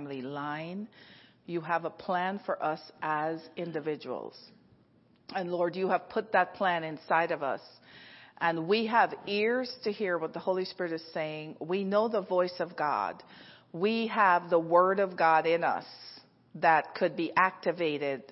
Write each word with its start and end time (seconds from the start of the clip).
family 0.00 0.22
line. 0.22 0.88
You 1.46 1.60
have 1.60 1.84
a 1.84 1.90
plan 1.90 2.40
for 2.46 2.62
us 2.62 2.80
as 3.02 3.38
individuals. 3.56 4.34
And 5.34 5.52
Lord, 5.52 5.76
you 5.76 5.88
have 5.88 6.08
put 6.08 6.32
that 6.32 6.54
plan 6.54 6.84
inside 6.84 7.32
of 7.32 7.42
us. 7.42 7.60
And 8.40 8.66
we 8.66 8.86
have 8.86 9.12
ears 9.26 9.70
to 9.84 9.92
hear 9.92 10.16
what 10.16 10.32
the 10.32 10.38
Holy 10.38 10.64
Spirit 10.64 10.92
is 10.92 11.02
saying. 11.12 11.56
We 11.60 11.84
know 11.84 12.08
the 12.08 12.22
voice 12.22 12.54
of 12.60 12.76
God. 12.76 13.22
We 13.72 14.06
have 14.06 14.48
the 14.48 14.58
Word 14.58 15.00
of 15.00 15.18
God 15.18 15.46
in 15.46 15.64
us 15.64 15.84
that 16.54 16.94
could 16.94 17.14
be 17.14 17.30
activated 17.36 18.22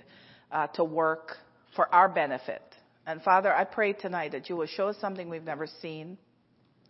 uh, 0.51 0.69
to 0.69 0.85
work 0.85 1.37
for 1.77 1.95
our 1.95 2.09
benefit. 2.09 2.63
And 3.07 3.21
Father, 3.23 3.55
I 3.55 3.65
pray 3.65 3.93
tonight 3.93 4.33
that 4.33 4.49
you 4.49 4.57
will 4.57 4.67
show 4.67 4.89
us 4.89 4.97
something 5.03 5.29
we've 5.29 5.45
never 5.45 5.67
seen. 5.83 6.17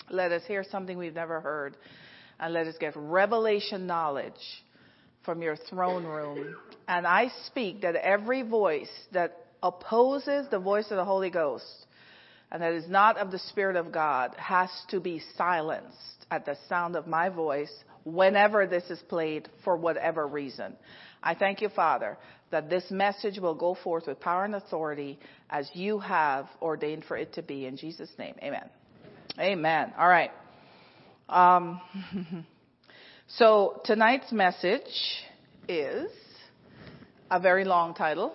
Let 0.09 0.31
us 0.31 0.43
hear 0.47 0.65
something 0.71 0.97
we've 0.97 1.15
never 1.15 1.41
heard. 1.41 1.77
And 2.39 2.55
let 2.55 2.69
us 2.69 2.77
get 2.79 2.93
revelation 2.95 3.89
knowledge 3.89 4.33
from 5.29 5.43
your 5.43 5.57
throne 5.57 6.05
room. 6.05 6.57
And 6.89 7.07
I 7.07 7.31
speak 7.45 7.83
that 7.83 7.97
every 7.97 8.41
voice 8.41 8.89
that 9.13 9.37
opposes 9.63 10.47
the 10.51 10.59
voice 10.59 10.87
of 10.91 10.97
the 10.97 11.05
Holy 11.05 11.29
Ghost 11.29 11.85
and 12.51 12.63
that 12.63 12.73
is 12.73 12.89
not 12.89 13.19
of 13.19 13.31
the 13.31 13.39
Spirit 13.39 13.77
of 13.77 13.93
God 13.93 14.35
has 14.39 14.71
to 14.89 15.01
be 15.01 15.21
silenced 15.37 16.25
at 16.31 16.47
the 16.47 16.57
sound 16.67 16.97
of 16.97 17.07
my 17.07 17.29
voice 17.29 17.71
whenever 18.05 18.67
this 18.67 18.85
is 18.89 19.01
played 19.01 19.51
for 19.65 19.77
whatever 19.77 20.27
reason. 20.27 20.75
I 21.23 21.35
thank 21.35 21.61
you, 21.61 21.69
Father, 21.69 22.17
that 22.51 22.71
this 22.71 22.91
message 22.91 23.39
will 23.39 23.55
go 23.55 23.75
forth 23.75 24.07
with 24.07 24.21
power 24.21 24.47
and 24.47 24.55
authority 24.55 25.19
as 25.51 25.69
you 25.75 25.99
have 25.99 26.49
ordained 26.63 27.05
for 27.05 27.19
it 27.19 27.35
to 27.35 27.43
be. 27.43 27.67
In 27.67 27.77
Jesus' 27.77 28.09
name, 28.19 28.35
amen. 28.43 28.71
Amen. 29.39 29.93
All 29.99 30.09
right. 30.09 30.31
Um, 31.29 31.83
so 33.29 33.83
tonight's 33.85 34.33
message 34.33 34.83
is 35.69 36.11
a 37.31 37.39
very 37.39 37.65
long 37.65 37.93
title. 37.93 38.35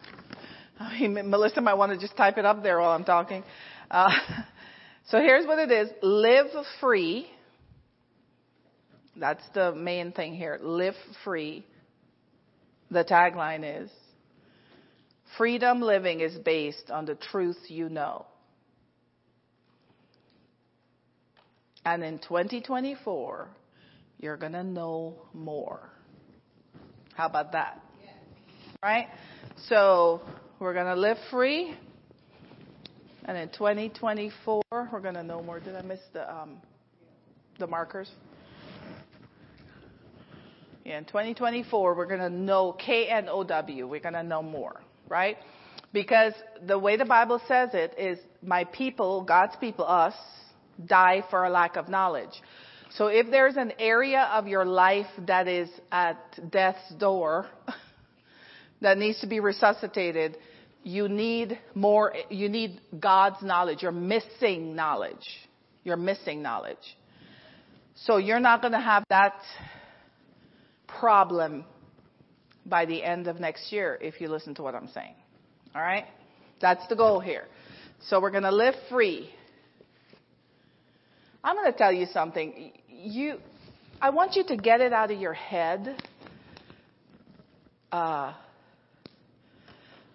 I 0.80 1.00
mean, 1.00 1.30
Melissa 1.30 1.60
might 1.60 1.74
want 1.74 1.92
to 1.92 1.98
just 1.98 2.16
type 2.16 2.36
it 2.36 2.44
up 2.44 2.62
there 2.64 2.80
while 2.80 2.90
I'm 2.90 3.04
talking. 3.04 3.44
Uh, 3.88 4.10
so 5.08 5.18
here's 5.18 5.46
what 5.46 5.60
it 5.60 5.70
is. 5.70 5.90
Live 6.02 6.48
free. 6.80 7.30
That's 9.14 9.42
the 9.54 9.72
main 9.74 10.10
thing 10.10 10.34
here. 10.34 10.58
Live 10.60 10.94
free. 11.22 11.64
The 12.90 13.04
tagline 13.04 13.84
is, 13.84 13.90
freedom 15.38 15.80
living 15.80 16.18
is 16.18 16.36
based 16.36 16.90
on 16.90 17.04
the 17.04 17.14
truth 17.14 17.58
you 17.68 17.88
know. 17.88 18.26
And 21.84 22.02
in 22.02 22.18
2024, 22.18 23.48
you're 24.20 24.36
going 24.36 24.52
to 24.52 24.62
know 24.62 25.14
more. 25.32 25.90
How 27.14 27.26
about 27.26 27.52
that? 27.52 27.82
Right? 28.82 29.08
So 29.68 30.20
we're 30.58 30.74
going 30.74 30.86
to 30.86 31.00
live 31.00 31.16
free. 31.30 31.74
And 33.24 33.36
in 33.36 33.48
2024, 33.48 34.62
we're 34.70 35.00
going 35.00 35.14
to 35.14 35.22
know 35.22 35.42
more. 35.42 35.60
Did 35.60 35.74
I 35.74 35.82
miss 35.82 36.00
the, 36.12 36.30
um, 36.30 36.56
the 37.58 37.66
markers? 37.66 38.10
Yeah, 40.84 40.98
in 40.98 41.04
2024, 41.04 41.94
we're 41.94 42.06
going 42.06 42.20
to 42.20 42.30
know 42.30 42.72
K 42.72 43.06
N 43.06 43.28
O 43.28 43.44
W. 43.44 43.86
We're 43.86 44.00
going 44.00 44.14
to 44.14 44.22
know 44.22 44.42
more, 44.42 44.80
right? 45.08 45.36
Because 45.92 46.32
the 46.66 46.78
way 46.78 46.96
the 46.96 47.04
Bible 47.04 47.40
says 47.46 47.70
it 47.74 47.94
is, 47.98 48.18
my 48.42 48.64
people, 48.64 49.22
God's 49.22 49.56
people, 49.60 49.86
us, 49.86 50.14
die 50.84 51.22
for 51.30 51.44
a 51.44 51.50
lack 51.50 51.76
of 51.76 51.88
knowledge. 51.88 52.42
So 52.96 53.06
if 53.06 53.30
there's 53.30 53.56
an 53.56 53.72
area 53.78 54.28
of 54.32 54.48
your 54.48 54.64
life 54.64 55.06
that 55.26 55.46
is 55.46 55.68
at 55.92 56.18
death's 56.50 56.92
door, 56.98 57.46
that 58.80 58.98
needs 58.98 59.20
to 59.20 59.26
be 59.26 59.40
resuscitated, 59.40 60.36
you 60.82 61.08
need 61.08 61.58
more, 61.74 62.14
you 62.30 62.48
need 62.48 62.80
God's 62.98 63.42
knowledge. 63.42 63.82
You're 63.82 63.92
missing 63.92 64.74
knowledge. 64.74 65.26
You're 65.84 65.96
missing 65.96 66.42
knowledge. 66.42 66.96
So 67.94 68.16
you're 68.16 68.40
not 68.40 68.60
going 68.60 68.72
to 68.72 68.80
have 68.80 69.04
that 69.10 69.40
problem 70.86 71.64
by 72.66 72.86
the 72.86 73.02
end 73.02 73.26
of 73.26 73.38
next 73.40 73.72
year 73.72 73.98
if 74.00 74.20
you 74.20 74.28
listen 74.28 74.54
to 74.56 74.62
what 74.62 74.74
I'm 74.74 74.88
saying. 74.88 75.14
All 75.74 75.82
right? 75.82 76.06
That's 76.60 76.86
the 76.88 76.96
goal 76.96 77.20
here. 77.20 77.44
So 78.08 78.20
we're 78.20 78.30
going 78.30 78.44
to 78.44 78.54
live 78.54 78.74
free. 78.88 79.30
I'm 81.44 81.56
going 81.56 81.70
to 81.70 81.76
tell 81.76 81.92
you 81.92 82.06
something. 82.06 82.72
You, 83.02 83.38
I 83.98 84.10
want 84.10 84.36
you 84.36 84.44
to 84.44 84.56
get 84.58 84.82
it 84.82 84.92
out 84.92 85.10
of 85.10 85.18
your 85.18 85.32
head. 85.32 85.96
Uh, 87.90 88.34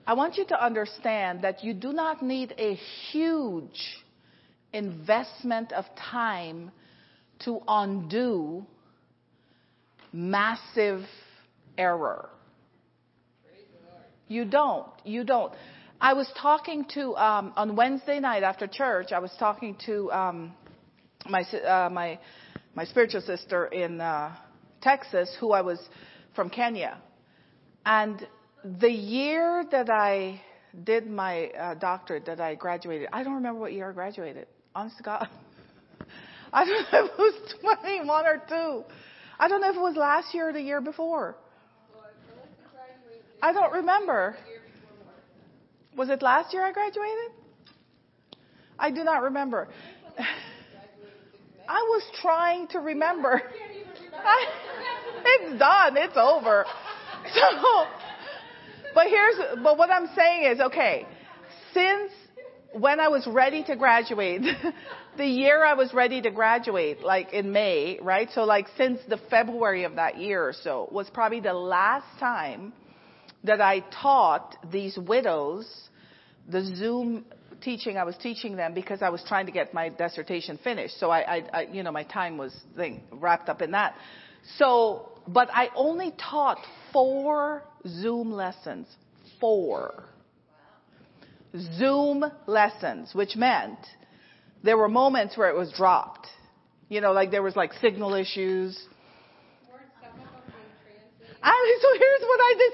I 0.06 0.14
want 0.14 0.38
you 0.38 0.46
to 0.46 0.64
understand 0.64 1.42
that 1.42 1.64
you 1.64 1.74
do 1.74 1.94
not 1.94 2.22
need 2.22 2.54
a 2.60 2.76
huge 3.12 4.04
investment 4.72 5.72
of 5.72 5.86
time 6.12 6.70
to 7.46 7.60
undo 7.68 8.68
massive 10.14 11.02
error. 11.80 12.30
You 14.28 14.46
don't. 14.46 14.86
You 15.04 15.24
don't. 15.24 15.52
I 16.00 16.14
was 16.14 16.32
talking 16.40 16.86
to 16.94 17.16
um, 17.16 17.52
on 17.56 17.76
Wednesday 17.76 18.20
night 18.20 18.44
after 18.44 18.68
church. 18.68 19.12
I 19.12 19.20
was 19.20 19.32
talking 19.40 19.76
to 19.88 20.12
um, 20.12 20.54
my 21.28 21.42
uh, 21.42 21.90
my 21.90 22.20
my 22.76 22.84
spiritual 22.86 23.22
sister 23.22 23.68
in 23.68 24.02
uh, 24.02 24.36
Texas, 24.82 25.36
who 25.40 25.52
I 25.54 25.62
was 25.62 25.80
from 26.36 26.50
Kenya, 26.50 26.98
and 27.86 28.28
the 28.80 28.92
year 28.92 29.64
that 29.72 29.90
I 29.90 30.42
did 30.84 31.10
my 31.10 31.48
uh, 31.48 31.74
doctorate, 31.76 32.26
that 32.26 32.42
I 32.42 32.56
graduated, 32.56 33.08
I 33.14 33.24
don't 33.24 33.36
remember 33.36 33.62
what 33.62 33.74
year 33.74 33.90
I 33.90 33.94
graduated. 33.94 34.48
Honest 34.76 34.98
to 34.98 35.04
God, 35.04 35.30
I 36.54 36.66
don't 36.66 36.92
know 36.92 37.06
if 37.06 37.12
it 37.12 37.18
was 37.18 37.56
21 37.82 38.26
or 38.26 38.44
two. 38.48 38.84
I 39.40 39.48
don't 39.48 39.62
know 39.62 39.70
if 39.70 39.76
it 39.76 39.82
was 39.82 39.96
last 39.96 40.34
year 40.34 40.50
or 40.50 40.54
the 40.54 40.62
year 40.62 40.82
before. 40.82 41.36
I 43.42 43.54
don't 43.54 43.72
remember. 43.72 44.36
Was 45.96 46.10
it 46.10 46.22
last 46.22 46.54
year 46.54 46.64
I 46.64 46.72
graduated? 46.72 47.32
I 48.78 48.92
do 48.92 49.04
not 49.04 49.22
remember. 49.24 49.70
I 51.68 51.82
was 51.90 52.04
trying 52.22 52.68
to 52.70 52.80
remember. 52.80 53.42
I, 54.14 54.46
it's 55.26 55.60
done. 55.60 55.98
It's 55.98 56.18
over. 56.18 56.66
So, 57.34 57.86
but 58.94 59.08
here's, 59.08 59.36
but 59.64 59.78
what 59.78 59.90
I'm 59.90 60.08
saying 60.16 60.52
is, 60.52 60.60
okay, 60.60 61.08
since 61.74 62.12
when 62.74 63.00
I 63.00 63.08
was 63.08 63.26
ready 63.26 63.64
to 63.64 63.76
graduate, 63.76 64.42
the 65.18 65.26
year 65.26 65.66
I 65.66 65.74
was 65.74 65.94
ready 65.94 66.22
to 66.22 66.32
graduate, 66.32 67.02
like 67.02 67.34
in 67.34 67.52
May, 67.52 68.00
right? 68.02 68.30
So 68.34 68.44
like 68.44 68.68
since 68.78 69.00
the 69.08 69.18
February 69.30 69.84
of 69.84 69.96
that 69.96 70.18
year 70.18 70.48
or 70.48 70.54
so 70.54 70.90
was 70.92 71.10
probably 71.10 71.40
the 71.40 71.54
last 71.54 72.20
time 72.20 72.74
that 73.44 73.62
I 73.62 73.82
taught 74.02 74.58
these 74.72 74.98
widows 74.98 75.68
the 76.48 76.64
Zoom 76.76 77.26
teaching, 77.66 77.98
I 77.98 78.06
was 78.06 78.16
teaching 78.18 78.56
them 78.56 78.74
because 78.74 79.02
I 79.02 79.10
was 79.10 79.24
trying 79.28 79.48
to 79.48 79.52
get 79.52 79.74
my 79.74 79.90
dissertation 79.90 80.58
finished. 80.64 81.00
So 81.00 81.10
I, 81.10 81.38
I, 81.38 81.44
I 81.52 81.62
you 81.64 81.84
know, 81.84 81.92
my 81.92 82.04
time 82.04 82.38
was 82.38 82.56
thing, 82.78 83.02
wrapped 83.12 83.50
up 83.50 83.62
in 83.62 83.72
that. 83.72 83.96
So, 84.58 85.10
but 85.28 85.50
I 85.52 85.70
only 85.76 86.14
taught 86.18 86.60
four 86.94 87.64
Zoom 87.88 88.32
lessons. 88.32 88.88
Four. 89.42 90.06
Zoom 91.78 92.24
lessons, 92.46 93.14
which 93.14 93.36
meant 93.36 93.80
there 94.64 94.78
were 94.78 94.90
moments 94.90 95.38
where 95.38 95.50
it 95.50 95.58
was 95.58 95.72
dropped. 95.72 96.28
You 96.88 97.02
know, 97.02 97.12
like 97.12 97.32
there 97.32 97.44
was 97.44 97.56
like 97.56 97.74
signal 97.82 98.14
issues. 98.14 98.80
I, 101.42 101.80
so 101.82 101.88
here's 102.00 102.22
what 102.22 102.40
I 102.40 102.54
did. 102.58 102.72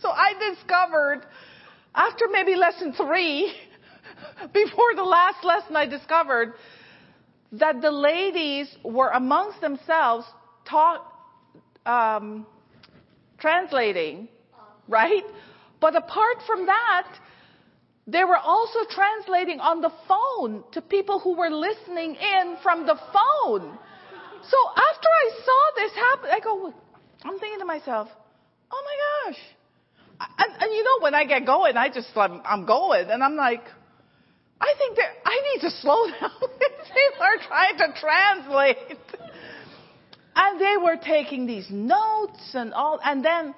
So 0.00 0.08
I 0.10 0.54
discovered 0.54 1.26
after 1.94 2.28
maybe 2.30 2.54
lesson 2.54 2.92
three, 2.92 3.52
before 4.52 4.94
the 4.94 5.04
last 5.04 5.44
lesson, 5.44 5.76
I 5.76 5.86
discovered 5.86 6.54
that 7.52 7.80
the 7.80 7.90
ladies 7.90 8.74
were 8.84 9.10
amongst 9.10 9.60
themselves 9.60 10.26
taught, 10.68 11.06
um, 11.84 12.46
translating, 13.38 14.28
right? 14.88 15.24
But 15.80 15.96
apart 15.96 16.38
from 16.46 16.66
that, 16.66 17.08
they 18.06 18.24
were 18.24 18.36
also 18.36 18.80
translating 18.88 19.60
on 19.60 19.80
the 19.80 19.90
phone 20.06 20.64
to 20.72 20.82
people 20.82 21.18
who 21.18 21.36
were 21.36 21.50
listening 21.50 22.14
in 22.14 22.56
from 22.62 22.86
the 22.86 22.96
phone. 23.12 23.78
So 24.42 24.56
after 24.70 25.08
I 25.08 25.30
saw 25.44 25.62
this 25.76 25.92
happen, 25.92 26.30
I 26.32 26.40
go, 26.40 26.74
I'm 27.24 27.38
thinking 27.38 27.58
to 27.58 27.64
myself, 27.64 28.08
oh 28.70 28.84
my 28.84 29.32
gosh. 29.32 29.40
And, 30.38 30.62
and 30.62 30.72
you 30.72 30.84
know, 30.84 31.00
when 31.00 31.14
I 31.14 31.24
get 31.24 31.44
going, 31.44 31.76
I 31.76 31.88
just, 31.88 32.08
I'm, 32.16 32.40
I'm 32.44 32.64
going 32.64 33.10
and 33.10 33.22
I'm 33.22 33.34
like, 33.34 33.64
I 34.60 34.74
think 34.78 34.96
that 34.96 35.10
I 35.24 35.40
need 35.54 35.60
to 35.68 35.70
slow 35.70 36.06
down. 36.20 36.30
People 36.40 37.22
are 37.22 37.46
trying 37.46 37.78
to 37.78 38.00
translate. 38.00 38.98
And 40.34 40.60
they 40.60 40.76
were 40.82 40.96
taking 41.02 41.46
these 41.46 41.66
notes 41.70 42.50
and 42.54 42.74
all, 42.74 43.00
and 43.02 43.24
then 43.24 43.54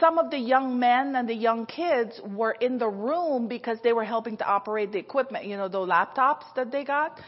some 0.00 0.18
of 0.18 0.30
the 0.30 0.38
young 0.38 0.78
men 0.78 1.14
and 1.14 1.28
the 1.28 1.34
young 1.34 1.66
kids 1.66 2.20
were 2.24 2.52
in 2.52 2.78
the 2.78 2.88
room 2.88 3.48
because 3.48 3.78
they 3.84 3.92
were 3.92 4.04
helping 4.04 4.36
to 4.38 4.44
operate 4.44 4.92
the 4.92 4.98
equipment, 4.98 5.44
you 5.44 5.56
know, 5.56 5.68
the 5.68 5.78
laptops 5.78 6.44
that 6.56 6.72
they 6.72 6.84
got, 6.84 7.20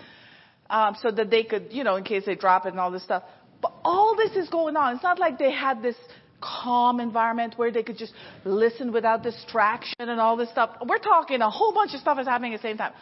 um, 0.70 0.96
so 1.00 1.10
that 1.10 1.30
they 1.30 1.44
could, 1.44 1.66
you 1.70 1.84
know, 1.84 1.96
in 1.96 2.04
case 2.04 2.24
they 2.24 2.34
drop 2.34 2.64
it 2.64 2.70
and 2.70 2.80
all 2.80 2.90
this 2.90 3.04
stuff. 3.04 3.22
But 3.60 3.74
all 3.84 4.16
this 4.16 4.32
is 4.32 4.48
going 4.48 4.76
on. 4.76 4.94
It's 4.94 5.02
not 5.02 5.18
like 5.18 5.38
they 5.38 5.52
had 5.52 5.82
this 5.82 5.96
calm 6.40 7.00
environment 7.00 7.54
where 7.56 7.70
they 7.70 7.82
could 7.82 7.98
just 7.98 8.12
listen 8.44 8.92
without 8.92 9.22
distraction 9.22 9.94
and 9.98 10.20
all 10.20 10.36
this 10.36 10.50
stuff. 10.50 10.76
We're 10.86 10.98
talking 10.98 11.40
a 11.40 11.50
whole 11.50 11.72
bunch 11.72 11.94
of 11.94 12.00
stuff 12.00 12.18
is 12.18 12.26
happening 12.26 12.54
at 12.54 12.60
the 12.60 12.68
same 12.68 12.76
time. 12.76 12.92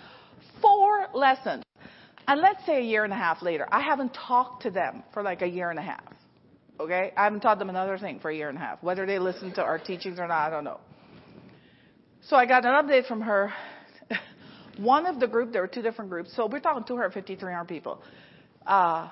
Four 0.61 1.08
lessons. 1.14 1.64
And 2.29 2.40
let's 2.40 2.64
say 2.64 2.79
a 2.79 2.82
year 2.82 3.05
and 3.05 3.12
a 3.12 3.17
half 3.17 3.43
later, 3.43 3.67
I 3.70 3.81
haven't 3.81 4.14
talked 4.14 4.62
to 4.62 4.70
them 4.70 5.02
for 5.12 5.23
like 5.23 5.43
a 5.43 5.46
year 5.49 5.70
and 5.70 5.79
a 5.79 5.82
half. 5.82 6.05
Okay? 6.79 7.12
I 7.17 7.25
haven't 7.25 7.40
taught 7.40 7.58
them 7.58 7.69
another 7.69 7.99
thing 7.99 8.20
for 8.20 8.31
a 8.31 8.34
year 8.34 8.49
and 8.49 8.56
a 8.56 8.61
half. 8.61 8.82
Whether 8.82 9.06
they 9.06 9.19
listen 9.19 9.52
to 9.55 9.62
our 9.62 9.78
teachings 9.78 10.19
or 10.19 10.28
not, 10.28 10.46
I 10.46 10.50
don't 10.50 10.64
know. 10.64 10.81
So 12.23 12.37
I 12.37 12.46
got 12.46 12.64
an 12.64 12.73
update 12.73 13.06
from 13.06 13.23
her. 13.23 13.52
One 14.78 15.06
of 15.06 15.19
the 15.19 15.26
group, 15.26 15.52
there 15.52 15.62
were 15.62 15.69
two 15.69 15.82
different 15.82 16.11
groups. 16.11 16.32
So 16.37 16.46
we're 16.46 16.61
talking 16.61 16.85
250, 16.85 17.37
300 17.37 17.64
people. 17.67 18.00
Uh, 18.64 19.08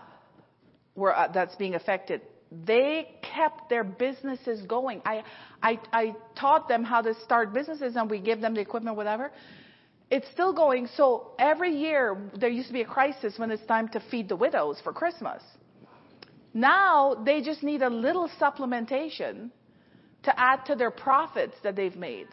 were, 0.94 1.16
uh, 1.16 1.28
that's 1.32 1.56
being 1.56 1.74
affected. 1.74 2.20
They 2.50 3.08
kept 3.22 3.68
their 3.68 3.84
businesses 3.84 4.62
going. 4.62 5.02
I, 5.04 5.22
I, 5.62 5.78
I 5.92 6.16
taught 6.38 6.68
them 6.68 6.82
how 6.82 7.00
to 7.00 7.14
start 7.24 7.52
businesses 7.54 7.94
and 7.96 8.10
we 8.10 8.18
give 8.18 8.40
them 8.40 8.54
the 8.54 8.60
equipment, 8.60 8.96
whatever. 8.96 9.30
It's 10.10 10.26
still 10.32 10.52
going. 10.52 10.88
So 10.96 11.32
every 11.38 11.76
year 11.76 12.16
there 12.36 12.48
used 12.50 12.66
to 12.66 12.72
be 12.72 12.80
a 12.80 12.86
crisis 12.86 13.34
when 13.36 13.52
it's 13.52 13.64
time 13.66 13.88
to 13.90 14.00
feed 14.10 14.28
the 14.28 14.34
widows 14.36 14.80
for 14.82 14.92
Christmas. 14.92 15.42
Now 16.52 17.14
they 17.24 17.40
just 17.40 17.62
need 17.62 17.82
a 17.82 17.88
little 17.90 18.28
supplementation 18.40 19.50
to 20.24 20.38
add 20.38 20.66
to 20.66 20.74
their 20.74 20.90
profits 20.90 21.54
that 21.62 21.76
they've 21.76 21.96
made. 21.96 22.26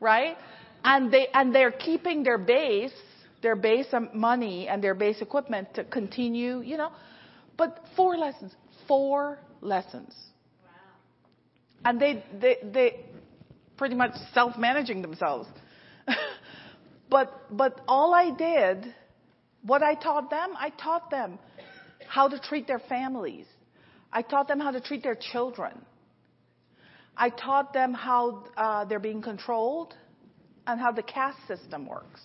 Right? 0.00 0.36
And 0.82 1.12
they, 1.12 1.28
and 1.34 1.54
they're 1.54 1.70
keeping 1.70 2.22
their 2.22 2.38
base, 2.38 2.94
their 3.42 3.54
base 3.54 3.86
money 4.14 4.66
and 4.66 4.82
their 4.82 4.94
base 4.94 5.20
equipment 5.20 5.74
to 5.74 5.84
continue, 5.84 6.62
you 6.62 6.78
know. 6.78 6.90
But 7.58 7.84
four 7.94 8.16
lessons, 8.16 8.52
four 8.86 9.38
lessons. 9.60 10.14
Wow. 10.64 10.70
And 11.84 12.00
they, 12.00 12.24
they, 12.40 12.56
they 12.62 13.00
pretty 13.76 13.94
much 13.94 14.12
self-managing 14.34 15.02
themselves. 15.02 15.48
but, 17.10 17.44
but 17.50 17.80
all 17.88 18.14
I 18.14 18.30
did, 18.30 18.94
what 19.62 19.82
I 19.82 19.94
taught 19.94 20.30
them, 20.30 20.50
I 20.56 20.70
taught 20.70 21.10
them 21.10 21.38
how 22.06 22.28
to 22.28 22.38
treat 22.38 22.66
their 22.66 22.80
families. 22.80 23.46
I 24.12 24.22
taught 24.22 24.48
them 24.48 24.60
how 24.60 24.70
to 24.70 24.80
treat 24.80 25.02
their 25.02 25.16
children. 25.16 25.72
I 27.16 27.30
taught 27.30 27.72
them 27.72 27.94
how 27.94 28.44
uh, 28.56 28.84
they're 28.84 28.98
being 28.98 29.22
controlled 29.22 29.94
and 30.66 30.80
how 30.80 30.92
the 30.92 31.02
caste 31.02 31.38
system 31.46 31.86
works. 31.86 32.20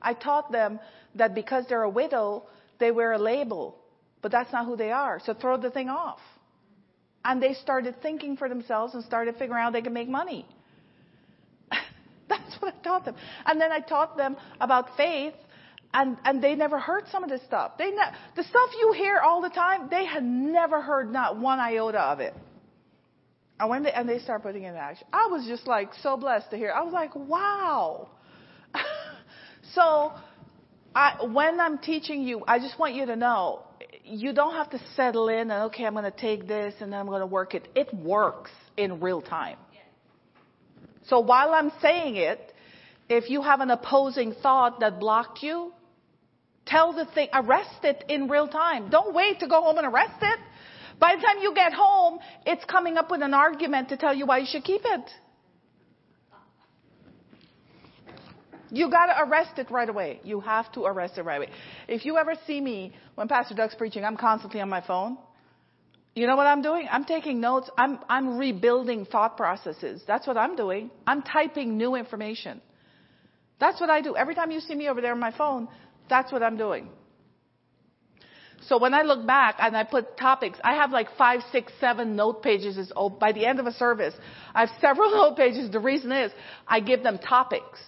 I 0.00 0.14
taught 0.14 0.50
them 0.50 0.80
that 1.14 1.34
because 1.34 1.64
they're 1.68 1.82
a 1.82 1.90
widow, 1.90 2.44
they 2.78 2.90
wear 2.90 3.12
a 3.12 3.18
label, 3.18 3.76
but 4.22 4.30
that's 4.30 4.52
not 4.52 4.66
who 4.66 4.76
they 4.76 4.92
are. 4.92 5.20
So 5.24 5.34
throw 5.34 5.56
the 5.56 5.70
thing 5.70 5.88
off. 5.88 6.20
And 7.24 7.42
they 7.42 7.54
started 7.54 8.00
thinking 8.02 8.36
for 8.36 8.48
themselves 8.48 8.94
and 8.94 9.04
started 9.04 9.36
figuring 9.36 9.62
out 9.62 9.72
they 9.72 9.82
can 9.82 9.92
make 9.92 10.08
money. 10.08 10.46
that's 12.28 12.56
what 12.60 12.74
I 12.74 12.82
taught 12.82 13.04
them. 13.04 13.16
And 13.46 13.60
then 13.60 13.70
I 13.70 13.80
taught 13.80 14.16
them 14.16 14.36
about 14.60 14.96
faith 14.96 15.34
and 15.94 16.16
and 16.24 16.42
they 16.42 16.54
never 16.54 16.78
heard 16.78 17.04
some 17.10 17.22
of 17.22 17.30
this 17.30 17.42
stuff. 17.46 17.72
They 17.78 17.90
ne- 17.90 18.12
the 18.34 18.44
stuff 18.44 18.70
you 18.78 18.92
hear 18.92 19.18
all 19.18 19.42
the 19.42 19.50
time, 19.50 19.88
they 19.90 20.06
had 20.06 20.24
never 20.24 20.80
heard 20.80 21.12
not 21.12 21.38
one 21.38 21.58
iota 21.58 22.00
of 22.00 22.20
it. 22.20 22.34
And 23.60 23.68
when 23.68 23.82
they 23.82 23.92
and 23.92 24.08
they 24.08 24.18
start 24.18 24.42
putting 24.42 24.64
it 24.64 24.70
in 24.70 24.76
action, 24.76 25.06
I 25.12 25.28
was 25.30 25.46
just 25.46 25.66
like 25.66 25.90
so 26.02 26.16
blessed 26.16 26.50
to 26.50 26.56
hear. 26.56 26.72
I 26.72 26.82
was 26.82 26.92
like, 26.92 27.14
wow. 27.14 28.08
so, 29.74 30.12
I 30.94 31.24
when 31.30 31.60
I'm 31.60 31.78
teaching 31.78 32.22
you, 32.22 32.42
I 32.48 32.58
just 32.58 32.78
want 32.78 32.94
you 32.94 33.06
to 33.06 33.16
know 33.16 33.62
you 34.12 34.32
don't 34.32 34.54
have 34.54 34.70
to 34.70 34.80
settle 34.94 35.28
in 35.28 35.50
and 35.50 35.64
okay, 35.64 35.84
I'm 35.84 35.94
going 35.94 36.04
to 36.04 36.10
take 36.10 36.46
this 36.46 36.74
and 36.80 36.92
then 36.92 37.00
I'm 37.00 37.06
going 37.06 37.20
to 37.20 37.26
work 37.26 37.54
it. 37.54 37.68
It 37.74 37.92
works 37.94 38.50
in 38.76 39.00
real 39.00 39.20
time. 39.20 39.56
So 41.06 41.20
while 41.20 41.52
I'm 41.52 41.72
saying 41.80 42.16
it, 42.16 42.52
if 43.08 43.28
you 43.28 43.42
have 43.42 43.60
an 43.60 43.70
opposing 43.70 44.34
thought 44.40 44.80
that 44.80 45.00
blocked 45.00 45.42
you, 45.42 45.72
Tell 46.66 46.92
the 46.92 47.04
thing, 47.06 47.28
arrest 47.32 47.84
it 47.84 48.04
in 48.08 48.28
real 48.28 48.46
time. 48.46 48.88
Don't 48.88 49.14
wait 49.14 49.40
to 49.40 49.48
go 49.48 49.62
home 49.62 49.78
and 49.78 49.86
arrest 49.86 50.18
it. 50.22 50.38
By 50.98 51.16
the 51.16 51.22
time 51.22 51.38
you 51.42 51.54
get 51.54 51.72
home, 51.72 52.20
it's 52.46 52.64
coming 52.64 52.96
up 52.96 53.10
with 53.10 53.22
an 53.22 53.34
argument 53.34 53.88
to 53.88 53.96
tell 53.96 54.14
you 54.14 54.26
why 54.26 54.38
you 54.38 54.46
should 54.46 54.62
keep 54.62 54.82
it. 54.84 55.10
You 58.72 58.88
gotta 58.90 59.12
arrest 59.24 59.58
it 59.58 59.70
right 59.70 59.88
away. 59.88 60.18
You 60.24 60.40
have 60.40 60.72
to 60.72 60.84
arrest 60.84 61.18
it 61.18 61.22
right 61.24 61.36
away. 61.36 61.50
If 61.88 62.06
you 62.06 62.16
ever 62.16 62.32
see 62.46 62.58
me 62.58 62.94
when 63.16 63.28
Pastor 63.28 63.54
Doug's 63.54 63.74
preaching, 63.74 64.02
I'm 64.02 64.16
constantly 64.16 64.62
on 64.62 64.70
my 64.70 64.80
phone. 64.80 65.18
You 66.14 66.26
know 66.26 66.36
what 66.36 66.46
I'm 66.46 66.62
doing? 66.62 66.88
I'm 66.90 67.04
taking 67.04 67.38
notes. 67.38 67.68
I'm, 67.76 67.98
I'm 68.08 68.38
rebuilding 68.38 69.04
thought 69.04 69.36
processes. 69.36 70.02
That's 70.06 70.26
what 70.26 70.38
I'm 70.38 70.56
doing. 70.56 70.90
I'm 71.06 71.20
typing 71.20 71.76
new 71.76 71.96
information. 71.96 72.62
That's 73.60 73.78
what 73.78 73.90
I 73.90 74.00
do. 74.00 74.16
Every 74.16 74.34
time 74.34 74.50
you 74.50 74.60
see 74.60 74.74
me 74.74 74.88
over 74.88 75.02
there 75.02 75.12
on 75.12 75.20
my 75.20 75.36
phone, 75.36 75.68
that's 76.08 76.32
what 76.32 76.42
I'm 76.42 76.56
doing. 76.56 76.88
So 78.68 78.78
when 78.78 78.94
I 78.94 79.02
look 79.02 79.26
back 79.26 79.56
and 79.58 79.76
I 79.76 79.84
put 79.84 80.16
topics, 80.16 80.58
I 80.64 80.76
have 80.76 80.92
like 80.92 81.08
five, 81.18 81.40
six, 81.52 81.72
seven 81.78 82.16
note 82.16 82.42
pages. 82.42 82.90
By 83.20 83.32
the 83.32 83.44
end 83.44 83.60
of 83.60 83.66
a 83.66 83.72
service, 83.72 84.14
I 84.54 84.60
have 84.60 84.70
several 84.80 85.10
note 85.14 85.36
pages. 85.36 85.70
The 85.70 85.80
reason 85.80 86.10
is 86.10 86.32
I 86.66 86.80
give 86.80 87.02
them 87.02 87.18
topics 87.18 87.78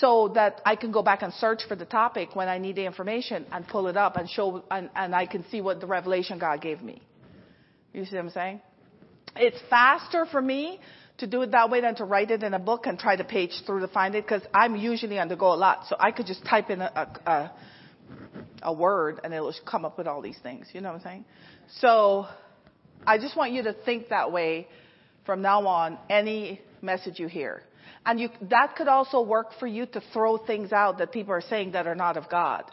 so 0.00 0.32
that 0.34 0.60
I 0.64 0.76
can 0.76 0.92
go 0.92 1.02
back 1.02 1.22
and 1.22 1.32
search 1.34 1.62
for 1.68 1.76
the 1.76 1.84
topic 1.84 2.34
when 2.34 2.48
I 2.48 2.58
need 2.58 2.76
the 2.76 2.86
information 2.86 3.46
and 3.52 3.66
pull 3.66 3.86
it 3.88 3.96
up 3.96 4.16
and 4.16 4.28
show, 4.28 4.64
and, 4.70 4.88
and 4.96 5.14
I 5.14 5.26
can 5.26 5.44
see 5.50 5.60
what 5.60 5.80
the 5.80 5.86
revelation 5.86 6.38
God 6.38 6.60
gave 6.60 6.82
me. 6.82 7.02
You 7.92 8.04
see 8.04 8.16
what 8.16 8.24
I'm 8.24 8.30
saying? 8.30 8.60
It's 9.36 9.58
faster 9.68 10.26
for 10.26 10.40
me 10.40 10.80
to 11.18 11.26
do 11.26 11.42
it 11.42 11.52
that 11.52 11.70
way 11.70 11.80
than 11.80 11.94
to 11.96 12.04
write 12.04 12.30
it 12.30 12.42
in 12.42 12.54
a 12.54 12.58
book 12.58 12.86
and 12.86 12.98
try 12.98 13.14
to 13.14 13.24
page 13.24 13.52
through 13.66 13.80
to 13.80 13.88
find 13.88 14.14
it 14.14 14.24
because 14.24 14.42
I'm 14.52 14.74
usually 14.74 15.18
on 15.18 15.28
the 15.28 15.36
go 15.36 15.52
a 15.52 15.54
lot. 15.54 15.86
So 15.88 15.96
I 15.98 16.10
could 16.10 16.26
just 16.26 16.44
type 16.44 16.70
in 16.70 16.80
a, 16.80 16.90
a, 17.26 17.30
a 17.30 17.52
a 18.64 18.72
word 18.72 19.20
and 19.22 19.32
it'll 19.32 19.54
come 19.64 19.84
up 19.84 19.98
with 19.98 20.06
all 20.06 20.22
these 20.22 20.38
things. 20.42 20.66
You 20.72 20.80
know 20.80 20.88
what 20.88 20.96
I'm 20.96 21.02
saying? 21.02 21.24
So 21.78 22.26
I 23.06 23.18
just 23.18 23.36
want 23.36 23.52
you 23.52 23.62
to 23.64 23.72
think 23.72 24.08
that 24.08 24.32
way 24.32 24.66
from 25.26 25.42
now 25.42 25.66
on, 25.66 25.98
any 26.10 26.60
message 26.82 27.18
you 27.18 27.28
hear. 27.28 27.62
And 28.06 28.20
you, 28.20 28.28
that 28.50 28.76
could 28.76 28.88
also 28.88 29.22
work 29.22 29.52
for 29.58 29.66
you 29.66 29.86
to 29.86 30.02
throw 30.12 30.36
things 30.36 30.72
out 30.72 30.98
that 30.98 31.12
people 31.12 31.32
are 31.32 31.40
saying 31.40 31.72
that 31.72 31.86
are 31.86 31.94
not 31.94 32.16
of 32.16 32.28
God. 32.28 32.64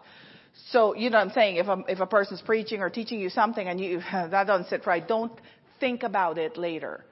So, 0.71 0.93
you 0.93 1.09
know 1.09 1.17
what 1.17 1.27
I'm 1.27 1.33
saying? 1.33 1.55
If 1.55 1.67
a, 1.67 1.83
if 1.87 1.99
a 2.01 2.05
person's 2.05 2.41
preaching 2.41 2.81
or 2.81 2.89
teaching 2.89 3.19
you 3.19 3.29
something 3.29 3.65
and 3.65 3.79
you, 3.79 3.99
that 4.11 4.45
doesn't 4.47 4.69
sit 4.69 4.85
right, 4.85 5.07
don't 5.07 5.31
think 5.79 6.03
about 6.03 6.37
it 6.37 6.57
later 6.57 7.05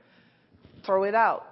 throw 0.85 1.03
it 1.03 1.15
out. 1.15 1.45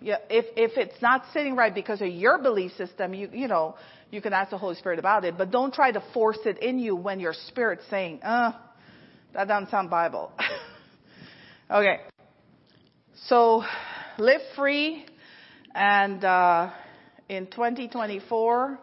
Yeah, 0.00 0.16
if, 0.30 0.46
if 0.56 0.76
it's 0.76 1.00
not 1.00 1.24
sitting 1.32 1.54
right 1.54 1.72
because 1.72 2.00
of 2.00 2.08
your 2.08 2.38
belief 2.38 2.72
system, 2.72 3.14
you, 3.14 3.28
you 3.32 3.46
know, 3.46 3.76
you 4.10 4.20
can 4.20 4.32
ask 4.32 4.50
the 4.50 4.58
Holy 4.58 4.74
Spirit 4.74 4.98
about 4.98 5.24
it, 5.24 5.38
but 5.38 5.50
don't 5.50 5.72
try 5.72 5.92
to 5.92 6.02
force 6.12 6.38
it 6.44 6.58
in 6.58 6.78
you 6.78 6.96
when 6.96 7.20
your 7.20 7.34
spirit's 7.46 7.84
saying, 7.88 8.20
uh, 8.22 8.52
that 9.32 9.46
doesn't 9.46 9.70
sound 9.70 9.90
Bible. 9.90 10.32
okay. 11.70 12.00
So, 13.26 13.62
live 14.18 14.40
free, 14.56 15.06
and 15.74 16.24
uh, 16.24 16.70
in 17.28 17.46
2024, 17.46 18.78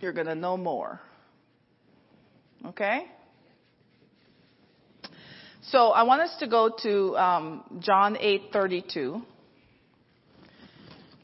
you're 0.00 0.12
going 0.12 0.26
to 0.26 0.34
know 0.34 0.56
more. 0.56 1.00
Okay? 2.66 3.06
So 5.62 5.88
I 5.88 6.04
want 6.04 6.22
us 6.22 6.36
to 6.40 6.46
go 6.46 6.70
to 6.82 7.16
um, 7.16 7.80
John 7.80 8.16
8:32, 8.16 9.22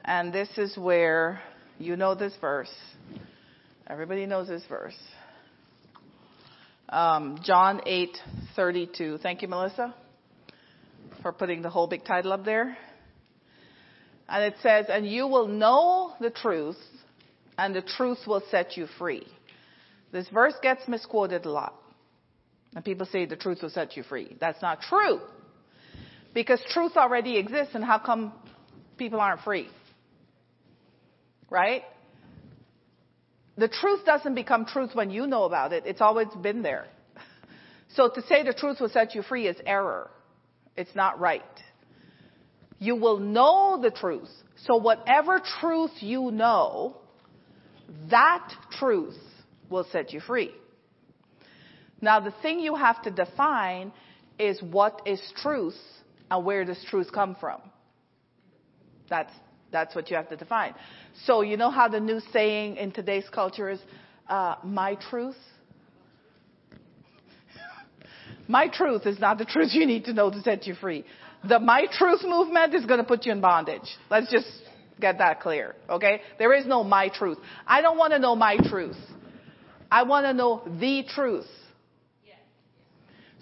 and 0.04 0.32
this 0.32 0.48
is 0.56 0.76
where 0.76 1.40
you 1.78 1.96
know 1.96 2.14
this 2.14 2.34
verse. 2.40 2.72
Everybody 3.86 4.26
knows 4.26 4.48
this 4.48 4.64
verse. 4.68 4.98
Um, 6.88 7.38
John 7.44 7.82
8:32. 7.86 9.20
Thank 9.22 9.42
you, 9.42 9.48
Melissa, 9.48 9.94
for 11.22 11.32
putting 11.32 11.62
the 11.62 11.70
whole 11.70 11.86
big 11.86 12.04
title 12.04 12.32
up 12.32 12.44
there. 12.44 12.76
And 14.28 14.44
it 14.44 14.56
says, 14.62 14.86
"And 14.88 15.06
you 15.06 15.26
will 15.26 15.48
know 15.48 16.14
the 16.20 16.30
truth, 16.30 16.78
and 17.58 17.74
the 17.74 17.82
truth 17.82 18.26
will 18.26 18.42
set 18.50 18.76
you 18.76 18.86
free." 18.86 19.26
This 20.12 20.28
verse 20.28 20.54
gets 20.62 20.86
misquoted 20.86 21.46
a 21.46 21.50
lot. 21.50 21.74
And 22.74 22.84
people 22.84 23.06
say 23.06 23.26
the 23.26 23.36
truth 23.36 23.62
will 23.62 23.70
set 23.70 23.96
you 23.96 24.02
free. 24.02 24.36
That's 24.40 24.62
not 24.62 24.80
true. 24.82 25.20
Because 26.34 26.62
truth 26.70 26.96
already 26.96 27.36
exists, 27.36 27.74
and 27.74 27.84
how 27.84 27.98
come 27.98 28.32
people 28.96 29.20
aren't 29.20 29.42
free? 29.42 29.68
Right? 31.50 31.82
The 33.56 33.68
truth 33.68 34.04
doesn't 34.06 34.34
become 34.34 34.64
truth 34.64 34.94
when 34.94 35.10
you 35.10 35.26
know 35.26 35.44
about 35.44 35.72
it. 35.72 35.84
It's 35.86 36.00
always 36.00 36.28
been 36.40 36.62
there. 36.62 36.86
So 37.94 38.08
to 38.08 38.22
say 38.22 38.42
the 38.42 38.54
truth 38.54 38.80
will 38.80 38.88
set 38.88 39.14
you 39.14 39.20
free 39.20 39.46
is 39.46 39.56
error. 39.66 40.10
It's 40.78 40.94
not 40.94 41.20
right. 41.20 41.42
You 42.82 42.96
will 42.96 43.20
know 43.20 43.78
the 43.80 43.92
truth. 43.92 44.28
So 44.66 44.74
whatever 44.74 45.40
truth 45.60 45.92
you 46.00 46.32
know, 46.32 46.96
that 48.10 48.52
truth 48.72 49.14
will 49.70 49.86
set 49.92 50.12
you 50.12 50.18
free. 50.18 50.50
Now 52.00 52.18
the 52.18 52.34
thing 52.42 52.58
you 52.58 52.74
have 52.74 53.00
to 53.02 53.12
define 53.12 53.92
is 54.36 54.60
what 54.60 55.02
is 55.06 55.20
truth 55.36 55.78
and 56.28 56.44
where 56.44 56.64
does 56.64 56.84
truth 56.90 57.12
come 57.14 57.36
from. 57.38 57.60
That's, 59.08 59.32
that's 59.70 59.94
what 59.94 60.10
you 60.10 60.16
have 60.16 60.28
to 60.30 60.36
define. 60.36 60.74
So 61.24 61.42
you 61.42 61.56
know 61.56 61.70
how 61.70 61.86
the 61.86 62.00
new 62.00 62.18
saying 62.32 62.78
in 62.78 62.90
today's 62.90 63.28
culture 63.32 63.70
is, 63.70 63.78
uh, 64.26 64.56
my 64.64 64.96
truth? 65.08 65.36
my 68.48 68.66
truth 68.66 69.06
is 69.06 69.20
not 69.20 69.38
the 69.38 69.44
truth 69.44 69.68
you 69.70 69.86
need 69.86 70.06
to 70.06 70.12
know 70.12 70.30
to 70.30 70.40
set 70.40 70.66
you 70.66 70.74
free. 70.74 71.04
The 71.48 71.58
my 71.58 71.86
truth 71.98 72.22
movement 72.24 72.74
is 72.74 72.86
going 72.86 72.98
to 72.98 73.04
put 73.04 73.26
you 73.26 73.32
in 73.32 73.40
bondage. 73.40 73.88
Let's 74.10 74.30
just 74.30 74.46
get 75.00 75.18
that 75.18 75.40
clear. 75.40 75.74
Okay? 75.88 76.20
There 76.38 76.54
is 76.54 76.66
no 76.66 76.84
my 76.84 77.08
truth. 77.08 77.38
I 77.66 77.82
don't 77.82 77.98
want 77.98 78.12
to 78.12 78.18
know 78.18 78.36
my 78.36 78.56
truth. 78.56 78.96
I 79.90 80.04
want 80.04 80.26
to 80.26 80.32
know 80.32 80.62
the 80.80 81.04
truth. 81.14 81.46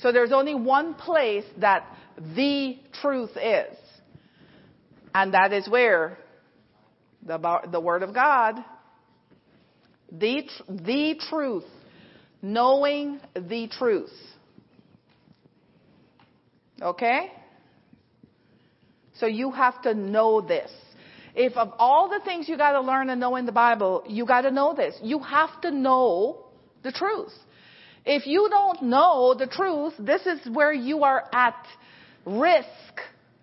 So 0.01 0.13
there's 0.13 0.33
only 0.33 0.55
one 0.55 0.95
place 0.95 1.45
that 1.59 1.87
the 2.17 2.79
truth 3.03 3.31
is. 3.37 3.77
And 5.15 5.35
that 5.35 5.53
is 5.53 5.69
where? 5.69 6.19
The, 7.27 7.61
the 7.71 7.81
Word 7.81 8.03
of 8.03 8.15
God. 8.15 8.57
The, 10.11 10.43
the 10.69 11.21
truth. 11.29 11.65
Knowing 12.41 13.21
the 13.35 13.69
truth. 13.69 14.13
Okay? 16.81 17.31
So 19.21 19.27
you 19.27 19.51
have 19.53 19.83
to 19.83 19.95
know 19.95 20.41
this. 20.41 20.71
If 21.35 21.57
of 21.57 21.73
all 21.79 22.09
the 22.09 22.21
things 22.25 22.49
you 22.49 22.57
gotta 22.57 22.81
learn 22.81 23.11
and 23.11 23.21
know 23.21 23.37
in 23.37 23.47
the 23.47 23.53
Bible, 23.53 24.03
you 24.09 24.27
gotta 24.27 24.51
know 24.51 24.75
this. 24.75 24.99
You 25.03 25.19
have 25.21 25.61
to 25.61 25.71
know 25.71 26.47
the 26.83 26.91
truth. 26.91 27.33
If 28.05 28.27
you 28.27 28.49
don't 28.51 28.83
know 28.83 29.35
the 29.39 29.47
truth, 29.47 29.93
this 29.99 30.23
is 30.27 30.41
where 30.53 30.73
you 30.73 31.05
are 31.05 31.29
at 31.33 31.67
risk 32.25 33.01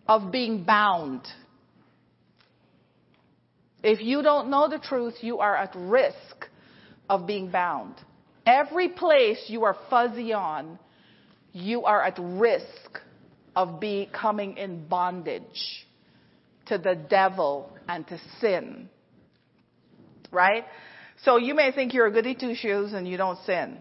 of 0.07 0.31
being 0.31 0.63
bound. 0.63 1.21
If 3.83 4.01
you 4.01 4.23
don't 4.23 4.49
know 4.49 4.67
the 4.67 4.79
truth, 4.79 5.15
you 5.21 5.37
are 5.39 5.55
at 5.55 5.75
risk 5.75 6.47
of 7.07 7.27
being 7.27 7.51
bound. 7.51 7.95
Every 8.45 8.89
place 8.89 9.43
you 9.47 9.63
are 9.65 9.77
fuzzy 9.89 10.33
on, 10.33 10.79
you 11.53 11.85
are 11.85 12.03
at 12.03 12.17
risk 12.19 12.99
of 13.57 13.79
becoming 13.79 14.55
in 14.55 14.87
bondage 14.87 15.87
to 16.67 16.77
the 16.77 16.93
devil 16.93 17.75
and 17.89 18.07
to 18.07 18.19
sin. 18.39 18.87
Right? 20.31 20.63
So 21.23 21.37
you 21.37 21.55
may 21.55 21.71
think 21.71 21.95
you're 21.95 22.05
a 22.05 22.11
goody 22.11 22.35
two 22.35 22.53
shoes 22.53 22.93
and 22.93 23.07
you 23.07 23.17
don't 23.17 23.39
sin. 23.47 23.79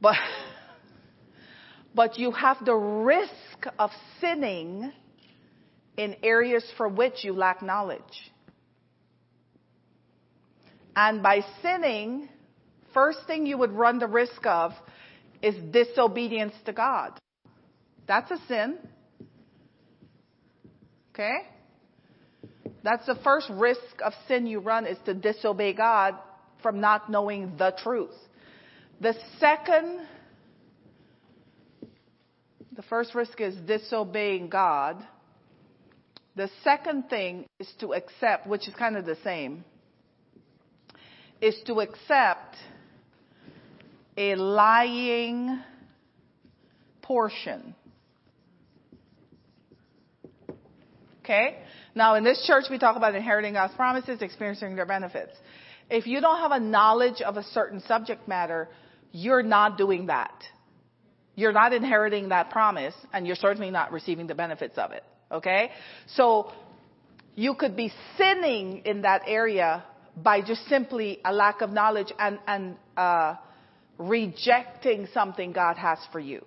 But, 0.00 0.16
but 1.94 2.18
you 2.18 2.32
have 2.32 2.56
the 2.64 2.74
risk 2.74 3.66
of 3.78 3.90
sinning 4.20 4.92
in 5.96 6.16
areas 6.24 6.64
for 6.76 6.88
which 6.88 7.22
you 7.22 7.34
lack 7.34 7.62
knowledge. 7.62 8.02
And 10.96 11.22
by 11.22 11.42
sinning, 11.62 12.28
first 12.92 13.20
thing 13.28 13.46
you 13.46 13.58
would 13.58 13.70
run 13.70 14.00
the 14.00 14.08
risk 14.08 14.44
of 14.44 14.72
is 15.40 15.54
disobedience 15.70 16.54
to 16.66 16.72
God. 16.72 17.16
That's 18.08 18.30
a 18.30 18.38
sin. 18.48 18.78
Okay? 21.12 21.36
That's 22.82 23.06
the 23.06 23.18
first 23.22 23.50
risk 23.50 24.00
of 24.04 24.14
sin 24.26 24.46
you 24.46 24.60
run 24.60 24.86
is 24.86 24.96
to 25.04 25.14
disobey 25.14 25.74
God 25.74 26.14
from 26.62 26.80
not 26.80 27.10
knowing 27.10 27.56
the 27.58 27.74
truth. 27.82 28.14
The 29.00 29.14
second, 29.38 30.06
the 32.74 32.82
first 32.82 33.14
risk 33.14 33.40
is 33.40 33.54
disobeying 33.66 34.48
God. 34.48 35.04
The 36.34 36.48
second 36.64 37.10
thing 37.10 37.46
is 37.58 37.70
to 37.80 37.92
accept, 37.92 38.46
which 38.46 38.66
is 38.68 38.74
kind 38.74 38.96
of 38.96 39.04
the 39.04 39.18
same, 39.22 39.64
is 41.40 41.56
to 41.66 41.80
accept 41.80 42.56
a 44.16 44.34
lying 44.34 45.60
portion. 47.02 47.74
Okay? 51.28 51.58
Now, 51.94 52.14
in 52.14 52.24
this 52.24 52.42
church, 52.46 52.64
we 52.70 52.78
talk 52.78 52.96
about 52.96 53.14
inheriting 53.14 53.52
God's 53.52 53.74
promises, 53.74 54.22
experiencing 54.22 54.76
their 54.76 54.86
benefits. 54.86 55.32
If 55.90 56.06
you 56.06 56.22
don't 56.22 56.38
have 56.38 56.52
a 56.52 56.60
knowledge 56.60 57.20
of 57.20 57.36
a 57.36 57.42
certain 57.42 57.80
subject 57.80 58.26
matter, 58.26 58.68
you're 59.12 59.42
not 59.42 59.76
doing 59.76 60.06
that. 60.06 60.42
You're 61.34 61.52
not 61.52 61.74
inheriting 61.74 62.30
that 62.30 62.48
promise, 62.48 62.94
and 63.12 63.26
you're 63.26 63.36
certainly 63.36 63.70
not 63.70 63.92
receiving 63.92 64.26
the 64.26 64.34
benefits 64.34 64.78
of 64.78 64.92
it. 64.92 65.04
Okay? 65.30 65.70
So, 66.14 66.50
you 67.34 67.54
could 67.54 67.76
be 67.76 67.92
sinning 68.16 68.82
in 68.86 69.02
that 69.02 69.22
area 69.26 69.84
by 70.16 70.40
just 70.40 70.66
simply 70.66 71.20
a 71.26 71.32
lack 71.32 71.60
of 71.60 71.70
knowledge 71.70 72.12
and, 72.18 72.38
and 72.46 72.76
uh, 72.96 73.34
rejecting 73.98 75.06
something 75.12 75.52
God 75.52 75.76
has 75.76 75.98
for 76.10 76.20
you. 76.20 76.42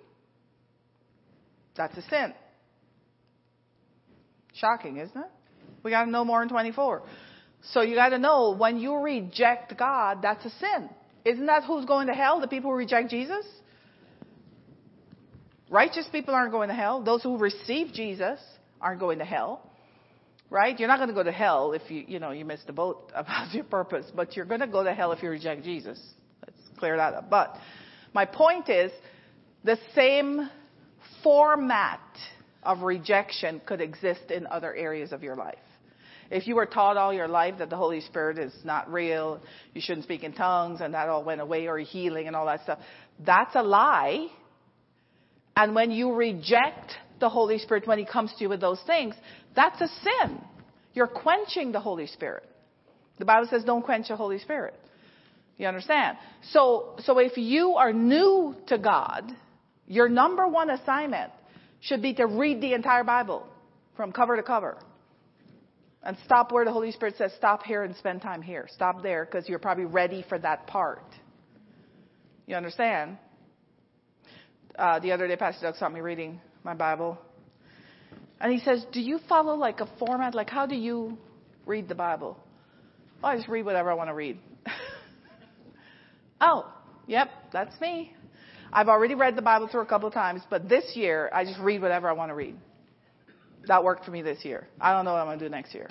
That's 1.76 1.96
a 1.96 2.02
sin. 2.02 2.34
Shocking, 4.54 4.98
isn't 4.98 5.16
it? 5.16 5.30
We 5.82 5.90
got 5.90 6.04
to 6.04 6.10
know 6.10 6.24
more 6.24 6.42
in 6.42 6.48
24. 6.48 7.02
So 7.70 7.82
you 7.82 7.94
got 7.94 8.10
to 8.10 8.18
know 8.18 8.54
when 8.56 8.78
you 8.78 8.96
reject 8.96 9.76
God, 9.78 10.18
that's 10.22 10.44
a 10.44 10.50
sin. 10.50 10.90
Isn't 11.24 11.46
that 11.46 11.64
who's 11.64 11.84
going 11.84 12.08
to 12.08 12.12
hell? 12.12 12.40
The 12.40 12.48
people 12.48 12.70
who 12.70 12.76
reject 12.76 13.10
Jesus? 13.10 13.46
Righteous 15.70 16.06
people 16.10 16.34
aren't 16.34 16.52
going 16.52 16.68
to 16.68 16.74
hell. 16.74 17.02
Those 17.02 17.22
who 17.22 17.38
receive 17.38 17.92
Jesus 17.92 18.40
aren't 18.80 19.00
going 19.00 19.18
to 19.20 19.24
hell. 19.24 19.70
Right? 20.50 20.78
You're 20.78 20.88
not 20.88 20.98
going 20.98 21.08
to 21.08 21.14
go 21.14 21.22
to 21.22 21.32
hell 21.32 21.72
if 21.72 21.82
you, 21.90 22.04
you 22.06 22.18
know, 22.18 22.32
you 22.32 22.44
missed 22.44 22.66
the 22.66 22.72
boat 22.72 23.10
about 23.14 23.54
your 23.54 23.64
purpose, 23.64 24.06
but 24.14 24.36
you're 24.36 24.44
going 24.44 24.60
to 24.60 24.66
go 24.66 24.82
to 24.82 24.92
hell 24.92 25.12
if 25.12 25.22
you 25.22 25.30
reject 25.30 25.64
Jesus. 25.64 25.98
Let's 26.44 26.58
clear 26.78 26.96
that 26.96 27.14
up. 27.14 27.30
But 27.30 27.56
my 28.12 28.26
point 28.26 28.68
is 28.68 28.92
the 29.64 29.78
same 29.94 30.50
format 31.22 32.00
of 32.62 32.82
rejection 32.82 33.60
could 33.66 33.80
exist 33.80 34.30
in 34.30 34.46
other 34.46 34.74
areas 34.74 35.12
of 35.12 35.22
your 35.22 35.36
life. 35.36 35.58
If 36.30 36.46
you 36.46 36.54
were 36.54 36.66
taught 36.66 36.96
all 36.96 37.12
your 37.12 37.28
life 37.28 37.56
that 37.58 37.68
the 37.68 37.76
Holy 37.76 38.00
Spirit 38.00 38.38
is 38.38 38.54
not 38.64 38.90
real, 38.90 39.40
you 39.74 39.82
shouldn't 39.82 40.04
speak 40.04 40.24
in 40.24 40.32
tongues, 40.32 40.80
and 40.80 40.94
that 40.94 41.08
all 41.08 41.22
went 41.22 41.40
away, 41.42 41.66
or 41.66 41.78
healing 41.78 42.26
and 42.26 42.34
all 42.34 42.46
that 42.46 42.62
stuff, 42.62 42.78
that's 43.24 43.54
a 43.54 43.62
lie. 43.62 44.28
And 45.54 45.74
when 45.74 45.90
you 45.90 46.14
reject 46.14 46.92
the 47.20 47.28
Holy 47.28 47.58
Spirit 47.58 47.86
when 47.86 47.98
He 47.98 48.06
comes 48.06 48.32
to 48.32 48.44
you 48.44 48.48
with 48.48 48.60
those 48.60 48.80
things, 48.86 49.14
that's 49.54 49.80
a 49.82 49.88
sin. 49.88 50.40
You're 50.94 51.06
quenching 51.06 51.72
the 51.72 51.80
Holy 51.80 52.06
Spirit. 52.06 52.48
The 53.18 53.26
Bible 53.26 53.48
says 53.50 53.62
don't 53.64 53.82
quench 53.82 54.08
the 54.08 54.16
Holy 54.16 54.38
Spirit. 54.38 54.74
You 55.58 55.66
understand? 55.66 56.16
So, 56.50 56.96
so 57.00 57.18
if 57.18 57.36
you 57.36 57.74
are 57.74 57.92
new 57.92 58.56
to 58.68 58.78
God, 58.78 59.30
your 59.86 60.08
number 60.08 60.48
one 60.48 60.70
assignment 60.70 61.30
should 61.82 62.00
be 62.00 62.14
to 62.14 62.26
read 62.26 62.60
the 62.60 62.72
entire 62.72 63.04
Bible 63.04 63.46
from 63.96 64.12
cover 64.12 64.36
to 64.36 64.42
cover. 64.42 64.78
And 66.02 66.16
stop 66.24 66.50
where 66.50 66.64
the 66.64 66.72
Holy 66.72 66.90
Spirit 66.92 67.16
says, 67.16 67.32
stop 67.36 67.64
here 67.64 67.84
and 67.84 67.94
spend 67.96 68.22
time 68.22 68.42
here. 68.42 68.66
Stop 68.72 69.02
there 69.02 69.24
because 69.24 69.48
you're 69.48 69.58
probably 69.58 69.84
ready 69.84 70.24
for 70.28 70.38
that 70.38 70.66
part. 70.66 71.04
You 72.46 72.56
understand? 72.56 73.18
Uh, 74.76 74.98
the 75.00 75.12
other 75.12 75.28
day, 75.28 75.36
Pastor 75.36 75.66
Doug 75.66 75.76
saw 75.76 75.88
me 75.88 76.00
reading 76.00 76.40
my 76.64 76.74
Bible. 76.74 77.18
And 78.40 78.52
he 78.52 78.58
says, 78.60 78.84
Do 78.92 79.00
you 79.00 79.20
follow 79.28 79.54
like 79.54 79.80
a 79.80 79.88
format? 79.98 80.34
Like, 80.34 80.50
how 80.50 80.66
do 80.66 80.74
you 80.74 81.18
read 81.66 81.88
the 81.88 81.94
Bible? 81.94 82.36
I 83.22 83.36
just 83.36 83.48
read 83.48 83.64
whatever 83.64 83.90
I 83.90 83.94
want 83.94 84.10
to 84.10 84.14
read. 84.14 84.38
oh, 86.40 86.72
yep, 87.06 87.28
that's 87.52 87.80
me. 87.80 88.12
I've 88.72 88.88
already 88.88 89.14
read 89.14 89.36
the 89.36 89.42
Bible 89.42 89.68
through 89.68 89.82
a 89.82 89.86
couple 89.86 90.08
of 90.08 90.14
times, 90.14 90.40
but 90.48 90.68
this 90.68 90.96
year 90.96 91.28
I 91.32 91.44
just 91.44 91.60
read 91.60 91.82
whatever 91.82 92.08
I 92.08 92.12
want 92.12 92.30
to 92.30 92.34
read. 92.34 92.56
That 93.66 93.84
worked 93.84 94.04
for 94.04 94.10
me 94.10 94.22
this 94.22 94.44
year. 94.44 94.66
I 94.80 94.92
don't 94.92 95.04
know 95.04 95.12
what 95.12 95.20
I'm 95.20 95.26
going 95.26 95.38
to 95.38 95.44
do 95.44 95.50
next 95.50 95.74
year. 95.74 95.88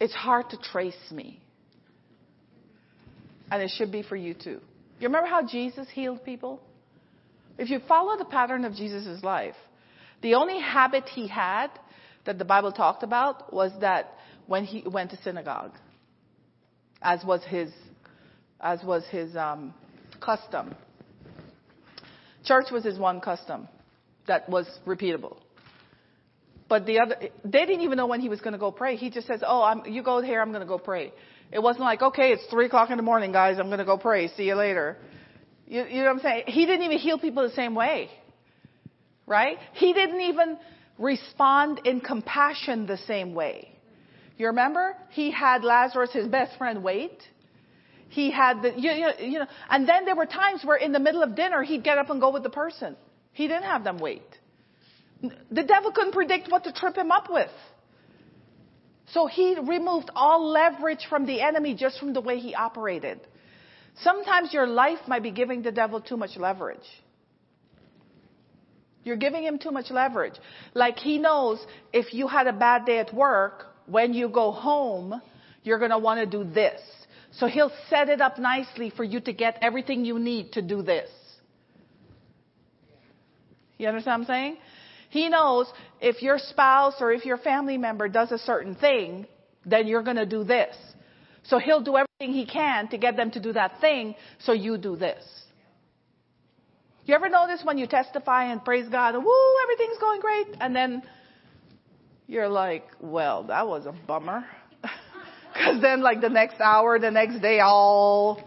It's 0.00 0.14
hard 0.14 0.50
to 0.50 0.56
trace 0.56 0.94
me. 1.12 1.40
And 3.50 3.62
it 3.62 3.70
should 3.76 3.92
be 3.92 4.02
for 4.02 4.16
you 4.16 4.34
too. 4.34 4.60
You 4.98 5.08
remember 5.08 5.28
how 5.28 5.46
Jesus 5.46 5.86
healed 5.92 6.24
people? 6.24 6.60
If 7.58 7.70
you 7.70 7.80
follow 7.86 8.16
the 8.16 8.24
pattern 8.24 8.64
of 8.64 8.74
Jesus' 8.74 9.22
life, 9.22 9.54
the 10.22 10.34
only 10.34 10.58
habit 10.60 11.04
he 11.04 11.28
had 11.28 11.68
that 12.24 12.38
the 12.38 12.44
Bible 12.44 12.72
talked 12.72 13.02
about 13.02 13.52
was 13.52 13.70
that 13.80 14.14
when 14.46 14.64
he 14.64 14.82
went 14.86 15.10
to 15.10 15.22
synagogue, 15.22 15.72
as 17.02 17.22
was 17.24 17.44
his 17.44 17.70
as 18.64 18.82
was 18.82 19.04
his 19.10 19.36
um, 19.36 19.74
custom. 20.20 20.74
Church 22.44 22.66
was 22.72 22.82
his 22.82 22.98
one 22.98 23.20
custom 23.20 23.68
that 24.26 24.48
was 24.48 24.66
repeatable. 24.86 25.36
But 26.68 26.86
the 26.86 26.98
other, 26.98 27.16
they 27.44 27.66
didn't 27.66 27.82
even 27.82 27.98
know 27.98 28.06
when 28.06 28.20
he 28.20 28.30
was 28.30 28.40
going 28.40 28.54
to 28.54 28.58
go 28.58 28.72
pray. 28.72 28.96
He 28.96 29.10
just 29.10 29.26
says, 29.26 29.42
"Oh, 29.46 29.62
I'm, 29.62 29.84
you 29.84 30.02
go 30.02 30.22
here. 30.22 30.40
I'm 30.40 30.48
going 30.48 30.62
to 30.62 30.66
go 30.66 30.78
pray." 30.78 31.12
It 31.52 31.62
wasn't 31.62 31.84
like, 31.84 32.00
"Okay, 32.00 32.32
it's 32.32 32.44
three 32.46 32.66
o'clock 32.66 32.90
in 32.90 32.96
the 32.96 33.02
morning, 33.02 33.32
guys. 33.32 33.58
I'm 33.58 33.66
going 33.66 33.78
to 33.78 33.84
go 33.84 33.98
pray. 33.98 34.28
See 34.28 34.44
you 34.44 34.56
later." 34.56 34.96
You, 35.66 35.84
you 35.84 35.98
know 35.98 36.06
what 36.06 36.16
I'm 36.16 36.20
saying? 36.20 36.44
He 36.46 36.66
didn't 36.66 36.82
even 36.82 36.98
heal 36.98 37.18
people 37.18 37.42
the 37.42 37.54
same 37.54 37.74
way, 37.74 38.10
right? 39.26 39.58
He 39.74 39.92
didn't 39.92 40.20
even 40.20 40.58
respond 40.98 41.82
in 41.84 42.00
compassion 42.00 42.86
the 42.86 42.98
same 42.98 43.34
way. 43.34 43.70
You 44.36 44.48
remember? 44.48 44.96
He 45.10 45.30
had 45.30 45.64
Lazarus, 45.64 46.10
his 46.12 46.28
best 46.28 46.58
friend, 46.58 46.82
wait. 46.82 47.22
He 48.14 48.30
had 48.30 48.62
the, 48.62 48.70
you, 48.78 48.92
you, 48.92 49.08
you 49.32 49.38
know, 49.40 49.46
and 49.68 49.88
then 49.88 50.04
there 50.04 50.14
were 50.14 50.26
times 50.26 50.64
where 50.64 50.76
in 50.76 50.92
the 50.92 51.00
middle 51.00 51.24
of 51.24 51.34
dinner 51.34 51.64
he'd 51.64 51.82
get 51.82 51.98
up 51.98 52.10
and 52.10 52.20
go 52.20 52.30
with 52.30 52.44
the 52.44 52.54
person. 52.62 52.96
He 53.32 53.48
didn't 53.48 53.64
have 53.64 53.82
them 53.82 53.98
wait. 53.98 54.30
The 55.50 55.64
devil 55.64 55.90
couldn't 55.90 56.12
predict 56.12 56.48
what 56.48 56.62
to 56.64 56.72
trip 56.72 56.96
him 56.96 57.10
up 57.10 57.26
with. 57.28 57.50
So 59.14 59.26
he 59.26 59.56
removed 59.58 60.10
all 60.14 60.48
leverage 60.48 61.06
from 61.08 61.26
the 61.26 61.40
enemy 61.40 61.74
just 61.74 61.98
from 61.98 62.12
the 62.12 62.20
way 62.20 62.38
he 62.38 62.54
operated. 62.54 63.18
Sometimes 63.96 64.52
your 64.52 64.68
life 64.68 65.00
might 65.08 65.24
be 65.24 65.32
giving 65.32 65.62
the 65.62 65.72
devil 65.72 66.00
too 66.00 66.16
much 66.16 66.36
leverage. 66.36 66.88
You're 69.02 69.16
giving 69.16 69.42
him 69.42 69.58
too 69.58 69.72
much 69.72 69.90
leverage. 69.90 70.34
Like 70.72 70.98
he 70.98 71.18
knows 71.18 71.58
if 71.92 72.14
you 72.14 72.28
had 72.28 72.46
a 72.46 72.52
bad 72.52 72.86
day 72.86 72.98
at 72.98 73.12
work, 73.12 73.66
when 73.86 74.14
you 74.14 74.28
go 74.28 74.52
home, 74.52 75.20
you're 75.64 75.80
going 75.80 75.90
to 75.90 75.98
want 75.98 76.20
to 76.20 76.26
do 76.26 76.48
this. 76.48 76.80
So 77.38 77.46
he'll 77.46 77.72
set 77.90 78.08
it 78.08 78.20
up 78.20 78.38
nicely 78.38 78.90
for 78.90 79.04
you 79.04 79.20
to 79.20 79.32
get 79.32 79.58
everything 79.60 80.04
you 80.04 80.18
need 80.18 80.52
to 80.52 80.62
do 80.62 80.82
this. 80.82 81.10
You 83.76 83.88
understand 83.88 84.22
what 84.22 84.30
I'm 84.30 84.34
saying? 84.34 84.56
He 85.10 85.28
knows 85.28 85.72
if 86.00 86.22
your 86.22 86.38
spouse 86.38 86.94
or 87.00 87.12
if 87.12 87.24
your 87.24 87.38
family 87.38 87.76
member 87.76 88.08
does 88.08 88.30
a 88.30 88.38
certain 88.38 88.74
thing, 88.74 89.26
then 89.66 89.86
you're 89.86 90.02
going 90.02 90.16
to 90.16 90.26
do 90.26 90.44
this. 90.44 90.76
So 91.44 91.58
he'll 91.58 91.82
do 91.82 91.96
everything 91.96 92.34
he 92.34 92.46
can 92.46 92.88
to 92.88 92.98
get 92.98 93.16
them 93.16 93.30
to 93.32 93.40
do 93.40 93.52
that 93.52 93.80
thing, 93.80 94.14
so 94.40 94.52
you 94.52 94.78
do 94.78 94.96
this. 94.96 95.22
You 97.04 97.14
ever 97.14 97.28
notice 97.28 97.60
when 97.64 97.76
you 97.76 97.86
testify 97.86 98.44
and 98.44 98.64
praise 98.64 98.88
God, 98.88 99.14
woo, 99.14 99.56
everything's 99.62 99.98
going 99.98 100.20
great, 100.20 100.46
and 100.60 100.74
then 100.74 101.02
you're 102.26 102.48
like, 102.48 102.86
well, 103.00 103.42
that 103.44 103.66
was 103.66 103.84
a 103.84 103.92
bummer. 103.92 104.44
Because 105.54 105.80
then, 105.80 106.02
like 106.02 106.20
the 106.20 106.28
next 106.28 106.60
hour, 106.60 106.98
the 106.98 107.12
next 107.12 107.40
day, 107.40 107.60
all 107.60 108.42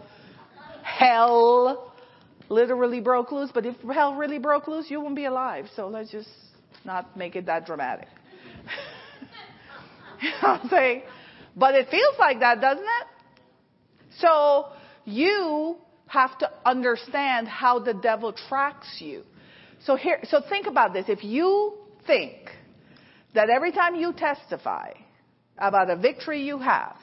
hell 0.82 1.94
literally 2.50 3.00
broke 3.00 3.32
loose. 3.32 3.50
But 3.52 3.64
if 3.64 3.76
hell 3.92 4.14
really 4.14 4.38
broke 4.38 4.68
loose, 4.68 4.90
you 4.90 4.98
wouldn't 5.00 5.16
be 5.16 5.24
alive. 5.24 5.66
So 5.74 5.88
let's 5.88 6.10
just 6.10 6.28
not 6.84 7.16
make 7.16 7.34
it 7.34 7.46
that 7.46 7.64
dramatic. 7.64 8.08
you 10.20 10.30
know 10.42 10.48
I'm 10.48 10.68
saying? 10.68 11.02
But 11.56 11.74
it 11.74 11.88
feels 11.90 12.14
like 12.18 12.40
that, 12.40 12.60
doesn't 12.60 12.84
it? 12.84 13.06
So 14.18 14.66
you 15.04 15.76
have 16.08 16.36
to 16.38 16.50
understand 16.64 17.48
how 17.48 17.78
the 17.78 17.94
devil 17.94 18.32
tracks 18.32 18.98
you. 19.00 19.22
So 19.84 19.96
here, 19.96 20.20
so 20.24 20.42
think 20.46 20.66
about 20.66 20.92
this. 20.92 21.06
If 21.08 21.24
you 21.24 21.74
think 22.06 22.50
that 23.34 23.48
every 23.48 23.72
time 23.72 23.94
you 23.94 24.12
testify 24.12 24.92
about 25.58 25.90
a 25.90 25.96
victory 25.96 26.42
you 26.42 26.58
have, 26.58 26.96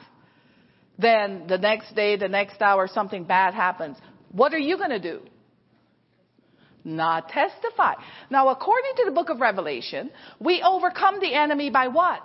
then 0.98 1.46
the 1.46 1.58
next 1.58 1.94
day, 1.94 2.16
the 2.16 2.28
next 2.28 2.60
hour, 2.62 2.88
something 2.88 3.24
bad 3.24 3.54
happens. 3.54 3.96
What 4.32 4.54
are 4.54 4.58
you 4.58 4.76
going 4.76 4.90
to 4.90 5.00
do? 5.00 5.20
Not 6.84 7.28
testify. 7.28 7.94
Now, 8.30 8.48
according 8.48 8.92
to 8.98 9.04
the 9.06 9.10
book 9.10 9.28
of 9.28 9.40
Revelation, 9.40 10.10
we 10.38 10.62
overcome 10.62 11.20
the 11.20 11.34
enemy 11.34 11.68
by 11.68 11.88
what? 11.88 12.22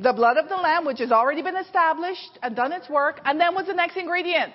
The 0.00 0.12
blood 0.12 0.36
of 0.36 0.48
the 0.48 0.56
Lamb, 0.56 0.84
which 0.84 0.98
has 0.98 1.12
already 1.12 1.42
been 1.42 1.56
established 1.56 2.38
and 2.42 2.56
done 2.56 2.72
its 2.72 2.88
work. 2.90 3.20
And 3.24 3.40
then 3.40 3.54
what's 3.54 3.68
the 3.68 3.74
next 3.74 3.96
ingredient? 3.96 4.52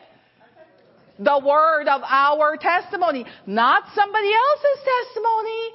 The 1.19 1.39
word 1.39 1.87
of 1.87 2.01
our 2.03 2.57
testimony. 2.57 3.25
Not 3.45 3.83
somebody 3.95 4.31
else's 4.33 4.85
testimony. 5.05 5.69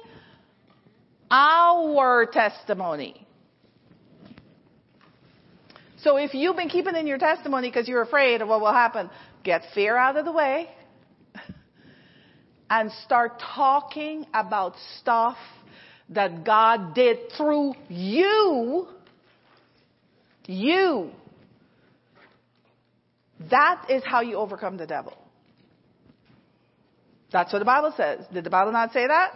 Our 1.31 2.27
testimony. 2.27 3.24
So 6.05 6.17
if 6.17 6.35
you've 6.35 6.55
been 6.55 6.69
keeping 6.69 6.95
in 6.95 7.07
your 7.07 7.17
testimony 7.17 7.67
because 7.67 7.87
you're 7.87 8.03
afraid 8.03 8.43
of 8.43 8.47
what 8.47 8.61
will 8.61 8.71
happen, 8.71 9.09
get 9.43 9.63
fear 9.73 9.97
out 9.97 10.15
of 10.17 10.23
the 10.23 10.31
way 10.31 10.69
and 12.69 12.91
start 13.03 13.41
talking 13.55 14.27
about 14.31 14.75
stuff 14.99 15.37
that 16.09 16.45
God 16.45 16.93
did 16.93 17.31
through 17.35 17.73
you 17.89 18.87
you. 20.45 21.09
That 23.49 23.87
is 23.89 24.03
how 24.05 24.21
you 24.21 24.35
overcome 24.35 24.77
the 24.77 24.85
devil. 24.85 25.17
That's 27.31 27.51
what 27.51 27.57
the 27.57 27.65
Bible 27.65 27.95
says. 27.97 28.27
Did 28.31 28.43
the 28.43 28.51
Bible 28.51 28.71
not 28.71 28.93
say 28.93 29.07
that? 29.07 29.33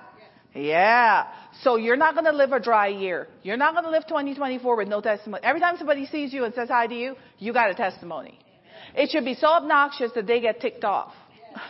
Yeah. 0.53 1.27
So 1.61 1.75
you're 1.75 1.97
not 1.97 2.15
going 2.15 2.25
to 2.25 2.31
live 2.31 2.51
a 2.51 2.59
dry 2.59 2.87
year. 2.87 3.27
You're 3.43 3.57
not 3.57 3.73
going 3.73 3.83
to 3.83 3.91
live 3.91 4.07
2024 4.07 4.77
with 4.77 4.87
no 4.87 5.01
testimony. 5.01 5.43
Every 5.43 5.61
time 5.61 5.75
somebody 5.77 6.05
sees 6.07 6.33
you 6.33 6.45
and 6.45 6.53
says 6.53 6.69
hi 6.69 6.87
to 6.87 6.95
you, 6.95 7.15
you 7.37 7.53
got 7.53 7.69
a 7.69 7.75
testimony. 7.75 8.39
It 8.95 9.11
should 9.11 9.25
be 9.25 9.35
so 9.35 9.47
obnoxious 9.47 10.11
that 10.15 10.25
they 10.25 10.41
get 10.41 10.59
ticked 10.59 10.83
off. 10.83 11.13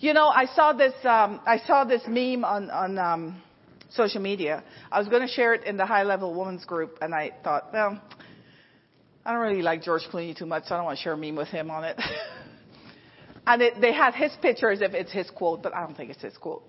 you 0.00 0.12
know, 0.12 0.28
I 0.28 0.46
saw 0.54 0.72
this. 0.72 0.94
Um, 1.04 1.40
I 1.46 1.60
saw 1.66 1.84
this 1.84 2.02
meme 2.06 2.44
on 2.44 2.70
on 2.70 2.98
um, 2.98 3.42
social 3.90 4.20
media. 4.20 4.62
I 4.92 4.98
was 4.98 5.08
going 5.08 5.26
to 5.26 5.32
share 5.32 5.54
it 5.54 5.64
in 5.64 5.76
the 5.76 5.86
high 5.86 6.04
level 6.04 6.34
women's 6.34 6.64
group, 6.64 6.98
and 7.00 7.14
I 7.14 7.32
thought, 7.42 7.72
well, 7.72 8.00
I 9.24 9.32
don't 9.32 9.40
really 9.40 9.62
like 9.62 9.82
George 9.82 10.02
Clooney 10.12 10.36
too 10.36 10.46
much, 10.46 10.64
so 10.66 10.74
I 10.74 10.78
don't 10.78 10.84
want 10.84 10.98
to 10.98 11.02
share 11.02 11.14
a 11.14 11.16
meme 11.16 11.34
with 11.34 11.48
him 11.48 11.70
on 11.70 11.84
it. 11.84 12.00
and 13.46 13.62
it, 13.62 13.80
they 13.80 13.92
had 13.92 14.14
his 14.14 14.32
picture 14.42 14.70
as 14.70 14.80
if 14.80 14.92
it's 14.92 15.12
his 15.12 15.30
quote, 15.30 15.62
but 15.62 15.74
I 15.74 15.80
don't 15.80 15.96
think 15.96 16.10
it's 16.10 16.22
his 16.22 16.36
quote. 16.36 16.64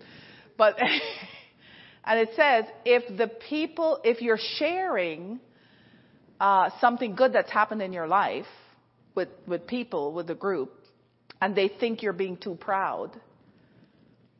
But, 0.57 0.77
and 2.05 2.19
it 2.19 2.29
says, 2.35 2.65
if 2.85 3.17
the 3.17 3.27
people, 3.27 3.99
if 4.03 4.21
you're 4.21 4.39
sharing 4.57 5.39
uh, 6.39 6.69
something 6.79 7.15
good 7.15 7.33
that's 7.33 7.51
happened 7.51 7.81
in 7.81 7.93
your 7.93 8.07
life 8.07 8.45
with, 9.15 9.29
with 9.47 9.65
people, 9.65 10.13
with 10.13 10.27
the 10.27 10.35
group, 10.35 10.71
and 11.41 11.55
they 11.55 11.67
think 11.67 12.03
you're 12.03 12.13
being 12.13 12.37
too 12.37 12.55
proud, 12.55 13.19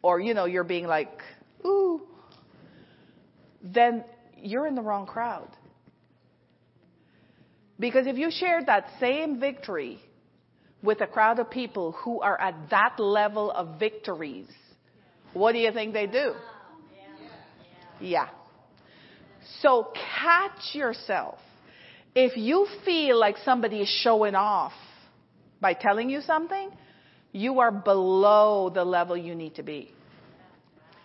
or, 0.04 0.19
you 0.19 0.36
know, 0.36 0.45
you're 0.45 0.63
being 0.63 0.86
like, 0.86 1.21
ooh, 1.65 2.02
then 3.63 4.04
you're 4.38 4.67
in 4.67 4.76
the 4.76 4.82
wrong 4.82 5.08
crowd. 5.08 5.50
Because 7.80 8.06
if 8.08 8.17
you 8.17 8.30
shared 8.32 8.67
that 8.67 8.88
same 9.00 9.39
victory 9.39 10.00
with 10.83 11.01
a 11.01 11.07
crowd 11.07 11.39
of 11.39 11.49
people 11.49 11.93
who 12.03 12.21
are 12.21 12.39
at 12.39 12.69
that 12.69 12.99
level 12.99 13.51
of 13.51 13.79
victories, 13.79 14.47
what 15.33 15.53
do 15.53 15.59
you 15.59 15.71
think 15.71 15.93
they 15.93 16.07
do? 16.07 16.33
Yeah. 17.99 18.29
So 19.61 19.91
catch 19.93 20.73
yourself. 20.75 21.39
If 22.15 22.37
you 22.37 22.67
feel 22.85 23.19
like 23.19 23.37
somebody 23.43 23.81
is 23.81 23.89
showing 24.03 24.35
off 24.35 24.73
by 25.59 25.73
telling 25.73 26.09
you 26.09 26.21
something, 26.21 26.69
you 27.31 27.59
are 27.59 27.71
below 27.71 28.69
the 28.69 28.83
level 28.83 29.15
you 29.17 29.35
need 29.35 29.55
to 29.55 29.63
be. 29.63 29.91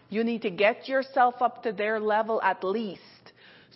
You 0.09 0.25
need 0.25 0.43
to 0.43 0.51
get 0.51 0.89
yourself 0.89 1.37
up 1.41 1.63
to 1.63 1.73
their 1.73 1.99
level 1.99 2.41
at 2.43 2.63
least. 2.63 3.01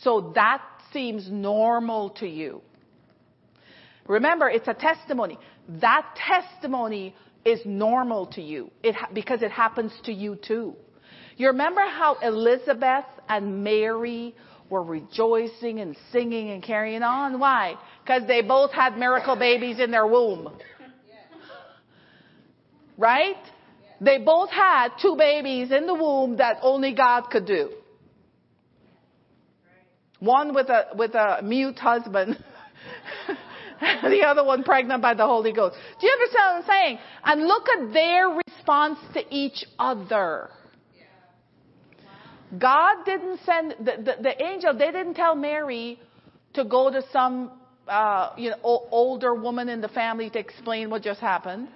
So 0.02 0.32
that 0.34 0.62
seems 0.92 1.30
normal 1.30 2.10
to 2.10 2.26
you. 2.26 2.60
Remember, 4.06 4.48
it's 4.48 4.68
a 4.68 4.74
testimony. 4.74 5.38
That 5.68 6.06
testimony 6.16 7.14
is 7.44 7.60
normal 7.64 8.26
to 8.26 8.42
you 8.42 8.70
it, 8.82 8.96
because 9.12 9.42
it 9.42 9.50
happens 9.50 9.92
to 10.04 10.12
you 10.12 10.36
too. 10.36 10.74
You 11.36 11.48
remember 11.48 11.82
how 11.82 12.16
Elizabeth 12.22 13.04
and 13.28 13.62
Mary 13.62 14.34
were 14.70 14.82
rejoicing 14.82 15.80
and 15.80 15.96
singing 16.10 16.50
and 16.50 16.62
carrying 16.62 17.02
on? 17.02 17.38
Why? 17.38 17.74
Because 18.02 18.26
they 18.26 18.42
both 18.42 18.72
had 18.72 18.96
miracle 18.96 19.36
babies 19.36 19.78
in 19.78 19.90
their 19.90 20.06
womb. 20.06 20.48
Right? 22.96 23.36
They 24.00 24.18
both 24.18 24.50
had 24.50 24.88
two 25.00 25.16
babies 25.16 25.70
in 25.70 25.86
the 25.86 25.94
womb 25.94 26.38
that 26.38 26.58
only 26.62 26.94
God 26.94 27.28
could 27.30 27.46
do. 27.46 27.70
One 30.18 30.54
with 30.54 30.68
a, 30.68 30.86
with 30.96 31.14
a 31.14 31.40
mute 31.42 31.78
husband. 31.78 32.42
the 34.02 34.22
other 34.26 34.44
one 34.44 34.62
pregnant 34.64 35.02
by 35.02 35.14
the 35.14 35.26
Holy 35.26 35.52
Ghost. 35.52 35.76
Do 36.00 36.06
you 36.06 36.12
understand 36.12 36.44
what 36.44 36.56
I'm 36.56 36.66
saying? 36.66 36.98
And 37.24 37.46
look 37.46 37.68
at 37.68 37.92
their 37.92 38.28
response 38.46 38.98
to 39.14 39.22
each 39.30 39.64
other. 39.78 40.50
God 42.58 43.04
didn't 43.04 43.40
send, 43.44 43.74
the, 43.80 43.92
the, 44.02 44.22
the 44.22 44.42
angel, 44.42 44.72
they 44.72 44.92
didn't 44.92 45.14
tell 45.14 45.34
Mary 45.34 45.98
to 46.54 46.64
go 46.64 46.90
to 46.90 47.02
some 47.12 47.50
uh, 47.88 48.32
you 48.36 48.50
know, 48.50 48.56
o- 48.64 48.88
older 48.90 49.34
woman 49.34 49.68
in 49.68 49.80
the 49.80 49.88
family 49.88 50.30
to 50.30 50.38
explain 50.38 50.90
what 50.90 51.02
just 51.02 51.20
happened. 51.20 51.68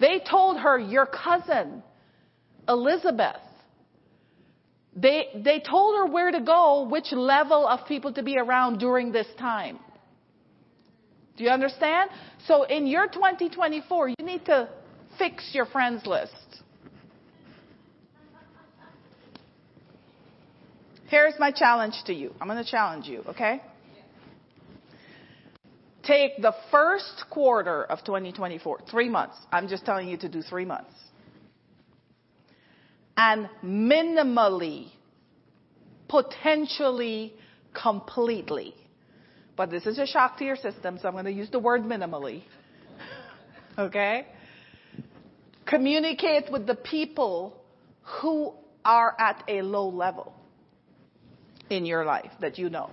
They 0.00 0.20
told 0.28 0.58
her, 0.58 0.78
your 0.78 1.06
cousin, 1.06 1.82
Elizabeth, 2.68 3.40
they, 4.94 5.26
they 5.34 5.60
told 5.60 5.96
her 5.96 6.06
where 6.06 6.30
to 6.30 6.40
go, 6.40 6.88
which 6.90 7.12
level 7.12 7.66
of 7.66 7.86
people 7.86 8.12
to 8.14 8.22
be 8.22 8.36
around 8.36 8.78
during 8.78 9.12
this 9.12 9.26
time. 9.38 9.78
Do 11.38 11.44
you 11.44 11.50
understand? 11.50 12.10
So 12.46 12.64
in 12.64 12.88
your 12.88 13.06
2024, 13.06 14.08
you 14.08 14.14
need 14.22 14.44
to 14.46 14.68
fix 15.18 15.50
your 15.52 15.66
friends 15.66 16.04
list. 16.04 16.34
Here's 21.06 21.34
my 21.38 21.52
challenge 21.52 21.94
to 22.06 22.12
you. 22.12 22.34
I'm 22.40 22.48
going 22.48 22.62
to 22.62 22.70
challenge 22.70 23.06
you, 23.06 23.22
okay? 23.28 23.62
Take 26.02 26.42
the 26.42 26.54
first 26.70 27.24
quarter 27.30 27.84
of 27.84 28.00
2024, 28.04 28.80
three 28.90 29.08
months. 29.08 29.36
I'm 29.52 29.68
just 29.68 29.86
telling 29.86 30.08
you 30.08 30.16
to 30.18 30.28
do 30.28 30.42
three 30.42 30.64
months. 30.64 30.92
And 33.16 33.48
minimally, 33.64 34.88
potentially, 36.08 37.32
completely. 37.80 38.74
But 39.58 39.70
this 39.70 39.86
is 39.86 39.98
a 39.98 40.06
shock 40.06 40.38
to 40.38 40.44
your 40.44 40.54
system, 40.54 41.00
so 41.02 41.08
I'm 41.08 41.14
going 41.14 41.24
to 41.24 41.32
use 41.32 41.50
the 41.50 41.58
word 41.58 41.82
minimally. 41.82 42.44
okay? 43.78 44.28
Communicate 45.66 46.44
with 46.52 46.64
the 46.64 46.76
people 46.76 47.60
who 48.22 48.52
are 48.84 49.16
at 49.18 49.42
a 49.48 49.62
low 49.62 49.88
level 49.88 50.32
in 51.70 51.84
your 51.84 52.04
life 52.04 52.30
that 52.40 52.56
you 52.56 52.70
know. 52.70 52.88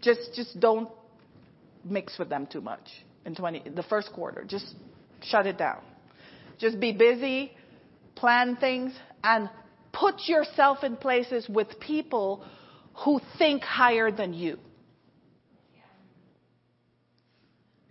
Just, 0.00 0.32
just 0.34 0.58
don't 0.58 0.88
mix 1.84 2.18
with 2.18 2.30
them 2.30 2.46
too 2.50 2.62
much 2.62 2.88
in 3.26 3.34
20, 3.34 3.68
the 3.76 3.82
first 3.82 4.10
quarter. 4.14 4.42
Just 4.42 4.74
shut 5.20 5.46
it 5.46 5.58
down. 5.58 5.82
Just 6.58 6.80
be 6.80 6.92
busy, 6.92 7.52
plan 8.14 8.56
things, 8.56 8.94
and 9.22 9.50
put 9.92 10.14
yourself 10.28 10.82
in 10.82 10.96
places 10.96 11.46
with 11.46 11.78
people 11.78 12.42
who 13.04 13.20
think 13.36 13.62
higher 13.62 14.10
than 14.10 14.32
you. 14.32 14.58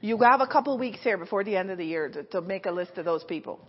You 0.08 0.18
have 0.20 0.40
a 0.40 0.48
couple 0.48 0.78
weeks 0.78 1.00
here 1.04 1.18
before 1.18 1.44
the 1.44 1.58
end 1.58 1.70
of 1.70 1.78
the 1.78 1.86
year 1.86 2.08
to, 2.08 2.24
to 2.24 2.40
make 2.40 2.66
a 2.66 2.72
list 2.72 2.98
of 2.98 3.04
those 3.04 3.26
people. 3.26 3.60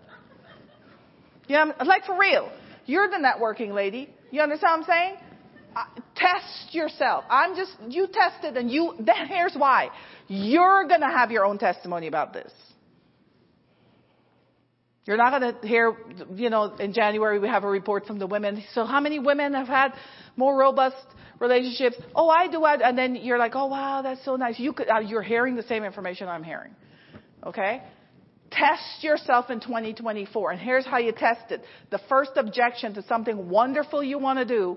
Yeah, 1.48 1.72
like 1.84 2.04
for 2.04 2.16
real. 2.16 2.48
You're 2.86 3.08
the 3.08 3.16
networking 3.16 3.74
lady. 3.74 4.08
You 4.30 4.42
understand 4.42 4.82
what 4.82 4.88
I'm 4.88 4.94
saying? 4.94 5.16
Uh, 5.74 6.00
test 6.14 6.72
yourself. 6.72 7.24
I'm 7.28 7.56
just, 7.56 7.72
you 7.88 8.06
test 8.06 8.44
it 8.44 8.56
and 8.56 8.70
you, 8.70 8.94
then 9.00 9.26
here's 9.28 9.56
why. 9.56 9.90
You're 10.28 10.86
gonna 10.86 11.10
have 11.10 11.32
your 11.32 11.44
own 11.44 11.58
testimony 11.58 12.06
about 12.06 12.32
this. 12.32 12.52
You're 15.08 15.16
not 15.16 15.30
gonna 15.30 15.56
hear, 15.62 15.96
you 16.34 16.50
know, 16.50 16.74
in 16.76 16.92
January 16.92 17.38
we 17.38 17.48
have 17.48 17.64
a 17.64 17.66
report 17.66 18.04
from 18.04 18.18
the 18.18 18.26
women. 18.26 18.62
So 18.74 18.84
how 18.84 19.00
many 19.00 19.18
women 19.18 19.54
have 19.54 19.66
had 19.66 19.94
more 20.36 20.54
robust 20.54 20.96
relationships? 21.40 21.96
Oh, 22.14 22.28
I 22.28 22.46
do, 22.46 22.62
I, 22.62 22.74
and 22.74 22.98
then 22.98 23.16
you're 23.16 23.38
like, 23.38 23.52
oh 23.54 23.68
wow, 23.68 24.02
that's 24.02 24.22
so 24.22 24.36
nice. 24.36 24.60
You 24.60 24.74
could, 24.74 24.90
uh, 24.90 24.98
you're 24.98 25.22
hearing 25.22 25.56
the 25.56 25.62
same 25.62 25.82
information 25.82 26.28
I'm 26.28 26.44
hearing. 26.44 26.76
Okay? 27.42 27.82
Test 28.50 29.02
yourself 29.02 29.48
in 29.48 29.60
2024. 29.60 30.50
And 30.50 30.60
here's 30.60 30.84
how 30.84 30.98
you 30.98 31.12
test 31.12 31.52
it. 31.52 31.62
The 31.90 32.00
first 32.10 32.32
objection 32.36 32.92
to 32.92 33.02
something 33.04 33.48
wonderful 33.48 34.02
you 34.02 34.18
want 34.18 34.40
to 34.40 34.44
do 34.44 34.76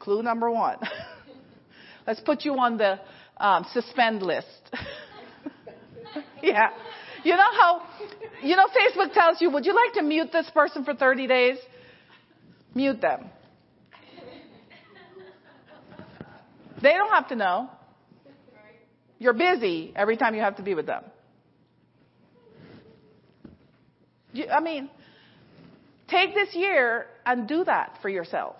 Clue 0.00 0.24
number 0.24 0.50
one. 0.50 0.78
Let's 2.08 2.20
put 2.20 2.44
you 2.44 2.54
on 2.54 2.76
the 2.76 2.98
um, 3.36 3.66
suspend 3.72 4.22
list. 4.22 4.48
yeah. 6.42 6.70
You 7.22 7.36
know 7.36 7.52
how, 7.58 7.82
you 8.42 8.56
know, 8.56 8.66
Facebook 8.66 9.12
tells 9.12 9.40
you, 9.40 9.50
would 9.50 9.66
you 9.66 9.74
like 9.74 9.94
to 9.94 10.02
mute 10.02 10.30
this 10.32 10.48
person 10.50 10.84
for 10.84 10.94
30 10.94 11.26
days? 11.26 11.58
Mute 12.74 13.00
them. 13.00 13.26
They 16.82 16.92
don't 16.92 17.10
have 17.10 17.28
to 17.28 17.36
know. 17.36 17.70
You're 19.18 19.34
busy 19.34 19.92
every 19.94 20.16
time 20.16 20.34
you 20.34 20.40
have 20.40 20.56
to 20.56 20.62
be 20.62 20.74
with 20.74 20.86
them. 20.86 21.04
You, 24.32 24.46
I 24.48 24.60
mean, 24.60 24.88
take 26.08 26.34
this 26.34 26.54
year 26.54 27.06
and 27.26 27.46
do 27.46 27.64
that 27.64 27.98
for 28.00 28.08
yourself. 28.08 28.56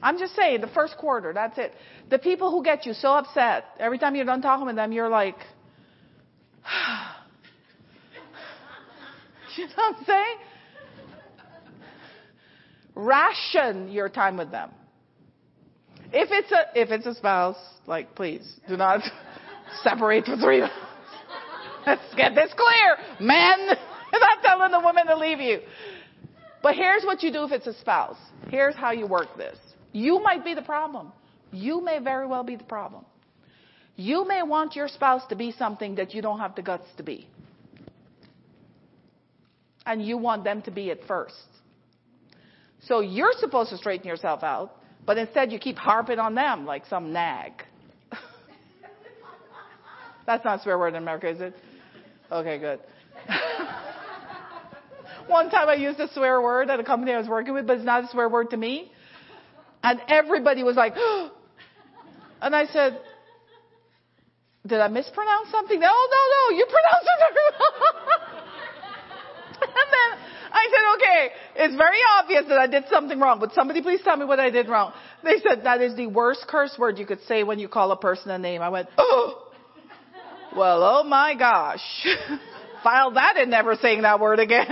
I'm 0.00 0.18
just 0.18 0.36
saying, 0.36 0.60
the 0.60 0.68
first 0.68 0.96
quarter, 0.96 1.32
that's 1.32 1.58
it. 1.58 1.72
The 2.10 2.18
people 2.20 2.52
who 2.52 2.62
get 2.62 2.86
you 2.86 2.92
so 2.92 3.14
upset, 3.14 3.64
every 3.80 3.98
time 3.98 4.14
you're 4.14 4.24
done 4.24 4.42
talking 4.42 4.66
with 4.66 4.76
them, 4.76 4.92
you're 4.92 5.08
like, 5.08 5.36
you 9.56 9.66
know 9.66 9.72
what 9.76 9.96
I'm 9.96 10.04
saying? 10.04 10.36
Ration 12.94 13.88
your 13.92 14.08
time 14.08 14.36
with 14.36 14.50
them. 14.50 14.70
If 16.12 16.30
it's 16.32 16.50
a, 16.50 16.64
if 16.74 16.90
it's 16.90 17.06
a 17.06 17.14
spouse, 17.14 17.58
like 17.86 18.14
please, 18.14 18.58
do 18.68 18.76
not 18.76 19.00
separate 19.82 20.24
for 20.24 20.36
three 20.36 20.60
months. 20.60 20.74
Let's 21.86 22.14
get 22.16 22.34
this 22.34 22.52
clear. 22.54 22.96
Men, 23.20 23.58
I'm 24.12 24.20
not 24.20 24.42
telling 24.42 24.72
the 24.72 24.80
woman 24.80 25.06
to 25.06 25.16
leave 25.16 25.40
you. 25.40 25.60
But 26.62 26.74
here's 26.74 27.04
what 27.04 27.22
you 27.22 27.32
do 27.32 27.44
if 27.44 27.52
it's 27.52 27.66
a 27.66 27.78
spouse. 27.78 28.16
Here's 28.48 28.74
how 28.74 28.90
you 28.90 29.06
work 29.06 29.36
this. 29.36 29.56
You 29.92 30.20
might 30.20 30.44
be 30.44 30.54
the 30.54 30.62
problem. 30.62 31.12
You 31.52 31.82
may 31.82 31.98
very 31.98 32.26
well 32.26 32.42
be 32.42 32.56
the 32.56 32.64
problem. 32.64 33.04
You 33.98 34.26
may 34.28 34.44
want 34.44 34.76
your 34.76 34.86
spouse 34.86 35.22
to 35.28 35.34
be 35.34 35.50
something 35.50 35.96
that 35.96 36.14
you 36.14 36.22
don't 36.22 36.38
have 36.38 36.54
the 36.54 36.62
guts 36.62 36.86
to 36.98 37.02
be. 37.02 37.28
And 39.84 40.06
you 40.06 40.16
want 40.16 40.44
them 40.44 40.62
to 40.62 40.70
be 40.70 40.90
it 40.90 41.02
first. 41.08 41.34
So 42.82 43.00
you're 43.00 43.32
supposed 43.40 43.70
to 43.70 43.76
straighten 43.76 44.06
yourself 44.06 44.44
out, 44.44 44.70
but 45.04 45.18
instead 45.18 45.50
you 45.50 45.58
keep 45.58 45.76
harping 45.76 46.20
on 46.20 46.36
them 46.36 46.64
like 46.64 46.86
some 46.86 47.12
nag. 47.12 47.64
That's 50.26 50.44
not 50.44 50.60
a 50.60 50.62
swear 50.62 50.78
word 50.78 50.94
in 50.94 51.02
America, 51.02 51.30
is 51.30 51.40
it? 51.40 51.54
Okay, 52.30 52.60
good. 52.60 52.78
One 55.26 55.50
time 55.50 55.68
I 55.68 55.74
used 55.74 55.98
a 55.98 56.06
swear 56.14 56.40
word 56.40 56.70
at 56.70 56.78
a 56.78 56.84
company 56.84 57.14
I 57.14 57.18
was 57.18 57.26
working 57.26 57.52
with, 57.52 57.66
but 57.66 57.78
it's 57.78 57.84
not 57.84 58.04
a 58.04 58.08
swear 58.12 58.28
word 58.28 58.50
to 58.50 58.56
me. 58.56 58.92
And 59.82 59.98
everybody 60.06 60.62
was 60.62 60.76
like, 60.76 60.94
and 62.40 62.54
I 62.54 62.66
said, 62.66 63.00
did 64.68 64.80
I 64.80 64.88
mispronounce 64.88 65.50
something? 65.50 65.80
No, 65.80 65.88
no, 65.88 66.20
no, 66.36 66.56
you 66.56 66.66
pronounced 66.66 67.08
it 67.08 67.18
very 67.20 67.42
and 69.60 69.88
then 69.90 70.10
I 70.52 70.68
said, 70.70 70.84
okay, 70.96 71.30
it's 71.56 71.76
very 71.76 71.98
obvious 72.18 72.44
that 72.48 72.58
I 72.58 72.66
did 72.66 72.84
something 72.90 73.18
wrong, 73.18 73.40
but 73.40 73.52
somebody 73.52 73.82
please 73.82 74.00
tell 74.02 74.16
me 74.16 74.24
what 74.24 74.40
I 74.40 74.50
did 74.50 74.68
wrong. 74.68 74.92
They 75.24 75.38
said, 75.46 75.64
that 75.64 75.80
is 75.80 75.96
the 75.96 76.06
worst 76.06 76.46
curse 76.48 76.76
word 76.78 76.98
you 76.98 77.06
could 77.06 77.22
say 77.26 77.42
when 77.42 77.58
you 77.58 77.68
call 77.68 77.90
a 77.92 77.96
person 77.96 78.30
a 78.30 78.38
name. 78.38 78.62
I 78.62 78.68
went, 78.68 78.88
oh, 78.96 79.48
well, 80.56 80.82
oh 80.82 81.04
my 81.04 81.34
gosh. 81.36 81.82
File 82.82 83.12
that 83.12 83.36
in 83.36 83.50
never 83.50 83.74
saying 83.76 84.02
that 84.02 84.20
word 84.20 84.38
again. 84.38 84.68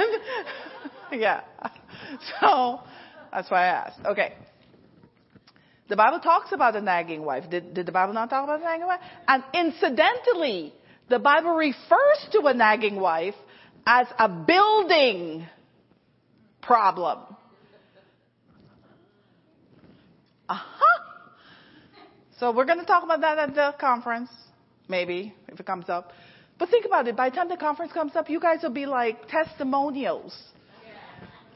yeah. 1.12 1.42
So, 2.40 2.80
that's 3.32 3.50
why 3.50 3.64
I 3.64 3.66
asked. 3.66 4.00
Okay. 4.06 4.34
The 5.88 5.96
Bible 5.96 6.18
talks 6.18 6.52
about 6.52 6.74
a 6.74 6.80
nagging 6.80 7.24
wife. 7.24 7.48
Did, 7.48 7.74
did 7.74 7.86
the 7.86 7.92
Bible 7.92 8.12
not 8.12 8.28
talk 8.28 8.44
about 8.44 8.60
a 8.60 8.64
nagging 8.64 8.86
wife? 8.86 9.00
And 9.28 9.44
incidentally, 9.54 10.74
the 11.08 11.18
Bible 11.18 11.54
refers 11.54 12.26
to 12.32 12.40
a 12.46 12.54
nagging 12.54 12.96
wife 12.96 13.36
as 13.86 14.08
a 14.18 14.28
building 14.28 15.46
problem. 16.60 17.20
Uh-huh. 20.48 21.02
So 22.38 22.52
we're 22.52 22.64
going 22.64 22.80
to 22.80 22.84
talk 22.84 23.04
about 23.04 23.20
that 23.20 23.38
at 23.38 23.54
the 23.54 23.74
conference, 23.80 24.30
maybe, 24.88 25.34
if 25.48 25.60
it 25.60 25.66
comes 25.66 25.88
up. 25.88 26.12
But 26.58 26.68
think 26.68 26.84
about 26.84 27.06
it. 27.06 27.16
By 27.16 27.30
the 27.30 27.36
time 27.36 27.48
the 27.48 27.56
conference 27.56 27.92
comes 27.92 28.16
up, 28.16 28.28
you 28.28 28.40
guys 28.40 28.60
will 28.62 28.70
be 28.70 28.86
like 28.86 29.28
testimonials 29.28 30.36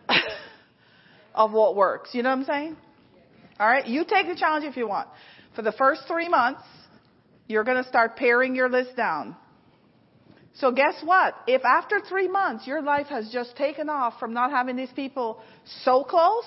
of 1.34 1.52
what 1.52 1.74
works. 1.74 2.10
You 2.12 2.22
know 2.22 2.30
what 2.30 2.38
I'm 2.38 2.44
saying? 2.44 2.76
All 3.60 3.68
right? 3.68 3.86
You 3.86 4.04
take 4.04 4.26
the 4.26 4.34
challenge 4.34 4.64
if 4.64 4.76
you 4.76 4.88
want. 4.88 5.06
For 5.54 5.60
the 5.60 5.72
first 5.72 6.02
three 6.08 6.28
months, 6.28 6.62
you're 7.46 7.64
going 7.64 7.82
to 7.82 7.88
start 7.88 8.16
paring 8.16 8.54
your 8.56 8.70
list 8.70 8.96
down. 8.96 9.36
So 10.54 10.72
guess 10.72 10.94
what? 11.04 11.34
If 11.46 11.62
after 11.64 12.00
three 12.00 12.26
months 12.26 12.66
your 12.66 12.82
life 12.82 13.06
has 13.08 13.30
just 13.30 13.56
taken 13.56 13.88
off 13.90 14.18
from 14.18 14.32
not 14.32 14.50
having 14.50 14.76
these 14.76 14.90
people 14.96 15.40
so 15.84 16.02
close, 16.02 16.44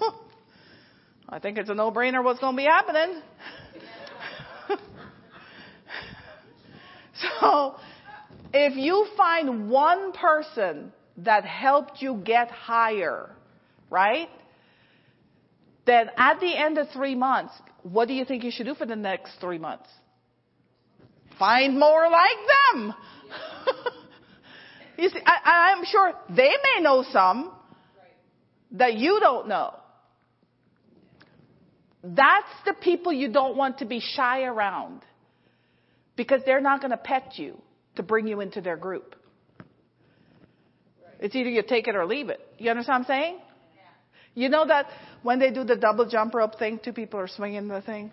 I 1.28 1.38
think 1.38 1.58
it's 1.58 1.70
a 1.70 1.74
no-brainer 1.74 2.22
what's 2.22 2.38
going 2.38 2.54
to 2.54 2.56
be 2.56 2.66
happening. 2.66 3.22
so 7.40 7.76
if 8.52 8.76
you 8.76 9.06
find 9.16 9.70
one 9.70 10.12
person 10.12 10.92
that 11.18 11.44
helped 11.44 12.02
you 12.02 12.20
get 12.24 12.50
higher, 12.50 13.30
right? 13.90 14.28
Then 15.86 16.10
at 16.16 16.40
the 16.40 16.54
end 16.54 16.78
of 16.78 16.88
three 16.90 17.14
months, 17.14 17.54
what 17.82 18.08
do 18.08 18.14
you 18.14 18.24
think 18.24 18.42
you 18.42 18.50
should 18.50 18.66
do 18.66 18.74
for 18.74 18.86
the 18.86 18.96
next 18.96 19.36
three 19.40 19.58
months? 19.58 19.88
Find 21.38 21.78
more 21.78 22.08
like 22.10 22.38
them. 22.74 22.94
you 24.98 25.08
see, 25.08 25.20
I, 25.24 25.72
I'm 25.74 25.84
sure 25.84 26.12
they 26.28 26.52
may 26.64 26.82
know 26.82 27.04
some 27.12 27.52
that 28.72 28.94
you 28.94 29.20
don't 29.20 29.48
know. 29.48 29.74
That's 32.02 32.48
the 32.64 32.74
people 32.74 33.12
you 33.12 33.32
don't 33.32 33.56
want 33.56 33.78
to 33.78 33.84
be 33.84 34.00
shy 34.00 34.42
around 34.42 35.02
because 36.16 36.40
they're 36.46 36.60
not 36.60 36.80
going 36.80 36.92
to 36.92 36.96
pet 36.96 37.32
you 37.36 37.60
to 37.96 38.02
bring 38.02 38.26
you 38.26 38.40
into 38.40 38.60
their 38.60 38.76
group. 38.76 39.14
It's 41.18 41.34
either 41.34 41.50
you 41.50 41.62
take 41.66 41.88
it 41.88 41.96
or 41.96 42.06
leave 42.06 42.28
it. 42.28 42.40
You 42.58 42.70
understand 42.70 43.04
what 43.06 43.10
I'm 43.10 43.22
saying? 43.22 43.38
You 44.36 44.50
know 44.50 44.66
that 44.66 44.86
when 45.22 45.38
they 45.38 45.50
do 45.50 45.64
the 45.64 45.76
double 45.76 46.06
jump 46.08 46.34
rope 46.34 46.58
thing, 46.58 46.78
two 46.84 46.92
people 46.92 47.18
are 47.18 47.26
swinging 47.26 47.68
the 47.68 47.80
thing? 47.80 48.12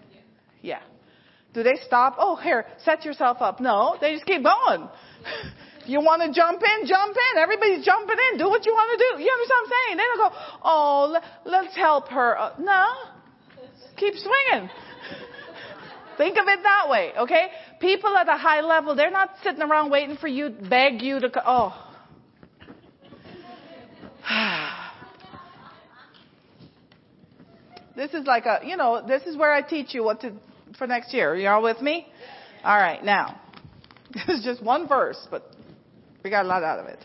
Yeah. 0.61 0.79
Do 1.53 1.61
they 1.61 1.75
stop? 1.85 2.15
Oh, 2.17 2.37
here, 2.37 2.65
set 2.83 3.03
yourself 3.03 3.37
up. 3.41 3.59
No, 3.59 3.97
they 3.99 4.13
just 4.13 4.25
keep 4.25 4.41
going. 4.41 4.89
you 5.85 5.99
want 5.99 6.21
to 6.23 6.31
jump 6.31 6.61
in, 6.63 6.87
jump 6.87 7.15
in. 7.15 7.37
Everybody's 7.37 7.85
jumping 7.85 8.15
in. 8.31 8.39
Do 8.39 8.49
what 8.49 8.65
you 8.65 8.71
want 8.71 8.97
to 8.97 9.05
do. 9.05 9.21
You 9.21 9.31
understand 9.31 9.59
what 9.59 9.65
I'm 9.65 9.71
saying? 9.75 9.97
They 9.97 10.03
don't 10.03 10.31
go, 10.31 10.37
oh, 10.63 11.19
let's 11.45 11.75
help 11.75 12.07
her. 12.07 12.39
Uh, 12.39 12.53
no. 12.57 12.85
Keep 13.97 14.13
swinging. 14.15 14.69
Think 16.17 16.37
of 16.37 16.47
it 16.47 16.59
that 16.63 16.89
way, 16.89 17.11
okay? 17.19 17.47
People 17.81 18.15
at 18.15 18.29
a 18.29 18.37
high 18.37 18.61
level, 18.61 18.95
they're 18.95 19.11
not 19.11 19.31
sitting 19.43 19.61
around 19.61 19.91
waiting 19.91 20.15
for 20.15 20.27
you, 20.27 20.49
beg 20.49 21.01
you 21.01 21.19
to, 21.19 21.29
oh. 21.45 21.92
This 27.95 28.13
is 28.13 28.25
like 28.25 28.45
a, 28.45 28.59
you 28.65 28.77
know, 28.77 29.03
this 29.05 29.23
is 29.23 29.37
where 29.37 29.53
I 29.53 29.61
teach 29.61 29.93
you 29.93 30.03
what 30.03 30.21
to, 30.21 30.33
for 30.77 30.87
next 30.87 31.13
year. 31.13 31.35
You 31.35 31.47
all 31.47 31.61
with 31.61 31.81
me? 31.81 32.07
All 32.63 32.77
right, 32.77 33.03
now. 33.03 33.39
This 34.13 34.37
is 34.37 34.45
just 34.45 34.61
one 34.61 34.87
verse, 34.87 35.27
but 35.31 35.49
we 36.23 36.29
got 36.29 36.45
a 36.45 36.47
lot 36.47 36.61
out 36.61 36.77
of 36.77 36.85
it. 36.85 36.99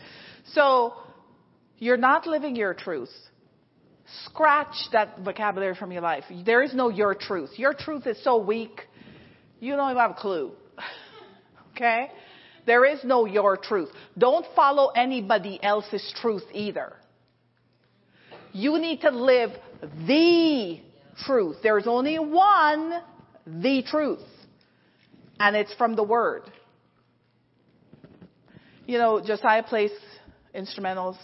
So, 0.53 0.93
you're 1.79 1.97
not 1.97 2.27
living 2.27 2.55
your 2.55 2.75
truth. 2.75 3.09
Scratch 4.25 4.75
that 4.91 5.17
vocabulary 5.19 5.73
from 5.73 5.91
your 5.91 6.03
life. 6.03 6.23
There 6.45 6.61
is 6.61 6.75
no 6.75 6.89
your 6.89 7.15
truth. 7.15 7.49
Your 7.57 7.73
truth 7.73 8.05
is 8.05 8.23
so 8.23 8.37
weak, 8.37 8.81
you 9.59 9.75
don't 9.75 9.89
even 9.89 9.99
have 9.99 10.11
a 10.11 10.13
clue. 10.13 10.51
okay? 11.75 12.11
There 12.65 12.85
is 12.85 12.99
no 13.03 13.25
your 13.25 13.57
truth. 13.57 13.89
Don't 14.17 14.45
follow 14.55 14.89
anybody 14.89 15.59
else's 15.63 16.13
truth 16.21 16.43
either. 16.53 16.93
You 18.51 18.77
need 18.77 19.01
to 19.01 19.09
live 19.09 19.51
the 19.81 20.79
truth. 21.25 21.57
There's 21.63 21.87
only 21.87 22.19
one, 22.19 23.01
the 23.45 23.83
truth. 23.83 24.19
And 25.39 25.55
it's 25.55 25.73
from 25.75 25.95
the 25.95 26.03
Word. 26.03 26.43
You 28.85 28.97
know, 28.97 29.21
Josiah 29.25 29.63
plays 29.63 29.91
instrumentals 30.55 31.17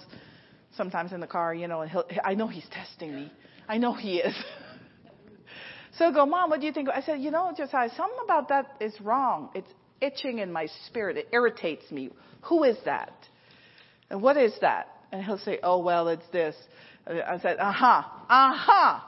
sometimes 0.76 1.14
in 1.14 1.20
the 1.20 1.28
car, 1.28 1.54
you 1.54 1.68
know, 1.68 1.82
and 1.82 1.92
he'll, 1.92 2.06
I 2.24 2.36
know 2.36 2.48
he's 2.48 2.68
testing 2.72 3.16
me. 3.16 3.32
I 3.68 3.78
know 3.78 3.94
he 3.94 4.18
is. 4.18 4.36
so 5.98 6.06
I 6.06 6.14
go, 6.14 6.26
Mom, 6.26 6.50
what 6.50 6.60
do 6.60 6.68
you 6.68 6.74
think? 6.74 6.90
I 6.90 7.02
said, 7.02 7.22
you 7.22 7.32
know, 7.32 7.52
Josiah, 7.58 7.90
something 7.96 8.20
about 8.24 8.50
that 8.50 8.76
is 8.80 8.94
wrong. 9.02 9.50
It's 9.56 9.72
itching 10.02 10.40
in 10.40 10.52
my 10.52 10.68
spirit. 10.86 11.18
It 11.18 11.30
irritates 11.32 11.90
me. 11.92 12.12
Who 12.44 12.64
is 12.64 12.78
that? 12.86 13.14
And 14.10 14.22
what 14.22 14.38
is 14.38 14.54
that? 14.62 14.90
And 15.12 15.24
he'll 15.24 15.40
say, 15.40 15.60
oh, 15.64 15.80
well, 15.80 16.08
it's 16.10 16.28
this. 16.32 16.56
I 17.08 17.40
said, 17.42 17.58
uh 17.60 17.64
uh 17.64 18.54
huh. 18.56 19.00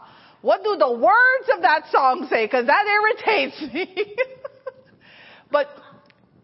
What 0.41 0.63
do 0.63 0.75
the 0.77 0.91
words 0.91 1.49
of 1.55 1.62
that 1.63 1.83
song 1.91 2.27
say? 2.29 2.45
Because 2.45 2.67
that 2.67 2.86
irritates 2.86 3.73
me. 3.73 4.15
but 5.51 5.67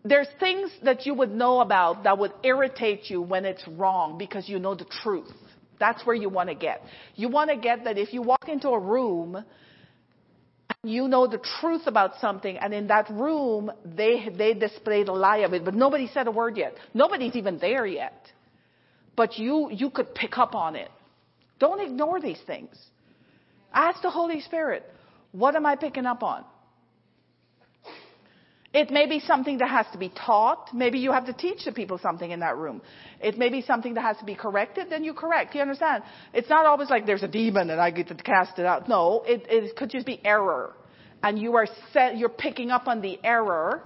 there's 0.04 0.28
things 0.40 0.72
that 0.84 1.06
you 1.06 1.14
would 1.14 1.32
know 1.32 1.60
about 1.62 2.04
that 2.04 2.18
would 2.18 2.34
irritate 2.44 3.10
you 3.10 3.22
when 3.22 3.46
it's 3.46 3.66
wrong 3.68 4.18
because 4.18 4.50
you 4.50 4.60
know 4.60 4.76
the 4.76 4.86
truth. 5.04 5.32
That's 5.80 6.06
where 6.06 6.16
you 6.16 6.30
want 6.30 6.50
to 6.50 6.56
get. 6.56 6.82
You 7.16 7.30
want 7.30 7.50
to 7.52 7.58
get 7.58 7.84
that 7.86 7.98
if 7.98 8.14
you 8.14 8.22
walk 8.22 8.48
into 8.48 8.70
a 8.70 8.80
room 8.80 9.44
you 10.86 11.08
know 11.08 11.28
the 11.28 11.40
truth 11.62 11.84
about 11.88 12.20
something 12.20 12.58
and 12.58 12.74
in 12.74 12.88
that 12.88 13.10
room 13.10 13.72
they, 13.86 14.28
they 14.38 14.54
display 14.54 15.04
the 15.04 15.14
lie 15.14 15.38
of 15.38 15.54
it, 15.54 15.64
but 15.64 15.74
nobody 15.74 16.10
said 16.14 16.28
a 16.28 16.32
word 16.32 16.58
yet. 16.58 16.76
Nobody's 16.94 17.36
even 17.36 17.58
there 17.58 17.86
yet. 17.86 18.28
But 19.16 19.38
you, 19.38 19.70
you 19.72 19.90
could 19.90 20.14
pick 20.14 20.38
up 20.38 20.56
on 20.56 20.76
it. 20.76 20.90
Don't 21.60 21.80
ignore 21.80 22.20
these 22.20 22.40
things. 22.46 22.76
Ask 23.74 24.02
the 24.02 24.10
Holy 24.10 24.42
Spirit, 24.42 24.84
what 25.32 25.56
am 25.56 25.66
I 25.66 25.76
picking 25.76 26.06
up 26.06 26.24
on? 26.24 26.44
It 28.74 28.90
may 28.90 29.08
be 29.08 29.20
something 29.20 29.60
that 29.60 29.70
has 29.70 29.86
to 29.92 30.00
be 30.00 30.10
taught. 30.10 30.74
Maybe 30.74 30.98
you 30.98 31.12
have 31.12 31.28
to 31.28 31.34
teach 31.34 31.64
the 31.64 31.72
people 31.72 32.00
something 32.00 32.32
in 32.32 32.40
that 32.40 32.58
room. 32.58 32.82
It 33.22 33.38
may 33.38 33.50
be 33.50 33.62
something 33.62 33.94
that 33.94 34.02
has 34.02 34.18
to 34.18 34.26
be 34.26 34.34
corrected, 34.34 34.88
then 34.90 35.04
you 35.04 35.14
correct. 35.14 35.54
You 35.54 35.62
understand? 35.62 36.04
It's 36.34 36.50
not 36.50 36.66
always 36.66 36.90
like 36.90 37.06
there's 37.06 37.22
a 37.22 37.28
demon 37.28 37.70
and 37.70 37.80
I 37.80 37.92
get 37.92 38.08
to 38.08 38.16
cast 38.16 38.58
it 38.58 38.66
out. 38.66 38.90
No, 38.90 39.24
it, 39.28 39.46
it 39.48 39.76
could 39.76 39.92
just 39.92 40.08
be 40.08 40.20
error. 40.26 40.74
And 41.22 41.38
you 41.38 41.56
are 41.56 41.68
set, 41.94 42.18
you're 42.18 42.30
picking 42.30 42.72
up 42.72 42.88
on 42.88 43.02
the 43.02 43.20
error, 43.24 43.84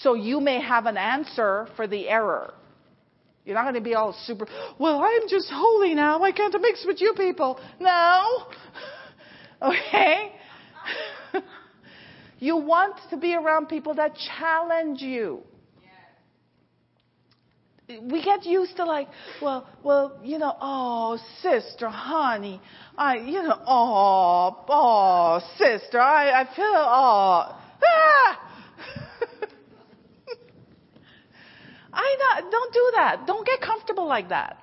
so 0.00 0.14
you 0.14 0.40
may 0.40 0.60
have 0.60 0.86
an 0.86 0.96
answer 0.96 1.68
for 1.76 1.86
the 1.86 2.08
error. 2.08 2.54
You're 3.44 3.54
not 3.54 3.64
going 3.64 3.74
to 3.74 3.80
be 3.80 3.94
all 3.94 4.16
super, 4.26 4.46
well, 4.78 5.00
I'm 5.00 5.28
just 5.28 5.50
holy 5.50 5.94
now. 5.94 6.22
I 6.22 6.32
can't 6.32 6.54
mix 6.60 6.84
with 6.86 7.00
you 7.00 7.14
people. 7.16 7.60
No. 7.80 8.46
Okay? 9.62 10.32
You 12.44 12.56
want 12.58 13.00
to 13.08 13.16
be 13.16 13.34
around 13.34 13.68
people 13.68 13.94
that 13.94 14.12
challenge 14.38 15.00
you. 15.00 15.40
We 17.88 18.22
get 18.22 18.44
used 18.44 18.76
to 18.76 18.84
like, 18.84 19.08
well, 19.40 19.66
well, 19.82 20.18
you 20.22 20.38
know, 20.38 20.54
oh, 20.60 21.18
sister, 21.40 21.88
honey, 21.88 22.60
I, 22.98 23.16
you 23.16 23.42
know, 23.42 23.58
oh, 23.66 24.64
oh, 24.68 25.40
sister, 25.56 25.98
I, 25.98 26.42
I 26.42 26.44
feel, 26.54 26.64
oh, 26.66 27.58
ah. 27.82 28.40
I 31.94 32.16
not, 32.18 32.43
don't 32.54 32.72
do 32.72 32.86
that. 32.96 33.26
Don't 33.26 33.46
get 33.46 33.60
comfortable 33.60 34.06
like 34.06 34.28
that. 34.28 34.58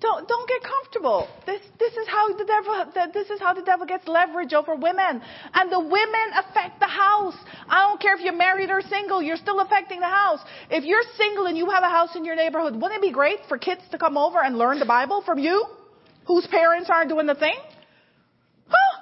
Don't, 0.00 0.26
don't 0.26 0.48
get 0.48 0.62
comfortable. 0.74 1.28
This, 1.46 1.60
this 1.78 1.92
is 1.92 2.08
how 2.08 2.24
the 2.36 2.44
devil, 2.44 2.72
this 3.14 3.30
is 3.30 3.38
how 3.38 3.54
the 3.54 3.62
devil 3.62 3.86
gets 3.86 4.08
leverage 4.08 4.52
over 4.52 4.74
women. 4.74 5.22
And 5.54 5.70
the 5.70 5.78
women 5.78 6.26
affect 6.42 6.80
the 6.80 6.88
house. 6.88 7.36
I 7.68 7.86
don't 7.86 8.00
care 8.00 8.16
if 8.16 8.20
you're 8.20 8.34
married 8.34 8.70
or 8.70 8.80
single, 8.82 9.22
you're 9.22 9.36
still 9.36 9.60
affecting 9.60 10.00
the 10.00 10.14
house. 10.22 10.40
If 10.70 10.84
you're 10.84 11.04
single 11.16 11.46
and 11.46 11.56
you 11.56 11.70
have 11.70 11.84
a 11.84 11.88
house 11.88 12.16
in 12.16 12.24
your 12.24 12.34
neighborhood, 12.34 12.74
wouldn't 12.74 12.94
it 12.94 13.02
be 13.02 13.12
great 13.12 13.38
for 13.48 13.58
kids 13.58 13.82
to 13.92 13.98
come 13.98 14.18
over 14.18 14.42
and 14.42 14.58
learn 14.58 14.80
the 14.80 14.86
Bible 14.86 15.22
from 15.24 15.38
you? 15.38 15.66
Whose 16.26 16.46
parents 16.48 16.90
aren't 16.90 17.08
doing 17.08 17.26
the 17.26 17.36
thing? 17.36 17.58
Huh? 18.68 18.98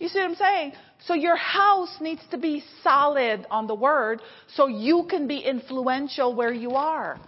You 0.00 0.08
see 0.08 0.18
what 0.18 0.30
I'm 0.30 0.34
saying? 0.34 0.72
So 1.06 1.14
your 1.14 1.36
house 1.36 1.96
needs 2.00 2.22
to 2.32 2.38
be 2.38 2.64
solid 2.82 3.46
on 3.48 3.68
the 3.68 3.74
word 3.74 4.20
so 4.54 4.66
you 4.66 5.06
can 5.08 5.28
be 5.28 5.38
influential 5.38 6.34
where 6.34 6.52
you 6.52 6.72
are. 6.72 7.20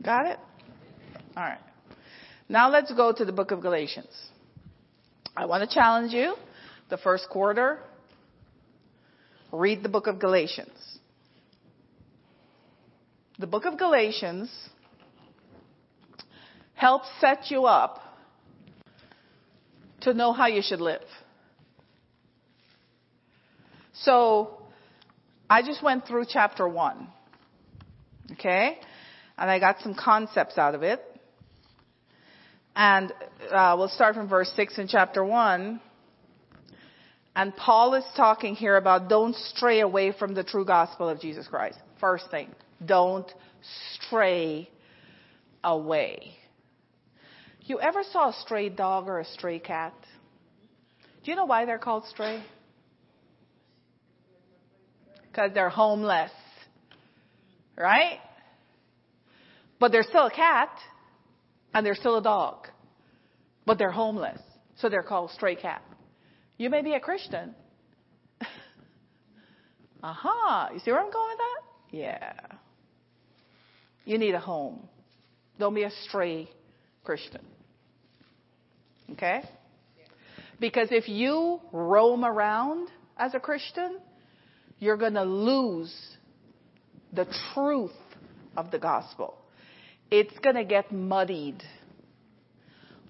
Got 0.00 0.26
it? 0.26 0.38
All 1.36 1.42
right. 1.42 1.58
Now 2.48 2.70
let's 2.70 2.92
go 2.94 3.12
to 3.12 3.24
the 3.24 3.32
book 3.32 3.50
of 3.50 3.60
Galatians. 3.60 4.08
I 5.36 5.46
want 5.46 5.68
to 5.68 5.74
challenge 5.74 6.12
you. 6.12 6.34
The 6.90 6.96
first 6.96 7.28
quarter, 7.28 7.80
read 9.52 9.82
the 9.82 9.88
book 9.88 10.06
of 10.06 10.20
Galatians. 10.20 10.98
The 13.38 13.46
book 13.46 13.66
of 13.66 13.78
Galatians 13.78 14.50
helps 16.74 17.08
set 17.20 17.50
you 17.50 17.66
up 17.66 18.00
to 20.02 20.14
know 20.14 20.32
how 20.32 20.46
you 20.46 20.62
should 20.62 20.80
live. 20.80 21.02
So, 23.92 24.62
I 25.50 25.62
just 25.62 25.82
went 25.82 26.06
through 26.06 26.26
chapter 26.28 26.68
1. 26.68 27.08
Okay? 28.32 28.78
and 29.38 29.50
I 29.50 29.58
got 29.58 29.80
some 29.80 29.94
concepts 29.94 30.58
out 30.58 30.74
of 30.74 30.82
it. 30.82 31.00
And 32.74 33.12
uh, 33.50 33.74
we'll 33.78 33.88
start 33.88 34.14
from 34.14 34.28
verse 34.28 34.52
6 34.56 34.78
in 34.78 34.88
chapter 34.88 35.24
1. 35.24 35.80
And 37.36 37.56
Paul 37.56 37.94
is 37.94 38.04
talking 38.16 38.56
here 38.56 38.76
about 38.76 39.08
don't 39.08 39.34
stray 39.34 39.80
away 39.80 40.12
from 40.12 40.34
the 40.34 40.42
true 40.42 40.64
gospel 40.64 41.08
of 41.08 41.20
Jesus 41.20 41.46
Christ. 41.46 41.78
First 42.00 42.30
thing, 42.30 42.50
don't 42.84 43.30
stray 43.94 44.68
away. 45.62 46.37
You 47.68 47.78
ever 47.80 48.02
saw 48.12 48.30
a 48.30 48.32
stray 48.32 48.70
dog 48.70 49.08
or 49.08 49.20
a 49.20 49.26
stray 49.26 49.58
cat? 49.58 49.92
Do 51.22 51.30
you 51.30 51.36
know 51.36 51.44
why 51.44 51.66
they're 51.66 51.78
called 51.78 52.04
stray? 52.06 52.42
Because 55.26 55.50
they're 55.52 55.68
homeless. 55.68 56.30
Right? 57.76 58.20
But 59.78 59.92
they're 59.92 60.02
still 60.02 60.26
a 60.26 60.30
cat. 60.30 60.70
and 61.74 61.84
they're 61.84 61.94
still 61.94 62.16
a 62.16 62.22
dog, 62.22 62.68
but 63.66 63.76
they're 63.76 63.90
homeless, 63.90 64.40
so 64.76 64.88
they're 64.88 65.02
called 65.02 65.30
stray 65.32 65.54
cat. 65.54 65.82
You 66.56 66.70
may 66.70 66.80
be 66.80 66.94
a 66.94 67.00
Christian. 67.00 67.54
Aha, 70.02 70.28
uh-huh. 70.62 70.68
you 70.72 70.80
see 70.80 70.90
where 70.90 71.00
I'm 71.00 71.12
going 71.12 71.28
with 71.28 71.38
that? 71.38 71.62
Yeah. 71.96 72.32
You 74.06 74.16
need 74.16 74.34
a 74.34 74.40
home. 74.40 74.88
Don't 75.58 75.74
be 75.74 75.82
a 75.82 75.90
stray 76.06 76.48
Christian. 77.04 77.42
Okay? 79.12 79.42
Because 80.60 80.88
if 80.90 81.08
you 81.08 81.60
roam 81.72 82.24
around 82.24 82.88
as 83.16 83.34
a 83.34 83.40
Christian, 83.40 83.98
you're 84.78 84.96
going 84.96 85.14
to 85.14 85.24
lose 85.24 85.94
the 87.12 87.26
truth 87.54 87.92
of 88.56 88.70
the 88.70 88.78
gospel. 88.78 89.36
It's 90.10 90.36
going 90.38 90.56
to 90.56 90.64
get 90.64 90.92
muddied 90.92 91.62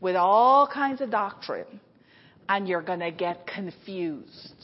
with 0.01 0.17
all 0.17 0.67
kinds 0.67 1.01
of 1.01 1.11
doctrine, 1.11 1.81
and 2.49 2.69
you're 2.69 2.83
going 2.83 3.01
to 3.01 3.11
get 3.11 3.47
confused. 3.47 4.55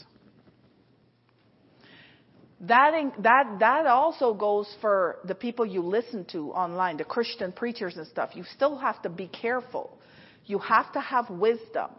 That, 2.61 2.93
that, 3.19 3.57
that 3.61 3.87
also 3.87 4.33
goes 4.33 4.73
for 4.81 5.19
the 5.25 5.35
people 5.35 5.67
you 5.67 5.83
listen 5.83 6.25
to 6.33 6.51
online, 6.53 6.97
the 6.97 7.05
Christian 7.05 7.53
preachers 7.53 7.97
and 7.97 8.07
stuff. 8.07 8.31
You 8.35 8.45
still 8.55 8.79
have 8.79 9.03
to 9.03 9.11
be 9.11 9.27
careful. 9.27 9.99
You 10.47 10.59
have 10.59 10.93
to 10.93 11.01
have 11.01 11.31
wisdom. 11.31 11.91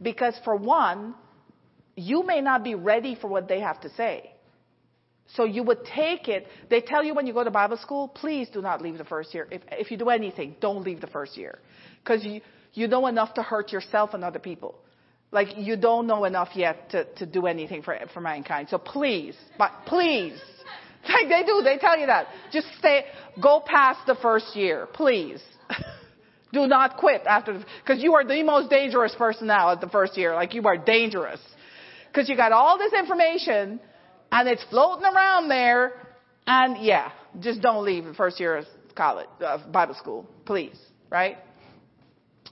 Because 0.00 0.34
for 0.44 0.56
one, 0.56 1.14
you 1.96 2.24
may 2.24 2.40
not 2.40 2.64
be 2.64 2.74
ready 2.74 3.14
for 3.14 3.28
what 3.28 3.48
they 3.48 3.60
have 3.60 3.80
to 3.82 3.90
say. 3.90 4.30
So 5.28 5.44
you 5.44 5.62
would 5.62 5.84
take 5.84 6.28
it. 6.28 6.46
They 6.68 6.80
tell 6.80 7.02
you 7.02 7.14
when 7.14 7.26
you 7.26 7.32
go 7.32 7.44
to 7.44 7.50
Bible 7.50 7.78
school, 7.78 8.08
please 8.08 8.48
do 8.52 8.60
not 8.60 8.82
leave 8.82 8.98
the 8.98 9.04
first 9.04 9.32
year. 9.32 9.48
If, 9.50 9.62
if 9.72 9.90
you 9.90 9.96
do 9.96 10.10
anything, 10.10 10.56
don't 10.60 10.84
leave 10.84 11.00
the 11.00 11.06
first 11.06 11.36
year. 11.36 11.58
Because 12.02 12.24
you, 12.24 12.40
you 12.74 12.88
know 12.88 13.06
enough 13.06 13.34
to 13.34 13.42
hurt 13.42 13.72
yourself 13.72 14.12
and 14.12 14.22
other 14.22 14.38
people. 14.38 14.76
Like 15.32 15.56
you 15.56 15.76
don't 15.76 16.06
know 16.06 16.24
enough 16.24 16.50
yet 16.54 16.90
to, 16.90 17.04
to 17.14 17.26
do 17.26 17.46
anything 17.46 17.82
for, 17.82 17.98
for 18.12 18.20
mankind. 18.20 18.68
So 18.70 18.78
please, 18.78 19.36
but 19.58 19.72
please. 19.86 20.38
Like 21.06 21.28
they 21.28 21.42
do, 21.44 21.60
they 21.62 21.76
tell 21.76 21.98
you 21.98 22.06
that. 22.06 22.28
Just 22.50 22.66
stay, 22.78 23.04
go 23.38 23.62
past 23.66 24.06
the 24.06 24.14
first 24.14 24.56
year, 24.56 24.88
please. 24.90 25.38
do 26.54 26.66
not 26.66 26.96
quit 26.96 27.22
after, 27.26 27.62
because 27.82 28.02
you 28.02 28.14
are 28.14 28.24
the 28.24 28.42
most 28.42 28.70
dangerous 28.70 29.14
person 29.16 29.46
now 29.48 29.72
at 29.72 29.80
the 29.80 29.88
first 29.88 30.16
year. 30.16 30.34
Like 30.34 30.54
you 30.54 30.62
are 30.66 30.78
dangerous. 30.78 31.40
Because 32.08 32.28
you 32.28 32.36
got 32.36 32.52
all 32.52 32.78
this 32.78 32.92
information 32.92 33.80
and 34.32 34.48
it's 34.48 34.64
floating 34.70 35.04
around 35.04 35.48
there. 35.48 35.92
And 36.46 36.84
yeah, 36.84 37.10
just 37.40 37.60
don't 37.60 37.84
leave 37.84 38.04
the 38.04 38.14
first 38.14 38.40
year 38.40 38.56
of 38.58 38.64
college, 38.94 39.28
uh, 39.44 39.58
Bible 39.70 39.94
school, 39.94 40.26
please, 40.46 40.78
right? 41.10 41.36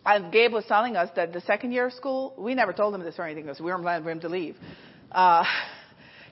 And 0.05 0.33
Gabe 0.33 0.53
was 0.53 0.65
telling 0.67 0.97
us 0.97 1.11
that 1.15 1.33
the 1.33 1.41
second 1.43 1.73
year 1.73 1.87
of 1.87 1.93
school, 1.93 2.35
we 2.37 2.55
never 2.55 2.73
told 2.73 2.95
him 2.95 3.03
this 3.03 3.15
or 3.19 3.25
anything 3.25 3.45
because 3.45 3.61
we 3.61 3.67
weren't 3.67 3.83
planning 3.83 4.03
for 4.03 4.11
him 4.11 4.21
to 4.21 4.29
leave. 4.29 4.57
Uh, 5.13 5.45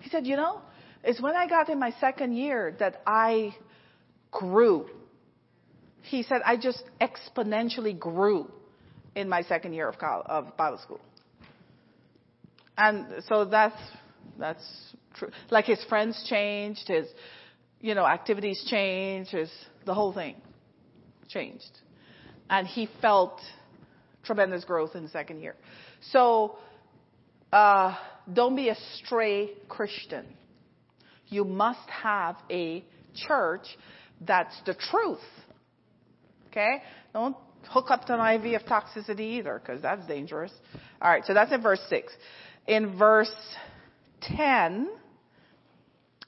he 0.00 0.10
said, 0.10 0.26
you 0.26 0.36
know, 0.36 0.60
it's 1.04 1.20
when 1.20 1.36
I 1.36 1.46
got 1.46 1.68
in 1.68 1.78
my 1.78 1.92
second 2.00 2.36
year 2.36 2.74
that 2.80 3.02
I 3.06 3.54
grew. 4.32 4.88
He 6.02 6.22
said, 6.22 6.40
I 6.44 6.56
just 6.56 6.82
exponentially 7.00 7.98
grew 7.98 8.50
in 9.14 9.28
my 9.28 9.42
second 9.42 9.72
year 9.74 9.88
of, 9.88 9.98
college, 9.98 10.26
of 10.28 10.56
Bible 10.56 10.78
school. 10.78 11.00
And 12.76 13.22
so 13.28 13.44
that's, 13.44 13.76
that's 14.38 14.64
true. 15.14 15.30
Like 15.50 15.66
his 15.66 15.82
friends 15.88 16.24
changed, 16.28 16.88
his, 16.88 17.06
you 17.80 17.94
know, 17.94 18.06
activities 18.06 18.64
changed, 18.68 19.30
his, 19.30 19.50
the 19.84 19.94
whole 19.94 20.12
thing 20.12 20.36
changed. 21.28 21.70
And 22.48 22.66
he 22.66 22.88
felt 23.00 23.40
tremendous 24.24 24.64
growth 24.64 24.94
in 24.94 25.02
the 25.02 25.08
second 25.10 25.40
year. 25.40 25.56
So, 26.10 26.56
uh, 27.52 27.96
don't 28.32 28.54
be 28.54 28.68
a 28.68 28.76
stray 28.96 29.50
Christian. 29.68 30.26
You 31.28 31.44
must 31.44 31.88
have 31.88 32.36
a 32.50 32.84
church 33.14 33.66
that's 34.20 34.54
the 34.66 34.74
truth. 34.74 35.18
Okay? 36.50 36.82
Don't 37.12 37.36
hook 37.68 37.90
up 37.90 38.06
to 38.06 38.18
an 38.18 38.40
IV 38.40 38.60
of 38.60 38.66
toxicity 38.66 39.38
either, 39.38 39.60
because 39.64 39.82
that's 39.82 40.06
dangerous. 40.06 40.52
All 41.00 41.10
right, 41.10 41.24
so 41.24 41.34
that's 41.34 41.52
in 41.52 41.62
verse 41.62 41.80
6. 41.88 42.12
In 42.66 42.98
verse 42.98 43.32
10, 44.22 44.88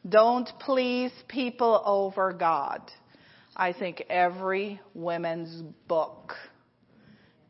don't 0.08 0.48
please 0.60 1.12
people 1.28 1.82
over 1.84 2.32
God. 2.32 2.80
I 3.56 3.72
think 3.72 4.02
every 4.08 4.80
women's 4.94 5.62
book, 5.88 6.34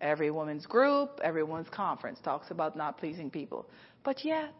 every 0.01 0.31
women's 0.31 0.67
group, 0.67 1.21
every 1.23 1.45
women's 1.45 1.71
conference 1.71 2.19
talks 2.25 2.51
about 2.51 2.77
not 2.77 2.99
pleasing 2.99 3.31
people. 3.31 3.67
But 4.05 4.25
yet, 4.25 4.55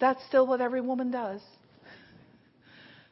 that's 0.00 0.24
still 0.26 0.46
what 0.46 0.60
every 0.60 0.80
woman 0.80 1.10
does. 1.10 1.40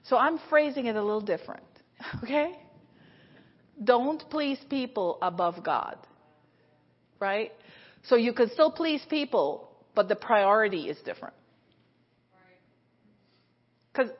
So 0.04 0.18
I'm 0.18 0.38
phrasing 0.50 0.86
it 0.86 0.96
a 0.96 1.02
little 1.02 1.20
different. 1.20 1.62
Okay? 2.22 2.58
Don't 3.82 4.22
please 4.30 4.58
people 4.68 5.18
above 5.20 5.64
God. 5.64 5.98
Right? 7.20 7.52
So 8.04 8.16
you 8.16 8.32
can 8.32 8.50
still 8.50 8.70
please 8.70 9.02
people, 9.08 9.68
but 9.94 10.08
the 10.08 10.16
priority 10.16 10.88
is 10.88 10.98
different. 11.04 11.34
Because 13.92 14.10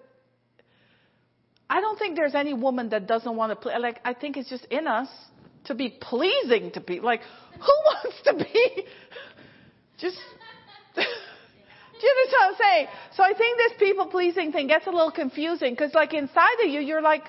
I 1.68 1.80
don't 1.80 1.98
think 1.98 2.16
there's 2.16 2.34
any 2.34 2.54
woman 2.54 2.90
that 2.90 3.06
doesn't 3.06 3.36
want 3.36 3.50
to 3.50 3.56
play. 3.56 3.76
Like, 3.78 4.00
I 4.04 4.14
think 4.14 4.36
it's 4.36 4.48
just 4.48 4.64
in 4.66 4.86
us 4.86 5.08
to 5.64 5.74
be 5.74 5.96
pleasing 6.00 6.70
to 6.72 6.80
people. 6.80 7.06
Like, 7.06 7.22
who 7.54 7.60
wants 7.84 8.16
to 8.24 8.34
be 8.34 8.84
just. 9.98 10.16
Do 10.96 12.06
you 12.06 12.14
understand 12.16 12.40
what 12.40 12.48
I'm 12.48 12.56
saying? 12.58 12.86
So 13.16 13.22
I 13.22 13.32
think 13.38 13.58
this 13.58 13.72
people 13.78 14.06
pleasing 14.06 14.52
thing 14.52 14.66
gets 14.66 14.86
a 14.86 14.90
little 14.90 15.10
confusing 15.10 15.72
because, 15.72 15.94
like, 15.94 16.12
inside 16.12 16.60
of 16.64 16.70
you, 16.70 16.80
you're 16.80 17.02
like, 17.02 17.24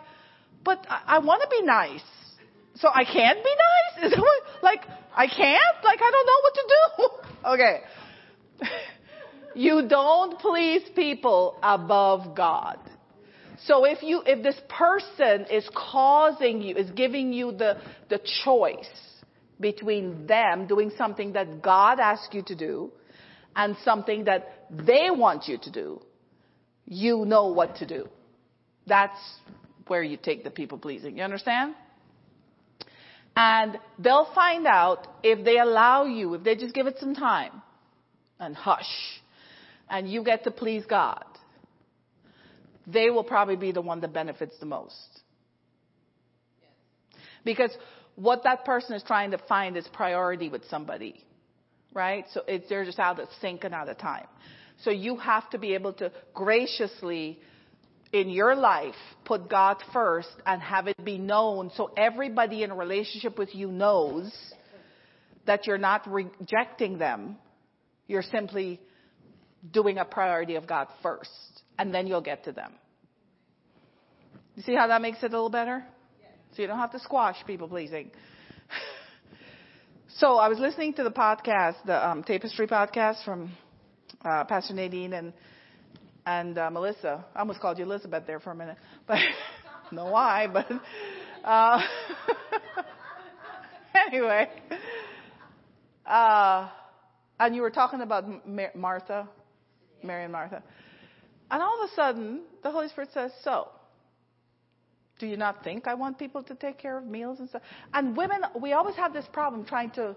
but 0.63 0.85
I, 0.89 1.01
I 1.07 1.19
want 1.19 1.41
to 1.43 1.49
be 1.49 1.61
nice. 1.63 2.01
So 2.75 2.89
I 2.93 3.05
can't 3.05 3.43
be 3.43 3.49
nice? 3.49 4.13
Like, 4.61 4.81
I 5.15 5.27
can't? 5.27 5.83
Like, 5.83 5.99
I 6.01 6.11
don't 6.11 6.25
know 6.25 6.41
what 6.41 6.53
to 6.55 6.65
do. 6.67 7.09
okay. 7.53 7.81
you 9.55 9.87
don't 9.87 10.39
please 10.39 10.81
people 10.95 11.59
above 11.61 12.35
God. 12.35 12.79
So 13.65 13.85
if 13.85 14.01
you, 14.01 14.23
if 14.25 14.43
this 14.43 14.59
person 14.67 15.45
is 15.51 15.67
causing 15.75 16.61
you, 16.61 16.75
is 16.75 16.89
giving 16.91 17.31
you 17.31 17.51
the, 17.51 17.77
the 18.09 18.19
choice 18.43 18.87
between 19.59 20.25
them 20.27 20.67
doing 20.67 20.91
something 20.97 21.33
that 21.33 21.61
God 21.61 21.99
asks 21.99 22.33
you 22.33 22.41
to 22.43 22.55
do 22.55 22.91
and 23.55 23.75
something 23.83 24.25
that 24.25 24.67
they 24.71 25.09
want 25.11 25.47
you 25.47 25.57
to 25.59 25.71
do, 25.71 26.01
you 26.85 27.25
know 27.25 27.47
what 27.47 27.77
to 27.77 27.85
do. 27.85 28.09
That's 28.87 29.19
where 29.87 30.03
you 30.03 30.17
take 30.17 30.43
the 30.43 30.51
people 30.51 30.77
pleasing. 30.77 31.17
You 31.17 31.23
understand? 31.23 31.75
And 33.35 33.77
they'll 33.99 34.31
find 34.33 34.65
out 34.65 35.07
if 35.21 35.43
they 35.43 35.59
allow 35.59 36.05
you, 36.05 36.35
if 36.35 36.43
they 36.43 36.55
just 36.55 36.73
give 36.73 36.87
it 36.87 36.97
some 36.99 37.13
time 37.13 37.61
and 38.39 38.55
hush, 38.55 38.85
and 39.89 40.09
you 40.09 40.23
get 40.23 40.45
to 40.45 40.51
please 40.51 40.85
God, 40.85 41.25
they 42.87 43.09
will 43.09 43.23
probably 43.23 43.55
be 43.55 43.71
the 43.71 43.81
one 43.81 43.99
that 44.01 44.13
benefits 44.13 44.57
the 44.59 44.65
most. 44.65 45.21
Because 47.43 47.71
what 48.15 48.43
that 48.43 48.63
person 48.65 48.95
is 48.95 49.03
trying 49.03 49.31
to 49.31 49.37
find 49.37 49.75
is 49.75 49.87
priority 49.91 50.49
with 50.49 50.63
somebody, 50.69 51.23
right? 51.93 52.25
So 52.33 52.41
they're 52.69 52.85
just 52.85 52.99
out 52.99 53.19
of 53.19 53.27
sync 53.41 53.63
and 53.63 53.73
out 53.73 53.89
of 53.89 53.97
time. 53.97 54.27
So 54.83 54.91
you 54.91 55.17
have 55.17 55.49
to 55.51 55.57
be 55.57 55.73
able 55.73 55.93
to 55.93 56.11
graciously 56.33 57.39
in 58.11 58.29
your 58.29 58.55
life, 58.55 58.95
put 59.25 59.49
God 59.49 59.77
first 59.91 60.29
and 60.45 60.61
have 60.61 60.87
it 60.87 61.03
be 61.03 61.17
known 61.17 61.71
so 61.75 61.91
everybody 61.97 62.63
in 62.63 62.71
a 62.71 62.75
relationship 62.75 63.37
with 63.37 63.53
you 63.53 63.67
knows 63.71 64.31
that 65.45 65.67
you're 65.67 65.77
not 65.77 66.09
rejecting 66.09 66.97
them. 66.97 67.37
You're 68.07 68.23
simply 68.23 68.79
doing 69.71 69.97
a 69.97 70.05
priority 70.05 70.55
of 70.55 70.67
God 70.67 70.87
first, 71.01 71.29
and 71.77 71.93
then 71.93 72.07
you'll 72.07 72.21
get 72.21 72.45
to 72.45 72.51
them. 72.51 72.73
You 74.55 74.63
see 74.63 74.75
how 74.75 74.87
that 74.87 75.01
makes 75.01 75.17
it 75.21 75.27
a 75.27 75.29
little 75.29 75.49
better? 75.49 75.83
So 76.55 76.61
you 76.61 76.67
don't 76.67 76.79
have 76.79 76.91
to 76.91 76.99
squash 76.99 77.35
people 77.45 77.67
pleasing. 77.67 78.11
so 80.19 80.37
I 80.37 80.47
was 80.47 80.57
listening 80.57 80.93
to 80.93 81.03
the 81.03 81.11
podcast, 81.11 81.75
the 81.85 82.07
um, 82.07 82.23
Tapestry 82.23 82.67
podcast 82.67 83.25
from 83.25 83.51
uh, 84.23 84.45
Pastor 84.45 84.73
Nadine 84.73 85.13
and 85.13 85.33
and 86.25 86.57
uh, 86.57 86.69
Melissa. 86.71 87.25
I 87.35 87.39
almost 87.39 87.59
called 87.59 87.77
you 87.79 87.85
Elizabeth 87.85 88.23
there 88.27 88.39
for 88.39 88.51
a 88.51 88.55
minute, 88.55 88.77
but 89.07 89.19
no 89.91 90.07
why. 90.07 90.47
But 90.47 90.67
uh, 91.43 91.81
anyway, 94.07 94.49
uh, 96.05 96.69
and 97.39 97.55
you 97.55 97.61
were 97.61 97.71
talking 97.71 98.01
about 98.01 98.47
Mar- 98.47 98.71
Martha, 98.75 99.27
Mary 100.03 100.23
and 100.23 100.31
Martha, 100.33 100.63
and 101.51 101.61
all 101.61 101.83
of 101.83 101.89
a 101.89 101.95
sudden 101.95 102.41
the 102.63 102.71
Holy 102.71 102.87
Spirit 102.89 103.09
says, 103.13 103.31
"So, 103.43 103.69
Do 105.19 105.27
you 105.27 105.37
not 105.37 105.63
think 105.63 105.87
I 105.87 105.93
want 105.93 106.19
people 106.19 106.43
to 106.43 106.55
take 106.55 106.77
care 106.77 106.97
of 106.97 107.05
meals 107.05 107.39
and 107.39 107.47
stuff? 107.49 107.61
And 107.93 108.17
women, 108.17 108.41
we 108.61 108.73
always 108.73 108.95
have 108.95 109.13
this 109.13 109.25
problem 109.31 109.65
trying 109.65 109.91
to 109.91 110.15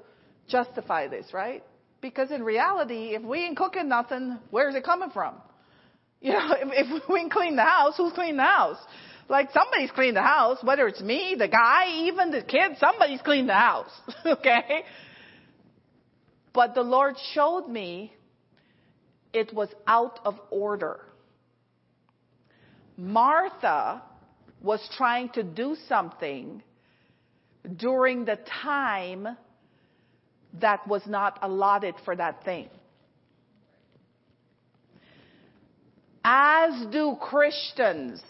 justify 0.49 1.07
this, 1.09 1.27
right? 1.33 1.63
Because 2.01 2.31
in 2.31 2.43
reality, 2.43 3.15
if 3.15 3.23
we 3.23 3.41
ain't 3.41 3.57
cooking 3.57 3.89
nothing, 3.89 4.39
where's 4.51 4.75
it 4.75 4.85
coming 4.85 5.11
from? 5.11 5.35
You 6.21 6.33
know, 6.33 6.53
if, 6.53 6.87
if 6.87 7.09
we 7.09 7.29
clean 7.29 7.57
the 7.57 7.63
house, 7.63 7.95
who's 7.97 8.13
cleaning 8.13 8.37
the 8.37 8.43
house? 8.43 8.79
Like 9.29 9.51
somebody's 9.53 9.91
cleaned 9.91 10.17
the 10.17 10.23
house, 10.23 10.59
whether 10.63 10.87
it's 10.87 11.03
me, 11.03 11.37
the 11.39 11.49
guy, 11.49 12.07
even 12.07 12.31
the 12.31 12.43
kid, 12.43 12.77
somebody's 12.81 13.21
cleaned 13.21 13.49
the 13.49 13.55
house. 13.55 13.91
okay? 14.27 14.85
But 16.55 16.75
the 16.75 16.83
Lord 16.83 17.17
showed 17.35 17.69
me 17.69 18.13
it 19.33 19.53
was 19.53 19.69
out 19.87 20.19
of 20.25 20.41
order. 20.51 21.01
Martha 22.97 24.03
was 24.63 24.81
trying 24.97 25.29
to 25.31 25.43
do 25.43 25.77
something 25.89 26.63
during 27.77 28.25
the 28.25 28.39
time 28.63 29.29
that 30.61 30.87
was 30.89 31.03
not 31.07 31.39
allotted 31.43 31.95
for 32.05 32.17
that 32.17 32.45
thing. 32.45 32.69
As 36.31 36.85
do 36.93 37.17
Christians. 37.19 38.21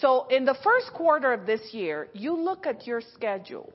So 0.00 0.26
in 0.26 0.44
the 0.44 0.54
first 0.62 0.92
quarter 0.92 1.32
of 1.32 1.46
this 1.46 1.72
year, 1.72 2.08
you 2.12 2.36
look 2.36 2.66
at 2.66 2.86
your 2.86 3.00
schedule 3.00 3.72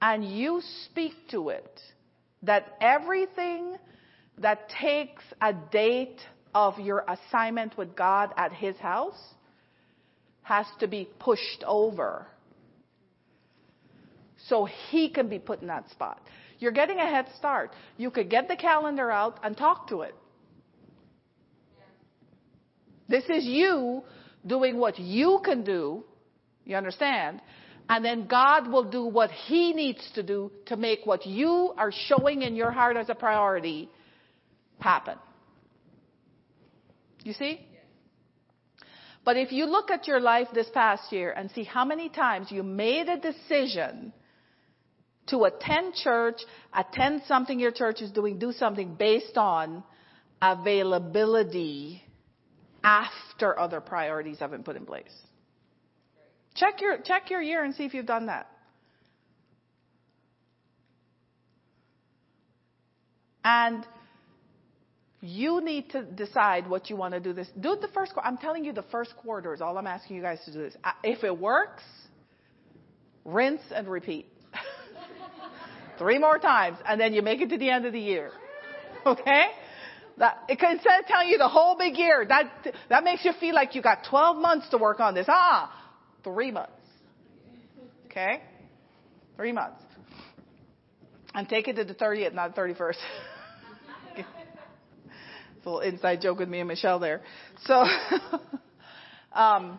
and 0.00 0.24
you 0.24 0.62
speak 0.84 1.14
to 1.32 1.48
it 1.48 1.80
that 2.44 2.76
everything 2.80 3.76
that 4.38 4.68
takes 4.68 5.24
a 5.42 5.52
date 5.52 6.20
of 6.54 6.78
your 6.78 7.04
assignment 7.08 7.76
with 7.76 7.96
God 7.96 8.32
at 8.36 8.52
His 8.52 8.76
house 8.76 9.20
has 10.42 10.66
to 10.78 10.86
be 10.86 11.08
pushed 11.18 11.64
over 11.66 12.28
so 14.46 14.68
He 14.90 15.08
can 15.08 15.28
be 15.28 15.40
put 15.40 15.62
in 15.62 15.66
that 15.66 15.90
spot. 15.90 16.22
You're 16.58 16.72
getting 16.72 16.98
a 16.98 17.06
head 17.06 17.26
start. 17.36 17.70
You 17.96 18.10
could 18.10 18.28
get 18.28 18.48
the 18.48 18.56
calendar 18.56 19.10
out 19.10 19.38
and 19.42 19.56
talk 19.56 19.88
to 19.88 20.02
it. 20.02 20.14
This 23.08 23.24
is 23.24 23.44
you 23.44 24.02
doing 24.46 24.78
what 24.78 24.98
you 24.98 25.40
can 25.44 25.64
do. 25.64 26.04
You 26.64 26.76
understand? 26.76 27.40
And 27.88 28.04
then 28.04 28.26
God 28.26 28.70
will 28.70 28.84
do 28.84 29.04
what 29.04 29.30
He 29.30 29.72
needs 29.72 30.10
to 30.14 30.22
do 30.22 30.52
to 30.66 30.76
make 30.76 31.00
what 31.04 31.24
you 31.24 31.72
are 31.78 31.90
showing 31.90 32.42
in 32.42 32.54
your 32.54 32.70
heart 32.70 32.96
as 32.96 33.08
a 33.08 33.14
priority 33.14 33.88
happen. 34.78 35.16
You 37.24 37.32
see? 37.32 37.60
But 39.24 39.36
if 39.36 39.52
you 39.52 39.66
look 39.66 39.90
at 39.90 40.06
your 40.06 40.20
life 40.20 40.48
this 40.54 40.68
past 40.72 41.12
year 41.12 41.32
and 41.32 41.50
see 41.50 41.64
how 41.64 41.84
many 41.84 42.08
times 42.08 42.50
you 42.50 42.62
made 42.62 43.08
a 43.08 43.18
decision 43.18 44.12
to 45.28 45.44
attend 45.44 45.94
church, 45.94 46.40
attend 46.74 47.22
something 47.26 47.58
your 47.58 47.72
church 47.72 48.00
is 48.00 48.10
doing, 48.10 48.38
do 48.38 48.52
something 48.52 48.94
based 48.94 49.36
on 49.36 49.82
availability 50.40 52.02
after 52.82 53.58
other 53.58 53.80
priorities 53.80 54.38
have 54.38 54.50
been 54.50 54.62
put 54.62 54.76
in 54.76 54.86
place. 54.86 55.12
Check 56.54 56.80
your, 56.80 56.98
check 56.98 57.30
your 57.30 57.42
year 57.42 57.64
and 57.64 57.74
see 57.74 57.84
if 57.84 57.94
you've 57.94 58.06
done 58.06 58.26
that. 58.26 58.48
And 63.44 63.86
you 65.20 65.60
need 65.60 65.90
to 65.90 66.02
decide 66.02 66.68
what 66.68 66.90
you 66.90 66.96
want 66.96 67.14
to 67.14 67.20
do 67.20 67.32
this. 67.32 67.48
Do 67.58 67.76
the 67.80 67.88
first 67.88 68.12
quarter. 68.12 68.28
I'm 68.28 68.36
telling 68.36 68.64
you 68.64 68.72
the 68.72 68.84
first 68.90 69.16
quarter 69.16 69.54
is 69.54 69.60
all 69.60 69.76
I'm 69.78 69.86
asking 69.86 70.16
you 70.16 70.22
guys 70.22 70.38
to 70.44 70.52
do 70.52 70.60
this. 70.60 70.76
If 71.02 71.24
it 71.24 71.36
works, 71.36 71.82
rinse 73.24 73.62
and 73.74 73.88
repeat. 73.88 74.26
Three 75.98 76.18
more 76.18 76.38
times, 76.38 76.78
and 76.86 77.00
then 77.00 77.12
you 77.12 77.22
make 77.22 77.40
it 77.40 77.50
to 77.50 77.58
the 77.58 77.70
end 77.70 77.86
of 77.86 77.92
the 77.92 78.00
year. 78.00 78.30
Okay? 79.06 79.44
That, 80.18 80.42
instead 80.48 81.00
of 81.00 81.06
telling 81.06 81.28
you 81.28 81.38
the 81.38 81.48
whole 81.48 81.78
big 81.78 81.96
year, 81.96 82.26
that, 82.28 82.50
that 82.90 83.04
makes 83.04 83.24
you 83.24 83.32
feel 83.38 83.54
like 83.54 83.74
you 83.76 83.80
got 83.80 84.04
12 84.10 84.36
months 84.36 84.68
to 84.70 84.76
work 84.76 84.98
on 84.98 85.14
this. 85.14 85.26
Ah, 85.28 85.72
three 86.24 86.50
months. 86.50 86.72
Okay? 88.06 88.42
Three 89.36 89.52
months. 89.52 89.82
And 91.32 91.48
take 91.48 91.68
it 91.68 91.76
to 91.76 91.84
the 91.84 91.94
30th, 91.94 92.34
not 92.34 92.54
the 92.54 92.60
31st. 92.60 92.94
it's 94.16 94.26
a 95.64 95.70
little 95.70 95.80
inside 95.80 96.20
joke 96.20 96.40
with 96.40 96.48
me 96.48 96.58
and 96.58 96.68
Michelle 96.68 96.98
there. 96.98 97.22
So, 97.64 97.84
um, 99.32 99.78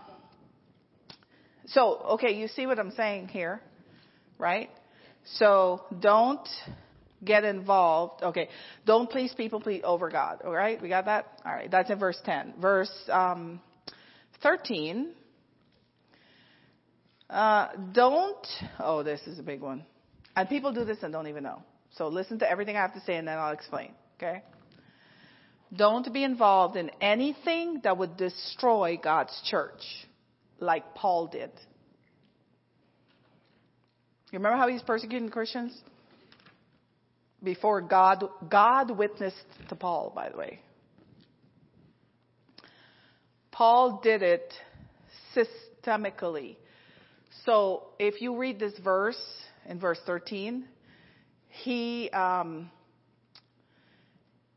so, 1.67 1.97
okay, 2.13 2.33
you 2.33 2.47
see 2.47 2.65
what 2.65 2.79
I'm 2.79 2.91
saying 2.91 3.27
here, 3.27 3.61
right? 4.37 4.69
So 5.35 5.83
don't 5.99 6.47
get 7.23 7.43
involved. 7.43 8.23
Okay. 8.23 8.49
Don't 8.85 9.09
please 9.09 9.33
people 9.35 9.59
please 9.59 9.81
over 9.83 10.09
God. 10.09 10.41
All 10.43 10.51
right. 10.51 10.81
We 10.81 10.89
got 10.89 11.05
that? 11.05 11.39
All 11.45 11.53
right. 11.53 11.69
That's 11.69 11.89
in 11.89 11.99
verse 11.99 12.19
10. 12.25 12.55
Verse, 12.59 12.91
um, 13.09 13.61
13. 14.41 15.11
Uh, 17.29 17.67
don't, 17.93 18.47
oh, 18.79 19.03
this 19.03 19.21
is 19.27 19.37
a 19.37 19.43
big 19.43 19.61
one. 19.61 19.85
And 20.35 20.49
people 20.49 20.73
do 20.73 20.83
this 20.83 20.97
and 21.03 21.13
don't 21.13 21.27
even 21.27 21.43
know. 21.43 21.61
So 21.95 22.07
listen 22.07 22.39
to 22.39 22.49
everything 22.49 22.75
I 22.75 22.81
have 22.81 22.93
to 22.93 23.01
say 23.01 23.15
and 23.15 23.27
then 23.27 23.37
I'll 23.37 23.51
explain. 23.51 23.91
Okay. 24.17 24.41
Don't 25.75 26.11
be 26.11 26.23
involved 26.23 26.75
in 26.75 26.89
anything 27.01 27.81
that 27.83 27.97
would 27.97 28.17
destroy 28.17 28.99
God's 29.01 29.39
church 29.45 29.81
like 30.59 30.95
Paul 30.95 31.27
did. 31.27 31.51
You 34.31 34.37
remember 34.37 34.57
how 34.57 34.67
he's 34.67 34.81
persecuting 34.83 35.29
Christians? 35.29 35.75
Before 37.43 37.81
God, 37.81 38.23
God 38.49 38.91
witnessed 38.91 39.37
to 39.69 39.75
Paul, 39.75 40.11
by 40.15 40.29
the 40.29 40.37
way. 40.37 40.59
Paul 43.51 44.01
did 44.03 44.21
it 44.21 44.53
systemically. 45.35 46.57
So 47.45 47.87
if 47.97 48.21
you 48.21 48.37
read 48.37 48.59
this 48.59 48.73
verse 48.83 49.19
in 49.67 49.79
verse 49.79 49.99
13, 50.05 50.65
he 51.49 52.09
um, 52.11 52.69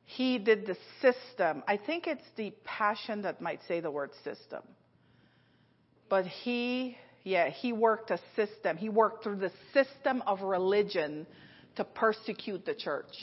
he 0.05 0.39
did 0.39 0.67
the 0.67 0.77
system. 1.01 1.63
I 1.67 1.79
think 1.79 2.07
it's 2.07 2.23
the 2.37 2.53
passion 2.65 3.23
that 3.23 3.41
might 3.41 3.61
say 3.67 3.81
the 3.81 3.91
word 3.91 4.11
system. 4.23 4.63
But 6.11 6.27
he 6.27 6.99
yeah, 7.25 7.51
he 7.51 7.73
worked 7.73 8.11
a 8.11 8.19
system. 8.35 8.77
He 8.77 8.89
worked 8.89 9.23
through 9.23 9.37
the 9.37 9.53
system 9.73 10.23
of 10.27 10.43
religion 10.43 11.27
to 11.77 11.85
persecute 11.85 12.67
the 12.67 12.75
church. 12.75 13.15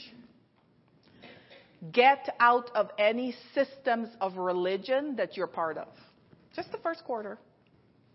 Get 1.92 2.34
out 2.38 2.70
of 2.74 2.90
any 2.98 3.34
systems 3.54 4.08
of 4.20 4.36
religion 4.36 5.16
that 5.16 5.36
you're 5.36 5.46
part 5.46 5.78
of. 5.78 5.88
Just 6.54 6.72
the 6.72 6.78
first 6.78 7.04
quarter. 7.04 7.38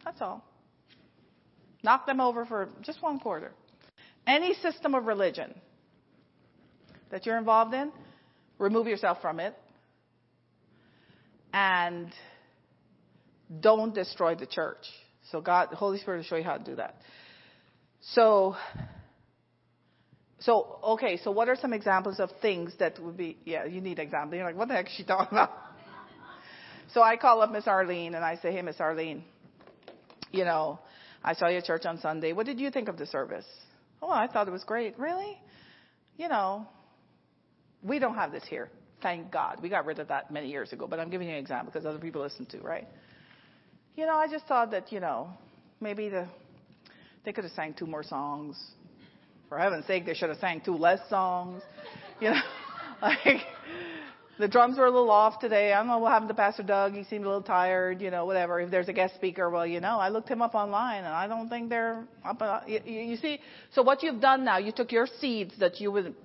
That's 0.03 0.21
all. 0.21 0.43
Knock 1.83 2.05
them 2.05 2.19
over 2.19 2.45
for 2.45 2.69
just 2.81 3.01
one 3.01 3.19
quarter. 3.19 3.51
Any 4.27 4.53
system 4.55 4.95
of 4.95 5.05
religion 5.05 5.53
that 7.11 7.25
you're 7.25 7.38
involved 7.38 7.73
in, 7.73 7.91
remove 8.57 8.88
yourself 8.88 9.19
from 9.21 9.39
it. 9.39 9.55
And 11.53 12.11
don't 13.61 13.93
destroy 13.93 14.36
the 14.36 14.47
church. 14.47 14.86
So 15.32 15.41
God, 15.41 15.69
the 15.71 15.76
Holy 15.76 15.99
Spirit 15.99 16.17
will 16.17 16.23
show 16.23 16.36
you 16.36 16.43
how 16.43 16.57
to 16.57 16.63
do 16.63 16.76
that. 16.76 16.95
So, 18.01 18.55
so 20.39 20.80
okay. 20.84 21.17
So 21.23 21.32
what 21.32 21.49
are 21.49 21.55
some 21.55 21.73
examples 21.73 22.19
of 22.19 22.30
things 22.41 22.73
that 22.80 22.99
would 22.99 23.17
be? 23.17 23.38
Yeah, 23.45 23.65
you 23.65 23.82
need 23.82 23.99
examples. 23.99 24.36
You're 24.36 24.45
like, 24.45 24.55
what 24.55 24.67
the 24.67 24.76
heck 24.76 24.88
is 24.88 24.93
she 24.95 25.03
talking 25.03 25.38
about? 25.38 25.51
so 26.93 27.01
I 27.01 27.17
call 27.17 27.41
up 27.41 27.51
Miss 27.51 27.67
Arlene 27.67 28.13
and 28.15 28.23
I 28.23 28.38
say, 28.38 28.51
Hey, 28.51 28.61
Miss 28.61 28.80
Arlene, 28.80 29.23
you 30.32 30.45
know, 30.45 30.80
I 31.23 31.34
saw 31.34 31.47
you 31.47 31.57
at 31.57 31.63
church 31.63 31.86
on 31.86 31.99
Sunday. 31.99 32.34
What 32.34 32.45
did 32.45 32.59
you 32.59 32.69
think 32.69 32.88
of 32.88 32.97
the 32.97 33.07
service? 33.07 33.45
Oh, 34.01 34.11
I 34.11 34.28
thought 34.28 34.47
it 34.47 34.51
was 34.51 34.63
great. 34.63 34.99
Really? 34.99 35.39
You 36.17 36.30
know, 36.30 36.67
we 37.82 37.97
don't 37.97 38.15
have 38.15 38.32
this 38.32 38.43
here. 38.47 38.69
Thank 39.01 39.32
God. 39.32 39.59
We 39.61 39.69
got 39.69 39.86
rid 39.86 39.99
of 39.99 40.07
that 40.09 40.32
many 40.32 40.49
years 40.49 40.71
ago, 40.71 40.88
but 40.88 40.99
I'm 40.99 41.09
giving 41.09 41.28
you 41.28 41.34
an 41.34 41.39
example 41.39 41.71
because 41.71 41.86
other 41.86 41.99
people 41.99 42.21
listen 42.21 42.45
to, 42.47 42.59
right? 42.59 42.88
You 43.95 44.05
know, 44.05 44.15
I 44.15 44.27
just 44.27 44.45
thought 44.45 44.71
that, 44.71 44.91
you 44.91 44.99
know, 44.99 45.29
maybe 45.79 46.09
the, 46.09 46.27
they 47.23 47.31
could 47.31 47.43
have 47.43 47.53
sang 47.53 47.73
two 47.73 47.87
more 47.87 48.03
songs. 48.03 48.61
For 49.49 49.57
heaven's 49.57 49.85
sake, 49.85 50.05
they 50.05 50.13
should 50.13 50.29
have 50.29 50.39
sang 50.39 50.61
two 50.63 50.75
less 50.75 50.99
songs. 51.09 51.61
You 52.19 52.31
know, 52.31 52.41
like 53.01 53.41
the 54.37 54.47
drums 54.47 54.77
were 54.77 54.85
a 54.85 54.91
little 54.91 55.11
off 55.11 55.39
today. 55.39 55.71
I 55.71 55.77
don't 55.77 55.87
know 55.87 55.99
what 55.99 56.11
happened 56.11 56.29
to 56.29 56.35
Pastor 56.35 56.63
Doug. 56.63 56.93
He 56.93 57.03
seemed 57.05 57.23
a 57.23 57.27
little 57.27 57.43
tired, 57.43 58.01
you 58.01 58.11
know, 58.11 58.25
whatever. 58.25 58.59
If 58.59 58.69
there's 58.69 58.89
a 58.89 58.93
guest 58.93 59.15
speaker, 59.15 59.49
well, 59.49 59.65
you 59.65 59.79
know, 59.79 59.97
I 59.97 60.09
looked 60.09 60.29
him 60.29 60.41
up 60.41 60.55
online 60.55 61.05
and 61.05 61.13
I 61.13 61.27
don't 61.27 61.47
think 61.47 61.69
they're 61.69 62.05
up. 62.25 62.41
Uh, 62.41 62.61
you, 62.67 62.79
you 62.85 63.17
see, 63.17 63.39
so 63.73 63.81
what 63.81 64.03
you've 64.03 64.19
done 64.19 64.43
now, 64.43 64.57
you 64.57 64.71
took 64.71 64.91
your 64.91 65.07
seeds 65.19 65.53
that 65.59 65.79
you 65.79 65.91
would, 65.91 66.15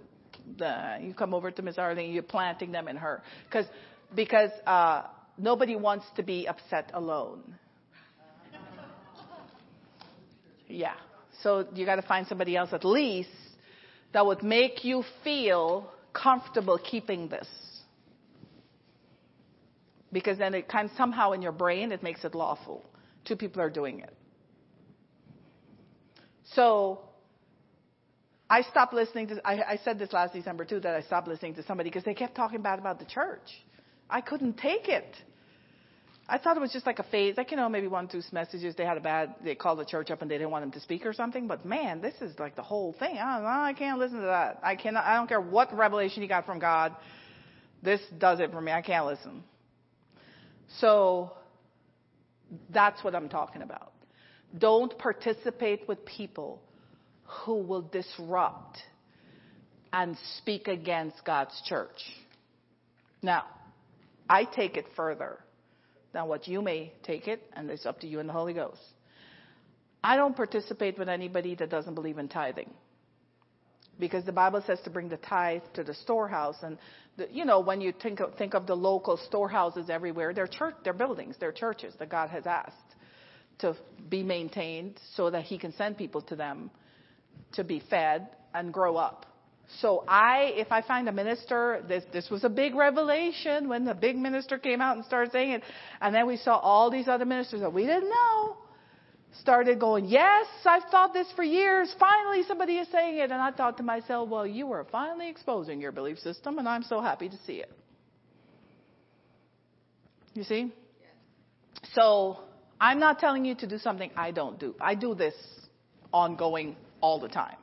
the, 0.59 0.99
you 1.01 1.15
come 1.15 1.35
over 1.35 1.51
to 1.51 1.63
Miss 1.63 1.79
Arlene, 1.79 2.13
you're 2.13 2.23
planting 2.23 2.73
them 2.73 2.89
in 2.89 2.97
her. 2.97 3.23
Cause, 3.51 3.67
because, 4.15 4.51
uh, 4.67 5.03
nobody 5.43 5.77
wants 5.77 6.07
to 6.17 6.23
be 6.23 6.47
upset 6.47 6.91
alone. 6.95 7.43
Yeah. 10.69 10.95
So 11.43 11.67
you 11.75 11.85
got 11.85 11.97
to 11.97 12.03
find 12.03 12.27
somebody 12.27 12.57
else 12.57 12.73
at 12.73 12.85
least 12.85 13.31
that 14.13 14.25
would 14.25 14.43
make 14.43 14.85
you 14.85 15.05
feel 15.25 15.91
comfortable 16.13 16.79
keeping 16.79 17.29
this. 17.29 17.49
Because 20.13 20.39
then 20.39 20.55
it 20.55 20.69
kind 20.69 20.91
of 20.91 20.97
somehow 20.97 21.33
in 21.33 21.43
your 21.43 21.53
brain 21.53 21.93
it 21.93 22.03
makes 22.03 22.25
it 22.25 22.35
lawful. 22.35 22.85
Two 23.25 23.37
people 23.37 23.63
are 23.63 23.71
doing 23.71 24.01
it. 24.01 24.15
So 26.55 27.01
I 28.49 28.63
stopped 28.63 28.93
listening 28.93 29.29
to, 29.29 29.41
I, 29.47 29.73
I 29.73 29.81
said 29.85 29.99
this 29.99 30.13
last 30.13 30.33
December 30.33 30.65
too, 30.65 30.81
that 30.81 30.95
I 30.95 31.03
stopped 31.03 31.29
listening 31.29 31.55
to 31.55 31.63
somebody 31.63 31.91
because 31.91 32.05
they 32.05 32.15
kept 32.15 32.35
talking 32.35 32.61
bad 32.61 32.81
about 32.81 32.99
the 32.99 33.05
church. 33.05 33.49
I 34.09 34.21
couldn't 34.21 34.59
take 34.59 34.89
it. 34.89 35.17
I 36.31 36.39
thought 36.39 36.57
it 36.57 36.61
was 36.61 36.73
just 36.73 36.87
like 36.87 37.01
a 37.01 37.05
phase, 37.05 37.37
like, 37.37 37.51
you 37.51 37.57
know, 37.57 37.69
maybe 37.69 37.89
one, 37.89 38.07
two 38.07 38.23
messages, 38.31 38.77
they 38.77 38.85
had 38.85 38.97
a 38.97 39.01
bad, 39.01 39.35
they 39.43 39.57
called 39.57 39.81
the 39.81 39.85
church 39.85 40.13
up 40.13 40.23
and 40.23 40.31
they 40.31 40.37
didn't 40.37 40.53
want 40.53 40.63
him 40.63 40.71
to 40.73 40.81
speak 40.81 41.05
or 41.05 41.13
something. 41.13 41.49
But 41.49 41.67
man, 41.67 42.01
this 42.01 42.15
is 42.21 42.39
like 42.39 42.55
the 42.55 42.63
whole 42.63 42.95
thing. 42.99 43.19
I 43.19 43.71
I 43.71 43.73
can't 43.73 43.99
listen 43.99 44.21
to 44.21 44.27
that. 44.27 44.61
I 44.63 44.77
cannot, 44.77 45.05
I 45.05 45.17
don't 45.17 45.27
care 45.27 45.41
what 45.41 45.77
revelation 45.77 46.23
you 46.23 46.29
got 46.29 46.47
from 46.47 46.61
God. 46.61 46.95
This 47.83 48.01
does 48.17 48.39
it 48.39 48.53
for 48.53 48.61
me. 48.61 48.71
I 48.71 48.81
can't 48.81 49.07
listen. 49.07 49.43
So, 50.79 51.33
that's 52.73 53.03
what 53.03 53.17
I'm 53.17 53.29
talking 53.29 53.63
about. 53.63 53.93
Don't 54.57 54.97
participate 54.99 55.89
with 55.89 56.05
people 56.05 56.63
who 57.25 57.57
will 57.57 57.83
disrupt 57.83 58.79
and 59.93 60.17
speak 60.39 60.69
against 60.69 61.25
God's 61.25 61.61
church. 61.67 61.99
Now, 63.21 63.47
I 64.29 64.45
take 64.45 64.77
it 64.77 64.87
further 64.95 65.41
than 66.13 66.27
what 66.27 66.49
you 66.49 66.63
may 66.63 66.93
take 67.03 67.29
it, 67.29 67.43
and 67.55 67.71
it's 67.71 67.87
up 67.87 68.01
to 68.01 68.07
you 68.07 68.21
and 68.21 68.29
the 68.29 68.33
Holy 68.33 68.53
Ghost. 68.53 68.81
I 70.03 70.17
don't 70.17 70.35
participate 70.35 70.99
with 70.99 71.09
anybody 71.09 71.55
that 71.57 71.71
doesn't 71.71 71.95
believe 71.95 72.19
in 72.19 72.29
tithing. 72.29 72.71
Because 73.99 74.25
the 74.25 74.33
Bible 74.33 74.63
says 74.67 74.81
to 74.85 74.91
bring 74.91 75.11
the 75.11 75.19
tithe 75.19 75.63
to 75.75 75.85
the 75.85 75.93
storehouse. 75.93 76.57
And, 76.63 76.79
the, 77.19 77.29
you 77.31 77.45
know, 77.45 77.61
when 77.61 77.83
you 77.83 77.93
think 77.93 78.21
of, 78.21 78.35
think 78.37 78.55
of 78.55 78.67
the 78.67 78.75
local 78.75 79.19
storehouses 79.19 79.91
everywhere, 79.91 80.33
they're, 80.33 80.47
church, 80.47 80.75
they're 80.85 80.95
buildings, 80.95 81.37
they're 81.39 81.53
churches 81.53 81.95
that 81.99 82.09
God 82.09 82.31
has 82.31 82.47
asked 82.47 82.77
to 83.59 83.77
be 84.09 84.23
maintained 84.23 84.99
so 85.17 85.29
that 85.31 85.45
He 85.45 85.59
can 85.59 85.73
send 85.75 85.99
people 85.99 86.23
to 86.23 86.37
them 86.37 86.71
to 87.53 87.65
be 87.65 87.83
fed 87.91 88.29
and 88.55 88.73
grow 88.73 88.97
up. 88.97 89.27
So 89.79 90.05
I, 90.09 90.53
if 90.57 90.73
I 90.73 90.83
find 90.83 91.09
a 91.09 91.13
minister, 91.13 91.85
this, 91.87 92.05
this 92.13 92.29
was 92.29 92.45
a 92.45 92.49
big 92.49 92.75
revelation 92.75 93.69
when 93.69 93.85
the 93.85 93.95
big 93.95 94.17
minister 94.17 94.59
came 94.59 94.81
out 94.81 94.97
and 94.97 95.05
started 95.05 95.33
saying 95.33 95.53
it. 95.53 95.63
And 96.01 96.15
then 96.15 96.27
we 96.27 96.37
saw 96.37 96.57
all 96.57 96.91
these 96.91 97.09
other 97.09 97.25
ministers 97.25 97.61
that 97.61 97.73
we 97.73 97.87
didn't 97.87 98.11
know 98.11 98.57
started 99.41 99.79
going, 99.79 100.07
yes, 100.07 100.47
I've 100.65 100.83
thought 100.91 101.13
this 101.13 101.29
for 101.37 101.45
years. 101.45 101.95
Finally 101.99 102.43
somebody 102.49 102.79
is 102.79 102.89
saying 102.91 103.19
it. 103.19 103.31
And 103.31 103.35
I 103.41 103.53
thought 103.53 103.77
to 103.77 103.83
myself, 103.83 104.29
well, 104.29 104.47
you 104.47 104.71
are 104.73 104.85
finally 104.91 105.29
exposing 105.29 105.81
your 105.81 105.93
belief 105.93 106.19
system 106.19 106.59
and 106.59 106.69
I'm 106.69 106.83
so 106.83 107.01
happy 107.01 107.29
to 107.29 107.37
see 107.47 107.55
it. 107.55 107.71
You 110.35 110.43
see? 110.45 110.73
So 111.93 112.41
I'm 112.81 112.99
not 112.99 113.19
telling 113.19 113.45
you 113.45 113.55
to 113.57 113.67
do 113.67 113.79
something 113.79 114.11
I 114.17 114.31
don't 114.31 114.59
do. 114.59 114.75
I 114.81 114.95
do 114.95 115.15
this 115.15 115.35
ongoing 116.13 116.77
all 117.01 117.21
the 117.21 117.29
time. 117.29 117.57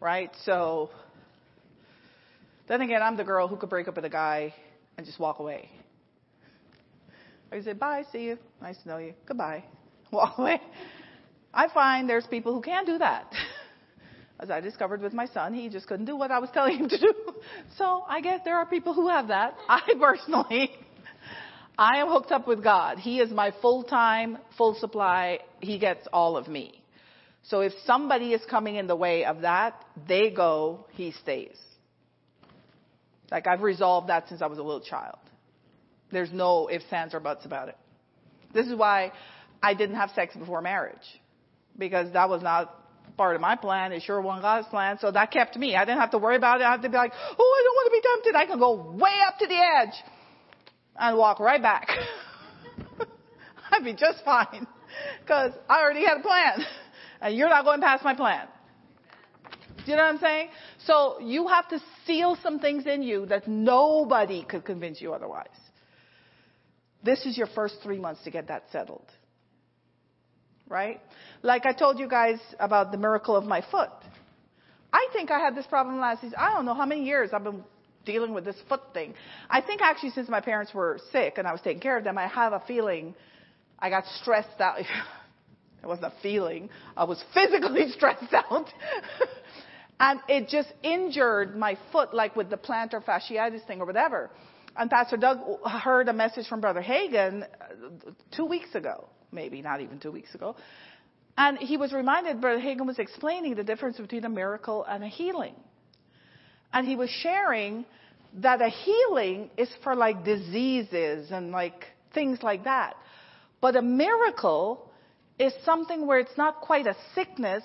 Right? 0.00 0.30
So, 0.44 0.90
then 2.68 2.80
again, 2.80 3.02
I'm 3.02 3.16
the 3.16 3.24
girl 3.24 3.48
who 3.48 3.56
could 3.56 3.70
break 3.70 3.88
up 3.88 3.96
with 3.96 4.04
a 4.04 4.10
guy 4.10 4.54
and 4.96 5.06
just 5.06 5.18
walk 5.18 5.38
away. 5.38 5.70
I 7.52 7.60
say, 7.62 7.72
bye, 7.74 8.04
see 8.12 8.24
you, 8.24 8.38
nice 8.60 8.76
to 8.82 8.88
know 8.88 8.98
you, 8.98 9.14
goodbye, 9.24 9.64
walk 10.12 10.38
away. 10.38 10.60
I 11.54 11.68
find 11.72 12.08
there's 12.08 12.26
people 12.26 12.52
who 12.52 12.60
can't 12.60 12.86
do 12.86 12.98
that. 12.98 13.32
As 14.40 14.50
I 14.50 14.60
discovered 14.60 15.00
with 15.00 15.14
my 15.14 15.26
son, 15.26 15.54
he 15.54 15.70
just 15.70 15.86
couldn't 15.86 16.04
do 16.04 16.16
what 16.16 16.30
I 16.30 16.38
was 16.38 16.50
telling 16.52 16.76
him 16.76 16.88
to 16.88 16.98
do. 16.98 17.14
So 17.78 18.04
I 18.08 18.20
guess 18.20 18.40
there 18.44 18.56
are 18.56 18.66
people 18.66 18.92
who 18.92 19.08
have 19.08 19.28
that. 19.28 19.54
I 19.68 19.80
personally, 20.00 20.70
I 21.78 21.98
am 21.98 22.08
hooked 22.08 22.32
up 22.32 22.48
with 22.48 22.62
God. 22.62 22.98
He 22.98 23.20
is 23.20 23.30
my 23.30 23.52
full 23.62 23.84
time, 23.84 24.38
full 24.56 24.74
supply. 24.74 25.40
He 25.60 25.78
gets 25.78 26.06
all 26.12 26.36
of 26.36 26.48
me. 26.48 26.75
So 27.48 27.60
if 27.60 27.72
somebody 27.84 28.32
is 28.32 28.42
coming 28.50 28.76
in 28.76 28.86
the 28.86 28.96
way 28.96 29.24
of 29.24 29.42
that, 29.42 29.84
they 30.08 30.30
go, 30.30 30.86
he 30.92 31.12
stays. 31.12 31.56
Like 33.30 33.46
I've 33.46 33.62
resolved 33.62 34.08
that 34.08 34.28
since 34.28 34.42
I 34.42 34.46
was 34.46 34.58
a 34.58 34.62
little 34.62 34.80
child. 34.80 35.18
There's 36.10 36.32
no 36.32 36.68
ifs, 36.70 36.84
ands, 36.90 37.14
or 37.14 37.20
buts 37.20 37.44
about 37.44 37.68
it. 37.68 37.76
This 38.52 38.66
is 38.66 38.74
why 38.74 39.12
I 39.62 39.74
didn't 39.74 39.96
have 39.96 40.10
sex 40.10 40.34
before 40.36 40.60
marriage. 40.60 40.96
Because 41.78 42.12
that 42.14 42.28
was 42.28 42.42
not 42.42 42.74
part 43.16 43.34
of 43.34 43.40
my 43.40 43.56
plan. 43.56 43.92
It 43.92 44.02
sure 44.02 44.20
wasn't 44.20 44.42
God's 44.42 44.68
plan. 44.68 44.98
So 45.00 45.10
that 45.10 45.30
kept 45.30 45.56
me. 45.56 45.76
I 45.76 45.84
didn't 45.84 46.00
have 46.00 46.12
to 46.12 46.18
worry 46.18 46.36
about 46.36 46.60
it. 46.60 46.64
I 46.64 46.72
had 46.72 46.82
to 46.82 46.88
be 46.88 46.96
like, 46.96 47.12
oh, 47.14 47.24
I 47.58 47.62
don't 47.64 47.74
want 47.74 47.86
to 47.86 47.92
be 47.92 48.08
tempted. 48.08 48.36
I 48.36 48.46
can 48.46 48.58
go 48.58 48.96
way 48.96 49.18
up 49.26 49.38
to 49.38 49.46
the 49.46 49.54
edge 49.54 49.94
and 50.98 51.16
walk 51.16 51.40
right 51.40 51.60
back. 51.60 51.88
I'd 53.70 53.84
be 53.84 53.94
just 53.94 54.24
fine. 54.24 54.66
Because 55.20 55.52
I 55.68 55.82
already 55.82 56.04
had 56.04 56.18
a 56.18 56.22
plan 56.22 56.64
and 57.20 57.36
you're 57.36 57.48
not 57.48 57.64
going 57.64 57.80
past 57.80 58.04
my 58.04 58.14
plan. 58.14 58.46
Do 59.84 59.92
you 59.92 59.96
know 59.96 60.04
what 60.04 60.14
I'm 60.14 60.18
saying? 60.18 60.48
So 60.84 61.20
you 61.20 61.46
have 61.48 61.68
to 61.68 61.78
seal 62.06 62.36
some 62.42 62.58
things 62.58 62.86
in 62.86 63.02
you 63.02 63.26
that 63.26 63.46
nobody 63.46 64.44
could 64.44 64.64
convince 64.64 65.00
you 65.00 65.12
otherwise. 65.12 65.46
This 67.04 67.24
is 67.24 67.38
your 67.38 67.46
first 67.46 67.76
three 67.82 67.98
months 67.98 68.24
to 68.24 68.30
get 68.30 68.48
that 68.48 68.64
settled. 68.72 69.06
Right? 70.68 71.00
Like 71.42 71.66
I 71.66 71.72
told 71.72 72.00
you 72.00 72.08
guys 72.08 72.38
about 72.58 72.90
the 72.90 72.98
miracle 72.98 73.36
of 73.36 73.44
my 73.44 73.62
foot. 73.70 73.90
I 74.92 75.06
think 75.12 75.30
I 75.30 75.38
had 75.38 75.54
this 75.54 75.66
problem 75.66 76.00
last 76.00 76.22
season. 76.22 76.36
I 76.38 76.52
don't 76.52 76.64
know 76.64 76.74
how 76.74 76.86
many 76.86 77.04
years 77.04 77.30
I've 77.32 77.44
been 77.44 77.62
dealing 78.04 78.34
with 78.34 78.44
this 78.44 78.56
foot 78.68 78.80
thing. 78.92 79.14
I 79.48 79.60
think 79.60 79.82
actually 79.82 80.10
since 80.10 80.28
my 80.28 80.40
parents 80.40 80.74
were 80.74 80.98
sick 81.12 81.34
and 81.38 81.46
I 81.46 81.52
was 81.52 81.60
taking 81.60 81.80
care 81.80 81.96
of 81.96 82.04
them, 82.04 82.18
I 82.18 82.26
have 82.26 82.52
a 82.52 82.62
feeling 82.66 83.14
I 83.78 83.90
got 83.90 84.04
stressed 84.20 84.60
out. 84.60 84.78
It 85.86 85.88
wasn't 85.88 86.12
a 86.12 86.20
feeling. 86.20 86.68
I 86.96 87.04
was 87.04 87.22
physically 87.32 87.88
stressed 87.96 88.34
out. 88.34 88.66
and 90.00 90.20
it 90.28 90.48
just 90.48 90.72
injured 90.82 91.56
my 91.56 91.78
foot, 91.92 92.12
like 92.12 92.34
with 92.34 92.50
the 92.50 92.56
plantar 92.56 93.02
fasciitis 93.04 93.64
thing 93.68 93.80
or 93.80 93.86
whatever. 93.86 94.30
And 94.76 94.90
Pastor 94.90 95.16
Doug 95.16 95.38
heard 95.64 96.08
a 96.08 96.12
message 96.12 96.48
from 96.48 96.60
Brother 96.60 96.82
Hagin 96.82 97.44
uh, 97.44 98.10
two 98.36 98.46
weeks 98.46 98.74
ago, 98.74 99.08
maybe 99.30 99.62
not 99.62 99.80
even 99.80 100.00
two 100.00 100.10
weeks 100.10 100.34
ago. 100.34 100.56
And 101.38 101.56
he 101.56 101.76
was 101.76 101.92
reminded, 101.92 102.40
Brother 102.40 102.60
Hagin 102.60 102.84
was 102.86 102.98
explaining 102.98 103.54
the 103.54 103.64
difference 103.64 103.96
between 103.96 104.24
a 104.24 104.28
miracle 104.28 104.84
and 104.84 105.04
a 105.04 105.08
healing. 105.08 105.54
And 106.72 106.84
he 106.86 106.96
was 106.96 107.10
sharing 107.10 107.86
that 108.38 108.60
a 108.60 108.68
healing 108.68 109.50
is 109.56 109.68
for 109.84 109.94
like 109.94 110.24
diseases 110.24 111.30
and 111.30 111.52
like 111.52 111.84
things 112.12 112.42
like 112.42 112.64
that. 112.64 112.96
But 113.60 113.76
a 113.76 113.82
miracle 113.82 114.85
is 115.38 115.52
something 115.64 116.06
where 116.06 116.18
it's 116.18 116.36
not 116.36 116.60
quite 116.60 116.86
a 116.86 116.96
sickness, 117.14 117.62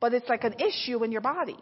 but 0.00 0.14
it's 0.14 0.28
like 0.28 0.44
an 0.44 0.54
issue 0.54 1.02
in 1.04 1.12
your 1.12 1.20
body. 1.20 1.58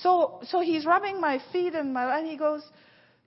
So, 0.00 0.40
so 0.44 0.60
he's 0.60 0.86
rubbing 0.86 1.20
my 1.20 1.40
feet 1.52 1.74
and 1.74 1.92
my, 1.92 2.18
and 2.18 2.26
he 2.26 2.36
goes, 2.36 2.62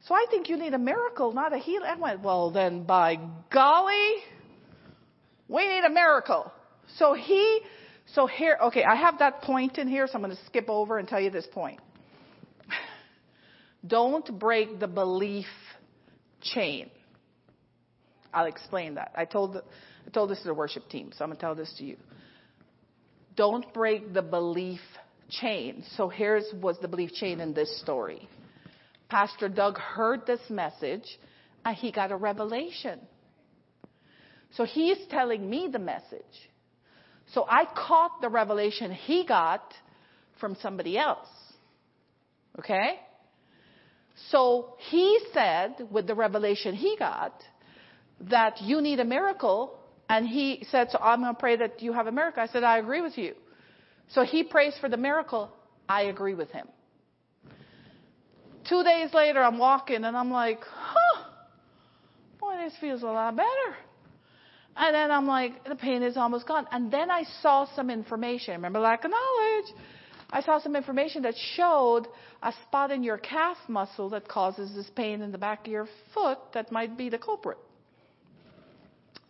so 0.06 0.16
I 0.16 0.26
think 0.30 0.50
you 0.50 0.58
need 0.58 0.74
a 0.74 0.80
miracle, 0.80 1.32
not 1.32 1.54
a 1.54 1.58
healing. 1.58 1.90
I 1.90 2.00
went, 2.00 2.22
well 2.22 2.52
then 2.52 2.84
by 2.84 3.20
golly, 3.52 4.16
we 5.48 5.68
need 5.68 5.84
a 5.86 5.90
miracle. 5.90 6.52
So 6.98 7.14
he, 7.14 7.62
so 8.14 8.28
here, 8.28 8.58
okay, 8.66 8.84
I 8.84 8.96
have 8.96 9.20
that 9.20 9.42
point 9.42 9.78
in 9.78 9.88
here, 9.88 10.08
so 10.08 10.14
I'm 10.16 10.22
going 10.22 10.36
to 10.36 10.46
skip 10.46 10.70
over 10.70 10.98
and 10.98 11.08
tell 11.08 11.20
you 11.20 11.30
this 11.30 11.48
point. 11.52 11.80
Don't 13.88 14.40
break 14.40 14.80
the 14.80 14.88
belief 14.88 15.46
chain. 16.42 16.90
I'll 18.34 18.46
explain 18.46 18.96
that. 18.96 19.12
I 19.16 19.26
told 19.26 19.62
I 20.06 20.10
told 20.12 20.30
this 20.30 20.40
to 20.40 20.48
the 20.48 20.54
worship 20.54 20.88
team, 20.90 21.12
so 21.16 21.24
I'm 21.24 21.30
going 21.30 21.38
to 21.38 21.42
tell 21.42 21.56
this 21.56 21.74
to 21.78 21.86
you. 21.86 21.98
Don't 23.36 23.74
break 23.74 24.14
the 24.14 24.22
belief 24.22 24.80
chain. 25.30 25.84
So 25.96 26.10
here's 26.10 26.46
was 26.54 26.78
the 26.82 26.88
belief 26.88 27.14
chain 27.14 27.40
in 27.40 27.54
this 27.54 27.80
story. 27.82 28.28
Pastor 29.10 29.50
Doug 29.50 29.78
heard 29.78 30.26
this 30.26 30.40
message 30.50 31.06
and 31.64 31.76
he 31.76 31.92
got 31.92 32.12
a 32.12 32.16
revelation. 32.16 33.00
So 34.52 34.64
he's 34.64 34.98
telling 35.10 35.50
me 35.50 35.68
the 35.72 35.80
message. 35.80 36.22
So 37.34 37.46
I 37.50 37.66
caught 37.66 38.22
the 38.22 38.30
revelation 38.30 38.92
he 38.92 39.26
got 39.26 39.74
from 40.40 40.56
somebody 40.62 40.98
else. 40.98 41.28
Okay? 42.60 43.00
So 44.30 44.76
he 44.90 45.20
said, 45.34 45.88
with 45.92 46.08
the 46.08 46.16
revelation 46.16 46.74
he 46.76 46.96
got, 46.98 47.34
that 48.30 48.62
you 48.62 48.80
need 48.80 49.00
a 49.00 49.06
miracle 49.06 49.78
and 50.10 50.28
he 50.28 50.66
said, 50.70 50.90
So 50.92 51.00
I'm 51.02 51.22
going 51.22 51.34
to 51.34 51.40
pray 51.40 51.56
that 51.58 51.82
you 51.82 51.94
have 51.94 52.08
a 52.08 52.12
miracle. 52.12 52.44
I 52.44 52.48
said, 52.48 52.64
I 52.64 52.78
agree 52.78 53.02
with 53.02 53.18
you. 53.18 53.34
So 54.10 54.24
he 54.24 54.44
prays 54.44 54.76
for 54.80 54.90
the 54.90 54.98
miracle. 54.98 55.52
I 55.90 56.04
agree 56.04 56.36
with 56.36 56.52
him. 56.52 56.68
Two 58.68 58.84
days 58.84 59.14
later, 59.14 59.44
I'm 59.44 59.58
walking 59.58 60.04
and 60.04 60.18
I'm 60.18 60.32
like, 60.32 60.60
huh, 60.64 61.24
boy, 62.40 62.56
this 62.58 62.74
feels 62.82 63.04
a 63.04 63.08
lot 63.08 63.36
better. 63.36 63.78
And 64.78 64.94
then 64.94 65.12
I'm 65.12 65.28
like, 65.28 65.64
the 65.64 65.76
pain 65.76 66.04
is 66.04 66.18
almost 66.18 66.48
gone. 66.48 66.68
And 66.72 66.92
then 66.92 67.10
I 67.10 67.24
saw 67.42 67.68
some 67.76 67.90
information. 67.90 68.56
Remember 68.56 68.80
lack 68.80 69.06
of 69.06 69.12
knowledge? 69.12 69.74
I 70.32 70.42
saw 70.42 70.60
some 70.60 70.76
information 70.76 71.22
that 71.22 71.36
showed 71.56 72.08
a 72.42 72.52
spot 72.68 72.92
in 72.92 73.04
your 73.04 73.18
calf 73.18 73.58
muscle 73.68 74.10
that 74.10 74.28
causes 74.28 74.76
this 74.76 74.90
pain 74.96 75.22
in 75.22 75.32
the 75.32 75.38
back 75.38 75.68
of 75.68 75.72
your 75.72 75.88
foot 76.14 76.40
that 76.54 76.72
might 76.72 76.98
be 76.98 77.10
the 77.10 77.18
culprit. 77.18 77.58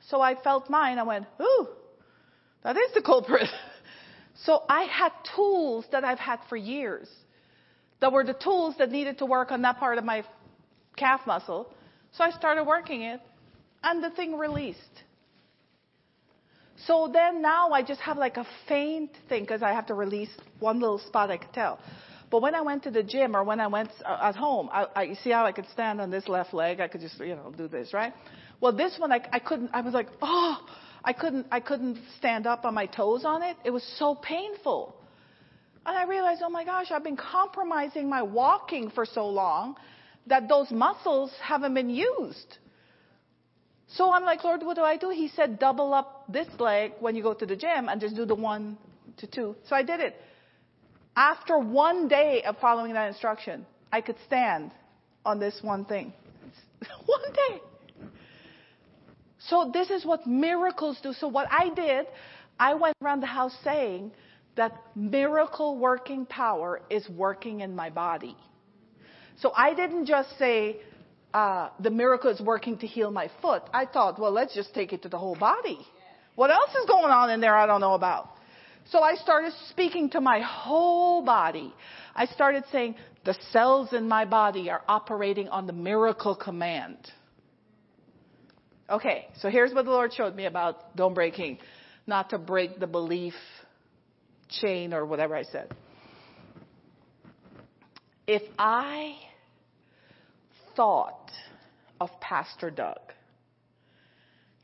So 0.09 0.21
I 0.21 0.35
felt 0.35 0.69
mine. 0.69 0.99
I 0.99 1.03
went, 1.03 1.25
ooh, 1.41 1.67
that 2.63 2.77
is 2.77 2.93
the 2.93 3.01
culprit. 3.01 3.49
so 4.45 4.63
I 4.69 4.83
had 4.83 5.11
tools 5.35 5.85
that 5.91 6.03
I've 6.03 6.19
had 6.19 6.39
for 6.49 6.57
years 6.57 7.09
that 8.01 8.11
were 8.11 8.23
the 8.23 8.33
tools 8.33 8.75
that 8.77 8.91
needed 8.91 9.19
to 9.19 9.25
work 9.25 9.51
on 9.51 9.61
that 9.63 9.77
part 9.77 9.97
of 9.97 10.03
my 10.03 10.23
calf 10.95 11.21
muscle. 11.25 11.73
So 12.11 12.23
I 12.23 12.31
started 12.31 12.63
working 12.65 13.01
it 13.01 13.21
and 13.83 14.03
the 14.03 14.09
thing 14.11 14.37
released. 14.37 14.79
So 16.87 17.09
then 17.11 17.41
now 17.41 17.71
I 17.71 17.81
just 17.81 18.01
have 18.01 18.17
like 18.17 18.37
a 18.37 18.45
faint 18.67 19.11
thing 19.29 19.43
because 19.43 19.63
I 19.63 19.71
have 19.71 19.87
to 19.87 19.93
release 19.93 20.29
one 20.59 20.79
little 20.79 20.99
spot 20.99 21.31
I 21.31 21.37
could 21.37 21.53
tell. 21.53 21.79
But 22.29 22.41
when 22.41 22.53
I 22.55 22.61
went 22.61 22.83
to 22.83 22.91
the 22.91 23.03
gym 23.03 23.35
or 23.35 23.43
when 23.43 23.59
I 23.59 23.67
went 23.67 23.89
uh, 24.03 24.17
at 24.21 24.35
home, 24.35 24.69
I, 24.71 24.87
I 24.95 25.03
you 25.03 25.15
see 25.23 25.29
how 25.29 25.45
I 25.45 25.51
could 25.51 25.67
stand 25.73 26.01
on 26.01 26.09
this 26.09 26.27
left 26.27 26.53
leg. 26.53 26.79
I 26.79 26.87
could 26.87 27.01
just 27.01 27.19
you 27.19 27.35
know 27.35 27.53
do 27.55 27.67
this 27.67 27.93
right. 27.93 28.13
Well, 28.61 28.73
this 28.73 28.97
one 28.97 29.11
I, 29.11 29.21
I 29.31 29.39
couldn't. 29.39 29.71
I 29.73 29.81
was 29.81 29.93
like, 29.93 30.07
oh, 30.21 30.57
I 31.03 31.13
couldn't. 31.13 31.47
I 31.51 31.59
couldn't 31.59 31.99
stand 32.17 32.47
up 32.47 32.65
on 32.65 32.73
my 32.73 32.85
toes 32.85 33.23
on 33.25 33.43
it. 33.43 33.57
It 33.63 33.71
was 33.71 33.83
so 33.97 34.15
painful. 34.15 34.95
And 35.85 35.95
I 35.95 36.05
realized, 36.05 36.41
oh 36.43 36.49
my 36.49 36.65
gosh, 36.65 36.87
I've 36.91 37.03
been 37.03 37.17
compromising 37.17 38.09
my 38.09 38.23
walking 38.23 38.89
for 38.89 39.05
so 39.05 39.27
long 39.27 39.75
that 40.27 40.49
those 40.49 40.71
muscles 40.71 41.31
haven't 41.41 41.75
been 41.75 41.91
used. 41.91 42.57
So 43.87 44.11
I'm 44.11 44.23
like, 44.23 44.43
Lord, 44.43 44.63
what 44.63 44.75
do 44.75 44.81
I 44.81 44.97
do? 44.97 45.09
He 45.09 45.27
said, 45.27 45.59
double 45.59 45.93
up 45.93 46.25
this 46.27 46.47
leg 46.59 46.93
when 46.99 47.15
you 47.15 47.21
go 47.21 47.35
to 47.35 47.45
the 47.45 47.55
gym 47.55 47.87
and 47.87 48.01
just 48.01 48.15
do 48.15 48.25
the 48.25 48.33
one 48.33 48.77
to 49.17 49.27
two. 49.27 49.55
So 49.69 49.75
I 49.75 49.83
did 49.83 49.99
it. 49.99 50.19
After 51.15 51.59
one 51.59 52.07
day 52.07 52.41
of 52.43 52.57
following 52.57 52.93
that 52.93 53.07
instruction, 53.07 53.65
I 53.91 54.01
could 54.01 54.17
stand 54.25 54.71
on 55.23 55.39
this 55.39 55.59
one 55.61 55.85
thing. 55.85 56.13
one 57.05 57.31
day. 57.31 57.61
So 59.49 59.69
this 59.71 59.89
is 59.89 60.05
what 60.05 60.25
miracles 60.25 60.99
do. 61.01 61.13
So 61.13 61.27
what 61.27 61.47
I 61.51 61.69
did, 61.69 62.07
I 62.59 62.73
went 62.73 62.95
around 63.03 63.21
the 63.21 63.27
house 63.27 63.55
saying 63.63 64.11
that 64.55 64.81
miracle 64.95 65.77
working 65.77 66.25
power 66.25 66.81
is 66.89 67.07
working 67.09 67.61
in 67.61 67.75
my 67.75 67.89
body. 67.89 68.35
So 69.37 69.51
I 69.55 69.73
didn't 69.73 70.05
just 70.05 70.37
say, 70.39 70.77
uh, 71.33 71.69
the 71.79 71.89
miracle 71.89 72.31
is 72.31 72.39
working 72.39 72.77
to 72.77 72.87
heal 72.87 73.11
my 73.11 73.29
foot, 73.41 73.63
I 73.73 73.85
thought, 73.85 74.17
well, 74.19 74.31
let's 74.31 74.55
just 74.55 74.73
take 74.73 74.93
it 74.93 75.01
to 75.03 75.09
the 75.09 75.17
whole 75.17 75.35
body. 75.35 75.79
What 76.35 76.49
else 76.49 76.69
is 76.71 76.85
going 76.87 77.11
on 77.11 77.29
in 77.29 77.41
there 77.41 77.55
I 77.55 77.65
don't 77.65 77.81
know 77.81 77.93
about? 77.93 78.29
So 78.89 79.01
I 79.01 79.15
started 79.15 79.51
speaking 79.69 80.09
to 80.11 80.21
my 80.21 80.39
whole 80.39 81.23
body. 81.25 81.73
I 82.15 82.25
started 82.27 82.63
saying, 82.71 82.95
the 83.25 83.35
cells 83.51 83.93
in 83.93 84.07
my 84.07 84.25
body 84.25 84.69
are 84.69 84.83
operating 84.87 85.49
on 85.49 85.65
the 85.65 85.73
miracle 85.73 86.35
command. 86.35 86.97
Okay, 88.89 89.27
so 89.39 89.49
here's 89.49 89.73
what 89.73 89.85
the 89.85 89.91
Lord 89.91 90.13
showed 90.13 90.35
me 90.35 90.45
about 90.45 90.95
don't 90.95 91.13
breaking, 91.13 91.57
not 92.05 92.29
to 92.29 92.37
break 92.37 92.79
the 92.79 92.87
belief 92.87 93.33
chain 94.61 94.93
or 94.93 95.05
whatever 95.05 95.35
I 95.35 95.43
said. 95.43 95.73
If 98.27 98.43
I 98.57 99.15
thought 100.75 101.31
of 101.99 102.09
Pastor 102.19 102.69
Doug. 102.69 102.99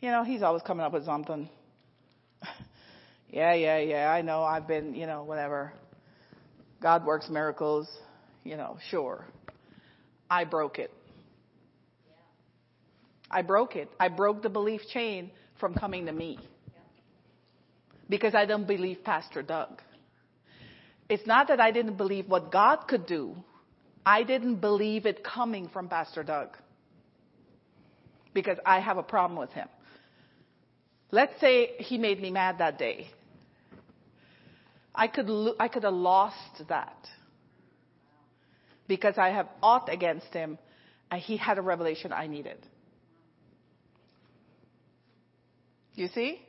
You 0.02 0.10
know, 0.12 0.24
he's 0.24 0.42
always 0.42 0.64
coming 0.64 0.86
up 0.86 0.94
with 0.94 1.06
something. 1.06 1.50
yeah, 3.30 3.54
yeah, 3.54 3.78
yeah, 3.80 4.12
I 4.12 4.22
know, 4.22 4.44
I've 4.44 4.68
been, 4.68 4.96
you 4.96 5.06
know, 5.06 5.24
whatever. 5.24 5.74
God 6.82 7.06
works 7.06 7.30
miracles, 7.30 7.88
you 8.44 8.58
know, 8.58 8.78
sure. 8.90 9.26
I 10.30 10.46
broke 10.46 10.80
it. 10.80 10.92
I 13.32 13.42
broke 13.42 13.76
it. 13.76 13.90
I 14.00 14.10
broke 14.10 14.42
the 14.44 14.50
belief 14.50 14.82
chain 14.94 15.32
from 15.60 15.74
coming 15.74 16.06
to 16.06 16.12
me. 16.12 16.40
Because 18.10 18.36
I 18.36 18.46
don't 18.46 18.68
believe 18.68 19.04
Pastor 19.04 19.42
Doug. 19.42 19.82
It's 21.10 21.26
not 21.26 21.48
that 21.48 21.60
I 21.60 21.72
didn't 21.72 21.98
believe 21.98 22.28
what 22.28 22.52
God 22.52 22.88
could 22.88 23.06
do. 23.06 23.36
I 24.06 24.24
didn't 24.24 24.56
believe 24.56 25.06
it 25.06 25.24
coming 25.24 25.70
from 25.70 25.88
Pastor 25.88 26.24
Doug 26.24 26.58
because 28.34 28.58
I 28.66 28.80
have 28.80 28.98
a 28.98 29.04
problem 29.04 29.40
with 29.40 29.52
him. 29.52 29.68
Let's 31.12 31.40
say 31.42 31.74
he 31.80 31.98
made 31.98 32.22
me 32.22 32.32
mad 32.32 32.60
that 32.60 32.80
day. 32.80 33.08
I 34.96 35.08
could, 35.08 35.30
lo- 35.30 35.56
I 35.60 35.68
could 35.68 35.84
have 35.84 35.94
lost 35.94 36.64
that 36.68 37.08
because 38.88 39.18
I 39.18 39.30
have 39.30 39.48
aught 39.62 39.90
against 39.92 40.34
him 40.34 40.58
and 41.10 41.22
he 41.22 41.38
had 41.38 41.58
a 41.58 41.62
revelation 41.62 42.12
I 42.14 42.28
needed. 42.28 42.58
You 46.02 46.10
see? 46.16 46.42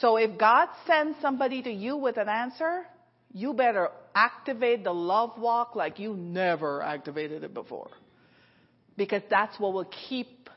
So 0.00 0.16
if 0.16 0.36
God 0.36 0.68
sends 0.88 1.16
somebody 1.22 1.62
to 1.62 1.70
you 1.70 1.96
with 1.96 2.16
an 2.16 2.28
answer, 2.28 2.84
you 3.32 3.54
better 3.54 3.90
activate 4.12 4.82
the 4.82 4.92
love 4.92 5.38
walk 5.38 5.76
like 5.76 6.00
you 6.00 6.14
never 6.14 6.82
activated 6.82 7.44
it 7.44 7.54
before. 7.54 7.90
Because 8.96 9.22
that's 9.30 9.58
what 9.60 9.72
will 9.72 9.90
keep 10.08 10.50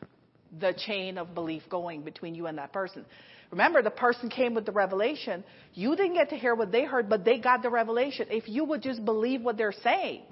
the 0.59 0.73
chain 0.73 1.19
of 1.19 1.35
belief 1.35 1.61
going 1.69 2.01
between 2.01 2.33
you 2.33 2.47
and 2.47 2.57
that 2.57 2.73
person. 2.73 3.05
Remember, 3.51 3.83
the 3.83 3.91
person 3.91 4.29
came 4.29 4.55
with 4.55 4.65
the 4.65 4.71
revelation. 4.71 5.43
You 5.75 5.95
didn't 5.95 6.15
get 6.15 6.29
to 6.29 6.35
hear 6.35 6.55
what 6.55 6.71
they 6.71 6.83
heard, 6.83 7.09
but 7.09 7.23
they 7.23 7.37
got 7.37 7.61
the 7.61 7.69
revelation. 7.69 8.27
If 8.31 8.49
you 8.49 8.63
would 8.65 8.81
just 8.81 9.05
believe 9.05 9.41
what 9.43 9.55
they're 9.55 9.71
saying 9.83 10.23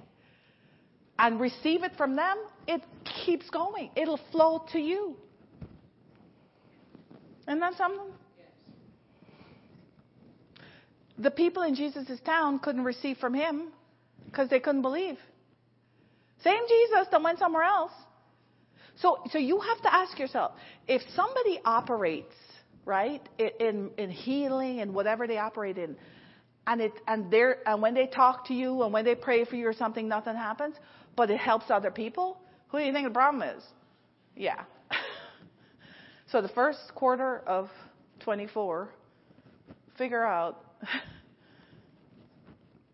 and 1.19 1.39
receive 1.39 1.83
it 1.83 1.91
from 1.95 2.15
them, 2.15 2.37
it 2.67 2.81
keeps 3.23 3.47
going. 3.51 3.91
It'll 3.95 4.19
flow 4.31 4.65
to 4.71 4.79
you. 4.79 5.17
Isn't 7.47 7.59
that 7.59 7.75
something? 7.77 8.11
The 11.17 11.31
people 11.31 11.63
in 11.63 11.73
Jesus' 11.75 12.19
town 12.25 12.59
couldn't 12.59 12.83
receive 12.83 13.17
from 13.17 13.33
him 13.33 13.69
because 14.25 14.49
they 14.49 14.59
couldn't 14.59 14.83
believe. 14.83 15.17
Same 16.43 16.61
Jesus 16.67 17.07
that 17.11 17.21
went 17.21 17.39
somewhere 17.39 17.63
else. 17.63 17.91
So, 18.97 19.19
so 19.31 19.37
you 19.37 19.59
have 19.59 19.81
to 19.83 19.93
ask 19.93 20.19
yourself, 20.19 20.51
if 20.87 21.01
somebody 21.15 21.59
operates, 21.65 22.35
right, 22.85 23.21
in, 23.59 23.91
in 23.97 24.09
healing 24.09 24.81
and 24.81 24.93
whatever 24.93 25.27
they 25.27 25.37
operate 25.37 25.77
in, 25.77 25.95
and 26.67 26.81
it, 26.81 26.93
and 27.07 27.31
they're, 27.31 27.67
and 27.67 27.81
when 27.81 27.93
they 27.93 28.07
talk 28.07 28.47
to 28.47 28.53
you 28.53 28.83
and 28.83 28.91
when 28.91 29.05
they 29.05 29.15
pray 29.15 29.45
for 29.45 29.55
you 29.55 29.67
or 29.67 29.73
something, 29.73 30.07
nothing 30.07 30.35
happens, 30.35 30.75
but 31.15 31.29
it 31.31 31.37
helps 31.37 31.65
other 31.69 31.91
people, 31.91 32.39
who 32.67 32.79
do 32.79 32.83
you 32.83 32.93
think 32.93 33.07
the 33.07 33.13
problem 33.13 33.41
is? 33.43 33.63
Yeah. 34.35 34.63
So 36.31 36.41
the 36.41 36.49
first 36.49 36.79
quarter 36.93 37.39
of 37.47 37.69
24, 38.21 38.89
figure 39.97 40.25
out 40.25 40.63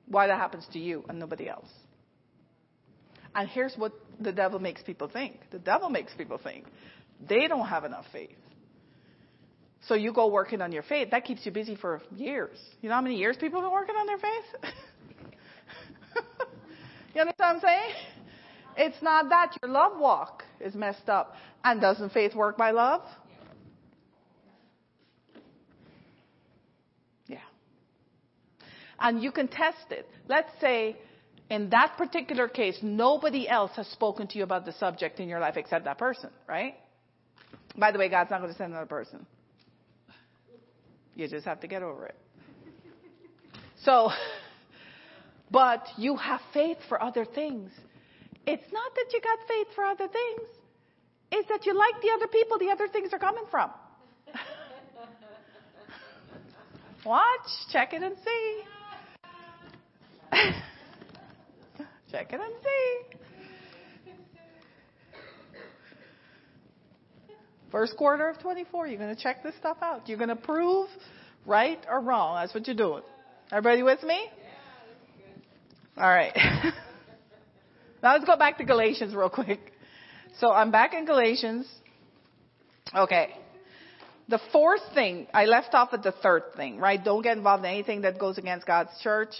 why 0.07 0.27
that 0.27 0.37
happens 0.37 0.65
to 0.73 0.79
you 0.79 1.03
and 1.09 1.19
nobody 1.19 1.49
else. 1.49 1.69
And 3.35 3.49
here's 3.49 3.73
what 3.75 3.93
the 4.19 4.31
devil 4.31 4.59
makes 4.59 4.83
people 4.83 5.07
think. 5.07 5.39
The 5.51 5.59
devil 5.59 5.89
makes 5.89 6.13
people 6.13 6.37
think 6.37 6.65
they 7.27 7.47
don't 7.47 7.67
have 7.67 7.83
enough 7.85 8.05
faith. 8.11 8.35
So 9.87 9.95
you 9.95 10.13
go 10.13 10.27
working 10.27 10.61
on 10.61 10.71
your 10.71 10.83
faith. 10.83 11.09
That 11.11 11.25
keeps 11.25 11.45
you 11.45 11.51
busy 11.51 11.75
for 11.75 12.01
years. 12.15 12.57
You 12.81 12.89
know 12.89 12.95
how 12.95 13.01
many 13.01 13.17
years 13.17 13.35
people 13.37 13.59
have 13.61 13.67
been 13.67 13.73
working 13.73 13.95
on 13.95 14.07
their 14.07 14.17
faith? 14.17 14.73
you 17.15 17.21
understand 17.21 17.33
what 17.37 17.47
I'm 17.55 17.59
saying? 17.59 17.95
It's 18.77 19.01
not 19.01 19.29
that 19.29 19.55
your 19.61 19.71
love 19.71 19.93
walk 19.97 20.43
is 20.61 20.73
messed 20.73 21.09
up. 21.09 21.35
And 21.63 21.81
doesn't 21.81 22.11
faith 22.11 22.33
work 22.33 22.57
by 22.57 22.71
love? 22.71 23.01
And 29.03 29.21
you 29.21 29.31
can 29.31 29.47
test 29.47 29.91
it. 29.91 30.09
Let's 30.27 30.49
say 30.59 30.97
in 31.49 31.69
that 31.69 31.95
particular 31.97 32.47
case, 32.47 32.79
nobody 32.81 33.47
else 33.47 33.71
has 33.75 33.85
spoken 33.87 34.27
to 34.27 34.37
you 34.37 34.43
about 34.43 34.65
the 34.65 34.71
subject 34.71 35.19
in 35.19 35.27
your 35.27 35.39
life 35.39 35.57
except 35.57 35.85
that 35.85 35.97
person, 35.99 36.29
right? 36.47 36.75
By 37.77 37.91
the 37.91 37.99
way, 37.99 38.09
God's 38.09 38.31
not 38.31 38.39
going 38.39 38.51
to 38.51 38.57
send 38.57 38.71
another 38.71 38.87
person. 38.87 39.25
You 41.15 41.27
just 41.27 41.45
have 41.45 41.59
to 41.59 41.67
get 41.67 41.83
over 41.83 42.07
it. 42.07 42.15
So, 43.83 44.11
but 45.51 45.85
you 45.97 46.15
have 46.15 46.39
faith 46.53 46.77
for 46.87 47.03
other 47.03 47.25
things. 47.25 47.69
It's 48.47 48.71
not 48.71 48.95
that 48.95 49.05
you 49.11 49.19
got 49.19 49.39
faith 49.45 49.67
for 49.75 49.83
other 49.83 50.07
things. 50.07 50.47
It's 51.33 51.49
that 51.49 51.65
you 51.65 51.73
like 51.77 52.01
the 52.01 52.11
other 52.15 52.27
people 52.27 52.57
the 52.59 52.69
other 52.71 52.87
things 52.87 53.11
are 53.11 53.19
coming 53.19 53.43
from. 53.51 53.71
Watch, 57.05 57.49
check 57.73 57.91
it 57.91 58.03
and 58.03 58.15
see. 58.23 58.63
Check 62.11 62.31
it 62.31 62.39
and 62.39 62.53
see. 62.63 63.01
First 67.71 67.97
quarter 67.97 68.29
of 68.29 68.39
24, 68.39 68.87
you're 68.87 68.99
going 68.99 69.15
to 69.15 69.21
check 69.21 69.41
this 69.41 69.55
stuff 69.59 69.77
out. 69.81 70.07
You're 70.07 70.19
going 70.19 70.29
to 70.29 70.35
prove 70.35 70.89
right 71.45 71.79
or 71.89 72.01
wrong. 72.01 72.35
That's 72.35 72.53
what 72.53 72.67
you're 72.67 72.75
doing. 72.75 73.01
Everybody 73.51 73.81
with 73.81 74.03
me? 74.03 74.27
All 75.97 76.03
right. 76.07 76.33
now 78.03 78.13
let's 78.13 78.25
go 78.25 78.35
back 78.37 78.59
to 78.59 78.63
Galatians 78.63 79.15
real 79.15 79.29
quick. 79.29 79.59
So 80.39 80.51
I'm 80.51 80.69
back 80.69 80.93
in 80.93 81.05
Galatians. 81.05 81.67
Okay. 82.95 83.29
The 84.29 84.39
fourth 84.51 84.81
thing, 84.93 85.25
I 85.33 85.45
left 85.45 85.73
off 85.73 85.89
at 85.93 86.03
the 86.03 86.11
third 86.11 86.43
thing, 86.55 86.77
right? 86.77 87.03
Don't 87.03 87.23
get 87.23 87.37
involved 87.37 87.65
in 87.65 87.71
anything 87.71 88.01
that 88.01 88.19
goes 88.19 88.37
against 88.37 88.67
God's 88.67 88.91
church 89.01 89.33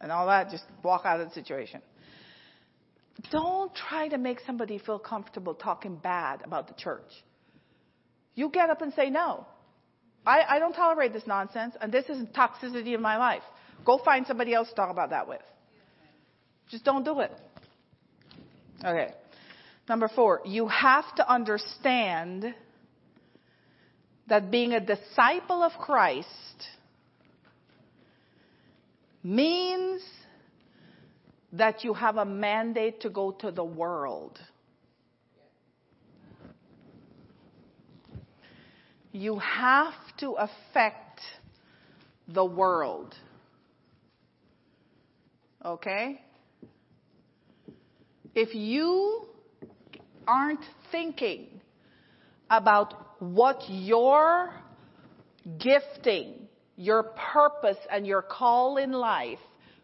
and 0.00 0.12
all 0.12 0.26
that. 0.26 0.50
Just 0.50 0.64
walk 0.82 1.02
out 1.04 1.20
of 1.20 1.28
the 1.28 1.34
situation. 1.34 1.80
Don't 3.30 3.72
try 3.74 4.08
to 4.08 4.18
make 4.18 4.38
somebody 4.46 4.78
feel 4.78 4.98
comfortable 4.98 5.54
talking 5.54 5.96
bad 5.96 6.42
about 6.44 6.68
the 6.68 6.74
church. 6.74 7.10
You 8.34 8.48
get 8.48 8.70
up 8.70 8.80
and 8.82 8.92
say 8.94 9.10
no. 9.10 9.46
I, 10.24 10.42
I 10.48 10.58
don't 10.58 10.72
tolerate 10.72 11.12
this 11.12 11.26
nonsense, 11.26 11.74
and 11.80 11.90
this 11.90 12.04
is 12.08 12.24
toxicity 12.28 12.94
in 12.94 13.02
my 13.02 13.16
life. 13.16 13.42
Go 13.84 13.98
find 14.04 14.26
somebody 14.26 14.54
else 14.54 14.68
to 14.68 14.74
talk 14.74 14.90
about 14.90 15.10
that 15.10 15.28
with. 15.28 15.40
Just 16.70 16.84
don't 16.84 17.04
do 17.04 17.20
it. 17.20 17.32
Okay. 18.84 19.12
Number 19.88 20.08
four, 20.14 20.42
you 20.44 20.68
have 20.68 21.12
to 21.16 21.28
understand 21.28 22.54
that 24.28 24.50
being 24.50 24.74
a 24.74 24.80
disciple 24.80 25.62
of 25.62 25.72
Christ 25.80 26.26
means 29.22 30.02
that 31.52 31.84
you 31.84 31.94
have 31.94 32.16
a 32.16 32.24
mandate 32.24 33.00
to 33.00 33.10
go 33.10 33.32
to 33.32 33.50
the 33.50 33.64
world. 33.64 34.38
You 39.12 39.38
have 39.38 39.94
to 40.18 40.32
affect 40.32 41.20
the 42.28 42.44
world. 42.44 43.14
Okay? 45.64 46.20
If 48.34 48.54
you 48.54 49.26
aren't 50.26 50.64
thinking 50.92 51.60
about 52.50 52.94
what 53.20 53.62
your 53.68 54.52
gifting, 55.58 56.47
your 56.78 57.02
purpose, 57.34 57.76
and 57.90 58.06
your 58.06 58.22
call 58.22 58.78
in 58.78 58.92
life 58.92 59.38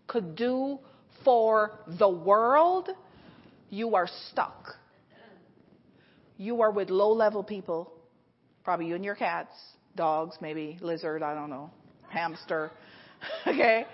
could 0.07 0.34
do 0.36 0.78
for 1.24 1.72
the 1.99 2.09
world, 2.09 2.88
you 3.68 3.95
are 3.97 4.09
stuck. 4.30 4.76
You 6.38 6.62
are 6.62 6.70
with 6.70 6.88
low 6.88 7.12
level 7.12 7.45
people 7.45 7.92
Probably 8.64 8.86
you 8.86 8.95
and 8.95 9.05
your 9.05 9.14
cats, 9.14 9.55
dogs, 9.95 10.36
maybe 10.40 10.78
lizard, 10.80 11.22
I 11.22 11.34
don't 11.34 11.51
know, 11.51 11.70
hamster. 12.09 12.70
okay? 13.47 13.84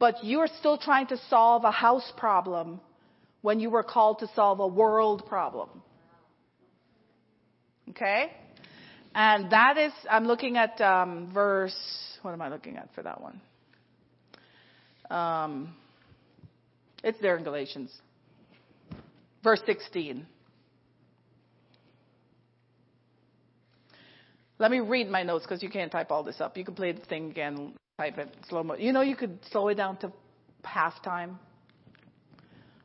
But 0.00 0.24
you're 0.24 0.48
still 0.58 0.76
trying 0.76 1.06
to 1.08 1.16
solve 1.30 1.64
a 1.64 1.70
house 1.70 2.12
problem 2.16 2.80
when 3.40 3.60
you 3.60 3.70
were 3.70 3.84
called 3.84 4.18
to 4.18 4.28
solve 4.34 4.58
a 4.58 4.66
world 4.66 5.24
problem. 5.28 5.68
Okay? 7.90 8.32
And 9.14 9.50
that 9.50 9.78
is, 9.78 9.92
I'm 10.10 10.26
looking 10.26 10.56
at 10.56 10.80
um, 10.80 11.30
verse, 11.32 11.76
what 12.22 12.32
am 12.32 12.42
I 12.42 12.48
looking 12.48 12.76
at 12.76 12.88
for 12.94 13.02
that 13.02 13.20
one? 13.20 13.40
Um, 15.10 15.74
it's 17.02 17.20
there 17.20 17.36
in 17.36 17.44
Galatians. 17.44 17.90
Verse 19.42 19.60
16. 19.66 20.26
Let 24.58 24.70
me 24.70 24.80
read 24.80 25.08
my 25.08 25.22
notes 25.22 25.44
because 25.44 25.62
you 25.62 25.70
can't 25.70 25.90
type 25.90 26.10
all 26.10 26.24
this 26.24 26.40
up. 26.40 26.56
You 26.56 26.64
can 26.64 26.74
play 26.74 26.92
the 26.92 27.04
thing 27.06 27.30
again, 27.30 27.74
type 27.98 28.18
it 28.18 28.34
slow 28.48 28.64
mo. 28.64 28.74
You 28.74 28.92
know, 28.92 29.02
you 29.02 29.14
could 29.14 29.38
slow 29.52 29.68
it 29.68 29.76
down 29.76 29.96
to 29.98 30.12
halftime. 30.64 31.36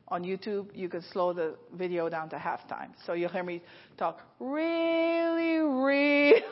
On 0.08 0.22
YouTube, 0.22 0.66
you 0.74 0.88
can 0.88 1.02
slow 1.12 1.32
the 1.32 1.56
video 1.72 2.08
down 2.10 2.28
to 2.30 2.36
halftime. 2.36 2.90
So 3.06 3.14
you'll 3.14 3.30
hear 3.30 3.42
me 3.42 3.62
talk 3.96 4.20
really, 4.38 5.58
really 5.58 6.42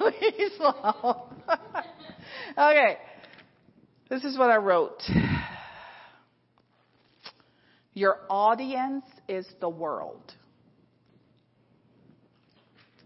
slow. 0.56 1.28
okay. 2.58 2.96
This 4.08 4.24
is 4.24 4.38
what 4.38 4.50
I 4.50 4.56
wrote. 4.56 5.02
Your 7.94 8.20
audience 8.30 9.04
is 9.28 9.46
the 9.60 9.68
world. 9.68 10.32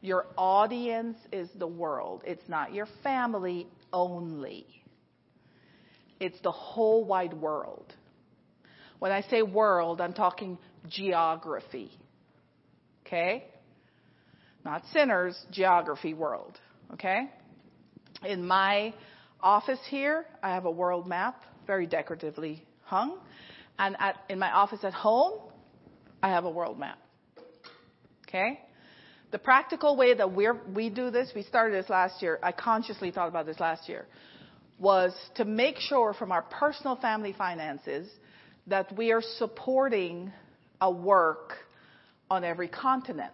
Your 0.00 0.26
audience 0.36 1.16
is 1.32 1.48
the 1.58 1.66
world. 1.66 2.22
It's 2.24 2.48
not 2.48 2.72
your 2.72 2.86
family 3.02 3.66
only. 3.92 4.66
It's 6.20 6.40
the 6.42 6.52
whole 6.52 7.04
wide 7.04 7.34
world. 7.34 7.92
When 8.98 9.12
I 9.12 9.22
say 9.22 9.42
world, 9.42 10.00
I'm 10.00 10.12
talking 10.12 10.58
geography. 10.88 11.90
Okay? 13.06 13.44
Not 14.64 14.82
sinners, 14.92 15.38
geography 15.50 16.14
world. 16.14 16.58
Okay? 16.94 17.30
In 18.24 18.46
my 18.46 18.94
office 19.40 19.78
here, 19.88 20.26
I 20.42 20.50
have 20.54 20.64
a 20.64 20.70
world 20.70 21.06
map, 21.06 21.42
very 21.66 21.86
decoratively 21.86 22.64
hung. 22.84 23.18
And 23.78 23.96
at, 23.98 24.16
in 24.28 24.38
my 24.38 24.50
office 24.50 24.80
at 24.82 24.94
home, 24.94 25.40
I 26.22 26.30
have 26.30 26.44
a 26.44 26.50
world 26.50 26.78
map. 26.78 26.98
Okay? 28.26 28.60
The 29.30 29.38
practical 29.38 29.96
way 29.96 30.14
that 30.14 30.32
we 30.32 30.48
we 30.72 30.88
do 30.88 31.10
this, 31.10 31.30
we 31.34 31.42
started 31.42 31.82
this 31.82 31.90
last 31.90 32.22
year, 32.22 32.38
I 32.42 32.52
consciously 32.52 33.10
thought 33.10 33.28
about 33.28 33.44
this 33.44 33.60
last 33.60 33.88
year, 33.88 34.06
was 34.78 35.12
to 35.34 35.44
make 35.44 35.78
sure 35.78 36.14
from 36.14 36.32
our 36.32 36.42
personal 36.42 36.96
family 36.96 37.34
finances 37.36 38.08
that 38.66 38.96
we 38.96 39.12
are 39.12 39.22
supporting 39.22 40.32
a 40.80 40.90
work 40.90 41.54
on 42.30 42.44
every 42.44 42.68
continent. 42.68 43.32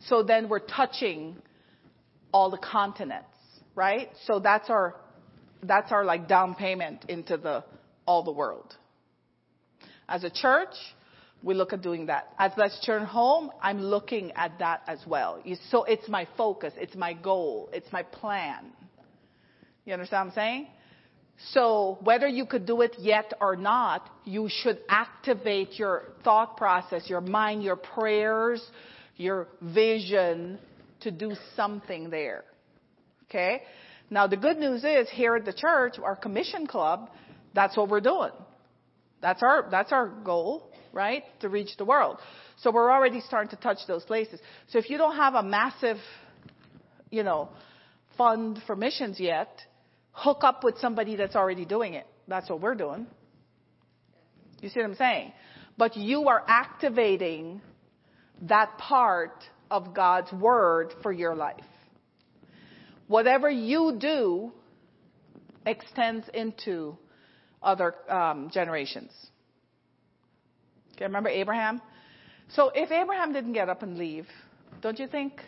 So 0.00 0.22
then 0.22 0.48
we're 0.48 0.60
touching 0.60 1.36
all 2.32 2.50
the 2.50 2.58
continents, 2.58 3.26
right? 3.74 4.10
So 4.26 4.38
that's 4.38 4.70
our 4.70 4.94
that's 5.62 5.90
our 5.90 6.04
like 6.04 6.28
down 6.28 6.54
payment 6.54 7.04
into 7.08 7.36
the 7.36 7.64
all 8.06 8.22
the 8.22 8.32
world. 8.32 8.74
As 10.08 10.24
a 10.24 10.30
church, 10.30 10.74
we 11.42 11.54
look 11.54 11.72
at 11.72 11.82
doing 11.82 12.06
that. 12.06 12.32
As 12.38 12.52
Let's 12.56 12.84
Turn 12.84 13.04
Home, 13.04 13.50
I'm 13.60 13.80
looking 13.80 14.32
at 14.32 14.58
that 14.60 14.82
as 14.86 15.00
well. 15.06 15.42
So 15.70 15.84
it's 15.84 16.08
my 16.08 16.26
focus, 16.36 16.72
it's 16.76 16.96
my 16.96 17.12
goal, 17.12 17.68
it's 17.72 17.92
my 17.92 18.02
plan. 18.02 18.66
You 19.84 19.92
understand 19.92 20.28
what 20.28 20.32
I'm 20.32 20.34
saying? 20.34 20.66
So 21.52 21.98
whether 22.02 22.26
you 22.26 22.46
could 22.46 22.66
do 22.66 22.80
it 22.80 22.96
yet 22.98 23.32
or 23.40 23.54
not, 23.54 24.08
you 24.24 24.48
should 24.50 24.78
activate 24.88 25.78
your 25.78 26.04
thought 26.24 26.56
process, 26.56 27.08
your 27.08 27.20
mind, 27.20 27.62
your 27.62 27.76
prayers, 27.76 28.64
your 29.16 29.46
vision 29.60 30.58
to 31.00 31.10
do 31.10 31.34
something 31.54 32.10
there. 32.10 32.44
Okay? 33.24 33.62
Now 34.10 34.26
the 34.26 34.36
good 34.36 34.58
news 34.58 34.82
is 34.84 35.08
here 35.10 35.36
at 35.36 35.44
the 35.44 35.52
church, 35.52 35.94
our 36.02 36.16
commission 36.16 36.66
club, 36.66 37.10
that's 37.54 37.76
what 37.76 37.88
we're 37.88 38.00
doing. 38.00 38.32
That's 39.20 39.42
our, 39.42 39.68
that's 39.70 39.92
our 39.92 40.08
goal 40.08 40.68
right? 40.92 41.22
To 41.40 41.48
reach 41.48 41.76
the 41.76 41.84
world. 41.84 42.18
So 42.58 42.70
we're 42.70 42.90
already 42.90 43.20
starting 43.20 43.50
to 43.50 43.56
touch 43.56 43.78
those 43.86 44.04
places. 44.04 44.40
So 44.68 44.78
if 44.78 44.90
you 44.90 44.98
don't 44.98 45.16
have 45.16 45.34
a 45.34 45.42
massive, 45.42 45.98
you 47.10 47.22
know, 47.22 47.50
fund 48.16 48.58
for 48.66 48.74
missions 48.74 49.20
yet, 49.20 49.48
hook 50.18 50.42
up 50.42 50.64
with 50.64 50.78
somebody 50.78 51.14
that's 51.14 51.36
already 51.36 51.64
doing 51.64 51.94
it. 51.94 52.06
That's 52.26 52.50
what 52.50 52.60
we're 52.60 52.74
doing. 52.74 53.06
You 54.60 54.68
see 54.68 54.80
what 54.80 54.90
I'm 54.90 54.96
saying? 54.96 55.32
But 55.76 55.96
you 55.96 56.28
are 56.28 56.44
activating 56.48 57.60
that 58.42 58.76
part 58.78 59.44
of 59.70 59.94
God's 59.94 60.32
word 60.32 60.92
for 61.02 61.12
your 61.12 61.36
life. 61.36 61.64
Whatever 63.06 63.48
you 63.48 63.96
do 63.98 64.52
extends 65.64 66.26
into 66.34 66.98
other 67.62 67.94
um, 68.10 68.50
generations. 68.52 69.12
Okay, 70.94 71.04
remember 71.04 71.28
Abraham? 71.28 71.80
So 72.48 72.72
if 72.74 72.90
Abraham 72.90 73.32
didn't 73.32 73.52
get 73.52 73.68
up 73.68 73.84
and 73.84 73.96
leave, 73.96 74.26
don't 74.80 74.98
you 74.98 75.06
think 75.06 75.40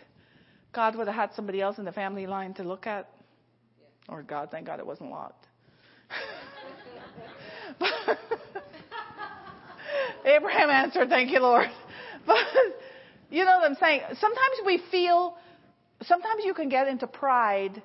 God 0.73 0.95
would 0.95 1.07
have 1.07 1.15
had 1.15 1.33
somebody 1.35 1.59
else 1.59 1.77
in 1.77 1.83
the 1.83 1.91
family 1.91 2.25
line 2.25 2.53
to 2.53 2.63
look 2.63 2.87
at? 2.87 3.09
Or 4.11 4.21
God, 4.21 4.49
thank 4.51 4.67
God 4.67 4.79
it 4.79 4.85
wasn't 4.85 5.09
locked. 5.09 5.47
Abraham 10.25 10.69
answered, 10.69 11.09
thank 11.09 11.31
you, 11.31 11.39
Lord. 11.39 11.67
But 12.23 12.37
you 13.31 13.43
know 13.45 13.57
what 13.57 13.71
I'm 13.71 13.77
saying? 13.77 14.01
Sometimes 14.19 14.57
we 14.63 14.79
feel, 14.91 15.35
sometimes 16.03 16.43
you 16.45 16.53
can 16.53 16.69
get 16.69 16.87
into 16.87 17.07
pride 17.07 17.81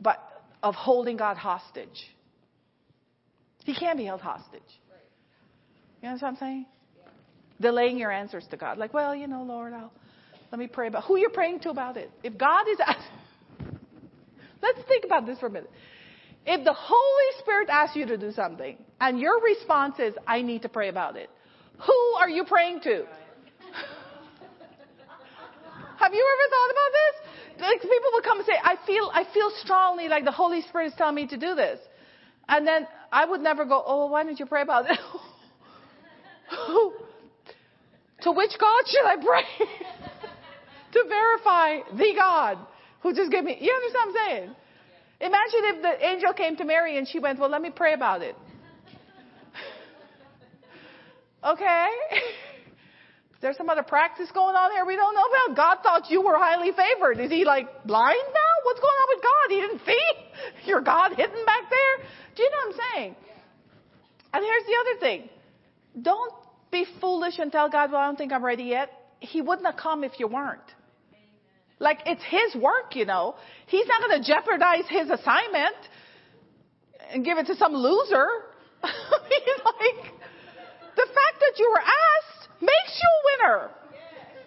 but 0.00 0.20
of 0.62 0.76
holding 0.76 1.16
God 1.16 1.36
hostage. 1.36 2.14
He 3.64 3.74
can't 3.74 3.98
be 3.98 4.04
held 4.04 4.20
hostage. 4.20 4.62
You 6.00 6.10
know 6.10 6.14
what 6.14 6.22
I'm 6.22 6.36
saying? 6.36 6.66
delaying 7.60 7.98
your 7.98 8.10
answers 8.10 8.44
to 8.50 8.56
God. 8.56 8.78
Like, 8.78 8.92
well, 8.92 9.14
you 9.14 9.26
know, 9.26 9.42
Lord, 9.42 9.72
I'll 9.72 9.92
let 10.52 10.58
me 10.58 10.66
pray 10.66 10.88
about 10.88 11.04
who 11.04 11.16
you're 11.16 11.30
praying 11.30 11.60
to 11.60 11.70
about 11.70 11.96
it. 11.96 12.10
If 12.22 12.38
God 12.38 12.68
is 12.68 12.78
let's 14.66 14.86
think 14.88 15.04
about 15.04 15.26
this 15.26 15.38
for 15.38 15.46
a 15.46 15.50
minute. 15.50 15.70
If 16.44 16.64
the 16.64 16.72
Holy 16.72 17.40
Spirit 17.40 17.68
asks 17.70 17.96
you 17.96 18.06
to 18.06 18.16
do 18.16 18.32
something 18.32 18.76
and 19.00 19.18
your 19.18 19.42
response 19.42 19.98
is, 19.98 20.14
I 20.26 20.42
need 20.42 20.62
to 20.62 20.68
pray 20.68 20.88
about 20.88 21.16
it, 21.16 21.28
who 21.78 22.14
are 22.20 22.30
you 22.30 22.44
praying 22.44 22.80
to? 22.82 23.04
Have 25.98 26.14
you 26.14 26.26
ever 26.34 26.46
thought 26.54 26.70
about 26.70 26.92
this? 26.92 27.14
Like 27.58 27.80
people 27.80 28.10
will 28.12 28.22
come 28.22 28.38
and 28.38 28.46
say, 28.46 28.54
I 28.62 28.76
feel, 28.86 29.10
I 29.12 29.24
feel 29.32 29.50
strongly 29.62 30.08
like 30.08 30.24
the 30.24 30.30
Holy 30.30 30.62
Spirit 30.62 30.86
is 30.88 30.94
telling 30.96 31.16
me 31.16 31.26
to 31.28 31.36
do 31.36 31.54
this. 31.54 31.80
And 32.48 32.66
then 32.66 32.86
I 33.10 33.24
would 33.24 33.40
never 33.40 33.64
go, 33.64 33.82
oh, 33.84 34.06
why 34.06 34.22
don't 34.22 34.38
you 34.38 34.46
pray 34.46 34.62
about 34.62 34.88
it? 34.90 34.98
to 38.22 38.30
which 38.30 38.52
God 38.60 38.84
should 38.86 39.04
I 39.04 39.16
pray? 39.16 39.42
to 40.92 41.04
verify 41.08 41.80
the 41.96 42.12
God 42.14 42.58
who 43.06 43.14
just 43.14 43.30
gave 43.30 43.44
me, 43.44 43.56
you 43.60 43.72
understand 43.72 44.10
what 44.10 44.20
I'm 44.20 44.26
saying? 44.26 44.56
Imagine 45.20 45.62
if 45.62 45.82
the 45.82 46.06
angel 46.06 46.32
came 46.32 46.56
to 46.56 46.64
Mary 46.64 46.98
and 46.98 47.06
she 47.06 47.20
went, 47.20 47.38
well, 47.38 47.48
let 47.48 47.62
me 47.62 47.70
pray 47.70 47.94
about 47.94 48.20
it. 48.20 48.34
okay? 51.44 51.86
Is 53.36 53.40
there 53.40 53.54
some 53.54 53.68
other 53.70 53.84
practice 53.84 54.28
going 54.34 54.56
on 54.56 54.72
here 54.72 54.84
we 54.84 54.96
don't 54.96 55.14
know 55.14 55.22
about? 55.22 55.56
God 55.56 55.76
thought 55.84 56.10
you 56.10 56.20
were 56.20 56.36
highly 56.36 56.72
favored. 56.72 57.20
Is 57.20 57.30
he 57.30 57.44
like 57.44 57.84
blind 57.84 58.26
now? 58.26 58.52
What's 58.64 58.80
going 58.80 58.98
on 59.02 59.08
with 59.14 59.22
God? 59.22 59.46
He 59.50 59.60
didn't 59.60 59.82
see 59.86 60.66
your 60.68 60.80
God 60.80 61.10
hidden 61.10 61.44
back 61.46 61.70
there? 61.70 62.06
Do 62.34 62.42
you 62.42 62.50
know 62.50 62.56
what 62.66 62.74
I'm 62.74 62.80
saying? 62.92 63.16
And 64.34 64.44
here's 64.44 64.66
the 64.66 64.76
other 64.80 65.00
thing. 65.00 65.28
Don't 66.02 66.34
be 66.72 66.84
foolish 67.00 67.38
and 67.38 67.52
tell 67.52 67.70
God, 67.70 67.92
well, 67.92 68.00
I 68.00 68.06
don't 68.06 68.18
think 68.18 68.32
I'm 68.32 68.44
ready 68.44 68.64
yet. 68.64 68.90
He 69.20 69.40
wouldn't 69.40 69.64
have 69.64 69.76
come 69.76 70.02
if 70.02 70.18
you 70.18 70.26
weren't. 70.26 70.75
Like 71.78 72.00
it's 72.06 72.22
his 72.24 72.60
work, 72.60 72.94
you 72.94 73.04
know. 73.04 73.34
He's 73.66 73.86
not 73.86 74.00
going 74.00 74.22
to 74.22 74.26
jeopardize 74.26 74.84
his 74.88 75.10
assignment 75.10 75.76
and 77.12 77.24
give 77.24 77.38
it 77.38 77.46
to 77.46 77.56
some 77.56 77.74
loser. 77.74 78.26
He's 78.82 79.60
like, 79.64 80.12
the 80.96 81.06
fact 81.06 81.36
that 81.40 81.58
you 81.58 81.70
were 81.70 81.82
asked 81.82 82.48
makes 82.60 83.02
you 83.02 83.08
a 83.08 83.20
winner. 83.28 83.70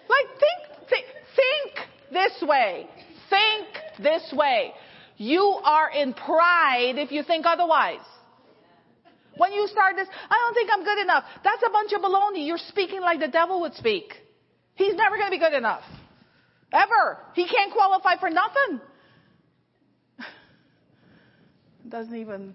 Like 0.09 0.27
think, 0.39 0.89
think, 0.89 1.05
think 1.35 1.87
this 2.11 2.47
way. 2.47 2.87
Think 3.29 3.67
this 4.01 4.33
way. 4.33 4.73
You 5.17 5.59
are 5.63 5.91
in 5.91 6.13
pride 6.13 6.93
if 6.97 7.11
you 7.11 7.23
think 7.23 7.45
otherwise. 7.45 7.99
When 9.37 9.53
you 9.53 9.67
start 9.67 9.95
this, 9.95 10.07
I 10.29 10.35
don't 10.35 10.53
think 10.53 10.69
I'm 10.73 10.83
good 10.83 10.99
enough. 10.99 11.23
That's 11.43 11.63
a 11.65 11.69
bunch 11.69 11.93
of 11.93 12.01
baloney. 12.01 12.47
You're 12.47 12.57
speaking 12.57 13.01
like 13.01 13.19
the 13.19 13.27
devil 13.27 13.61
would 13.61 13.75
speak. 13.75 14.13
He's 14.75 14.95
never 14.95 15.17
going 15.17 15.27
to 15.27 15.31
be 15.31 15.39
good 15.39 15.53
enough. 15.53 15.83
Ever. 16.71 17.17
He 17.33 17.47
can't 17.47 17.71
qualify 17.73 18.17
for 18.19 18.29
nothing. 18.29 18.81
Doesn't 21.89 22.15
even 22.15 22.53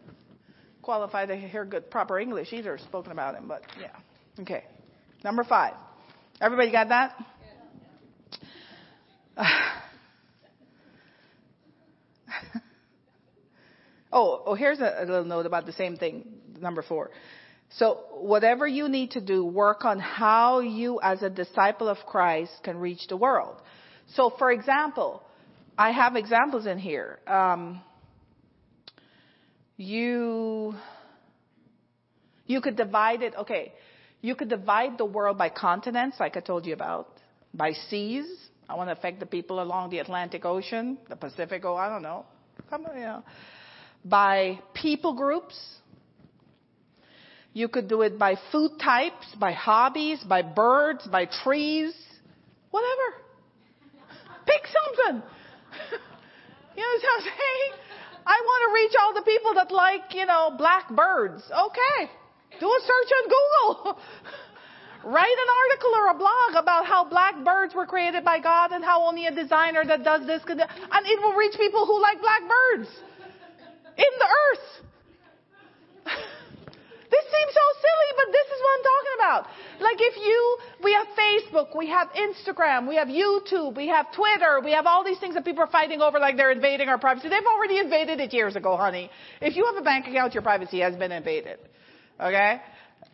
qualify 0.83 1.27
to 1.27 1.37
hear 1.37 1.65
good, 1.65 1.91
proper 1.91 2.19
English 2.19 2.53
either, 2.53 2.79
spoken 2.79 3.11
about 3.13 3.35
him, 3.35 3.49
but 3.49 3.63
yeah. 3.81 3.97
Okay. 4.41 4.65
Number 5.25 5.45
five. 5.45 5.75
Everybody 6.41 6.71
got 6.71 6.89
that? 6.89 7.17
oh, 14.13 14.43
oh, 14.47 14.55
here's 14.55 14.79
a, 14.81 14.97
a 15.01 15.05
little 15.07 15.25
note 15.25 15.47
about 15.47 15.67
the 15.67 15.73
same 15.73 15.97
thing. 15.97 16.25
Number 16.61 16.83
four. 16.83 17.11
So 17.79 18.05
whatever 18.13 18.67
you 18.67 18.89
need 18.89 19.13
to 19.13 19.21
do, 19.21 19.45
work 19.45 19.85
on 19.85 19.99
how 19.99 20.61
you 20.61 21.01
as 21.03 21.23
a 21.23 21.31
disciple 21.31 21.89
of 21.89 21.99
Christ 22.07 22.53
can 22.63 22.79
reach 22.79 23.09
the 23.09 23.17
world. 23.17 23.61
So 24.09 24.33
for 24.39 24.53
example, 24.53 25.23
I 25.77 25.91
have 25.91 26.17
examples 26.17 26.67
in 26.67 26.79
here. 26.79 27.19
Um, 27.27 27.81
you, 29.77 30.75
you 32.47 32.61
could 32.61 32.77
divide 32.77 33.23
it, 33.23 33.35
okay, 33.37 33.73
you 34.21 34.35
could 34.35 34.49
divide 34.49 34.99
the 34.99 35.05
world 35.05 35.37
by 35.37 35.49
continents, 35.49 36.17
like 36.21 36.37
I 36.37 36.41
told 36.41 36.65
you 36.65 36.75
about, 36.75 37.09
by 37.53 37.73
seas. 37.73 38.27
I 38.69 38.77
want 38.77 38.89
to 38.89 38.93
affect 38.93 39.21
the 39.21 39.27
people 39.27 39.61
along 39.61 39.91
the 39.91 39.99
Atlantic 39.99 40.45
Ocean, 40.45 40.97
the 41.09 41.17
Pacific, 41.17 41.65
oh, 41.65 41.77
I 41.77 41.89
don't 41.89 42.03
know. 42.03 42.25
Come 42.71 42.87
on, 42.87 42.97
you 42.97 43.03
know. 43.03 43.25
By 44.05 44.61
people 44.75 45.15
groups. 45.15 45.59
You 47.53 47.69
could 47.69 47.89
do 47.89 48.03
it 48.03 48.19
by 48.19 48.37
food 48.51 48.73
types, 48.83 49.27
by 49.39 49.53
hobbies, 49.53 50.23
by 50.25 50.43
birds, 50.43 51.07
by 51.07 51.27
trees, 51.27 51.95
whatever. 52.71 53.24
Pick 54.47 54.63
something. 54.67 55.23
you 56.77 56.83
know 56.83 56.95
what 56.95 57.15
I'm 57.17 57.23
saying? 57.23 57.71
I 58.27 58.41
want 58.41 58.61
to 58.65 58.71
reach 58.75 58.95
all 59.01 59.13
the 59.15 59.23
people 59.23 59.55
that 59.55 59.71
like, 59.71 60.15
you 60.15 60.27
know, 60.27 60.55
black 60.57 60.89
birds. 60.89 61.43
Okay. 61.51 62.11
Do 62.61 62.67
a 62.67 62.81
search 62.81 63.11
on 63.13 63.25
Google. 63.29 63.99
Write 65.05 65.37
an 65.37 65.51
article 65.61 65.93
or 65.97 66.09
a 66.09 66.15
blog 66.15 66.63
about 66.63 66.87
how 66.87 67.05
black 67.05 67.45
birds 67.45 67.75
were 67.75 67.85
created 67.85 68.25
by 68.25 68.41
God 68.41 68.73
and 68.73 68.83
how 68.83 69.05
only 69.05 69.27
a 69.27 69.35
designer 69.35 69.85
that 69.85 70.03
does 70.03 70.27
this 70.27 70.43
could, 70.45 70.59
and 70.59 71.07
it 71.07 71.21
will 71.21 71.35
reach 71.35 71.53
people 71.59 71.85
who 71.85 72.01
like 72.01 72.19
black 72.23 72.41
birds 72.41 72.89
in 73.99 74.13
the 74.19 74.29
earth. 74.49 74.87
This 77.15 77.27
seems 77.31 77.53
so 77.55 77.67
silly, 77.87 78.11
but 78.19 78.29
this 78.35 78.49
is 78.55 78.59
what 78.65 78.73
I'm 78.75 78.87
talking 78.93 79.15
about. 79.23 79.43
Like 79.87 79.99
if 80.01 80.17
you, 80.19 80.41
we 80.83 80.93
have 80.99 81.07
Facebook, 81.15 81.77
we 81.77 81.87
have 81.89 82.09
Instagram, 82.11 82.89
we 82.89 82.97
have 82.97 83.07
YouTube, 83.07 83.77
we 83.77 83.87
have 83.89 84.13
Twitter, 84.13 84.61
we 84.65 84.73
have 84.73 84.87
all 84.87 85.05
these 85.05 85.21
things 85.21 85.35
that 85.35 85.45
people 85.45 85.63
are 85.63 85.71
fighting 85.71 86.01
over 86.01 86.19
like 86.19 86.37
they're 86.37 86.51
invading 86.51 86.89
our 86.89 86.99
privacy. 86.99 87.29
They've 87.29 87.47
already 87.47 87.79
invaded 87.79 88.19
it 88.19 88.33
years 88.33 88.57
ago, 88.57 88.77
honey. 88.77 89.11
If 89.41 89.55
you 89.55 89.65
have 89.67 89.77
a 89.77 89.83
bank 89.83 90.09
account, 90.09 90.35
your 90.35 90.43
privacy 90.43 90.81
has 90.81 90.97
been 90.97 91.13
invaded. 91.13 91.59
Okay? 92.21 92.61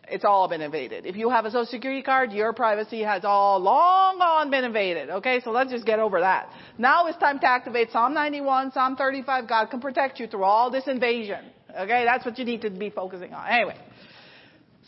It's 0.07 0.25
all 0.25 0.47
been 0.47 0.61
invaded. 0.61 1.05
If 1.05 1.15
you 1.15 1.29
have 1.29 1.45
a 1.45 1.51
social 1.51 1.67
security 1.67 2.01
card, 2.01 2.31
your 2.31 2.53
privacy 2.53 3.01
has 3.03 3.23
all 3.23 3.59
long 3.59 4.17
gone 4.17 4.49
been 4.49 4.63
invaded. 4.63 5.09
Okay, 5.09 5.41
so 5.43 5.51
let's 5.51 5.71
just 5.71 5.85
get 5.85 5.99
over 5.99 6.21
that. 6.21 6.49
Now 6.79 7.05
it's 7.05 7.19
time 7.19 7.39
to 7.39 7.47
activate 7.47 7.91
Psalm 7.91 8.15
91, 8.15 8.71
Psalm 8.71 8.95
35. 8.95 9.47
God 9.47 9.69
can 9.69 9.79
protect 9.79 10.19
you 10.19 10.25
through 10.25 10.43
all 10.43 10.71
this 10.71 10.87
invasion. 10.87 11.45
Okay, 11.69 12.03
that's 12.03 12.25
what 12.25 12.39
you 12.39 12.45
need 12.45 12.61
to 12.63 12.71
be 12.71 12.89
focusing 12.89 13.33
on. 13.33 13.47
Anyway. 13.47 13.77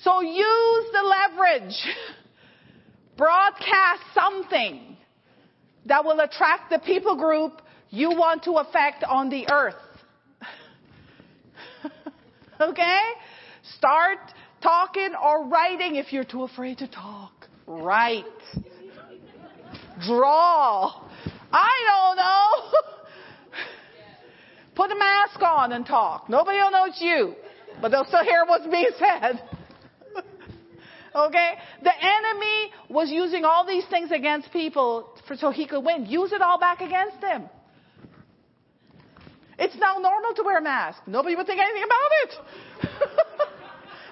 So 0.03 0.21
use 0.21 0.85
the 0.91 1.01
leverage. 1.01 1.75
Broadcast 3.17 4.01
something 4.13 4.97
that 5.85 6.03
will 6.03 6.19
attract 6.19 6.69
the 6.69 6.79
people 6.79 7.15
group 7.15 7.61
you 7.89 8.09
want 8.09 8.43
to 8.43 8.53
affect 8.53 9.03
on 9.03 9.29
the 9.29 9.49
earth. 9.51 9.75
okay? 12.61 12.99
Start 13.77 14.19
talking 14.61 15.11
or 15.23 15.47
writing 15.47 15.95
if 15.95 16.11
you're 16.11 16.23
too 16.23 16.43
afraid 16.43 16.79
to 16.79 16.87
talk. 16.87 17.31
Write. 17.65 18.25
Draw. 20.05 21.01
I 21.51 21.71
don't 21.87 22.17
know. 22.17 22.79
Put 24.75 24.91
a 24.91 24.95
mask 24.95 25.41
on 25.41 25.71
and 25.71 25.85
talk. 25.85 26.29
Nobody 26.29 26.57
will 26.57 26.71
know 26.71 26.85
it's 26.85 26.99
you, 26.99 27.35
but 27.81 27.89
they'll 27.89 28.05
still 28.05 28.23
hear 28.23 28.43
what's 28.47 28.67
being 28.67 28.89
said. 28.97 29.39
Okay? 31.15 31.53
The 31.83 31.91
enemy 31.91 32.71
was 32.89 33.09
using 33.09 33.45
all 33.45 33.65
these 33.65 33.85
things 33.89 34.11
against 34.11 34.51
people 34.51 35.09
for, 35.27 35.35
so 35.35 35.51
he 35.51 35.67
could 35.67 35.83
win. 35.83 36.05
Use 36.05 36.31
it 36.31 36.41
all 36.41 36.59
back 36.59 36.81
against 36.81 37.21
them. 37.21 37.49
It's 39.59 39.75
now 39.75 39.97
normal 39.99 40.33
to 40.35 40.43
wear 40.43 40.57
a 40.57 40.61
mask. 40.61 40.99
Nobody 41.05 41.35
would 41.35 41.45
think 41.45 41.59
anything 41.59 41.83
about 41.83 42.11
it. 42.23 42.31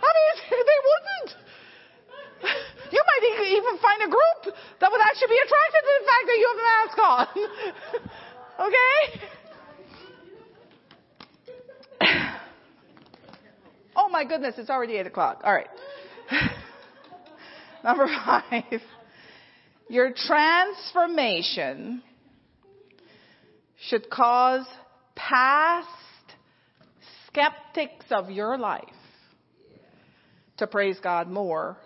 I 0.02 0.12
mean, 0.18 0.36
they 0.50 0.80
wouldn't. 0.90 1.32
You 2.92 3.00
might 3.08 3.24
even 3.48 3.78
find 3.78 4.02
a 4.04 4.10
group 4.10 4.54
that 4.82 4.92
would 4.92 5.00
actually 5.00 5.30
be 5.30 5.40
attracted 5.46 5.82
to 5.82 5.92
the 5.98 6.06
fact 6.12 6.26
that 6.28 6.36
you 6.36 6.48
have 6.52 6.60
a 6.60 6.68
mask 6.74 6.98
on. 7.00 7.28
okay? 8.68 9.02
oh 13.96 14.10
my 14.10 14.26
goodness, 14.26 14.56
it's 14.58 14.70
already 14.70 14.98
8 14.98 15.08
o'clock. 15.08 15.40
All 15.46 15.54
right. 15.54 15.70
Number 17.84 18.08
five, 18.26 18.82
your 19.90 20.14
transformation 20.16 22.04
should 23.90 24.10
cause 24.10 24.66
past 25.16 25.88
skeptics 27.28 28.06
of 28.12 28.30
your 28.30 28.58
life 28.58 28.84
to 30.58 30.68
praise 30.68 31.00
God 31.02 31.28
more 31.28 31.78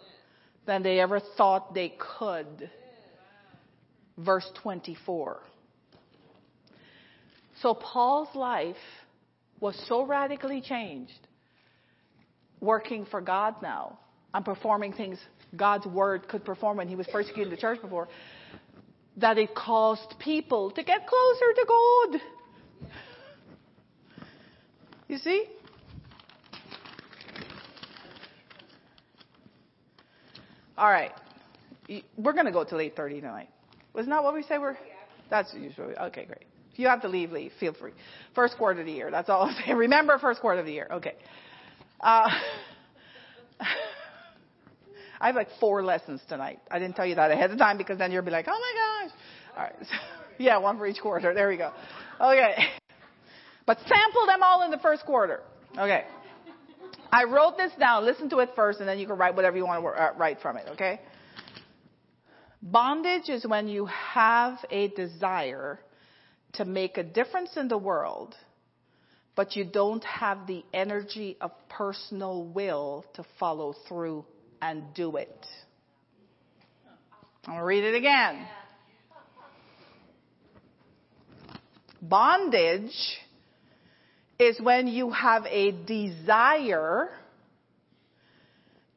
than 0.66 0.84
they 0.84 1.00
ever 1.00 1.22
thought 1.38 1.74
they 1.74 1.96
could. 2.20 2.70
Verse 4.18 4.50
24. 4.62 5.42
So 7.62 7.74
Paul's 7.74 8.34
life 8.36 8.76
was 9.60 9.82
so 9.88 10.06
radically 10.06 10.62
changed, 10.62 11.28
working 12.60 13.06
for 13.06 13.22
God 13.22 13.56
now 13.62 14.00
and 14.34 14.44
performing 14.44 14.92
things 14.92 15.18
God's 15.56 15.86
word 15.86 16.28
could 16.28 16.44
perform 16.44 16.78
when 16.78 16.88
he 16.88 16.96
was 16.96 17.08
persecuting 17.08 17.52
the 17.52 17.58
church 17.58 17.82
before. 17.82 18.08
that 19.18 19.38
it 19.38 19.56
caused 19.56 20.16
people 20.20 20.72
to 20.72 20.84
get 20.84 21.08
closer 21.08 21.54
to 21.56 21.66
God. 21.68 22.22
You 25.08 25.18
see? 25.20 25.46
All 30.78 30.90
right. 30.90 31.12
We're 32.18 32.34
going 32.34 32.46
to 32.46 32.52
go 32.52 32.64
till 32.64 32.80
8.30 32.80 33.22
tonight. 33.22 33.50
Wasn't 33.94 34.10
that 34.10 34.24
what 34.24 34.34
we 34.34 34.44
say 34.44 34.58
we're? 34.58 34.76
That's 35.30 35.54
usually, 35.54 35.96
okay, 35.96 36.26
great. 36.26 36.46
If 36.74 36.80
you 36.80 36.88
have 36.88 37.02
to 37.04 37.08
leave, 37.08 37.32
leave. 37.32 37.52
Feel 37.60 37.74
free. 37.74 37.94
First 38.34 38.58
quarter 38.58 38.82
of 38.82 38.86
the 38.86 38.92
year. 38.92 39.10
That's 39.10 39.30
all 39.30 39.44
I'm 39.44 39.56
saying. 39.64 39.78
Remember 39.78 40.18
first 40.20 40.42
quarter 40.42 40.60
of 40.60 40.66
the 40.66 40.74
year. 40.74 40.88
Okay. 40.92 41.16
Uh, 42.02 42.30
I 45.26 45.30
have 45.30 45.36
like 45.36 45.50
four 45.60 45.84
lessons 45.84 46.22
tonight. 46.30 46.60
I 46.70 46.78
didn't 46.78 46.96
tell 46.96 47.06
you 47.08 47.16
that 47.16 47.32
ahead 47.32 47.50
of 47.50 47.58
time 47.58 47.80
because 47.80 47.98
then 47.98 48.12
you'll 48.12 48.22
be 48.22 48.30
like, 48.30 48.46
oh 48.48 48.52
my 48.52 49.08
gosh. 49.08 49.18
All 49.58 49.64
right. 49.64 49.76
So, 49.82 49.96
yeah, 50.38 50.60
one 50.60 50.78
for 50.78 50.86
each 50.86 51.02
quarter. 51.02 51.34
There 51.34 51.50
we 51.50 51.58
go. 51.58 51.72
Okay. 52.22 52.54
But 53.66 53.80
sample 53.80 54.28
them 54.28 54.44
all 54.44 54.62
in 54.62 54.70
the 54.70 54.78
first 54.78 55.04
quarter. 55.04 55.42
Okay. 55.76 56.04
I 57.12 57.24
wrote 57.24 57.58
this 57.58 57.72
down. 57.80 58.06
Listen 58.06 58.30
to 58.30 58.38
it 58.38 58.52
first, 58.56 58.82
and 58.82 58.88
then 58.88 59.00
you 59.00 59.08
can 59.08 59.18
write 59.18 59.36
whatever 59.36 59.58
you 59.58 59.66
want 59.66 59.84
to 59.84 59.90
uh, 59.90 60.14
write 60.16 60.42
from 60.42 60.58
it, 60.58 60.68
okay? 60.74 61.02
Bondage 62.62 63.28
is 63.28 63.48
when 63.48 63.68
you 63.68 63.88
have 63.88 64.60
a 64.70 64.90
desire 64.90 65.80
to 66.54 66.66
make 66.66 67.00
a 67.00 67.04
difference 67.04 67.58
in 67.58 67.68
the 67.68 67.80
world, 67.80 68.36
but 69.36 69.56
you 69.56 69.66
don't 69.66 70.04
have 70.04 70.46
the 70.46 70.64
energy 70.72 71.36
of 71.42 71.50
personal 71.68 72.44
will 72.44 73.04
to 73.16 73.26
follow 73.40 73.74
through 73.88 74.24
and 74.70 74.94
do 74.96 75.18
it. 75.18 75.46
I'm 77.46 77.54
to 77.60 77.64
read 77.64 77.84
it 77.84 77.96
again. 77.96 78.48
Bondage 82.02 83.20
is 84.40 84.60
when 84.60 84.88
you 84.88 85.12
have 85.12 85.46
a 85.46 85.72
desire 85.72 87.10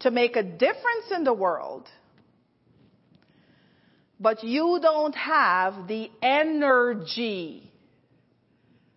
to 0.00 0.10
make 0.10 0.36
a 0.36 0.42
difference 0.42 1.10
in 1.14 1.24
the 1.24 1.34
world, 1.34 1.86
but 4.18 4.42
you 4.42 4.78
don't 4.80 5.14
have 5.14 5.86
the 5.86 6.10
energy. 6.22 7.70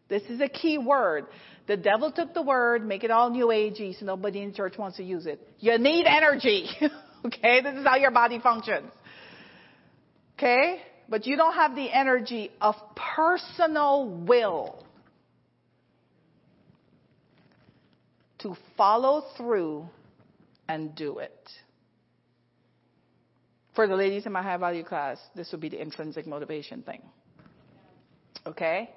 This 0.07 0.24
is 0.24 0.39
a 0.39 0.47
key 0.47 0.78
word. 0.78 1.26
The 1.72 1.78
devil 1.78 2.11
took 2.11 2.34
the 2.34 2.41
word, 2.41 2.86
make 2.86 3.05
it 3.05 3.11
all 3.11 3.30
new 3.30 3.45
agey, 3.45 3.97
so 3.97 4.05
nobody 4.05 4.41
in 4.41 4.53
church 4.53 4.78
wants 4.78 4.97
to 4.97 5.03
use 5.03 5.26
it. 5.26 5.39
You 5.59 5.78
need 5.78 6.05
energy. 6.05 6.67
okay? 7.26 7.61
This 7.61 7.76
is 7.76 7.86
how 7.86 7.95
your 7.95 8.11
body 8.11 8.41
functions. 8.43 8.91
Okay? 10.38 10.82
But 11.07 11.26
you 11.26 11.38
don't 11.38 11.53
have 11.53 11.74
the 11.74 11.89
energy 11.89 12.51
of 12.59 12.76
personal 13.15 14.09
will. 14.09 14.86
to 18.39 18.57
follow 18.76 19.24
through 19.38 19.88
and 20.67 20.93
do 20.95 21.19
it. 21.19 21.49
For 23.76 23.88
the 23.88 23.95
ladies 23.95 24.26
in 24.26 24.32
my 24.32 24.41
high 24.41 24.57
value 24.57 24.84
class, 24.84 25.19
this 25.36 25.51
would 25.51 25.61
be 25.61 25.69
the 25.69 25.82
intrinsic 25.82 26.28
motivation 26.28 26.82
thing. 26.82 27.01
Okay? 28.45 28.89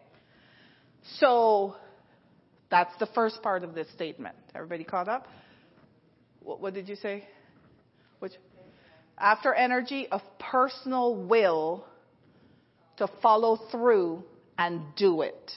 So, 1.19 1.77
that's 2.75 2.99
the 2.99 3.07
first 3.15 3.41
part 3.41 3.63
of 3.63 3.73
this 3.73 3.89
statement. 3.93 4.35
Everybody 4.53 4.83
caught 4.83 5.09
up? 5.09 5.29
What, 6.41 6.61
what 6.61 6.75
did 6.75 6.89
you 6.89 6.97
say? 6.97 7.25
Which? 8.19 8.33
After 9.17 9.55
energy 9.55 10.09
of 10.11 10.21
personal 10.41 11.15
will 11.15 11.87
to 12.97 13.07
follow 13.23 13.61
through 13.71 14.25
and 14.59 14.81
do 14.97 15.23
it. 15.23 15.53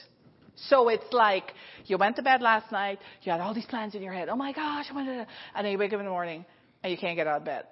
So 0.68 0.88
it's 0.90 1.12
like 1.12 1.52
you 1.86 1.98
went 1.98 2.14
to 2.16 2.22
bed 2.22 2.40
last 2.40 2.70
night, 2.70 3.00
you 3.22 3.32
had 3.32 3.40
all 3.40 3.52
these 3.52 3.66
plans 3.66 3.96
in 3.96 4.02
your 4.02 4.12
head. 4.12 4.28
Oh 4.28 4.36
my 4.36 4.52
gosh, 4.52 4.86
and 4.94 5.26
then 5.56 5.72
you 5.72 5.78
wake 5.78 5.92
up 5.92 5.98
in 5.98 6.04
the 6.04 6.12
morning 6.12 6.44
and 6.84 6.92
you 6.92 6.98
can't 6.98 7.16
get 7.16 7.26
out 7.26 7.38
of 7.38 7.44
bed. 7.44 7.64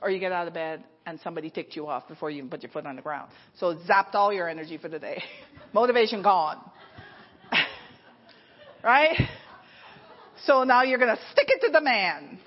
Or 0.00 0.10
you 0.10 0.18
get 0.18 0.32
out 0.32 0.48
of 0.48 0.54
bed 0.54 0.82
and 1.06 1.20
somebody 1.22 1.50
ticked 1.50 1.76
you 1.76 1.86
off 1.86 2.08
before 2.08 2.30
you 2.30 2.38
even 2.38 2.50
put 2.50 2.62
your 2.62 2.72
foot 2.72 2.86
on 2.86 2.96
the 2.96 3.02
ground. 3.02 3.30
So 3.58 3.70
it 3.70 3.78
zapped 3.88 4.14
all 4.14 4.32
your 4.32 4.48
energy 4.48 4.78
for 4.78 4.88
the 4.88 4.98
day. 4.98 5.22
Motivation 5.72 6.22
gone. 6.22 6.58
Right? 8.82 9.16
So 10.44 10.64
now 10.64 10.82
you're 10.82 10.98
gonna 10.98 11.18
stick 11.32 11.48
it 11.48 11.66
to 11.66 11.72
the 11.72 11.80
man. 11.80 12.38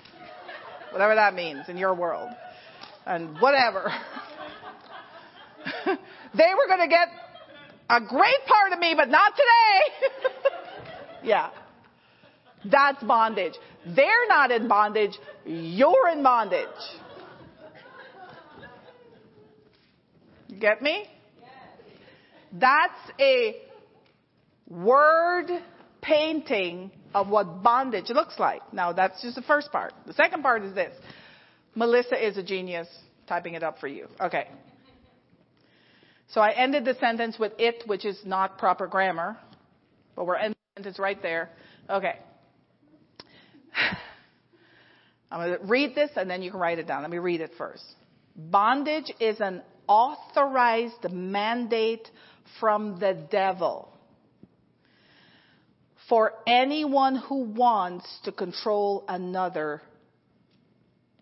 Whatever 0.90 1.14
that 1.14 1.34
means 1.34 1.68
in 1.68 1.76
your 1.76 1.94
world. 1.94 2.30
And 3.04 3.40
whatever. 3.40 3.92
they 5.86 6.50
were 6.56 6.68
gonna 6.68 6.88
get 6.88 7.08
a 7.88 8.00
great 8.00 8.44
part 8.46 8.72
of 8.72 8.78
me, 8.78 8.94
but 8.96 9.08
not 9.08 9.32
today. 9.34 10.08
yeah. 11.22 11.50
That's 12.64 13.02
bondage. 13.02 13.54
They're 13.86 14.26
not 14.28 14.50
in 14.50 14.68
bondage. 14.68 15.12
You're 15.44 16.08
in 16.10 16.22
bondage. 16.22 16.66
Get 20.58 20.82
me? 20.82 21.04
That's 22.52 22.98
a 23.20 23.56
word 24.68 25.50
painting 26.06 26.90
of 27.14 27.28
what 27.28 27.62
bondage 27.62 28.10
looks 28.10 28.38
like. 28.38 28.62
Now, 28.72 28.92
that's 28.92 29.22
just 29.22 29.34
the 29.34 29.42
first 29.42 29.72
part. 29.72 29.92
The 30.06 30.12
second 30.12 30.42
part 30.42 30.62
is 30.62 30.74
this 30.74 30.94
Melissa 31.74 32.24
is 32.24 32.36
a 32.36 32.42
genius, 32.42 32.88
typing 33.26 33.54
it 33.54 33.62
up 33.62 33.78
for 33.78 33.88
you. 33.88 34.08
Okay. 34.20 34.48
So 36.28 36.40
I 36.40 36.52
ended 36.52 36.84
the 36.84 36.94
sentence 36.94 37.38
with 37.38 37.52
it, 37.58 37.84
which 37.86 38.04
is 38.04 38.18
not 38.24 38.58
proper 38.58 38.86
grammar, 38.86 39.36
but 40.14 40.26
we're 40.26 40.36
ending 40.36 40.56
the 40.74 40.80
sentence 40.80 40.98
right 40.98 41.20
there. 41.22 41.50
Okay. 41.88 42.18
I'm 45.30 45.40
going 45.40 45.58
to 45.58 45.64
read 45.66 45.94
this 45.94 46.10
and 46.16 46.30
then 46.30 46.42
you 46.42 46.50
can 46.50 46.60
write 46.60 46.78
it 46.78 46.86
down. 46.86 47.02
Let 47.02 47.10
me 47.10 47.18
read 47.18 47.40
it 47.40 47.52
first. 47.58 47.84
Bondage 48.36 49.12
is 49.20 49.40
an 49.40 49.62
authorized 49.88 51.10
mandate 51.10 52.08
from 52.60 52.98
the 53.00 53.26
devil 53.30 53.95
for 56.08 56.32
anyone 56.46 57.16
who 57.16 57.42
wants 57.42 58.06
to 58.24 58.32
control 58.32 59.04
another 59.08 59.82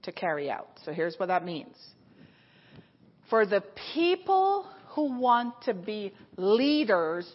to 0.03 0.13
carry 0.13 0.51
out. 0.51 0.69
So 0.85 0.93
here's 0.93 1.17
what 1.19 1.27
that 1.27 1.45
means. 1.45 1.77
For 3.31 3.47
the 3.47 3.63
people 3.95 4.67
who 4.91 5.19
want 5.19 5.63
to 5.63 5.75
be 5.75 6.13
leaders 6.37 7.31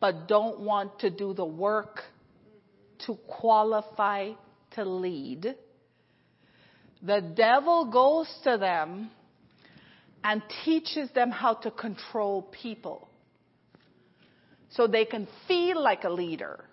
but 0.00 0.26
don't 0.26 0.60
want 0.60 0.98
to 1.00 1.10
do 1.10 1.32
the 1.34 1.44
work 1.44 2.00
to 3.06 3.16
qualify 3.28 4.32
to 4.72 4.84
lead. 4.84 5.54
The 7.02 7.20
devil 7.20 7.90
goes 7.90 8.32
to 8.44 8.56
them 8.58 9.10
and 10.22 10.42
teaches 10.64 11.10
them 11.12 11.30
how 11.30 11.54
to 11.54 11.70
control 11.70 12.42
people 12.42 13.08
so 14.70 14.86
they 14.86 15.04
can 15.04 15.28
feel 15.46 15.82
like 15.82 16.04
a 16.04 16.10
leader. 16.10 16.64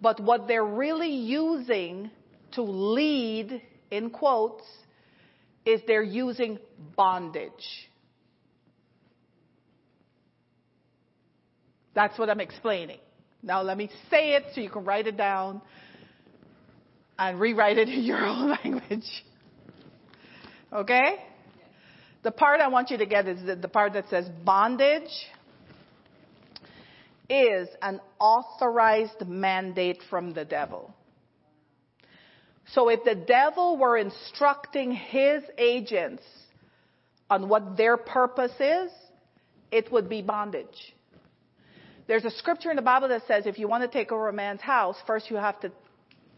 But 0.00 0.20
what 0.20 0.48
they're 0.48 0.64
really 0.64 1.14
using 1.14 2.10
to 2.52 2.62
lead, 2.62 3.62
in 3.90 4.10
quotes, 4.10 4.64
is 5.64 5.80
they're 5.86 6.02
using 6.02 6.58
bondage. 6.96 7.88
That's 11.94 12.18
what 12.18 12.30
I'm 12.30 12.40
explaining. 12.40 12.98
Now 13.42 13.62
let 13.62 13.76
me 13.76 13.90
say 14.10 14.34
it 14.34 14.44
so 14.54 14.60
you 14.60 14.70
can 14.70 14.84
write 14.84 15.06
it 15.06 15.16
down 15.16 15.60
and 17.18 17.38
rewrite 17.38 17.78
it 17.78 17.88
in 17.88 18.02
your 18.02 18.18
own 18.26 18.56
language. 18.64 19.24
Okay? 20.72 21.16
The 22.22 22.30
part 22.30 22.60
I 22.60 22.68
want 22.68 22.90
you 22.90 22.98
to 22.98 23.06
get 23.06 23.26
is 23.26 23.40
the 23.60 23.68
part 23.68 23.94
that 23.94 24.08
says 24.08 24.28
bondage 24.44 25.10
is 27.30 27.68
an 27.80 28.00
authorized 28.18 29.26
mandate 29.26 30.00
from 30.10 30.34
the 30.34 30.44
devil. 30.44 30.92
So 32.74 32.88
if 32.88 33.04
the 33.04 33.14
devil 33.14 33.76
were 33.78 33.96
instructing 33.96 34.92
his 34.92 35.42
agents 35.56 36.22
on 37.28 37.48
what 37.48 37.76
their 37.76 37.96
purpose 37.96 38.52
is, 38.58 38.90
it 39.70 39.90
would 39.92 40.08
be 40.08 40.22
bondage. 40.22 40.94
There's 42.06 42.24
a 42.24 42.30
scripture 42.30 42.70
in 42.70 42.76
the 42.76 42.82
Bible 42.82 43.08
that 43.08 43.22
says 43.28 43.46
if 43.46 43.58
you 43.58 43.68
want 43.68 43.82
to 43.84 43.88
take 43.88 44.10
over 44.10 44.28
a 44.28 44.32
man's 44.32 44.60
house, 44.60 44.96
first 45.06 45.30
you 45.30 45.36
have 45.36 45.60
to, 45.60 45.70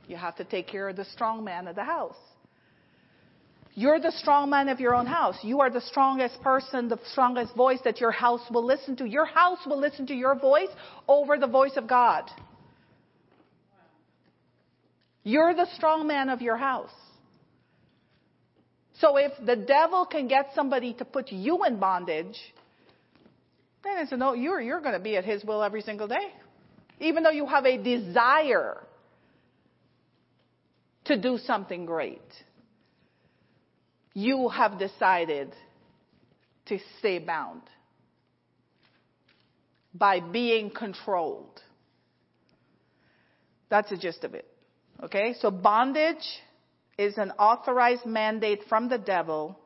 you 0.06 0.16
have 0.16 0.36
to 0.36 0.44
take 0.44 0.68
care 0.68 0.88
of 0.88 0.96
the 0.96 1.06
strong 1.06 1.42
man 1.42 1.66
of 1.66 1.74
the 1.74 1.84
house. 1.84 2.16
You're 3.74 4.00
the 4.00 4.12
strong 4.12 4.50
man 4.50 4.68
of 4.68 4.80
your 4.80 4.94
own 4.94 5.06
house. 5.06 5.36
You 5.42 5.60
are 5.60 5.70
the 5.70 5.80
strongest 5.80 6.42
person, 6.42 6.88
the 6.88 6.98
strongest 7.10 7.54
voice 7.56 7.78
that 7.84 8.00
your 8.00 8.10
house 8.10 8.42
will 8.50 8.64
listen 8.64 8.96
to. 8.96 9.06
Your 9.06 9.24
house 9.24 9.60
will 9.66 9.80
listen 9.80 10.06
to 10.08 10.14
your 10.14 10.34
voice 10.34 10.68
over 11.08 11.38
the 11.38 11.46
voice 11.46 11.72
of 11.76 11.88
God. 11.88 12.24
You're 15.24 15.54
the 15.54 15.66
strong 15.74 16.06
man 16.06 16.28
of 16.28 16.42
your 16.42 16.56
house. 16.56 16.90
So 18.98 19.16
if 19.16 19.32
the 19.44 19.56
devil 19.56 20.04
can 20.04 20.28
get 20.28 20.50
somebody 20.54 20.92
to 20.94 21.04
put 21.04 21.32
you 21.32 21.64
in 21.64 21.78
bondage, 21.78 22.36
then 23.82 23.98
it's 23.98 24.12
a 24.12 24.16
no, 24.16 24.34
you're, 24.34 24.60
you're 24.60 24.80
going 24.80 24.92
to 24.92 25.00
be 25.00 25.16
at 25.16 25.24
his 25.24 25.44
will 25.44 25.62
every 25.62 25.80
single 25.80 26.06
day. 26.06 26.28
Even 27.00 27.22
though 27.22 27.30
you 27.30 27.46
have 27.46 27.64
a 27.64 27.82
desire 27.82 28.84
to 31.06 31.18
do 31.18 31.38
something 31.38 31.86
great, 31.86 32.20
you 34.14 34.48
have 34.48 34.78
decided 34.78 35.54
to 36.66 36.78
stay 36.98 37.18
bound 37.18 37.62
by 39.94 40.20
being 40.20 40.70
controlled. 40.70 41.60
That's 43.68 43.90
the 43.90 43.96
gist 43.96 44.24
of 44.24 44.34
it. 44.34 44.46
Okay? 45.02 45.34
So 45.40 45.50
bondage 45.50 46.26
is 46.98 47.16
an 47.18 47.32
authorized 47.32 48.06
mandate 48.06 48.60
from 48.68 48.88
the 48.88 48.98
devil 48.98 49.58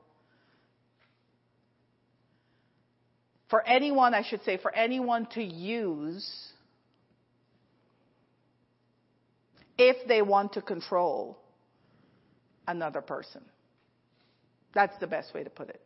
for 3.49 3.67
anyone, 3.67 4.15
I 4.15 4.23
should 4.23 4.43
say, 4.45 4.57
for 4.57 4.75
anyone 4.75 5.27
to 5.35 5.43
use 5.43 6.29
if 9.79 10.09
they 10.09 10.23
want 10.23 10.55
to 10.55 10.63
control 10.63 11.39
another 12.67 13.01
person. 13.01 13.43
That's 14.77 14.97
the 14.99 15.07
best 15.07 15.33
way 15.33 15.43
to 15.43 15.49
put 15.49 15.71
it. 15.71 15.81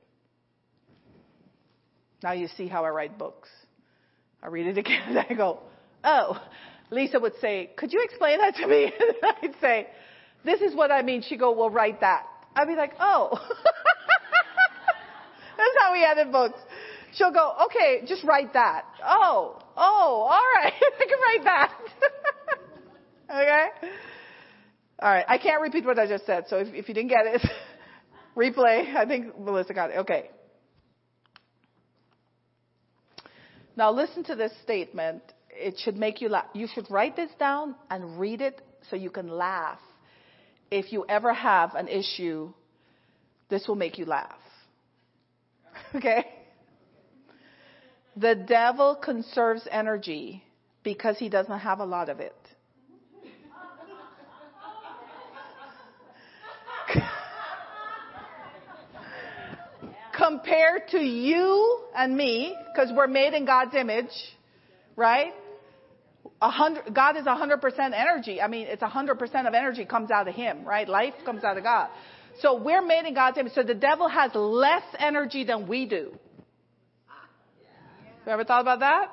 Now 2.24 2.32
you 2.32 2.48
see 2.48 2.66
how 2.66 2.84
I 2.84 2.88
write 2.88 3.16
books. 3.16 3.48
I 4.42 4.48
read 4.48 4.66
it 4.66 4.76
again 4.78 5.02
and 5.06 5.18
I 5.30 5.32
go, 5.32 5.60
oh, 6.02 6.42
Lisa 6.90 7.20
would 7.20 7.34
say, 7.40 7.70
could 7.76 7.92
you 7.92 8.02
explain 8.02 8.40
that 8.40 8.56
to 8.56 8.66
me? 8.66 8.92
And 9.00 9.14
I'd 9.42 9.60
say, 9.60 9.86
this 10.44 10.60
is 10.60 10.74
what 10.74 10.90
I 10.90 11.02
mean. 11.02 11.22
She'd 11.22 11.38
go, 11.38 11.52
well, 11.52 11.70
write 11.70 12.00
that. 12.00 12.26
I'd 12.56 12.66
be 12.66 12.74
like, 12.74 12.94
oh. 12.98 13.30
That's 15.56 15.76
how 15.78 15.92
we 15.92 16.04
edit 16.04 16.32
books. 16.32 16.58
She'll 17.14 17.32
go, 17.32 17.54
okay, 17.66 18.02
just 18.08 18.24
write 18.24 18.52
that. 18.54 18.86
Oh, 19.04 19.56
oh, 19.76 20.26
all 20.28 20.46
right. 20.56 20.72
I 20.74 21.06
can 21.06 21.18
write 21.20 21.44
that. 21.44 21.72
okay? 23.30 23.66
All 24.98 25.10
right. 25.12 25.24
I 25.28 25.38
can't 25.38 25.62
repeat 25.62 25.84
what 25.84 26.00
I 26.00 26.08
just 26.08 26.26
said. 26.26 26.46
So 26.48 26.56
if, 26.56 26.74
if 26.74 26.88
you 26.88 26.94
didn't 26.94 27.10
get 27.10 27.26
it, 27.26 27.42
replay. 28.36 28.94
I 28.94 29.06
think 29.06 29.38
Melissa 29.38 29.74
got 29.74 29.90
it. 29.90 29.98
Okay. 29.98 30.30
Now 33.76 33.92
listen 33.92 34.24
to 34.24 34.34
this 34.34 34.52
statement. 34.62 35.22
It 35.50 35.78
should 35.78 35.96
make 35.96 36.20
you 36.20 36.28
laugh. 36.28 36.46
You 36.54 36.66
should 36.72 36.90
write 36.90 37.16
this 37.16 37.30
down 37.38 37.74
and 37.90 38.18
read 38.18 38.40
it 38.40 38.60
so 38.88 38.96
you 38.96 39.10
can 39.10 39.28
laugh. 39.28 39.80
If 40.70 40.92
you 40.92 41.04
ever 41.08 41.32
have 41.32 41.74
an 41.74 41.88
issue, 41.88 42.52
this 43.48 43.66
will 43.66 43.76
make 43.76 43.98
you 43.98 44.04
laugh. 44.04 44.38
Okay? 45.94 46.24
The 48.16 48.34
devil 48.34 48.96
conserves 48.96 49.66
energy 49.70 50.44
because 50.82 51.18
he 51.18 51.28
doesn't 51.28 51.60
have 51.60 51.80
a 51.80 51.84
lot 51.84 52.08
of 52.08 52.20
it. 52.20 52.34
Compared 60.30 60.86
to 60.90 60.98
you 60.98 61.80
and 61.96 62.16
me, 62.16 62.56
because 62.72 62.92
we're 62.94 63.08
made 63.08 63.34
in 63.34 63.44
God's 63.44 63.74
image, 63.74 64.12
right? 64.94 65.32
Hundred, 66.40 66.94
God 66.94 67.16
is 67.16 67.24
100% 67.24 67.60
energy. 67.92 68.40
I 68.40 68.46
mean, 68.46 68.68
it's 68.68 68.82
100% 68.82 69.48
of 69.48 69.54
energy 69.54 69.84
comes 69.84 70.12
out 70.12 70.28
of 70.28 70.34
Him, 70.34 70.64
right? 70.64 70.88
Life 70.88 71.14
comes 71.24 71.42
out 71.42 71.56
of 71.56 71.64
God. 71.64 71.88
So 72.40 72.62
we're 72.62 72.80
made 72.80 73.06
in 73.06 73.14
God's 73.14 73.38
image. 73.38 73.54
So 73.54 73.64
the 73.64 73.74
devil 73.74 74.08
has 74.08 74.30
less 74.34 74.84
energy 75.00 75.42
than 75.42 75.66
we 75.66 75.86
do. 75.86 76.12
You 78.24 78.32
ever 78.32 78.44
thought 78.44 78.60
about 78.60 78.80
that? 78.80 79.10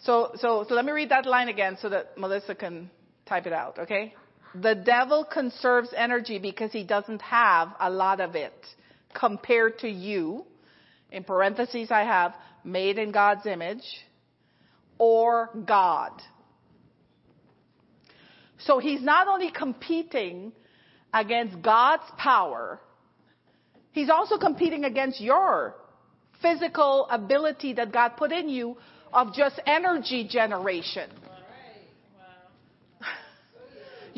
So, 0.00 0.30
so, 0.36 0.64
so 0.66 0.74
let 0.74 0.84
me 0.86 0.92
read 0.92 1.10
that 1.10 1.26
line 1.26 1.48
again 1.48 1.76
so 1.82 1.90
that 1.90 2.16
Melissa 2.16 2.54
can 2.54 2.90
type 3.26 3.46
it 3.46 3.52
out, 3.52 3.80
okay? 3.80 4.14
The 4.54 4.74
devil 4.74 5.24
conserves 5.24 5.90
energy 5.96 6.38
because 6.38 6.72
he 6.72 6.84
doesn't 6.84 7.22
have 7.22 7.74
a 7.78 7.90
lot 7.90 8.20
of 8.20 8.34
it 8.34 8.54
compared 9.14 9.78
to 9.80 9.88
you. 9.88 10.44
In 11.10 11.24
parentheses, 11.24 11.90
I 11.90 12.04
have 12.04 12.34
made 12.64 12.98
in 12.98 13.12
God's 13.12 13.46
image 13.46 13.84
or 14.98 15.50
God. 15.66 16.12
So 18.58 18.78
he's 18.78 19.02
not 19.02 19.28
only 19.28 19.50
competing 19.50 20.52
against 21.14 21.62
God's 21.62 22.02
power, 22.16 22.80
he's 23.92 24.10
also 24.10 24.38
competing 24.38 24.84
against 24.84 25.20
your 25.20 25.76
physical 26.42 27.06
ability 27.10 27.74
that 27.74 27.92
God 27.92 28.10
put 28.16 28.32
in 28.32 28.48
you 28.48 28.76
of 29.12 29.34
just 29.34 29.60
energy 29.66 30.26
generation. 30.28 31.10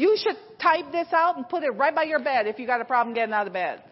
You 0.00 0.16
should 0.16 0.36
type 0.58 0.90
this 0.92 1.08
out 1.12 1.36
and 1.36 1.46
put 1.46 1.62
it 1.62 1.72
right 1.72 1.94
by 1.94 2.04
your 2.04 2.20
bed 2.20 2.46
if 2.46 2.58
you 2.58 2.66
got 2.66 2.80
a 2.80 2.86
problem 2.86 3.14
getting 3.14 3.34
out 3.34 3.46
of 3.46 3.52
bed. 3.52 3.82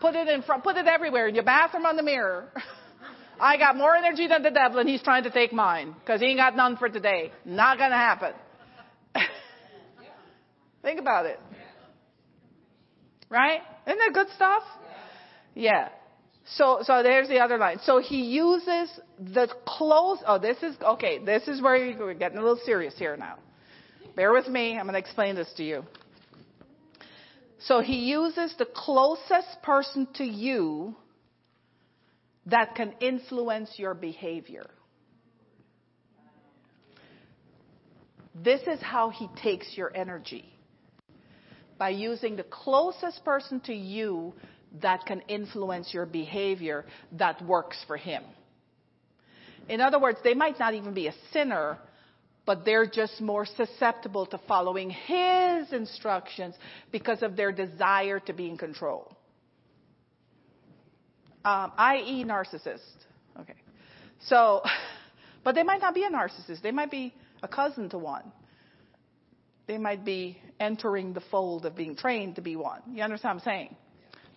Put 0.00 0.14
it 0.14 0.28
in 0.28 0.42
front, 0.42 0.62
put 0.62 0.76
it 0.76 0.86
everywhere 0.86 1.26
in 1.26 1.34
your 1.34 1.42
bathroom 1.42 1.86
on 1.86 1.96
the 1.96 2.04
mirror. 2.04 2.52
I 3.40 3.56
got 3.56 3.76
more 3.76 3.96
energy 3.96 4.28
than 4.28 4.44
the 4.44 4.52
devil 4.52 4.78
and 4.78 4.88
he's 4.88 5.02
trying 5.02 5.24
to 5.24 5.30
take 5.30 5.52
mine 5.52 5.96
because 5.98 6.20
he 6.20 6.28
ain't 6.28 6.38
got 6.38 6.54
none 6.54 6.76
for 6.76 6.88
today. 6.88 7.32
Not 7.44 7.78
gonna 7.78 7.96
happen. 7.96 8.32
Think 10.82 11.00
about 11.00 11.26
it. 11.26 11.40
Right? 13.28 13.60
Isn't 13.88 13.98
that 13.98 14.12
good 14.14 14.28
stuff? 14.36 14.62
Yeah. 15.56 15.88
So, 16.54 16.78
so 16.82 17.02
there's 17.02 17.26
the 17.26 17.40
other 17.40 17.58
line. 17.58 17.80
So 17.82 17.98
he 17.98 18.22
uses 18.22 18.88
the 19.18 19.48
close, 19.66 20.18
oh, 20.28 20.38
this 20.38 20.58
is, 20.62 20.76
okay, 20.80 21.18
this 21.18 21.48
is 21.48 21.60
where 21.60 21.74
we're 21.98 22.14
getting 22.14 22.38
a 22.38 22.40
little 22.40 22.60
serious 22.64 22.94
here 22.96 23.16
now. 23.16 23.38
Bear 24.16 24.32
with 24.32 24.48
me, 24.48 24.76
I'm 24.76 24.84
going 24.84 24.94
to 24.94 24.98
explain 24.98 25.34
this 25.34 25.52
to 25.56 25.64
you. 25.64 25.84
So 27.60 27.80
he 27.80 28.10
uses 28.10 28.54
the 28.58 28.66
closest 28.66 29.62
person 29.62 30.08
to 30.14 30.24
you 30.24 30.96
that 32.46 32.74
can 32.74 32.94
influence 33.00 33.70
your 33.76 33.94
behavior. 33.94 34.66
This 38.34 38.62
is 38.62 38.80
how 38.80 39.10
he 39.10 39.28
takes 39.42 39.76
your 39.76 39.94
energy. 39.94 40.44
By 41.78 41.90
using 41.90 42.36
the 42.36 42.44
closest 42.44 43.24
person 43.24 43.60
to 43.60 43.74
you 43.74 44.34
that 44.80 45.04
can 45.04 45.20
influence 45.28 45.92
your 45.92 46.06
behavior 46.06 46.86
that 47.12 47.44
works 47.44 47.76
for 47.86 47.96
him. 47.96 48.22
In 49.68 49.80
other 49.80 49.98
words, 49.98 50.18
they 50.24 50.34
might 50.34 50.58
not 50.58 50.74
even 50.74 50.94
be 50.94 51.08
a 51.08 51.14
sinner, 51.32 51.78
but 52.50 52.64
they're 52.64 52.84
just 52.84 53.20
more 53.20 53.46
susceptible 53.46 54.26
to 54.26 54.36
following 54.48 54.90
his 54.90 55.72
instructions 55.72 56.56
because 56.90 57.22
of 57.22 57.36
their 57.36 57.52
desire 57.52 58.18
to 58.18 58.32
be 58.32 58.48
in 58.48 58.58
control. 58.58 59.16
Um, 61.44 61.70
i.e., 61.78 62.24
narcissist. 62.24 62.80
Okay. 63.38 63.54
So, 64.22 64.62
but 65.44 65.54
they 65.54 65.62
might 65.62 65.80
not 65.80 65.94
be 65.94 66.02
a 66.02 66.10
narcissist. 66.10 66.60
They 66.60 66.72
might 66.72 66.90
be 66.90 67.14
a 67.40 67.46
cousin 67.46 67.88
to 67.90 67.98
one. 67.98 68.32
They 69.68 69.78
might 69.78 70.04
be 70.04 70.36
entering 70.58 71.12
the 71.12 71.22
fold 71.30 71.64
of 71.66 71.76
being 71.76 71.94
trained 71.94 72.34
to 72.34 72.40
be 72.40 72.56
one. 72.56 72.80
You 72.92 73.04
understand 73.04 73.36
what 73.36 73.42
I'm 73.42 73.44
saying? 73.44 73.76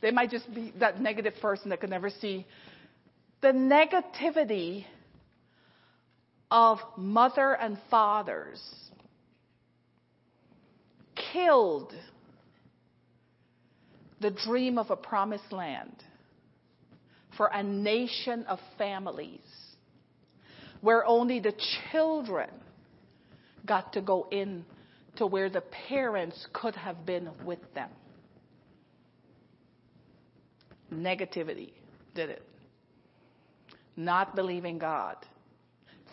They 0.04 0.12
might 0.12 0.30
just 0.30 0.54
be 0.54 0.72
that 0.78 1.02
negative 1.02 1.34
person 1.42 1.72
that 1.72 1.82
could 1.82 1.90
never 1.90 2.12
see 2.12 2.46
the 3.42 3.48
negativity 3.48 4.86
of 6.54 6.78
mother 6.96 7.54
and 7.54 7.78
fathers 7.90 8.62
killed 11.34 11.92
the 14.22 14.30
dream 14.30 14.78
of 14.78 14.92
a 14.92 14.96
promised 14.96 15.52
land 15.52 15.96
for 17.36 17.48
a 17.48 17.64
nation 17.64 18.46
of 18.46 18.60
families 18.78 19.42
where 20.82 21.04
only 21.06 21.40
the 21.40 21.54
children 21.92 22.50
got 23.66 23.92
to 23.94 24.02
go 24.02 24.28
in 24.32 24.64
to 25.16 25.26
where 25.26 25.50
the 25.50 25.64
parents 25.90 26.48
could 26.54 26.76
have 26.76 27.04
been 27.04 27.30
with 27.44 27.60
them 27.74 27.90
negativity 30.94 31.72
did 32.16 32.30
it. 32.30 32.44
Not 33.96 34.36
believing 34.36 34.78
God. 34.78 35.18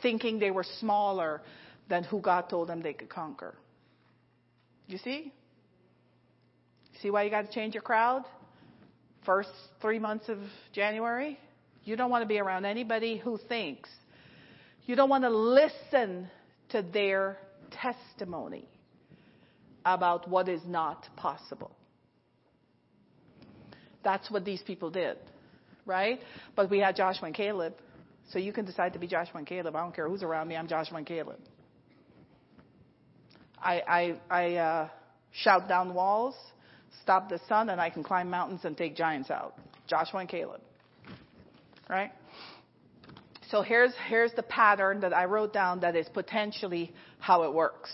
Thinking 0.03 0.39
they 0.39 0.51
were 0.51 0.65
smaller 0.79 1.43
than 1.89 2.05
who 2.05 2.21
God 2.21 2.49
told 2.49 2.69
them 2.69 2.83
they 2.83 2.93
could 2.93 3.09
conquer. 3.09 3.55
You 4.87 4.99
see? 4.99 5.33
See 7.03 7.11
why 7.11 7.25
you 7.25 7.31
got 7.31 7.47
to 7.47 7.53
change 7.53 7.75
your 7.75 7.83
crowd? 7.83 8.25
First 9.25 9.51
three 9.81 9.99
months 9.99 10.29
of 10.29 10.39
January? 10.73 11.39
You 11.85 11.97
don't 11.97 12.11
want 12.11 12.23
to 12.23 12.29
be 12.29 12.39
around 12.39 12.65
anybody 12.65 13.19
who 13.19 13.39
thinks. 13.49 13.89
You 14.87 14.97
don't 14.97 15.09
want 15.09 15.25
to 15.25 15.31
listen 15.31 16.29
to 16.71 16.83
their 16.83 17.39
testimony 17.71 18.69
about 19.85 20.29
what 20.29 20.49
is 20.49 20.61
not 20.67 21.07
possible. 21.17 21.75
That's 24.03 24.31
what 24.31 24.45
these 24.45 24.63
people 24.63 24.91
did, 24.91 25.19
right? 25.87 26.21
But 26.57 26.71
we 26.71 26.79
had 26.79 26.97
Joshua 26.97 27.27
and 27.27 27.35
Caleb. 27.35 27.75
So 28.33 28.39
you 28.39 28.53
can 28.53 28.65
decide 28.65 28.93
to 28.93 28.99
be 28.99 29.07
Joshua 29.07 29.39
and 29.39 29.47
Caleb. 29.47 29.75
I 29.75 29.81
don't 29.81 29.95
care 29.95 30.09
who's 30.09 30.23
around 30.23 30.49
me. 30.49 30.57
I'm 30.57 30.69
Joshua 30.69 30.99
and 30.99 31.07
Caleb. 31.07 31.39
I, 33.59 33.83
I, 33.89 34.17
I 34.31 34.55
uh, 34.55 34.89
shout 35.33 35.69
down 35.69 35.95
walls, 35.95 36.35
stop 37.03 37.29
the 37.29 37.41
sun, 37.49 37.71
and 37.71 37.81
I 37.81 37.91
can 37.91 38.05
climb 38.05 38.31
mountains 38.31 38.61
and 38.65 38.77
take 38.77 38.97
giants 38.97 39.31
out. 39.31 39.55
Joshua 39.87 40.21
and 40.21 40.29
Caleb. 40.29 40.61
Right? 41.89 42.13
So 43.51 43.63
here's, 43.63 43.93
here's 44.09 44.33
the 44.35 44.45
pattern 44.45 45.01
that 45.01 45.13
I 45.13 45.25
wrote 45.25 45.53
down 45.53 45.81
that 45.81 45.97
is 45.97 46.09
potentially 46.09 46.95
how 47.19 47.43
it 47.43 47.53
works. 47.53 47.91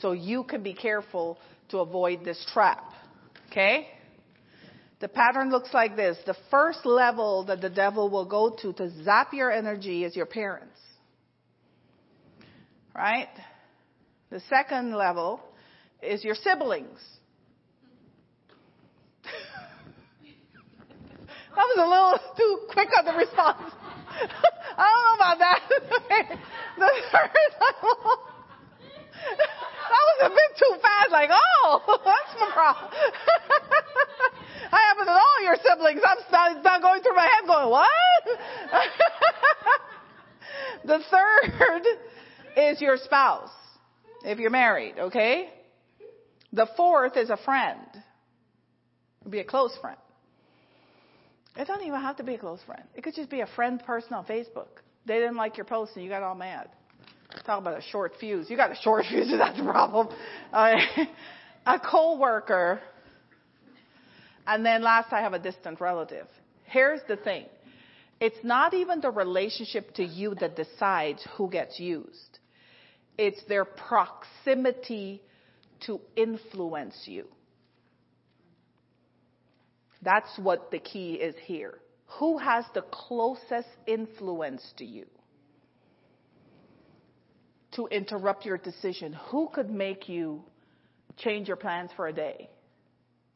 So 0.00 0.12
you 0.12 0.42
can 0.42 0.64
be 0.64 0.74
careful 0.74 1.38
to 1.68 1.78
avoid 1.78 2.24
this 2.24 2.44
trap. 2.52 2.92
Okay? 3.50 3.86
The 5.00 5.08
pattern 5.08 5.50
looks 5.50 5.72
like 5.72 5.96
this. 5.96 6.18
The 6.26 6.36
first 6.50 6.84
level 6.84 7.44
that 7.44 7.62
the 7.62 7.70
devil 7.70 8.10
will 8.10 8.26
go 8.26 8.54
to 8.60 8.72
to 8.74 8.90
zap 9.02 9.32
your 9.32 9.50
energy 9.50 10.04
is 10.04 10.14
your 10.14 10.26
parents. 10.26 10.78
Right? 12.94 13.30
The 14.28 14.40
second 14.50 14.94
level 14.94 15.40
is 16.02 16.22
your 16.22 16.34
siblings. 16.34 17.00
that 19.24 19.34
was 21.56 21.78
a 21.78 21.88
little 21.88 22.18
too 22.36 22.66
quick 22.70 22.88
on 22.98 23.06
the 23.06 23.12
response. 23.12 23.72
I 24.76 24.86
don't 24.86 25.04
know 25.06 25.14
about 25.16 25.38
that. 25.38 25.60
the 26.78 26.90
third 27.10 27.30
level. 27.58 28.18
that 29.38 30.02
was 30.08 30.20
a 30.24 30.28
bit 30.28 30.58
too 30.58 30.74
fast, 30.82 31.10
like, 31.10 31.30
oh, 31.32 32.00
that's 32.04 32.34
my 32.38 32.50
problem. 32.52 32.92
I 34.72 34.78
happen 34.88 35.06
to 35.06 35.12
know 35.12 35.44
your 35.44 35.56
siblings. 35.56 36.00
I'm 36.06 36.18
not, 36.30 36.64
not 36.64 36.82
going 36.82 37.02
through 37.02 37.14
my 37.14 37.24
head 37.24 37.46
going, 37.46 37.70
what? 37.70 38.24
the 40.84 40.98
third 41.10 41.84
is 42.56 42.80
your 42.80 42.96
spouse, 42.96 43.50
if 44.24 44.38
you're 44.38 44.50
married, 44.50 44.94
okay? 44.98 45.50
The 46.52 46.66
fourth 46.76 47.16
is 47.16 47.30
a 47.30 47.36
friend. 47.36 47.80
It'd 49.20 49.32
be 49.32 49.40
a 49.40 49.44
close 49.44 49.76
friend. 49.80 49.96
It 51.56 51.66
doesn't 51.66 51.86
even 51.86 52.00
have 52.00 52.16
to 52.16 52.22
be 52.22 52.34
a 52.34 52.38
close 52.38 52.60
friend. 52.64 52.82
It 52.94 53.02
could 53.02 53.14
just 53.14 53.30
be 53.30 53.40
a 53.40 53.46
friend 53.46 53.82
person 53.84 54.14
on 54.14 54.24
Facebook. 54.24 54.68
They 55.06 55.14
didn't 55.14 55.36
like 55.36 55.56
your 55.56 55.66
post 55.66 55.92
and 55.94 56.04
you 56.04 56.10
got 56.10 56.22
all 56.22 56.34
mad. 56.34 56.68
Talk 57.44 57.60
about 57.60 57.78
a 57.78 57.82
short 57.82 58.12
fuse. 58.18 58.48
You 58.48 58.56
got 58.56 58.70
a 58.70 58.76
short 58.76 59.04
fuse, 59.10 59.32
that's 59.36 59.58
the 59.58 59.64
problem. 59.64 60.08
Uh, 60.52 60.76
a 61.66 61.78
co-worker 61.78 62.80
and 64.50 64.66
then 64.66 64.82
last, 64.82 65.12
I 65.12 65.20
have 65.20 65.32
a 65.32 65.38
distant 65.38 65.80
relative. 65.80 66.26
Here's 66.64 67.00
the 67.06 67.16
thing. 67.16 67.46
It's 68.20 68.42
not 68.42 68.74
even 68.74 69.00
the 69.00 69.10
relationship 69.10 69.94
to 69.94 70.04
you 70.04 70.34
that 70.40 70.56
decides 70.56 71.24
who 71.36 71.48
gets 71.48 71.78
used. 71.78 72.40
It's 73.16 73.40
their 73.44 73.64
proximity 73.64 75.22
to 75.86 76.00
influence 76.16 77.04
you. 77.06 77.28
That's 80.02 80.36
what 80.36 80.72
the 80.72 80.80
key 80.80 81.12
is 81.14 81.36
here. 81.44 81.78
Who 82.18 82.38
has 82.38 82.64
the 82.74 82.82
closest 82.82 83.68
influence 83.86 84.64
to 84.78 84.84
you? 84.84 85.06
To 87.76 87.86
interrupt 87.86 88.44
your 88.44 88.58
decision. 88.58 89.12
Who 89.30 89.48
could 89.54 89.70
make 89.70 90.08
you 90.08 90.42
change 91.16 91.46
your 91.46 91.56
plans 91.56 91.90
for 91.94 92.08
a 92.08 92.12
day? 92.12 92.50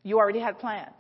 You 0.03 0.19
already 0.19 0.41
had 0.41 0.59
plans, 0.59 0.93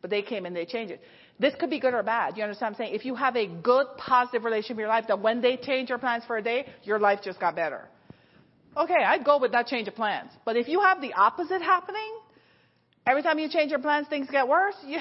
but 0.00 0.10
they 0.10 0.22
came 0.22 0.46
and 0.46 0.54
they 0.54 0.64
changed 0.64 0.92
it. 0.92 1.00
This 1.38 1.54
could 1.58 1.70
be 1.70 1.80
good 1.80 1.94
or 1.94 2.02
bad. 2.02 2.36
You 2.36 2.42
understand 2.42 2.74
what 2.74 2.80
I'm 2.80 2.86
saying? 2.86 2.94
If 2.94 3.04
you 3.04 3.14
have 3.14 3.36
a 3.36 3.46
good, 3.46 3.86
positive 3.96 4.44
relationship 4.44 4.76
in 4.76 4.80
your 4.80 4.88
life, 4.88 5.06
that 5.08 5.20
when 5.20 5.40
they 5.40 5.56
change 5.56 5.88
your 5.88 5.98
plans 5.98 6.24
for 6.26 6.36
a 6.36 6.42
day, 6.42 6.66
your 6.84 6.98
life 6.98 7.20
just 7.22 7.40
got 7.40 7.56
better. 7.56 7.88
Okay, 8.76 9.02
I'd 9.04 9.24
go 9.24 9.38
with 9.38 9.52
that 9.52 9.66
change 9.66 9.88
of 9.88 9.94
plans. 9.94 10.30
But 10.44 10.56
if 10.56 10.68
you 10.68 10.80
have 10.80 11.00
the 11.00 11.12
opposite 11.14 11.62
happening, 11.62 12.18
every 13.06 13.22
time 13.22 13.38
you 13.38 13.48
change 13.48 13.70
your 13.70 13.80
plans, 13.80 14.06
things 14.08 14.28
get 14.30 14.46
worse. 14.46 14.76
Yeah, 14.86 15.00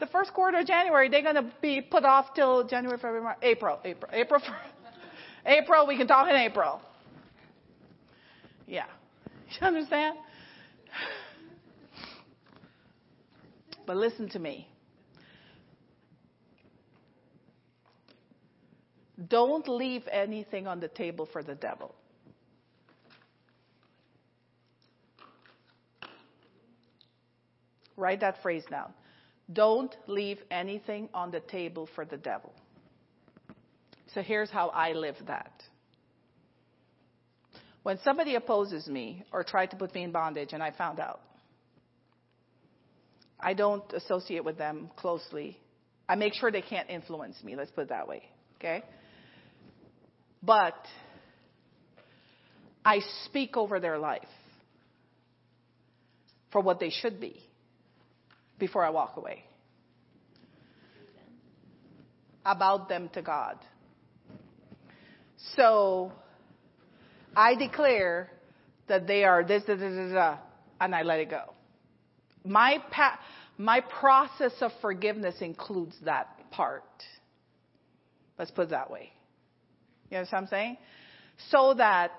the 0.00 0.06
first 0.06 0.34
quarter 0.34 0.58
of 0.58 0.66
January, 0.66 1.08
they're 1.08 1.22
going 1.22 1.36
to 1.36 1.50
be 1.62 1.80
put 1.80 2.04
off 2.04 2.34
till 2.34 2.66
January, 2.66 2.98
February, 2.98 3.22
March, 3.22 3.38
April, 3.42 3.78
April, 3.84 4.10
April, 4.12 4.40
April. 5.46 5.86
We 5.86 5.96
can 5.96 6.06
talk 6.06 6.28
in 6.28 6.36
April. 6.36 6.80
Yeah, 8.66 8.86
you 9.60 9.66
understand? 9.66 10.16
But 13.86 13.96
listen 13.96 14.28
to 14.30 14.38
me. 14.38 14.68
Don't 19.28 19.68
leave 19.68 20.06
anything 20.10 20.66
on 20.66 20.80
the 20.80 20.88
table 20.88 21.28
for 21.30 21.42
the 21.42 21.54
devil. 21.54 21.94
Write 27.96 28.20
that 28.20 28.42
phrase 28.42 28.64
down. 28.68 28.92
Don't 29.52 29.94
leave 30.06 30.38
anything 30.50 31.08
on 31.14 31.30
the 31.30 31.40
table 31.40 31.88
for 31.94 32.04
the 32.04 32.16
devil. 32.16 32.52
So 34.14 34.22
here's 34.22 34.50
how 34.50 34.68
I 34.68 34.92
live 34.92 35.16
that. 35.26 35.62
When 37.82 37.98
somebody 38.02 38.34
opposes 38.34 38.88
me 38.88 39.24
or 39.30 39.44
tried 39.44 39.70
to 39.72 39.76
put 39.76 39.94
me 39.94 40.02
in 40.02 40.12
bondage 40.12 40.54
and 40.54 40.62
I 40.62 40.70
found 40.70 40.98
out, 40.98 41.20
I 43.44 43.52
don't 43.52 43.84
associate 43.92 44.42
with 44.42 44.56
them 44.56 44.90
closely. 44.96 45.58
I 46.08 46.14
make 46.14 46.32
sure 46.32 46.50
they 46.50 46.62
can't 46.62 46.88
influence 46.88 47.36
me, 47.44 47.54
let's 47.54 47.70
put 47.70 47.82
it 47.82 47.88
that 47.90 48.08
way. 48.08 48.22
Okay? 48.56 48.82
But 50.42 50.74
I 52.82 53.00
speak 53.26 53.56
over 53.58 53.80
their 53.80 53.98
life 53.98 54.22
for 56.52 56.62
what 56.62 56.80
they 56.80 56.88
should 56.88 57.20
be 57.20 57.38
before 58.58 58.82
I 58.82 58.88
walk 58.88 59.18
away. 59.18 59.44
About 62.46 62.88
them 62.88 63.10
to 63.12 63.20
God. 63.20 63.58
So 65.54 66.12
I 67.36 67.56
declare 67.56 68.30
that 68.88 69.06
they 69.06 69.24
are 69.24 69.44
this, 69.44 69.64
da, 69.64 69.76
da, 69.76 70.38
and 70.80 70.94
I 70.94 71.02
let 71.02 71.20
it 71.20 71.28
go. 71.28 71.54
My, 72.44 72.78
pa- 72.90 73.18
my 73.58 73.80
process 73.80 74.52
of 74.60 74.70
forgiveness 74.80 75.36
includes 75.40 75.94
that 76.04 76.50
part. 76.50 76.84
Let's 78.38 78.50
put 78.50 78.64
it 78.64 78.70
that 78.70 78.90
way. 78.90 79.12
You 80.10 80.18
know 80.18 80.22
what 80.22 80.34
I'm 80.34 80.46
saying? 80.48 80.76
So 81.50 81.74
that, 81.74 82.12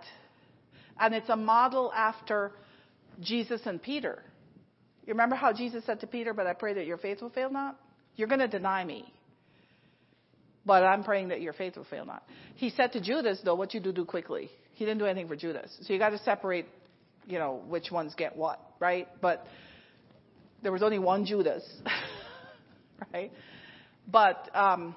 and 0.99 1.13
it's 1.13 1.29
a 1.29 1.35
model 1.35 1.91
after 1.93 2.51
Jesus 3.21 3.61
and 3.65 3.81
Peter. 3.81 4.21
You 5.05 5.13
remember 5.13 5.35
how 5.35 5.53
Jesus 5.53 5.85
said 5.85 5.99
to 6.01 6.07
Peter, 6.07 6.33
But 6.33 6.47
I 6.47 6.53
pray 6.53 6.73
that 6.73 6.85
your 6.85 6.97
faith 6.97 7.21
will 7.21 7.29
fail 7.29 7.49
not? 7.49 7.79
You're 8.15 8.27
going 8.27 8.39
to 8.39 8.47
deny 8.47 8.83
me. 8.83 9.13
But 10.65 10.83
I'm 10.83 11.03
praying 11.03 11.27
that 11.27 11.41
your 11.41 11.53
faith 11.53 11.77
will 11.77 11.83
fail 11.83 12.05
not. 12.05 12.23
He 12.55 12.71
said 12.71 12.91
to 12.93 13.01
Judas, 13.01 13.39
though, 13.43 13.53
what 13.53 13.73
you 13.73 13.79
do, 13.79 13.91
do 13.91 14.03
quickly. 14.03 14.49
He 14.73 14.83
didn't 14.83 14.97
do 14.97 15.05
anything 15.05 15.27
for 15.27 15.35
Judas. 15.35 15.75
So 15.81 15.93
you 15.93 15.99
got 15.99 16.09
to 16.09 16.17
separate, 16.19 16.65
you 17.27 17.37
know, 17.37 17.61
which 17.67 17.91
ones 17.91 18.15
get 18.15 18.35
what, 18.35 18.59
right? 18.79 19.07
But 19.21 19.45
there 20.65 20.71
was 20.71 20.81
only 20.81 20.97
one 20.97 21.27
Judas, 21.27 21.63
right? 23.13 23.31
But 24.11 24.49
um, 24.55 24.95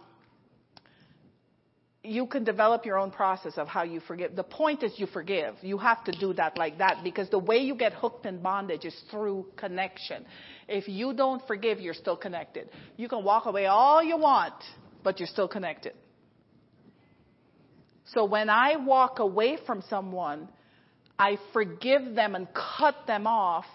you 2.03 2.27
can 2.27 2.43
develop 2.43 2.87
your 2.87 2.99
own 2.99 3.11
process 3.11 3.59
of 3.59 3.69
how 3.69 3.83
you 3.83 4.01
forgive. 4.01 4.35
The 4.35 4.45
point 4.45 4.83
is 4.83 4.93
you 4.97 5.07
forgive. 5.07 5.57
You 5.61 5.77
have 5.77 6.03
to 6.05 6.13
do 6.13 6.33
that 6.33 6.57
like 6.57 6.79
that 6.79 7.05
because 7.05 7.29
the 7.29 7.39
way 7.39 7.59
you 7.59 7.75
get 7.75 7.93
hooked 7.93 8.25
in 8.25 8.41
bondage 8.41 8.87
is 8.87 8.99
through 9.11 9.45
connection. 9.59 10.25
If 10.69 10.89
you 10.89 11.13
don't 11.13 11.47
forgive, 11.47 11.81
you're 11.81 11.93
still 11.93 12.17
connected. 12.17 12.71
You 12.97 13.11
can 13.11 13.23
walk 13.23 13.45
away 13.45 13.67
all 13.67 14.03
you 14.03 14.17
want, 14.17 14.55
but 15.05 15.21
you're 15.21 15.29
still 15.29 15.49
connected. 15.49 15.93
So 18.07 18.25
when 18.25 18.49
I 18.49 18.77
walk 18.77 19.19
away 19.19 19.59
from 19.67 19.83
someone, 19.91 20.49
I 21.19 21.37
forgive 21.53 22.15
them 22.15 22.35
and 22.35 22.49
cut 22.79 23.07
them 23.07 23.27
off 23.27 23.67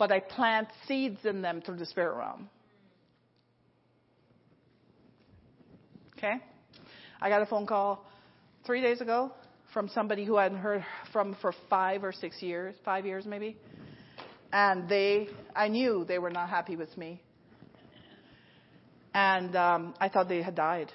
but 0.00 0.10
I 0.10 0.18
plant 0.18 0.68
seeds 0.88 1.18
in 1.24 1.42
them 1.42 1.60
through 1.60 1.76
the 1.76 1.84
spirit 1.84 2.16
realm. 2.16 2.48
Okay? 6.16 6.36
I 7.20 7.28
got 7.28 7.42
a 7.42 7.46
phone 7.46 7.66
call 7.66 8.06
three 8.64 8.80
days 8.80 9.02
ago 9.02 9.30
from 9.74 9.90
somebody 9.90 10.24
who 10.24 10.38
I 10.38 10.44
hadn't 10.44 10.58
heard 10.58 10.86
from 11.12 11.36
for 11.42 11.52
five 11.68 12.02
or 12.02 12.12
six 12.12 12.40
years, 12.40 12.74
five 12.82 13.04
years 13.04 13.26
maybe. 13.26 13.58
And 14.54 14.88
they, 14.88 15.28
I 15.54 15.68
knew 15.68 16.06
they 16.08 16.18
were 16.18 16.30
not 16.30 16.48
happy 16.48 16.76
with 16.76 16.96
me. 16.96 17.20
And 19.12 19.54
um, 19.54 19.94
I 20.00 20.08
thought 20.08 20.30
they 20.30 20.40
had 20.40 20.54
died. 20.54 20.90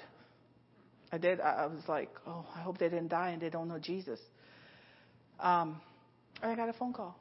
I 1.12 1.18
did. 1.18 1.40
I, 1.40 1.66
was 1.66 1.84
like, 1.86 2.10
oh, 2.26 2.44
I 2.56 2.60
hope 2.60 2.78
they 2.78 2.88
didn't 2.88 3.08
die 3.08 3.30
and 3.30 3.40
they 3.40 3.50
don't 3.50 3.68
know 3.68 3.78
Jesus. 3.78 4.18
Um, 5.38 5.80
and 6.42 6.50
I 6.50 6.56
got 6.56 6.68
a 6.68 6.72
phone 6.72 6.92
call. 6.92 7.16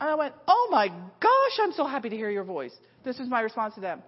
And 0.00 0.10
I 0.10 0.14
went, 0.14 0.34
Oh 0.46 0.68
my 0.70 0.88
gosh, 0.88 1.58
I'm 1.60 1.72
so 1.72 1.86
happy 1.86 2.08
to 2.08 2.16
hear 2.16 2.30
your 2.30 2.44
voice. 2.44 2.72
This 3.04 3.18
was 3.18 3.28
my 3.28 3.40
response 3.40 3.74
to 3.74 3.80
them. 3.80 4.02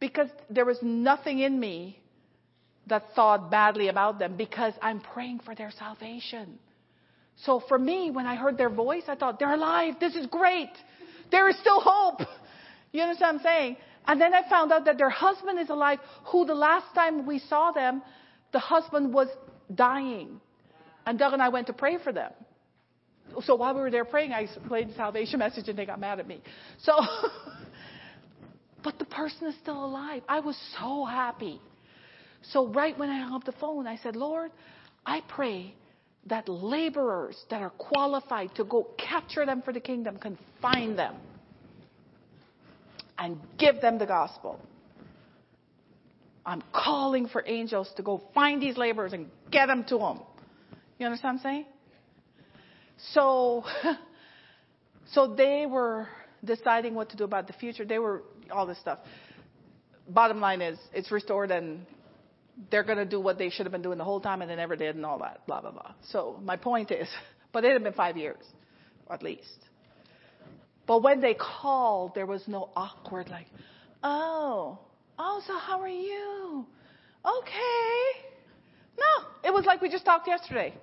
because 0.00 0.28
there 0.50 0.64
was 0.64 0.78
nothing 0.82 1.38
in 1.38 1.58
me 1.60 1.96
that 2.88 3.04
thought 3.14 3.52
badly 3.52 3.86
about 3.86 4.18
them 4.18 4.36
because 4.36 4.74
I'm 4.82 5.00
praying 5.00 5.38
for 5.44 5.54
their 5.54 5.70
salvation. 5.70 6.58
So 7.44 7.62
for 7.68 7.78
me, 7.78 8.10
when 8.10 8.26
I 8.26 8.34
heard 8.34 8.58
their 8.58 8.68
voice, 8.68 9.04
I 9.06 9.14
thought, 9.14 9.38
they're 9.38 9.54
alive. 9.54 9.94
This 10.00 10.16
is 10.16 10.26
great. 10.26 10.70
There 11.30 11.48
is 11.48 11.56
still 11.60 11.80
hope. 11.80 12.20
You 12.90 13.02
understand 13.02 13.38
what 13.38 13.46
I'm 13.46 13.52
saying? 13.52 13.76
And 14.06 14.20
then 14.20 14.34
I 14.34 14.42
found 14.50 14.72
out 14.72 14.84
that 14.86 14.98
their 14.98 15.08
husband 15.08 15.60
is 15.60 15.70
alive, 15.70 16.00
who 16.24 16.44
the 16.44 16.54
last 16.54 16.92
time 16.94 17.24
we 17.24 17.38
saw 17.38 17.70
them, 17.70 18.02
the 18.52 18.58
husband 18.58 19.14
was 19.14 19.28
dying. 19.72 20.40
And 21.06 21.18
Doug 21.18 21.32
and 21.32 21.40
I 21.40 21.48
went 21.48 21.68
to 21.68 21.72
pray 21.72 21.96
for 22.02 22.12
them. 22.12 22.32
So 23.44 23.54
while 23.54 23.74
we 23.74 23.80
were 23.80 23.90
there 23.90 24.04
praying, 24.04 24.32
I 24.32 24.46
played 24.66 24.88
the 24.90 24.94
salvation 24.94 25.38
message 25.38 25.68
and 25.68 25.78
they 25.78 25.86
got 25.86 26.00
mad 26.00 26.20
at 26.20 26.26
me. 26.26 26.40
So, 26.80 26.92
but 28.84 28.98
the 28.98 29.04
person 29.04 29.48
is 29.48 29.54
still 29.60 29.84
alive. 29.84 30.22
I 30.28 30.40
was 30.40 30.56
so 30.78 31.04
happy. 31.04 31.60
So 32.42 32.68
right 32.68 32.98
when 32.98 33.10
I 33.10 33.20
hung 33.20 33.34
up 33.34 33.44
the 33.44 33.52
phone, 33.52 33.86
I 33.86 33.96
said, 33.96 34.16
Lord, 34.16 34.50
I 35.06 35.22
pray 35.28 35.74
that 36.26 36.48
laborers 36.48 37.36
that 37.50 37.62
are 37.62 37.70
qualified 37.70 38.54
to 38.56 38.64
go 38.64 38.88
capture 38.98 39.44
them 39.46 39.62
for 39.62 39.72
the 39.72 39.80
kingdom 39.80 40.18
can 40.18 40.38
find 40.60 40.98
them 40.98 41.16
and 43.18 43.38
give 43.58 43.80
them 43.80 43.98
the 43.98 44.06
gospel. 44.06 44.60
I'm 46.44 46.62
calling 46.72 47.28
for 47.28 47.44
angels 47.46 47.90
to 47.96 48.02
go 48.02 48.22
find 48.34 48.60
these 48.60 48.76
laborers 48.76 49.12
and 49.12 49.26
get 49.50 49.66
them 49.66 49.84
to 49.84 49.98
them. 49.98 50.20
You 50.98 51.06
understand 51.06 51.38
what 51.38 51.46
I'm 51.46 51.52
saying? 51.52 51.66
So, 53.10 53.64
so 55.12 55.34
they 55.34 55.66
were 55.66 56.08
deciding 56.44 56.94
what 56.94 57.10
to 57.10 57.16
do 57.16 57.24
about 57.24 57.46
the 57.46 57.52
future. 57.54 57.84
They 57.84 57.98
were 57.98 58.22
all 58.50 58.66
this 58.66 58.78
stuff. 58.80 58.98
Bottom 60.08 60.40
line 60.40 60.62
is, 60.62 60.78
it's 60.92 61.10
restored 61.10 61.50
and 61.50 61.86
they're 62.70 62.82
going 62.82 62.98
to 62.98 63.06
do 63.06 63.20
what 63.20 63.38
they 63.38 63.50
should 63.50 63.66
have 63.66 63.72
been 63.72 63.82
doing 63.82 63.98
the 63.98 64.04
whole 64.04 64.20
time 64.20 64.42
and 64.42 64.50
they 64.50 64.56
never 64.56 64.76
did 64.76 64.96
and 64.96 65.06
all 65.06 65.18
that, 65.20 65.46
blah, 65.46 65.60
blah, 65.60 65.70
blah. 65.70 65.92
So 66.08 66.38
my 66.42 66.56
point 66.56 66.90
is, 66.90 67.08
but 67.52 67.64
it 67.64 67.72
had 67.72 67.82
been 67.82 67.92
five 67.92 68.16
years, 68.16 68.42
at 69.10 69.22
least. 69.22 69.48
But 70.86 71.02
when 71.02 71.20
they 71.20 71.34
called, 71.34 72.14
there 72.14 72.26
was 72.26 72.42
no 72.46 72.70
awkward, 72.74 73.28
like, 73.28 73.46
oh, 74.02 74.78
oh, 75.18 75.42
so 75.46 75.56
how 75.56 75.80
are 75.80 75.88
you? 75.88 76.66
Okay. 77.24 78.26
No, 78.98 79.26
it 79.44 79.54
was 79.54 79.64
like 79.64 79.80
we 79.80 79.88
just 79.88 80.04
talked 80.04 80.26
yesterday. 80.26 80.74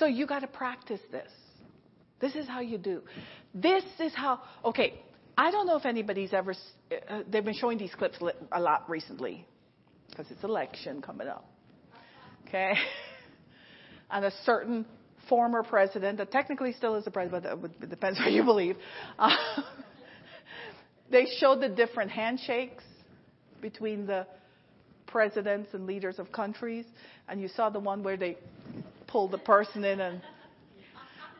So 0.00 0.06
you 0.06 0.26
got 0.26 0.40
to 0.40 0.46
practice 0.48 1.00
this. 1.12 1.30
This 2.20 2.34
is 2.34 2.48
how 2.48 2.60
you 2.60 2.78
do. 2.78 3.02
This 3.54 3.84
is 4.00 4.12
how, 4.14 4.40
okay, 4.64 5.00
I 5.36 5.50
don't 5.50 5.66
know 5.66 5.76
if 5.76 5.86
anybody's 5.86 6.32
ever, 6.32 6.54
uh, 7.08 7.22
they've 7.30 7.44
been 7.44 7.54
showing 7.54 7.78
these 7.78 7.94
clips 7.94 8.18
a 8.50 8.60
lot 8.60 8.88
recently 8.88 9.46
because 10.08 10.26
it's 10.30 10.42
election 10.42 11.02
coming 11.02 11.28
up. 11.28 11.44
Okay? 12.48 12.72
and 14.10 14.24
a 14.24 14.32
certain 14.44 14.86
former 15.28 15.62
president 15.62 16.18
that 16.18 16.32
technically 16.32 16.72
still 16.72 16.96
is 16.96 17.04
the 17.04 17.10
president, 17.10 17.62
but 17.62 17.70
it 17.82 17.90
depends 17.90 18.18
what 18.18 18.32
you 18.32 18.42
believe. 18.42 18.76
Uh, 19.18 19.36
they 21.10 21.26
showed 21.40 21.60
the 21.60 21.68
different 21.68 22.08
handshakes 22.08 22.84
between 23.60 24.06
the 24.06 24.24
presidents 25.08 25.70
and 25.72 25.84
leaders 25.84 26.20
of 26.20 26.30
countries, 26.30 26.86
and 27.28 27.40
you 27.40 27.48
saw 27.48 27.68
the 27.68 27.80
one 27.80 28.04
where 28.04 28.16
they 28.16 28.36
pulled 29.10 29.32
the 29.32 29.38
person 29.38 29.84
in 29.84 30.00
and 30.00 30.20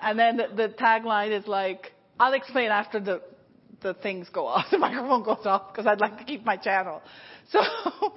and 0.03 0.19
then 0.19 0.39
the, 0.39 0.47
the 0.57 0.69
tagline 0.75 1.39
is 1.39 1.47
like, 1.47 1.93
I'll 2.19 2.33
explain 2.33 2.71
after 2.71 3.01
the 3.01 3.23
the 3.83 3.95
things 3.95 4.29
go 4.29 4.47
off, 4.47 4.67
the 4.71 4.79
microphone 4.79 5.23
goes 5.23 5.47
off, 5.47 5.73
because 5.73 5.87
I'd 5.87 6.01
like 6.01 6.19
to 6.19 6.25
keep 6.25 6.45
my 6.45 6.57
channel. 6.57 7.03
So, 7.51 7.61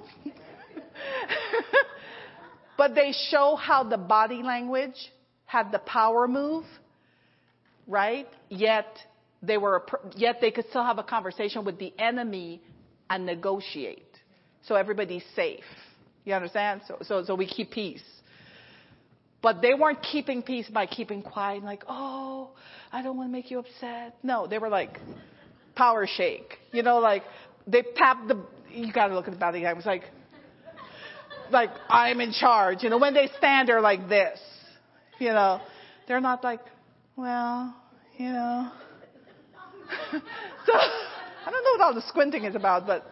but 2.78 2.94
they 2.94 3.12
show 3.30 3.56
how 3.56 3.84
the 3.84 3.96
body 3.96 4.42
language 4.42 5.10
had 5.46 5.72
the 5.72 5.78
power 5.78 6.28
move, 6.28 6.64
right? 7.86 8.28
Yet 8.48 8.86
they 9.42 9.56
were, 9.56 9.84
yet 10.16 10.38
they 10.40 10.50
could 10.50 10.68
still 10.68 10.84
have 10.84 10.98
a 10.98 11.02
conversation 11.02 11.64
with 11.64 11.78
the 11.78 11.92
enemy 11.98 12.62
and 13.08 13.26
negotiate. 13.26 14.02
So 14.62 14.74
everybody's 14.74 15.24
safe. 15.34 15.64
You 16.24 16.34
understand? 16.34 16.82
So, 16.86 16.98
so, 17.02 17.24
so 17.24 17.34
we 17.34 17.46
keep 17.46 17.70
peace. 17.70 18.02
But 19.44 19.60
they 19.60 19.74
weren't 19.74 20.00
keeping 20.00 20.42
peace 20.42 20.70
by 20.72 20.86
keeping 20.86 21.20
quiet, 21.20 21.62
like, 21.62 21.84
oh, 21.86 22.48
I 22.90 23.02
don't 23.02 23.14
want 23.18 23.28
to 23.28 23.32
make 23.32 23.50
you 23.50 23.58
upset. 23.58 24.16
No, 24.22 24.46
they 24.46 24.56
were 24.56 24.70
like, 24.70 24.98
power 25.76 26.06
shake. 26.06 26.56
You 26.72 26.82
know, 26.82 26.98
like 26.98 27.24
they 27.66 27.82
tap 27.94 28.26
the. 28.26 28.42
You 28.70 28.90
got 28.90 29.08
to 29.08 29.14
look 29.14 29.26
at 29.26 29.34
the 29.34 29.38
body. 29.38 29.66
I 29.66 29.74
was 29.74 29.84
like, 29.84 30.04
like 31.50 31.68
I'm 31.90 32.22
in 32.22 32.32
charge. 32.32 32.82
You 32.82 32.88
know, 32.88 32.96
when 32.96 33.12
they 33.12 33.28
stand, 33.36 33.68
they're 33.68 33.82
like 33.82 34.08
this. 34.08 34.40
You 35.18 35.34
know, 35.34 35.60
they're 36.08 36.22
not 36.22 36.42
like, 36.42 36.60
well, 37.14 37.76
you 38.16 38.30
know. 38.30 38.72
so 40.10 40.18
I 40.72 41.50
don't 41.50 41.64
know 41.64 41.70
what 41.72 41.80
all 41.82 41.94
the 41.94 42.08
squinting 42.08 42.44
is 42.46 42.54
about, 42.54 42.86
but. 42.86 43.06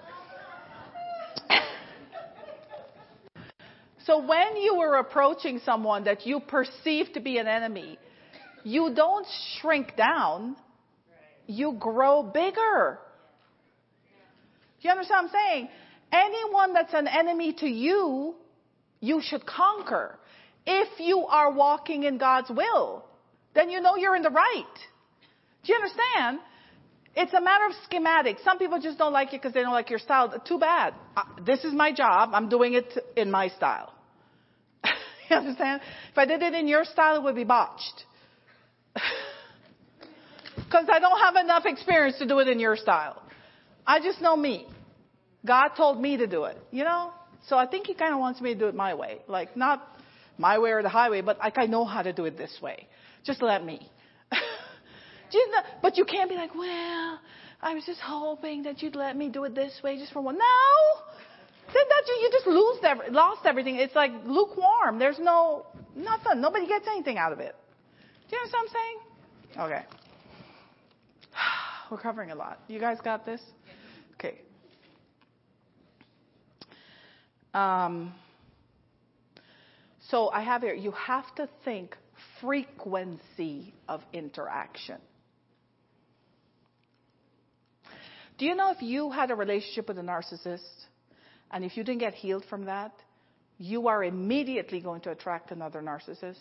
So 4.07 4.19
when 4.19 4.57
you 4.57 4.75
are 4.81 4.99
approaching 4.99 5.61
someone 5.65 6.05
that 6.05 6.27
you 6.27 6.41
perceive 6.41 7.13
to 7.15 7.21
be 7.21 7.39
an 7.39 7.47
enemy, 7.47 7.99
you 8.65 8.93
don't 8.95 9.27
shrink 9.61 9.97
down 9.97 10.57
you 11.47 11.77
grow 11.79 12.23
bigger. 12.23 12.99
Do 14.81 14.89
you 14.89 14.91
understand 14.91 15.29
what 15.31 15.35
I'm 15.35 15.51
saying? 15.51 15.69
Anyone 16.13 16.73
that's 16.75 16.95
an 16.95 17.07
enemy 17.07 17.53
to 17.55 17.67
you, 17.67 18.35
you 19.01 19.21
should 19.23 19.47
conquer. 19.47 20.19
If 20.67 21.01
you 21.01 21.27
are 21.27 21.53
walking 21.53 22.05
in 22.05 22.19
God's 22.19 22.51
will, 22.51 23.05
then 23.55 23.71
you 23.71 23.81
know 23.81 23.97
you're 23.97 24.17
in 24.17 24.23
the 24.23 24.31
right. 24.31 24.75
Do 25.65 25.73
you 25.73 25.77
understand? 25.77 26.39
It's 27.15 27.33
a 27.35 27.41
matter 27.41 27.67
of 27.67 27.73
schematic. 27.85 28.39
Some 28.43 28.59
people 28.59 28.81
just 28.81 28.99
don't 28.99 29.13
like 29.13 29.29
it 29.29 29.43
because 29.43 29.53
they 29.53 29.61
don't 29.61 29.73
like 29.73 29.91
your 29.91 29.99
style. 29.99 30.33
Too 30.47 30.59
bad. 30.59 30.95
This 31.45 31.65
is 31.65 31.73
my 31.75 31.93
job. 31.93 32.31
I'm 32.33 32.49
doing 32.49 32.75
it 32.75 32.93
in 33.17 33.31
my 33.31 33.49
style. 33.49 33.93
you 35.31 35.37
understand? 35.37 35.83
If 36.11 36.17
I 36.17 36.25
did 36.25 36.43
it 36.43 36.55
in 36.55 36.67
your 36.69 36.85
style, 36.85 37.17
it 37.17 37.23
would 37.23 37.37
be 37.37 37.45
botched. 37.45 38.05
Because 40.55 40.87
I 40.91 41.01
don't 41.01 41.19
have 41.19 41.37
enough 41.37 41.65
experience 41.67 42.19
to 42.19 42.27
do 42.27 42.39
it 42.39 42.49
in 42.49 42.59
your 42.59 42.77
style. 42.77 43.23
I 43.87 44.01
just 44.01 44.21
know 44.21 44.37
me. 44.37 44.67
God 45.45 45.71
told 45.77 46.01
me 46.01 46.17
to 46.19 46.27
do 46.27 46.45
it, 46.45 46.57
you 46.71 46.85
know? 46.85 47.11
So 47.47 47.57
I 47.57 47.67
think 47.67 47.87
He 47.87 47.95
kind 47.95 48.15
of 48.15 48.21
wants 48.21 48.41
me 48.41 48.55
to 48.55 48.59
do 48.59 48.67
it 48.69 48.75
my 48.75 48.95
way. 48.95 49.19
Like, 49.29 49.57
not 49.57 49.87
my 50.39 50.59
way 50.59 50.71
or 50.71 50.83
the 50.83 50.89
highway, 50.89 51.21
but 51.21 51.39
like 51.39 51.59
I 51.59 51.67
know 51.67 51.85
how 51.85 52.03
to 52.03 52.13
do 52.13 52.25
it 52.25 52.37
this 52.37 52.59
way. 52.63 52.87
Just 53.25 53.43
let 53.43 53.65
me. 53.65 53.91
But 55.83 55.97
you 55.97 56.05
can't 56.05 56.29
be 56.29 56.37
like, 56.37 56.55
well, 56.55 57.21
I 57.61 57.75
was 57.75 57.85
just 57.85 58.01
hoping 58.01 58.65
that 58.65 58.83
you'd 58.83 58.97
let 58.97 59.17
me 59.17 59.29
do 59.29 59.45
it 59.45 59.55
this 59.55 59.81
way 59.83 59.99
just 59.99 60.13
for 60.13 60.21
one. 60.21 60.37
No! 60.37 61.03
Then 61.67 61.85
that 61.89 62.03
you, 62.07 62.15
you 62.15 62.31
just 62.33 62.47
lose 62.47 62.79
every, 62.83 63.11
lost 63.11 63.47
everything. 63.47 63.77
It's 63.77 63.95
like 63.95 64.13
lukewarm. 64.27 64.99
There's 64.99 65.19
no, 65.19 65.67
nothing. 65.95 66.41
Nobody 66.41 66.67
gets 66.67 66.87
anything 66.89 67.19
out 67.19 67.33
of 67.33 67.41
it. 67.41 67.55
Do 68.29 68.37
you 68.37 68.43
know 68.43 68.51
what 68.51 68.61
I'm 68.61 69.67
saying? 69.67 69.73
Okay. 69.73 69.87
We're 71.91 71.99
covering 71.99 72.31
a 72.31 72.35
lot. 72.35 72.61
You 72.69 72.81
guys 72.81 72.99
got 73.03 73.25
this? 73.25 73.41
Okay. 74.15 74.41
Um, 77.55 78.15
so 80.11 80.31
I 80.31 80.43
have 80.43 80.63
here, 80.63 80.75
you 80.75 80.93
have 80.93 81.35
to 81.37 81.49
think 81.65 81.97
frequency 82.41 83.73
of 83.89 84.03
interaction. 84.13 84.99
Do 88.43 88.49
you 88.49 88.57
know 88.57 88.73
if 88.73 88.83
you 88.83 89.13
had 89.13 89.31
a 89.31 89.37
relationship 89.37 89.87
with 89.87 89.99
a 89.99 90.03
narcissist 90.03 90.67
and 91.53 91.65
if 91.65 91.77
you 91.77 91.85
didn't 91.85 92.01
get 92.01 92.15
healed 92.15 92.45
from 92.51 92.65
that, 92.65 92.91
you 93.57 93.87
are 93.87 94.03
immediately 94.03 94.81
going 94.81 95.01
to 95.03 95.13
attract 95.13 95.53
another 95.53 95.81
narcissist? 95.81 96.41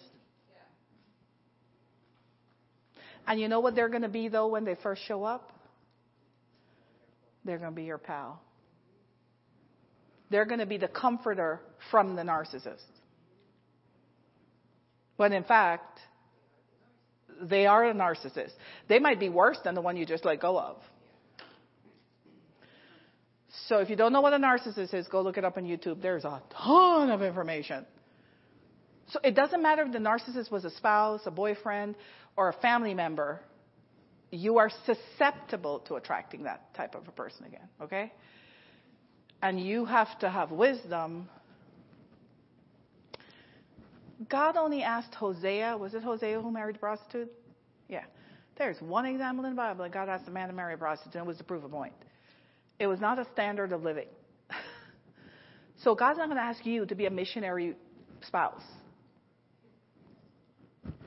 And 3.27 3.39
you 3.39 3.47
know 3.47 3.59
what 3.59 3.75
they're 3.75 3.87
going 3.87 4.01
to 4.01 4.09
be, 4.09 4.29
though, 4.29 4.47
when 4.47 4.65
they 4.65 4.73
first 4.81 5.03
show 5.07 5.23
up? 5.23 5.53
They're 7.45 7.59
going 7.59 7.69
to 7.69 7.75
be 7.75 7.83
your 7.83 7.99
pal. 7.99 8.41
They're 10.31 10.45
going 10.45 10.59
to 10.59 10.65
be 10.65 10.77
the 10.77 10.87
comforter 10.87 11.61
from 11.91 12.15
the 12.15 12.23
narcissist. 12.23 12.81
When 15.17 15.33
in 15.33 15.43
fact, 15.43 15.99
they 17.43 17.67
are 17.67 17.85
a 17.85 17.93
narcissist. 17.93 18.53
They 18.89 18.97
might 18.97 19.19
be 19.19 19.29
worse 19.29 19.59
than 19.63 19.75
the 19.75 19.81
one 19.81 19.97
you 19.97 20.07
just 20.07 20.25
let 20.25 20.41
go 20.41 20.59
of. 20.59 20.77
So 23.71 23.77
if 23.77 23.89
you 23.89 23.95
don't 23.95 24.11
know 24.11 24.19
what 24.19 24.33
a 24.33 24.37
narcissist 24.37 24.93
is, 24.93 25.07
go 25.07 25.21
look 25.21 25.37
it 25.37 25.45
up 25.45 25.55
on 25.55 25.63
YouTube. 25.63 26.01
There's 26.01 26.25
a 26.25 26.41
ton 26.49 27.09
of 27.09 27.21
information. 27.21 27.85
So 29.11 29.19
it 29.23 29.33
doesn't 29.33 29.61
matter 29.61 29.83
if 29.83 29.93
the 29.93 29.97
narcissist 29.97 30.51
was 30.51 30.65
a 30.65 30.71
spouse, 30.71 31.21
a 31.25 31.31
boyfriend, 31.31 31.95
or 32.35 32.49
a 32.49 32.53
family 32.53 32.93
member. 32.93 33.39
you 34.29 34.57
are 34.57 34.69
susceptible 34.85 35.79
to 35.87 35.95
attracting 35.95 36.43
that 36.43 36.73
type 36.73 36.95
of 36.95 37.07
a 37.07 37.11
person 37.11 37.45
again, 37.45 37.69
okay? 37.81 38.11
And 39.41 39.57
you 39.57 39.85
have 39.85 40.19
to 40.19 40.29
have 40.29 40.51
wisdom. 40.51 41.29
God 44.29 44.57
only 44.57 44.83
asked 44.83 45.15
Hosea, 45.15 45.77
was 45.77 45.93
it 45.93 46.03
Hosea 46.03 46.41
who 46.41 46.51
married 46.51 46.75
a 46.75 46.79
prostitute? 46.79 47.31
Yeah. 47.87 48.03
There's 48.57 48.81
one 48.81 49.05
example 49.05 49.45
in 49.45 49.51
the 49.51 49.55
Bible 49.55 49.85
that 49.85 49.93
God 49.93 50.09
asked 50.09 50.27
a 50.27 50.31
man 50.31 50.49
to 50.49 50.53
marry 50.53 50.73
a 50.73 50.77
prostitute, 50.77 51.15
and 51.15 51.23
it 51.23 51.27
was 51.27 51.37
to 51.37 51.45
prove 51.45 51.63
a 51.63 51.69
point. 51.69 51.93
It 52.81 52.87
was 52.87 52.99
not 52.99 53.19
a 53.19 53.27
standard 53.31 53.73
of 53.73 53.83
living. 53.83 54.07
so 55.83 55.93
God's 55.93 56.17
not 56.17 56.29
going 56.29 56.37
to 56.37 56.43
ask 56.43 56.65
you 56.65 56.87
to 56.87 56.95
be 56.95 57.05
a 57.05 57.11
missionary 57.11 57.75
spouse. 58.25 58.63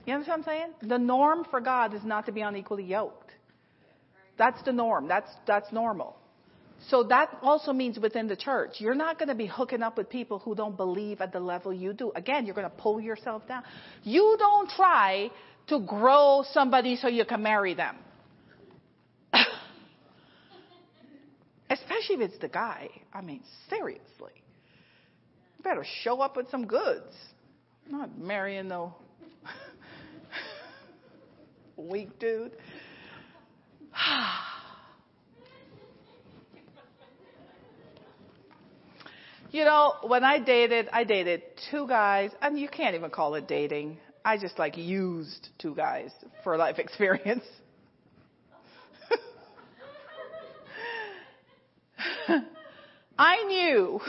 You 0.06 0.14
understand 0.14 0.44
what 0.46 0.52
I'm 0.52 0.56
saying? 0.56 0.88
The 0.88 0.98
norm 0.98 1.44
for 1.50 1.60
God 1.60 1.92
is 1.92 2.04
not 2.04 2.26
to 2.26 2.32
be 2.32 2.42
unequally 2.42 2.84
yoked. 2.84 3.32
That's 4.38 4.62
the 4.62 4.72
norm. 4.72 5.08
That's 5.08 5.30
that's 5.48 5.72
normal. 5.72 6.16
So 6.90 7.02
that 7.04 7.36
also 7.42 7.72
means 7.72 7.98
within 7.98 8.28
the 8.28 8.36
church, 8.36 8.76
you're 8.78 8.94
not 8.94 9.18
going 9.18 9.30
to 9.30 9.34
be 9.34 9.46
hooking 9.46 9.82
up 9.82 9.96
with 9.96 10.08
people 10.08 10.38
who 10.38 10.54
don't 10.54 10.76
believe 10.76 11.20
at 11.20 11.32
the 11.32 11.40
level 11.40 11.72
you 11.72 11.92
do. 11.92 12.12
Again, 12.14 12.46
you're 12.46 12.54
going 12.54 12.70
to 12.70 12.76
pull 12.76 13.00
yourself 13.00 13.48
down. 13.48 13.64
You 14.04 14.36
don't 14.38 14.70
try 14.70 15.30
to 15.68 15.80
grow 15.80 16.44
somebody 16.52 16.94
so 16.94 17.08
you 17.08 17.24
can 17.24 17.42
marry 17.42 17.74
them. 17.74 17.96
Especially 22.04 22.24
if 22.24 22.30
it's 22.30 22.40
the 22.40 22.48
guy. 22.48 22.88
I 23.12 23.20
mean, 23.20 23.42
seriously. 23.70 24.32
You 25.56 25.62
better 25.62 25.84
show 26.02 26.20
up 26.20 26.36
with 26.36 26.50
some 26.50 26.66
goods. 26.66 27.14
I'm 27.86 27.92
not 27.92 28.18
marrying 28.18 28.68
no 28.68 28.94
weak 31.76 32.18
dude. 32.18 32.52
you 39.50 39.64
know, 39.64 39.94
when 40.02 40.24
I 40.24 40.40
dated, 40.40 40.88
I 40.92 41.04
dated 41.04 41.42
two 41.70 41.86
guys, 41.86 42.30
and 42.42 42.58
you 42.58 42.68
can't 42.68 42.94
even 42.94 43.10
call 43.10 43.34
it 43.34 43.48
dating. 43.48 43.98
I 44.24 44.38
just 44.38 44.58
like 44.58 44.76
used 44.76 45.48
two 45.58 45.74
guys 45.74 46.10
for 46.42 46.56
life 46.56 46.78
experience. 46.84 47.44
I 53.18 53.44
knew 53.44 54.00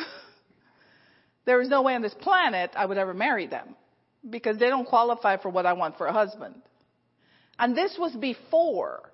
there 1.46 1.58
was 1.58 1.70
no 1.70 1.82
way 1.82 1.96
on 1.96 2.02
this 2.02 2.14
planet 2.14 2.72
I 2.76 2.86
would 2.86 2.98
ever 2.98 3.14
marry 3.14 3.48
them 3.48 3.76
because 4.28 4.58
they 4.58 4.70
don't 4.70 4.88
qualify 4.88 5.38
for 5.38 5.50
what 5.50 5.66
I 5.66 5.74
want 5.74 5.98
for 5.98 6.08
a 6.08 6.14
husband. 6.14 6.56
And 7.60 7.76
this 7.78 7.96
was 7.98 8.14
before 8.16 9.12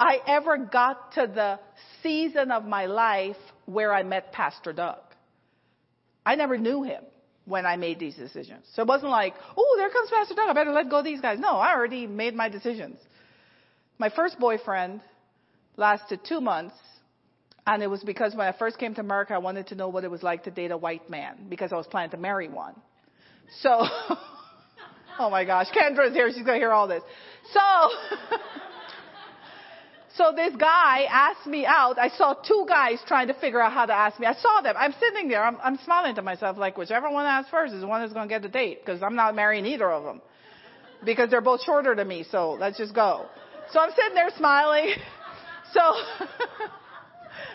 I 0.00 0.20
ever 0.26 0.58
got 0.58 1.12
to 1.12 1.26
the 1.26 1.58
season 2.02 2.50
of 2.50 2.64
my 2.64 2.86
life 2.86 3.36
where 3.66 3.92
I 3.92 4.02
met 4.02 4.32
Pastor 4.32 4.72
Doug. 4.72 5.00
I 6.24 6.36
never 6.36 6.56
knew 6.56 6.82
him 6.82 7.02
when 7.44 7.66
I 7.66 7.76
made 7.76 7.98
these 7.98 8.14
decisions. 8.14 8.66
So 8.74 8.82
it 8.82 8.88
wasn't 8.88 9.10
like, 9.10 9.34
oh, 9.56 9.74
there 9.78 9.90
comes 9.90 10.10
Pastor 10.10 10.34
Doug. 10.34 10.48
I 10.48 10.52
better 10.52 10.72
let 10.72 10.90
go 10.90 10.98
of 10.98 11.04
these 11.04 11.20
guys. 11.20 11.38
No, 11.38 11.56
I 11.56 11.74
already 11.74 12.06
made 12.06 12.34
my 12.34 12.48
decisions. 12.48 12.98
My 13.98 14.10
first 14.10 14.38
boyfriend 14.38 15.00
lasted 15.76 16.20
two 16.28 16.40
months. 16.40 16.76
And 17.70 17.82
it 17.82 17.86
was 17.86 18.02
because 18.02 18.34
when 18.34 18.46
I 18.46 18.52
first 18.52 18.78
came 18.78 18.94
to 18.94 19.02
America, 19.02 19.34
I 19.34 19.38
wanted 19.38 19.66
to 19.66 19.74
know 19.74 19.88
what 19.90 20.02
it 20.02 20.10
was 20.10 20.22
like 20.22 20.44
to 20.44 20.50
date 20.50 20.70
a 20.70 20.76
white 20.78 21.10
man 21.10 21.36
because 21.50 21.70
I 21.70 21.76
was 21.76 21.86
planning 21.86 22.12
to 22.12 22.16
marry 22.16 22.48
one. 22.48 22.74
So, 23.60 23.68
oh 25.18 25.28
my 25.28 25.44
gosh, 25.44 25.66
Kendra's 25.76 26.14
here. 26.14 26.28
She's 26.28 26.44
going 26.44 26.54
to 26.54 26.64
hear 26.64 26.70
all 26.70 26.88
this. 26.88 27.02
So, 27.52 27.60
so 30.16 30.32
this 30.34 30.56
guy 30.56 31.02
asked 31.10 31.46
me 31.46 31.66
out. 31.66 31.98
I 31.98 32.08
saw 32.08 32.32
two 32.32 32.64
guys 32.66 33.00
trying 33.06 33.28
to 33.28 33.34
figure 33.34 33.60
out 33.60 33.74
how 33.74 33.84
to 33.84 33.92
ask 33.92 34.18
me. 34.18 34.26
I 34.26 34.32
saw 34.32 34.62
them. 34.62 34.74
I'm 34.78 34.94
sitting 34.98 35.28
there. 35.28 35.44
I'm, 35.44 35.58
I'm 35.62 35.78
smiling 35.84 36.14
to 36.14 36.22
myself 36.22 36.56
like, 36.56 36.78
whichever 36.78 37.10
one 37.10 37.26
asks 37.26 37.50
first 37.50 37.74
is 37.74 37.82
the 37.82 37.86
one 37.86 38.00
that's 38.00 38.14
going 38.14 38.30
to 38.30 38.34
get 38.34 38.40
the 38.40 38.48
date 38.48 38.80
because 38.80 39.02
I'm 39.02 39.14
not 39.14 39.36
marrying 39.36 39.66
either 39.66 39.92
of 39.92 40.04
them 40.04 40.22
because 41.04 41.28
they're 41.28 41.42
both 41.42 41.62
shorter 41.64 41.94
than 41.94 42.08
me. 42.08 42.24
So 42.30 42.52
let's 42.52 42.78
just 42.78 42.94
go. 42.94 43.26
So 43.72 43.78
I'm 43.78 43.90
sitting 43.90 44.14
there 44.14 44.30
smiling. 44.38 44.94
So 45.74 45.82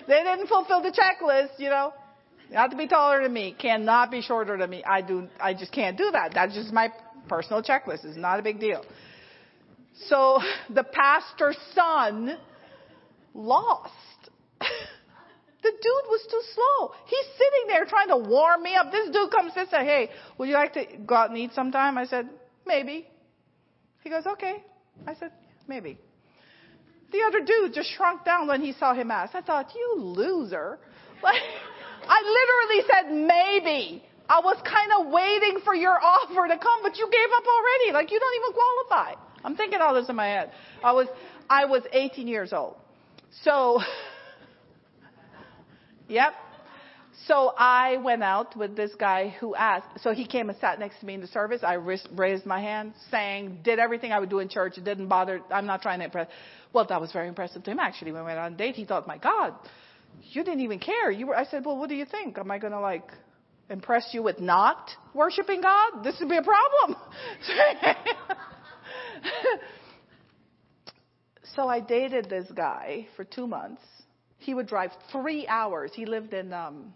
they 0.07 0.23
didn't 0.23 0.47
fulfill 0.47 0.81
the 0.81 0.91
checklist, 0.91 1.59
you 1.59 1.69
know. 1.69 1.93
You 2.49 2.57
have 2.57 2.71
to 2.71 2.77
be 2.77 2.87
taller 2.87 3.23
than 3.23 3.33
me, 3.33 3.55
cannot 3.57 4.11
be 4.11 4.21
shorter 4.21 4.57
than 4.57 4.69
me. 4.69 4.83
I 4.83 5.01
do, 5.01 5.27
I 5.39 5.53
just 5.53 5.71
can't 5.71 5.97
do 5.97 6.11
that. 6.11 6.33
That's 6.33 6.53
just 6.53 6.71
my 6.71 6.91
personal 7.27 7.63
checklist. 7.63 8.05
It's 8.05 8.17
not 8.17 8.39
a 8.39 8.43
big 8.43 8.59
deal. 8.59 8.83
So 10.07 10.39
the 10.69 10.83
pastor's 10.83 11.57
son 11.73 12.37
lost. 13.33 13.91
the 14.59 15.71
dude 15.71 16.07
was 16.09 16.27
too 16.29 16.41
slow. 16.53 16.91
He's 17.05 17.25
sitting 17.37 17.67
there 17.67 17.85
trying 17.85 18.09
to 18.09 18.17
warm 18.17 18.63
me 18.63 18.75
up. 18.75 18.91
This 18.91 19.09
dude 19.09 19.31
comes 19.31 19.53
and 19.55 19.67
says, 19.69 19.81
Hey, 19.81 20.09
would 20.37 20.47
you 20.47 20.55
like 20.55 20.73
to 20.73 20.85
go 21.05 21.15
out 21.15 21.29
and 21.29 21.37
eat 21.37 21.51
sometime? 21.53 21.97
I 21.97 22.05
said, 22.05 22.29
Maybe. 22.65 23.07
He 24.03 24.09
goes, 24.09 24.25
Okay. 24.25 24.63
I 25.07 25.15
said, 25.15 25.31
Maybe. 25.67 25.97
The 27.13 27.21
other 27.27 27.45
dude 27.45 27.73
just 27.73 27.89
shrunk 27.91 28.25
down 28.25 28.47
when 28.47 28.59
he 28.61 28.73
saw 28.73 28.93
him 28.93 29.11
ask. 29.11 29.35
I 29.35 29.41
thought, 29.41 29.71
You 29.75 30.01
loser. 30.01 30.79
Like, 31.21 31.41
I 32.09 32.19
literally 32.39 32.83
said, 32.91 33.27
Maybe. 33.27 34.03
I 34.27 34.39
was 34.39 34.57
kind 34.65 34.91
of 34.97 35.11
waiting 35.13 35.59
for 35.63 35.75
your 35.75 35.99
offer 36.01 36.47
to 36.47 36.57
come, 36.57 36.79
but 36.81 36.97
you 36.97 37.07
gave 37.11 37.29
up 37.37 37.43
already. 37.45 37.93
Like, 37.93 38.11
you 38.11 38.19
don't 38.19 38.35
even 38.41 38.53
qualify. 38.53 39.13
I'm 39.43 39.55
thinking 39.55 39.79
all 39.79 39.93
this 39.93 40.09
in 40.09 40.15
my 40.15 40.25
head. 40.25 40.51
I 40.83 40.91
was, 40.93 41.07
I 41.49 41.65
was 41.65 41.83
18 41.91 42.27
years 42.27 42.51
old. 42.51 42.77
So, 43.43 43.81
yep. 46.07 46.33
So 47.27 47.53
I 47.57 47.97
went 47.97 48.23
out 48.23 48.57
with 48.57 48.75
this 48.75 48.91
guy 48.99 49.29
who 49.39 49.55
asked, 49.55 50.01
so 50.01 50.13
he 50.13 50.25
came 50.25 50.49
and 50.49 50.57
sat 50.59 50.79
next 50.79 50.99
to 50.99 51.05
me 51.05 51.13
in 51.13 51.21
the 51.21 51.27
service. 51.27 51.61
I 51.63 51.75
raised 51.75 52.45
my 52.45 52.59
hand, 52.59 52.93
sang, 53.09 53.59
did 53.63 53.79
everything 53.79 54.11
I 54.11 54.19
would 54.19 54.29
do 54.29 54.39
in 54.39 54.49
church. 54.49 54.77
It 54.77 54.83
didn't 54.83 55.07
bother, 55.07 55.41
I'm 55.49 55.65
not 55.65 55.81
trying 55.81 55.99
to 55.99 56.05
impress. 56.05 56.27
Well, 56.73 56.85
that 56.89 56.99
was 56.99 57.13
very 57.13 57.29
impressive 57.29 57.63
to 57.63 57.71
him 57.71 57.79
actually. 57.79 58.11
When 58.11 58.23
we 58.23 58.27
went 58.27 58.39
on 58.39 58.53
a 58.53 58.57
date, 58.57 58.75
he 58.75 58.83
thought, 58.83 59.07
my 59.07 59.17
God, 59.17 59.53
you 60.21 60.43
didn't 60.43 60.61
even 60.61 60.79
care. 60.79 61.11
You 61.11 61.27
were, 61.27 61.37
I 61.37 61.45
said, 61.45 61.65
well, 61.65 61.77
what 61.77 61.87
do 61.87 61.95
you 61.95 62.05
think? 62.05 62.37
Am 62.37 62.51
I 62.51 62.59
going 62.59 62.73
to 62.73 62.81
like 62.81 63.09
impress 63.69 64.09
you 64.11 64.21
with 64.21 64.41
not 64.41 64.91
worshiping 65.13 65.61
God? 65.61 66.03
This 66.03 66.17
would 66.19 66.29
be 66.29 66.37
a 66.37 66.43
problem. 66.43 66.99
so 71.55 71.69
I 71.69 71.79
dated 71.79 72.29
this 72.29 72.51
guy 72.53 73.07
for 73.15 73.23
two 73.23 73.47
months. 73.47 73.81
He 74.39 74.53
would 74.53 74.67
drive 74.67 74.91
three 75.11 75.47
hours. 75.47 75.91
He 75.95 76.05
lived 76.05 76.33
in 76.33 76.51
um, 76.51 76.93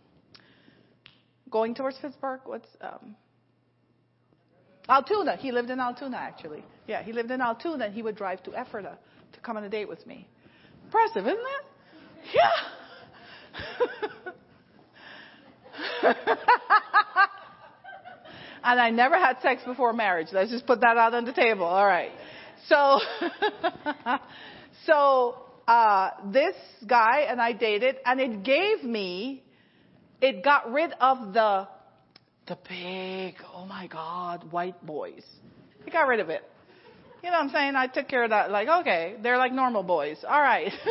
going 1.49 1.76
towards 1.76 1.98
Pittsburgh. 1.98 2.41
What's 2.45 2.68
um, 2.82 3.15
Altoona? 4.90 5.38
He 5.38 5.52
lived 5.52 5.69
in 5.69 5.80
Altoona 5.80 6.18
actually. 6.18 6.64
Yeah, 6.88 7.03
he 7.03 7.14
lived 7.14 7.32
in 7.32 7.41
Altoona. 7.41 7.86
and 7.86 7.94
He 7.94 8.02
would 8.02 8.15
drive 8.15 8.44
to 8.44 8.52
Ephrata 8.52 8.98
to 9.34 9.40
come 9.41 9.57
on 9.57 9.64
a 9.64 9.69
date 9.69 9.90
with 9.90 10.06
me. 10.06 10.28
Impressive, 10.86 11.26
isn't 11.26 11.38
it? 11.38 11.65
Yeah. 12.34 12.52
and 18.64 18.80
I 18.80 18.90
never 18.90 19.15
had 19.18 19.41
sex 19.41 19.61
before 19.65 19.94
marriage. 19.94 20.28
Let's 20.32 20.52
just 20.52 20.65
put 20.65 20.82
that 20.82 20.98
out 20.98 21.14
on 21.14 21.26
the 21.26 21.34
table. 21.34 21.65
All 21.65 21.86
right. 21.86 22.11
So, 22.68 22.99
so 24.86 25.36
uh, 25.68 26.11
this 26.32 26.56
guy 26.86 27.26
and 27.30 27.41
I 27.41 27.53
dated, 27.53 27.98
and 28.06 28.19
it 28.19 28.44
gave 28.44 28.84
me, 28.84 29.44
it 30.22 30.44
got 30.44 30.72
rid 30.72 30.91
of 30.99 31.34
the, 31.34 31.68
the 32.48 32.57
big, 32.68 33.35
oh 33.53 33.65
my 33.65 33.88
God, 33.88 34.52
white 34.52 34.85
boys. 34.85 35.23
It 35.85 35.94
got 35.94 36.07
rid 36.07 36.19
of 36.19 36.30
it. 36.30 36.44
You 37.23 37.31
know 37.31 37.38
what 37.38 37.45
I'm 37.45 37.49
saying? 37.49 37.76
I 37.76 37.88
took 37.88 38.07
care 38.07 38.23
of 38.23 38.30
that. 38.30 38.52
Like, 38.52 38.68
okay, 38.68 39.15
they're 39.22 39.38
like 39.38 39.52
normal 39.52 39.84
boys. 39.84 40.18
All 40.27 40.39
right. 40.41 40.72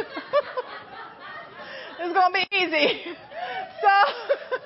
it's 2.00 2.14
gonna 2.14 2.34
be 2.34 2.46
easy. 2.56 3.02
So, 3.82 3.88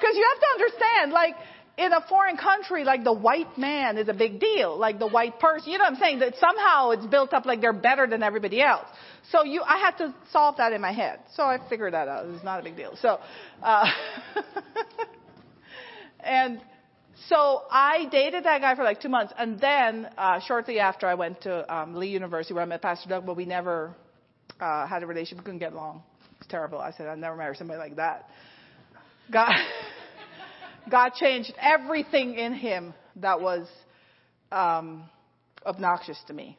because 0.00 0.16
you 0.16 0.26
have 0.28 0.40
to 0.40 0.46
understand, 0.52 1.12
like, 1.12 1.34
in 1.78 1.92
a 1.92 2.00
foreign 2.08 2.38
country, 2.38 2.84
like 2.84 3.04
the 3.04 3.12
white 3.12 3.58
man 3.58 3.98
is 3.98 4.08
a 4.08 4.14
big 4.14 4.40
deal, 4.40 4.78
like 4.78 4.98
the 4.98 5.06
white 5.06 5.38
person. 5.38 5.70
You 5.70 5.78
know 5.78 5.84
what 5.84 5.94
I'm 5.94 5.98
saying? 5.98 6.20
That 6.20 6.34
somehow 6.36 6.90
it's 6.90 7.04
built 7.06 7.34
up 7.34 7.44
like 7.44 7.60
they're 7.60 7.74
better 7.74 8.06
than 8.06 8.22
everybody 8.22 8.62
else. 8.62 8.86
So 9.30 9.44
you, 9.44 9.62
I 9.62 9.78
had 9.78 9.98
to 9.98 10.14
solve 10.32 10.56
that 10.56 10.72
in 10.72 10.80
my 10.80 10.92
head. 10.92 11.20
So 11.34 11.42
I 11.42 11.58
figured 11.68 11.92
that 11.92 12.08
out. 12.08 12.26
It's 12.26 12.44
not 12.44 12.60
a 12.60 12.62
big 12.62 12.76
deal. 12.76 12.96
So, 13.00 13.18
uh, 13.62 13.84
and 16.20 16.62
so 17.28 17.62
I 17.70 18.06
dated 18.10 18.44
that 18.44 18.62
guy 18.62 18.74
for 18.74 18.84
like 18.84 19.02
two 19.02 19.10
months, 19.10 19.34
and 19.36 19.60
then 19.60 20.08
uh, 20.16 20.40
shortly 20.40 20.78
after 20.78 21.06
I 21.06 21.14
went 21.14 21.42
to 21.42 21.74
um, 21.74 21.94
Lee 21.94 22.08
University 22.08 22.54
where 22.54 22.62
I 22.62 22.66
met 22.66 22.80
Pastor 22.80 23.08
Doug, 23.10 23.26
but 23.26 23.36
we 23.36 23.44
never 23.44 23.94
uh, 24.60 24.86
had 24.86 25.02
a 25.02 25.06
relationship. 25.06 25.38
We 25.38 25.44
couldn't 25.44 25.58
get 25.58 25.72
along. 25.74 26.02
It's 26.38 26.46
terrible. 26.46 26.78
I 26.78 26.92
said 26.92 27.06
I'd 27.06 27.18
never 27.18 27.36
marry 27.36 27.54
somebody 27.56 27.78
like 27.78 27.96
that. 27.96 28.30
God. 29.30 29.52
God 30.90 31.12
changed 31.14 31.52
everything 31.60 32.34
in 32.34 32.54
him 32.54 32.94
that 33.16 33.40
was 33.40 33.66
um, 34.52 35.04
obnoxious 35.64 36.18
to 36.28 36.32
me. 36.32 36.58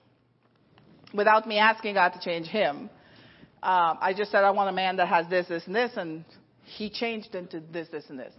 without 1.13 1.47
me 1.47 1.57
asking 1.57 1.93
God 1.93 2.09
to 2.09 2.19
change 2.19 2.47
him. 2.47 2.89
Um, 3.63 3.97
I 4.01 4.13
just 4.15 4.31
said, 4.31 4.43
I 4.43 4.51
want 4.51 4.69
a 4.69 4.73
man 4.73 4.97
that 4.97 5.07
has 5.07 5.27
this, 5.29 5.47
this, 5.47 5.63
and 5.65 5.75
this, 5.75 5.91
and 5.95 6.25
he 6.63 6.89
changed 6.89 7.33
into 7.33 7.61
this, 7.71 7.87
this, 7.89 8.05
and 8.09 8.19
this. 8.19 8.33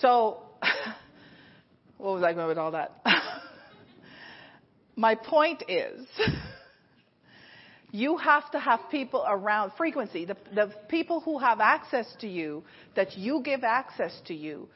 So, 0.00 0.42
what 1.98 2.14
was 2.14 2.22
I 2.22 2.32
going 2.32 2.48
with 2.48 2.58
all 2.58 2.72
that? 2.72 3.00
My 4.96 5.14
point 5.14 5.62
is, 5.68 6.06
you 7.92 8.16
have 8.16 8.50
to 8.52 8.58
have 8.58 8.80
people 8.90 9.24
around 9.28 9.72
frequency. 9.76 10.24
The, 10.24 10.36
the 10.54 10.72
people 10.88 11.20
who 11.20 11.38
have 11.38 11.60
access 11.60 12.06
to 12.20 12.26
you, 12.26 12.64
that 12.96 13.16
you 13.16 13.42
give 13.44 13.62
access 13.62 14.18
to 14.26 14.34
you 14.34 14.68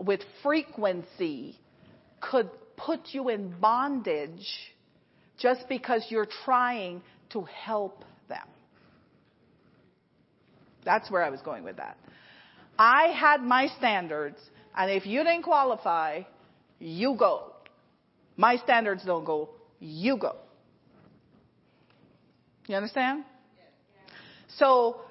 with 0.00 0.20
frequency, 0.42 1.56
could 2.20 2.50
put 2.76 3.00
you 3.12 3.28
in 3.28 3.54
bondage 3.60 4.46
just 5.38 5.68
because 5.68 6.04
you're 6.08 6.28
trying 6.44 7.02
to 7.30 7.42
help 7.42 8.04
them. 8.28 8.46
That's 10.84 11.10
where 11.10 11.22
I 11.22 11.30
was 11.30 11.40
going 11.42 11.64
with 11.64 11.76
that. 11.76 11.98
I 12.78 13.08
had 13.08 13.42
my 13.42 13.68
standards, 13.78 14.38
and 14.74 14.90
if 14.90 15.04
you 15.06 15.22
didn't 15.22 15.42
qualify, 15.42 16.22
you 16.78 17.14
go. 17.18 17.52
My 18.36 18.56
standards 18.56 19.04
don't 19.04 19.24
go, 19.24 19.50
you 19.80 20.16
go. 20.16 20.36
You 22.66 22.76
understand? 22.76 23.24
So, 24.56 25.02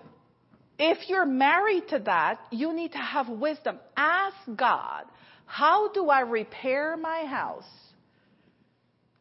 if 0.80 1.10
you're 1.10 1.26
married 1.26 1.90
to 1.90 2.00
that, 2.00 2.40
you 2.52 2.74
need 2.74 2.94
to 2.94 2.98
have 2.98 3.28
wisdom. 3.28 3.78
Ask 3.98 4.38
God, 4.56 5.04
how 5.46 5.92
do 5.92 6.10
I 6.10 6.22
repair 6.22 6.96
my 6.96 7.26
house 7.26 7.70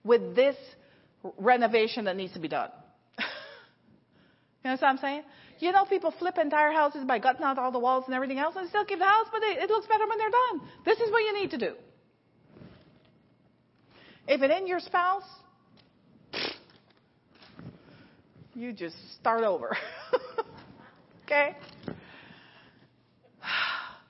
with 0.05 0.37
this 0.37 0.55
renovation 1.37 2.05
that 2.05 2.17
needs 2.17 2.33
to 2.35 2.39
be 2.39 2.47
done? 2.47 2.71
you 3.19 3.25
know 4.65 4.71
what 4.71 4.85
I'm 4.85 4.99
saying? 4.99 5.23
You 5.59 5.73
know, 5.73 5.85
people 5.85 6.15
flip 6.17 6.39
entire 6.39 6.71
houses 6.71 7.03
by 7.05 7.19
gutting 7.19 7.43
out 7.43 7.59
all 7.59 7.73
the 7.73 7.81
walls 7.81 8.05
and 8.07 8.15
everything 8.15 8.39
else 8.39 8.55
and 8.57 8.69
still 8.69 8.85
keep 8.85 9.01
the 9.01 9.05
house, 9.05 9.27
but 9.33 9.43
it, 9.43 9.69
looks 9.69 9.89
better 9.89 10.07
when 10.07 10.17
they're 10.17 10.31
done. 10.31 10.69
This 10.85 11.01
is 11.01 11.11
what 11.11 11.25
you 11.25 11.35
need 11.35 11.51
to 11.51 11.59
do. 11.59 11.75
If 14.29 14.43
it 14.43 14.51
ain't 14.53 14.69
your 14.69 14.79
spouse, 14.79 15.25
you 18.55 18.73
just 18.73 18.95
start 19.19 19.43
over. 19.43 19.77
okay? 21.29 21.55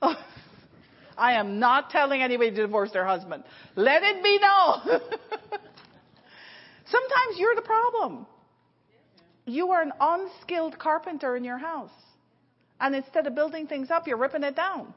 I 1.19 1.33
am 1.33 1.59
not 1.59 1.91
telling 1.91 2.23
anybody 2.23 2.51
to 2.51 2.57
divorce 2.57 2.93
their 2.93 3.05
husband. 3.05 3.43
Let 3.75 4.05
it 4.05 4.23
be 4.23 4.39
known. 4.39 4.81
Sometimes 6.87 7.37
you're 7.37 7.57
the 7.57 7.63
problem. 7.63 8.27
You 9.45 9.71
are 9.73 9.83
an 9.83 9.93
unskilled 10.01 10.79
carpenter 10.79 11.37
in 11.37 11.43
your 11.43 11.59
house. 11.59 11.91
And 12.81 12.95
instead 12.95 13.27
of 13.27 13.35
building 13.35 13.67
things 13.67 13.91
up, 13.91 14.07
you're 14.07 14.17
ripping 14.17 14.45
it 14.45 14.55
down. 14.55 14.95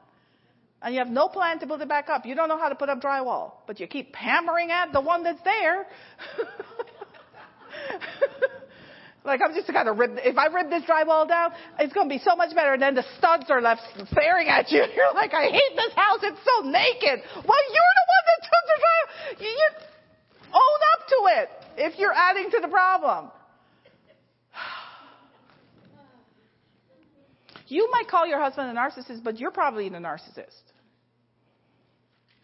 And 0.80 0.94
you 0.94 1.00
have 1.00 1.10
no 1.10 1.28
plan 1.28 1.58
to 1.60 1.66
build 1.66 1.82
it 1.82 1.88
back 1.88 2.08
up. 2.08 2.24
You 2.24 2.36
don't 2.36 2.48
know 2.48 2.58
how 2.58 2.68
to 2.68 2.74
put 2.76 2.88
up 2.88 3.00
drywall, 3.00 3.54
but 3.66 3.80
you 3.80 3.88
keep 3.88 4.14
hammering 4.14 4.70
at 4.70 4.92
the 4.92 5.00
one 5.00 5.24
that's 5.24 5.42
there. 5.42 5.86
like 9.24 9.40
I'm 9.44 9.54
just 9.54 9.70
gonna 9.72 9.92
rip. 9.92 10.18
If 10.24 10.36
I 10.36 10.46
rip 10.46 10.68
this 10.68 10.82
drywall 10.82 11.28
down, 11.28 11.52
it's 11.78 11.92
gonna 11.92 12.08
be 12.08 12.18
so 12.18 12.34
much 12.34 12.54
better. 12.54 12.72
And 12.74 12.82
then 12.82 12.94
the 12.94 13.04
studs 13.18 13.44
are 13.50 13.62
left 13.62 13.82
staring 14.10 14.48
at 14.48 14.70
you. 14.70 14.82
You're 14.96 15.14
like, 15.14 15.32
I 15.32 15.46
hate 15.46 15.74
this 15.76 15.94
house. 15.94 16.18
It's 16.22 16.40
so 16.44 16.66
naked. 16.66 17.22
Well, 17.34 17.62
you're 17.70 17.94
the 17.98 18.06
one 18.10 18.24
that 18.26 18.40
took 18.42 18.64
the 18.66 18.78
drywall. 18.82 19.40
You, 19.40 19.48
you 19.48 19.68
own 20.52 20.80
up 20.92 21.08
to 21.08 21.18
it 21.40 21.48
if 21.86 21.98
you're 21.98 22.12
adding 22.12 22.50
to 22.50 22.60
the 22.60 22.68
problem. 22.68 23.30
You 27.68 27.88
might 27.90 28.06
call 28.06 28.26
your 28.26 28.38
husband 28.38 28.68
a 28.68 28.78
narcissist, 28.78 29.24
but 29.24 29.40
you're 29.40 29.50
probably 29.50 29.88
the 29.88 29.96
narcissist. 29.96 30.60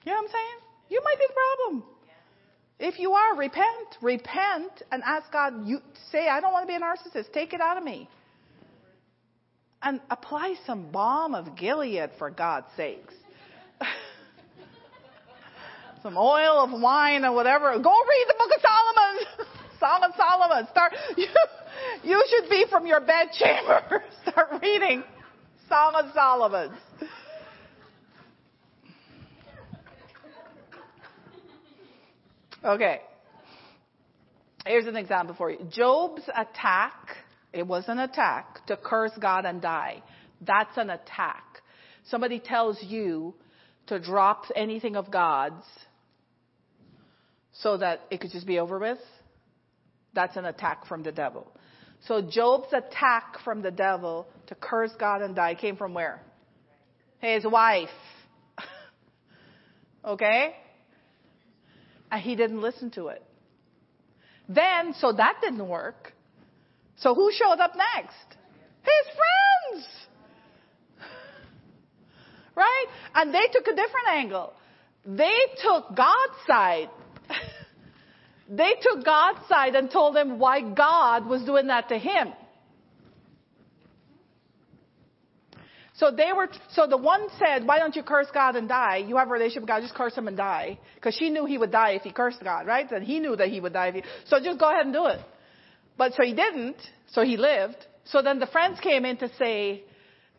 You 0.03 0.13
know 0.13 0.17
what 0.17 0.25
I'm 0.25 0.29
saying? 0.29 0.59
You 0.89 1.03
might 1.05 1.19
be 1.19 1.27
the 1.29 1.35
problem. 1.35 1.98
If 2.79 2.99
you 2.99 3.13
are, 3.13 3.37
repent. 3.37 3.99
Repent 4.01 4.83
and 4.93 5.03
ask 5.05 5.31
God, 5.33 5.67
you 5.67 5.81
say, 6.13 6.29
I 6.29 6.41
don't 6.41 6.53
want 6.53 6.63
to 6.65 6.69
be 6.69 6.77
a 6.77 6.81
narcissist. 6.81 7.33
Take 7.33 7.53
it 7.53 7.61
out 7.61 7.77
of 7.77 7.83
me. 7.83 8.09
And 9.83 10.01
apply 10.11 10.55
some 10.67 10.91
balm 10.91 11.35
of 11.35 11.57
Gilead 11.57 12.11
for 12.19 12.31
God's 12.31 12.67
sakes. 12.77 13.15
some 16.03 16.17
oil 16.17 16.65
of 16.65 16.71
wine 16.81 17.25
or 17.25 17.33
whatever. 17.33 17.73
Go 17.73 17.91
read 17.91 18.27
the 18.29 18.35
book 18.39 18.51
of 18.55 18.61
Solomon. 18.63 19.49
Song 19.81 20.03
of 20.03 20.13
Solomon. 20.17 20.69
Start 20.71 20.93
you, 21.17 21.27
you 22.03 22.25
should 22.31 22.49
be 22.51 22.65
from 22.71 22.87
your 22.87 23.01
bedchamber. 23.01 24.05
Start 24.23 24.63
reading 24.63 25.03
Song 25.69 25.95
of 25.95 26.13
Solomon. 26.15 26.71
Okay. 32.65 33.01
Here's 34.67 34.87
an 34.87 34.97
example 34.97 35.35
for 35.37 35.51
you. 35.51 35.59
Job's 35.71 36.23
attack, 36.29 37.17
it 37.53 37.67
was 37.67 37.85
an 37.89 37.99
attack 37.99 38.67
to 38.67 38.77
curse 38.77 39.13
God 39.21 39.45
and 39.45 39.63
die. 39.63 40.03
That's 40.41 40.77
an 40.77 40.91
attack. 40.91 41.45
Somebody 42.09 42.41
tells 42.41 42.83
you 42.83 43.35
to 43.87 43.99
drop 43.99 44.45
anything 44.55 44.97
of 44.97 45.11
God's 45.11 45.65
so 47.53 47.77
that 47.77 48.01
it 48.11 48.21
could 48.21 48.31
just 48.31 48.47
be 48.47 48.59
over 48.59 48.79
with. 48.79 48.99
That's 50.15 50.37
an 50.37 50.45
attack 50.45 50.87
from 50.87 51.03
the 51.03 51.13
devil. 51.13 51.47
So 52.07 52.23
Job's 52.23 52.73
attack 52.73 53.39
from 53.45 53.63
the 53.63 53.71
devil 53.71 54.27
to 54.49 54.55
curse 54.55 54.93
God 54.99 55.23
and 55.23 55.35
die 55.35 55.55
came 55.55 55.77
from 55.77 55.95
where? 55.95 56.21
His 57.21 57.45
wife. 57.45 57.89
okay? 60.05 60.55
And 62.11 62.23
he 62.23 62.37
didn't 62.37 62.61
listen 62.61 62.91
to 62.93 63.09
it. 63.09 63.23
Then, 64.49 64.95
so 64.99 65.13
that 65.13 65.37
didn't 65.43 65.67
work. 65.69 66.13
So 66.97 67.15
who 67.15 67.31
showed 67.33 67.61
up 67.61 67.75
next? 67.77 68.37
His 68.83 69.17
friends. 69.17 69.87
Right? 72.55 72.87
And 73.15 73.33
they 73.33 73.47
took 73.53 73.69
a 73.69 73.71
different 73.71 74.09
angle. 74.11 74.53
They 75.07 75.37
took 75.63 75.95
God's 75.95 76.35
side. 76.45 76.91
they 78.51 78.73
took 78.83 79.05
God's 79.05 79.47
side 79.49 79.77
and 79.77 79.89
told 79.89 80.17
him 80.17 80.41
why 80.41 80.63
God 80.63 81.27
was 81.27 81.45
doing 81.45 81.69
that 81.69 81.89
to 81.91 81.99
him. 81.99 82.33
So 85.99 86.13
they 86.13 86.31
were, 86.35 86.49
so 86.71 86.87
the 86.87 86.97
one 86.97 87.27
said, 87.45 87.67
why 87.67 87.79
don't 87.79 87.97
you 87.97 88.05
curse 88.05 88.29
God 88.33 88.55
and 88.55 88.69
die? 88.69 88.99
You 88.99 89.17
have 89.17 89.29
a 89.29 89.33
relationship 89.33 89.63
with 89.63 89.69
God, 89.69 89.83
just 89.83 89.95
curse 89.95 90.17
him 90.17 90.29
and 90.29 90.37
die. 90.37 90.79
Cause 91.01 91.17
she 91.19 91.29
knew 91.29 91.45
he 91.45 91.59
would 91.59 91.73
die 91.73 91.91
if 91.93 92.03
he 92.03 92.13
cursed 92.13 92.43
God, 92.43 92.69
right? 92.69 92.89
And 92.91 93.03
he 93.03 93.19
knew 93.19 93.35
that 93.35 93.49
he 93.49 93.61
would 93.61 93.73
die 93.73 93.89
if 93.89 93.95
he, 93.97 94.03
so 94.27 94.39
just 94.41 94.61
go 94.61 94.71
ahead 94.71 94.85
and 94.85 94.95
do 94.95 95.07
it. 95.07 95.19
But 95.97 96.15
so 96.15 96.23
he 96.23 96.35
didn't, 96.35 96.77
so 97.11 97.23
he 97.23 97.37
lived. 97.37 97.85
So 98.05 98.23
then 98.23 98.39
the 98.39 98.47
friends 98.47 98.79
came 98.81 99.05
in 99.05 99.17
to 99.17 99.29
say, 99.39 99.83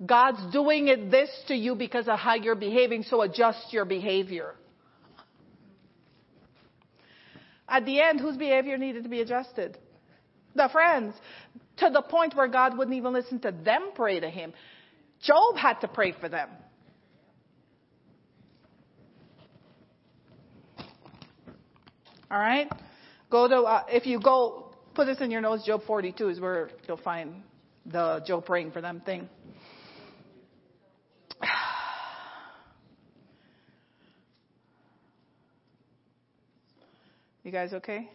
God's 0.06 0.40
doing 0.54 0.88
it 0.88 1.12
this 1.12 1.30
to 1.50 1.56
you 1.56 1.76
because 1.76 2.08
of 2.08 2.18
how 2.18 2.36
you're 2.36 2.56
behaving, 2.56 3.04
so 3.04 3.22
adjust 3.22 3.74
your 3.74 3.84
behavior. 3.84 4.56
At 7.68 7.86
the 7.86 8.00
end, 8.00 8.22
whose 8.22 8.38
behavior 8.38 8.78
needed 8.78 9.04
to 9.04 9.10
be 9.10 9.20
adjusted? 9.20 9.78
The 10.56 10.70
friends. 10.72 11.16
To 11.78 11.90
the 11.92 12.02
point 12.02 12.34
where 12.36 12.48
God 12.48 12.78
wouldn't 12.78 12.96
even 12.96 13.12
listen 13.12 13.40
to 13.42 13.52
them 13.52 13.92
pray 13.94 14.22
to 14.22 14.30
him. 14.30 14.54
Job 15.22 15.58
had 15.58 15.80
to 15.82 15.88
pray 15.88 16.14
for 16.14 16.30
them. 16.30 16.50
All 22.32 22.40
right? 22.40 22.70
Go 23.30 23.48
to, 23.48 23.62
uh, 23.62 23.84
if 23.90 24.06
you 24.06 24.20
go, 24.20 24.72
put 24.94 25.06
this 25.06 25.20
in 25.20 25.32
your 25.32 25.42
notes, 25.42 25.66
Job 25.66 25.82
42 25.86 26.30
is 26.30 26.40
where 26.40 26.70
you'll 26.88 26.98
find 26.98 27.44
the 27.86 28.24
Job 28.26 28.46
praying 28.46 28.72
for 28.72 28.82
them 28.82 29.02
thing. 29.06 29.28
You 37.42 37.54
guys 37.54 37.74
okay? 37.74 38.08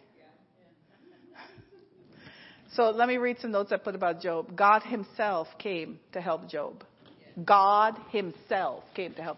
So 2.75 2.91
let 2.91 3.07
me 3.07 3.17
read 3.17 3.37
some 3.39 3.51
notes 3.51 3.71
I 3.71 3.77
put 3.77 3.95
about 3.95 4.21
Job. 4.21 4.55
God 4.55 4.83
himself 4.83 5.47
came 5.57 5.99
to 6.11 6.21
help 6.21 6.47
Job. 6.49 6.83
God 7.43 7.97
himself 8.11 8.83
came 8.95 9.13
to 9.15 9.21
help. 9.21 9.37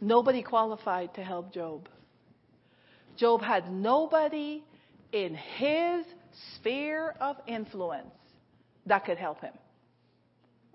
Nobody 0.00 0.42
qualified 0.42 1.14
to 1.14 1.24
help 1.24 1.52
Job. 1.52 1.88
Job 3.16 3.42
had 3.42 3.72
nobody 3.72 4.62
in 5.12 5.34
his 5.34 6.04
sphere 6.54 7.14
of 7.20 7.36
influence 7.46 8.14
that 8.86 9.04
could 9.04 9.18
help 9.18 9.40
him. 9.40 9.52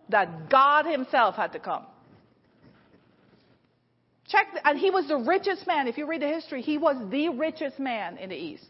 That 0.09 0.49
God 0.49 0.85
himself 0.85 1.35
had 1.35 1.53
to 1.53 1.59
come. 1.59 1.85
Check, 4.27 4.47
and 4.63 4.77
he 4.77 4.89
was 4.89 5.07
the 5.07 5.17
richest 5.17 5.65
man. 5.67 5.87
If 5.87 5.97
you 5.97 6.05
read 6.05 6.21
the 6.21 6.27
history, 6.27 6.61
he 6.61 6.77
was 6.77 6.97
the 7.09 7.29
richest 7.29 7.79
man 7.79 8.17
in 8.17 8.29
the 8.29 8.35
East. 8.35 8.67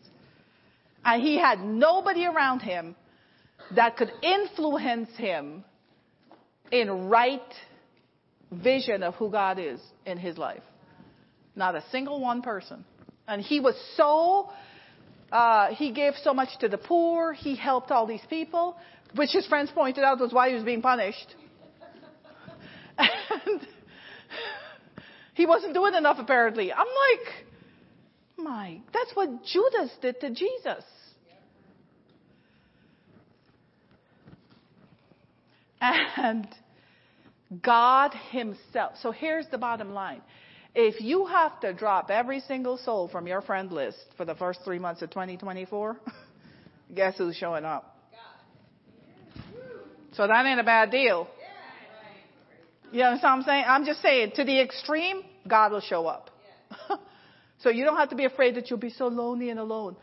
And 1.04 1.22
he 1.22 1.38
had 1.38 1.64
nobody 1.64 2.26
around 2.26 2.62
him 2.62 2.96
that 3.76 3.98
could 3.98 4.12
influence 4.22 5.10
him 5.18 5.64
in 6.72 7.10
right 7.10 7.54
vision 8.52 9.04
of 9.04 9.16
who 9.16 9.30
God 9.30 9.60
is 9.60 9.80
in 10.06 10.18
his 10.18 10.38
life. 10.38 10.64
Not 11.56 11.76
a 11.76 11.84
single 11.92 12.22
one 12.22 12.42
person. 12.42 12.86
And 13.28 13.42
he 13.42 13.60
was 13.60 13.76
so, 13.96 14.50
uh, 15.32 15.74
he 15.74 15.92
gave 15.92 16.14
so 16.24 16.34
much 16.34 16.50
to 16.60 16.70
the 16.70 16.78
poor. 16.78 17.34
He 17.34 17.56
helped 17.56 17.92
all 17.92 18.06
these 18.06 18.22
people, 18.30 18.78
which 19.16 19.32
his 19.32 19.46
friends 19.48 19.72
pointed 19.74 20.04
out 20.04 20.20
was 20.20 20.32
why 20.32 20.50
he 20.50 20.56
was 20.56 20.64
being 20.64 20.82
punished. 20.82 21.36
And 23.46 23.68
he 25.36 25.46
wasn't 25.46 25.76
doing 25.76 25.94
enough 25.94 26.18
apparently. 26.20 26.74
I'm 26.74 26.88
like, 26.88 27.46
my, 28.38 28.82
that's 28.92 29.12
what 29.14 29.44
Judas 29.46 29.92
did 30.02 30.20
to 30.22 30.30
Jesus. 30.32 30.84
And 35.82 36.48
God 37.62 38.14
Himself. 38.32 38.94
So 39.02 39.12
here's 39.12 39.48
the 39.48 39.58
bottom 39.58 39.94
line. 39.94 40.22
If 40.76 41.02
you 41.02 41.26
have 41.26 41.60
to 41.62 41.74
drop 41.74 42.12
every 42.12 42.40
single 42.42 42.78
soul 42.78 43.08
from 43.08 43.26
your 43.26 43.42
friend 43.42 43.72
list 43.72 43.98
for 44.16 44.26
the 44.26 44.36
first 44.36 44.60
three 44.64 44.80
months 44.80 45.02
of 45.02 45.10
2024, 45.10 45.98
guess 46.96 47.18
who's 47.18 47.36
showing 47.36 47.66
up? 47.66 47.96
God. 48.12 48.20
So 50.14 50.28
that 50.28 50.46
ain't 50.46 50.60
a 50.60 50.64
bad 50.64 50.92
deal. 50.92 51.28
You 52.92 53.04
understand 53.04 53.40
what 53.40 53.40
I'm 53.40 53.44
saying? 53.44 53.66
I'm 53.68 53.86
just 53.86 54.02
saying, 54.02 54.32
to 54.36 54.44
the 54.44 54.62
extreme, 54.62 55.24
God 55.48 55.72
will 55.72 55.82
show 55.82 56.06
up. 56.06 56.30
so 57.60 57.70
you 57.70 57.84
don't 57.84 57.98
have 57.98 58.10
to 58.10 58.16
be 58.16 58.26
afraid 58.26 58.56
that 58.56 58.70
you'll 58.70 58.80
be 58.80 58.90
so 58.90 59.08
lonely 59.08 59.50
and 59.50 59.60
alone. 59.60 59.98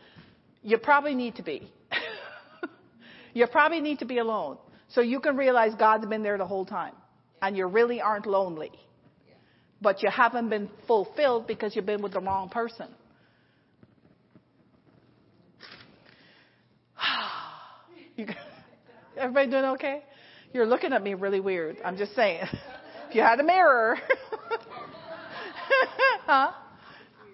You 0.61 0.77
probably 0.77 1.15
need 1.15 1.35
to 1.35 1.43
be. 1.43 1.71
you 3.33 3.47
probably 3.47 3.81
need 3.81 3.99
to 3.99 4.05
be 4.05 4.19
alone. 4.19 4.57
So 4.89 5.01
you 5.01 5.19
can 5.19 5.35
realize 5.35 5.73
God's 5.75 6.05
been 6.05 6.23
there 6.23 6.37
the 6.37 6.45
whole 6.45 6.65
time. 6.65 6.93
And 7.41 7.57
you 7.57 7.67
really 7.67 7.99
aren't 8.01 8.25
lonely. 8.25 8.71
But 9.81 10.01
you 10.03 10.09
haven't 10.09 10.49
been 10.49 10.69
fulfilled 10.87 11.47
because 11.47 11.75
you've 11.75 11.85
been 11.85 12.01
with 12.01 12.13
the 12.13 12.21
wrong 12.21 12.47
person. 12.49 12.87
Everybody 19.17 19.51
doing 19.51 19.65
okay? 19.65 20.01
You're 20.53 20.65
looking 20.65 20.93
at 20.93 21.03
me 21.03 21.13
really 21.13 21.41
weird. 21.41 21.77
I'm 21.83 21.97
just 21.97 22.15
saying. 22.15 22.45
if 23.09 23.15
you 23.15 23.21
had 23.21 23.39
a 23.39 23.43
mirror. 23.43 23.97
huh? 26.25 26.51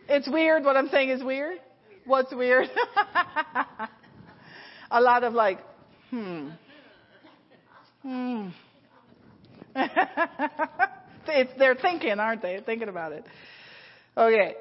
It's 0.09 0.27
weird. 0.27 0.63
What 0.63 0.75
I'm 0.75 0.89
saying 0.89 1.09
is 1.09 1.23
weird. 1.23 1.59
What's 2.05 2.33
weird? 2.33 2.67
a 4.91 4.99
lot 4.99 5.23
of 5.23 5.33
like, 5.33 5.59
hmm. 6.09 6.49
Hmm. 8.01 8.49
they're 11.57 11.75
thinking, 11.75 12.19
aren't 12.19 12.41
they? 12.41 12.59
Thinking 12.65 12.89
about 12.89 13.11
it. 13.11 13.25
Okay. 14.17 14.55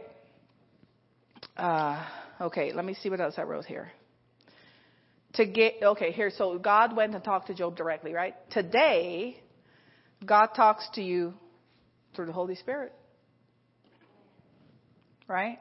Uh, 1.57 2.05
okay, 2.41 2.73
let 2.73 2.85
me 2.85 2.95
see 2.95 3.11
what 3.11 3.21
else 3.21 3.35
I 3.39 3.43
wrote 3.43 3.65
here. 3.65 3.91
To 5.35 5.47
get, 5.47 5.75
okay, 5.83 6.13
here, 6.13 6.31
so 6.37 6.59
God 6.59 6.97
went 6.97 7.15
and 7.15 7.23
talked 7.23 7.47
to 7.49 7.55
Job 7.55 7.77
directly, 7.77 8.13
right? 8.13 8.35
Today, 8.51 9.41
God 10.25 10.49
talks 10.57 10.89
to 10.95 11.03
you 11.03 11.35
through 12.15 12.27
the 12.27 12.33
Holy 12.33 12.57
Spirit. 12.57 12.93
Right? 15.29 15.59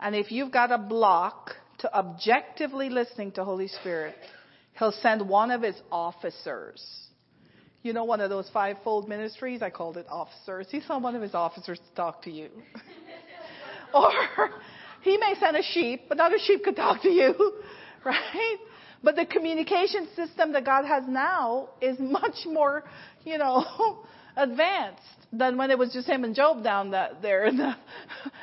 And 0.00 0.14
if 0.14 0.30
you've 0.30 0.52
got 0.52 0.70
a 0.70 0.78
block 0.78 1.56
to 1.78 1.92
objectively 1.94 2.88
listening 2.88 3.32
to 3.32 3.44
Holy 3.44 3.68
Spirit, 3.68 4.16
He'll 4.78 4.92
send 4.92 5.28
one 5.28 5.50
of 5.50 5.62
his 5.62 5.74
officers. 5.90 6.84
You 7.82 7.92
know, 7.92 8.04
one 8.04 8.20
of 8.20 8.30
those 8.30 8.48
fivefold 8.50 9.08
ministries? 9.08 9.62
I 9.62 9.70
called 9.70 9.96
it 9.96 10.06
officers. 10.08 10.66
He 10.70 10.80
sent 10.80 11.02
one 11.02 11.16
of 11.16 11.22
his 11.22 11.34
officers 11.34 11.78
to 11.78 11.94
talk 11.94 12.22
to 12.22 12.30
you. 12.30 12.48
or 13.94 14.12
he 15.02 15.16
may 15.16 15.34
send 15.40 15.56
a 15.56 15.62
sheep, 15.62 16.02
but 16.08 16.16
not 16.16 16.34
a 16.34 16.38
sheep 16.38 16.64
could 16.64 16.76
talk 16.76 17.02
to 17.02 17.08
you, 17.08 17.34
right? 18.04 18.56
But 19.02 19.16
the 19.16 19.26
communication 19.26 20.08
system 20.14 20.52
that 20.52 20.64
God 20.64 20.84
has 20.84 21.04
now 21.08 21.70
is 21.80 21.98
much 21.98 22.46
more, 22.46 22.84
you 23.24 23.38
know, 23.38 24.04
advanced 24.36 25.02
than 25.32 25.56
when 25.56 25.70
it 25.70 25.78
was 25.78 25.92
just 25.92 26.08
him 26.08 26.24
and 26.24 26.34
Job 26.34 26.62
down 26.62 26.92
that, 26.92 27.22
there 27.22 27.46
in 27.46 27.56
the, 27.56 27.76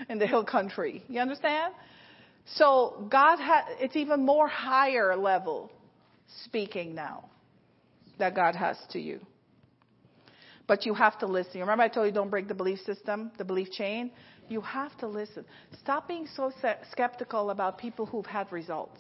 in 0.09 0.19
the 0.19 0.27
hill 0.27 0.43
country. 0.43 1.03
You 1.07 1.19
understand? 1.19 1.73
So 2.45 3.07
God 3.09 3.37
had, 3.37 3.63
it's 3.79 3.95
even 3.95 4.25
more 4.25 4.47
higher 4.47 5.15
level 5.15 5.71
speaking 6.45 6.95
now 6.95 7.29
that 8.17 8.35
God 8.35 8.55
has 8.55 8.77
to 8.91 8.99
you. 8.99 9.19
But 10.67 10.85
you 10.85 10.93
have 10.93 11.19
to 11.19 11.27
listen. 11.27 11.59
Remember, 11.59 11.83
I 11.83 11.87
told 11.87 12.07
you 12.07 12.11
don't 12.11 12.29
break 12.29 12.47
the 12.47 12.55
belief 12.55 12.79
system, 12.79 13.31
the 13.37 13.45
belief 13.45 13.71
chain? 13.71 14.11
You 14.47 14.61
have 14.61 14.97
to 14.99 15.07
listen. 15.07 15.45
Stop 15.79 16.07
being 16.07 16.27
so 16.35 16.51
skeptical 16.91 17.51
about 17.51 17.77
people 17.77 18.05
who've 18.05 18.25
had 18.25 18.51
results. 18.51 18.99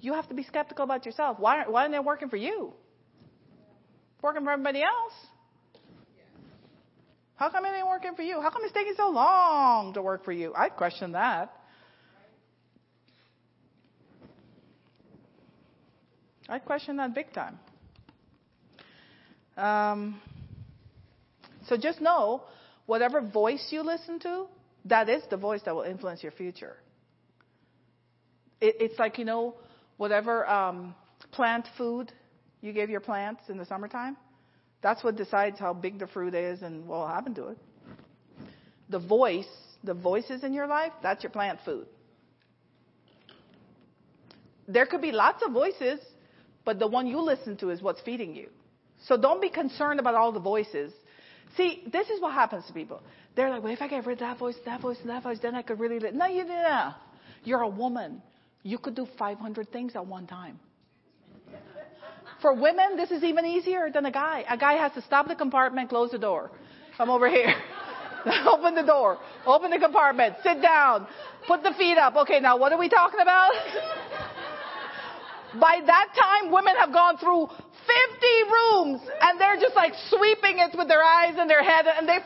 You 0.00 0.14
have 0.14 0.28
to 0.28 0.34
be 0.34 0.42
skeptical 0.44 0.84
about 0.84 1.04
yourself. 1.04 1.38
Why, 1.38 1.64
why 1.66 1.82
aren't 1.82 1.92
they 1.92 1.98
working 1.98 2.30
for 2.30 2.36
you? 2.36 2.72
Working 4.22 4.44
for 4.44 4.52
everybody 4.52 4.82
else? 4.82 5.12
How 7.36 7.50
come 7.50 7.64
it 7.64 7.70
ain't 7.74 7.86
working 7.86 8.14
for 8.14 8.22
you? 8.22 8.40
How 8.40 8.50
come 8.50 8.62
it's 8.64 8.74
taking 8.74 8.94
so 8.96 9.08
long 9.08 9.94
to 9.94 10.02
work 10.02 10.24
for 10.24 10.32
you? 10.32 10.52
I'd 10.54 10.76
question 10.76 11.12
that. 11.12 11.54
I 16.50 16.58
question 16.58 16.96
that 16.96 17.14
big 17.14 17.32
time. 17.32 17.58
Um, 19.56 20.20
so 21.68 21.76
just 21.76 22.00
know, 22.00 22.42
whatever 22.86 23.20
voice 23.20 23.68
you 23.70 23.82
listen 23.82 24.18
to, 24.20 24.46
that 24.86 25.08
is 25.08 25.22
the 25.30 25.36
voice 25.36 25.60
that 25.64 25.74
will 25.74 25.82
influence 25.82 26.22
your 26.22 26.32
future. 26.32 26.76
It, 28.60 28.76
it's 28.80 28.98
like, 28.98 29.18
you 29.18 29.24
know, 29.24 29.54
whatever 29.96 30.48
um, 30.48 30.94
plant 31.30 31.66
food 31.78 32.12
you 32.62 32.72
give 32.72 32.90
your 32.90 33.00
plants 33.00 33.42
in 33.48 33.56
the 33.56 33.64
summertime, 33.66 34.16
that's 34.82 35.04
what 35.04 35.14
decides 35.16 35.58
how 35.58 35.72
big 35.72 35.98
the 36.00 36.08
fruit 36.08 36.34
is 36.34 36.62
and 36.62 36.86
what 36.86 36.98
will 36.98 37.06
happen 37.06 37.34
to 37.34 37.48
it. 37.48 37.58
The 38.88 38.98
voice, 38.98 39.46
the 39.84 39.94
voices 39.94 40.42
in 40.42 40.52
your 40.52 40.66
life, 40.66 40.92
that's 41.00 41.22
your 41.22 41.30
plant 41.30 41.60
food. 41.64 41.86
There 44.66 44.86
could 44.86 45.02
be 45.02 45.12
lots 45.12 45.42
of 45.44 45.52
voices 45.52 46.00
but 46.64 46.78
the 46.78 46.86
one 46.86 47.06
you 47.06 47.20
listen 47.20 47.56
to 47.58 47.70
is 47.70 47.80
what's 47.82 48.00
feeding 48.02 48.34
you. 48.34 48.48
So 49.06 49.16
don't 49.16 49.40
be 49.40 49.48
concerned 49.48 50.00
about 50.00 50.14
all 50.14 50.32
the 50.32 50.40
voices. 50.40 50.92
See, 51.56 51.82
this 51.90 52.08
is 52.08 52.20
what 52.20 52.32
happens 52.32 52.66
to 52.66 52.72
people. 52.72 53.00
They're 53.34 53.50
like, 53.50 53.62
well, 53.62 53.72
if 53.72 53.80
I 53.80 53.88
get 53.88 54.06
rid 54.06 54.14
of 54.14 54.20
that 54.20 54.38
voice, 54.38 54.56
that 54.64 54.80
voice, 54.80 54.98
and 55.00 55.10
that 55.10 55.22
voice, 55.22 55.38
then 55.40 55.54
I 55.54 55.62
could 55.62 55.80
really 55.80 55.98
live. 55.98 56.14
No, 56.14 56.26
you 56.26 56.42
didn't. 56.42 56.94
You're 57.44 57.62
a 57.62 57.68
woman. 57.68 58.22
You 58.62 58.78
could 58.78 58.94
do 58.94 59.06
500 59.18 59.72
things 59.72 59.92
at 59.96 60.06
one 60.06 60.26
time. 60.26 60.58
For 62.42 62.54
women, 62.54 62.96
this 62.96 63.10
is 63.10 63.22
even 63.22 63.44
easier 63.44 63.90
than 63.92 64.06
a 64.06 64.10
guy. 64.10 64.44
A 64.48 64.56
guy 64.56 64.74
has 64.74 64.92
to 64.92 65.02
stop 65.02 65.28
the 65.28 65.34
compartment, 65.34 65.88
close 65.88 66.10
the 66.10 66.18
door. 66.18 66.50
Come 66.96 67.10
over 67.10 67.28
here. 67.28 67.54
open 68.46 68.74
the 68.74 68.82
door. 68.82 69.18
Open 69.46 69.70
the 69.70 69.78
compartment. 69.78 70.36
Sit 70.42 70.62
down. 70.62 71.06
Put 71.46 71.62
the 71.62 71.72
feet 71.76 71.98
up. 71.98 72.16
Okay, 72.16 72.40
now 72.40 72.58
what 72.58 72.72
are 72.72 72.78
we 72.78 72.88
talking 72.88 73.20
about? 73.20 73.52
By 75.58 75.80
that 75.84 76.14
time, 76.14 76.52
women 76.52 76.76
have 76.78 76.92
gone 76.92 77.18
through 77.18 77.48
50 77.48 77.56
rooms 78.52 79.00
and 79.20 79.40
they're 79.40 79.58
just 79.58 79.74
like 79.74 79.94
sweeping 80.08 80.58
it 80.58 80.76
with 80.76 80.86
their 80.86 81.02
eyes 81.02 81.34
and 81.38 81.50
their 81.50 81.64
head 81.64 81.86
and 81.86 82.08
they. 82.08 82.18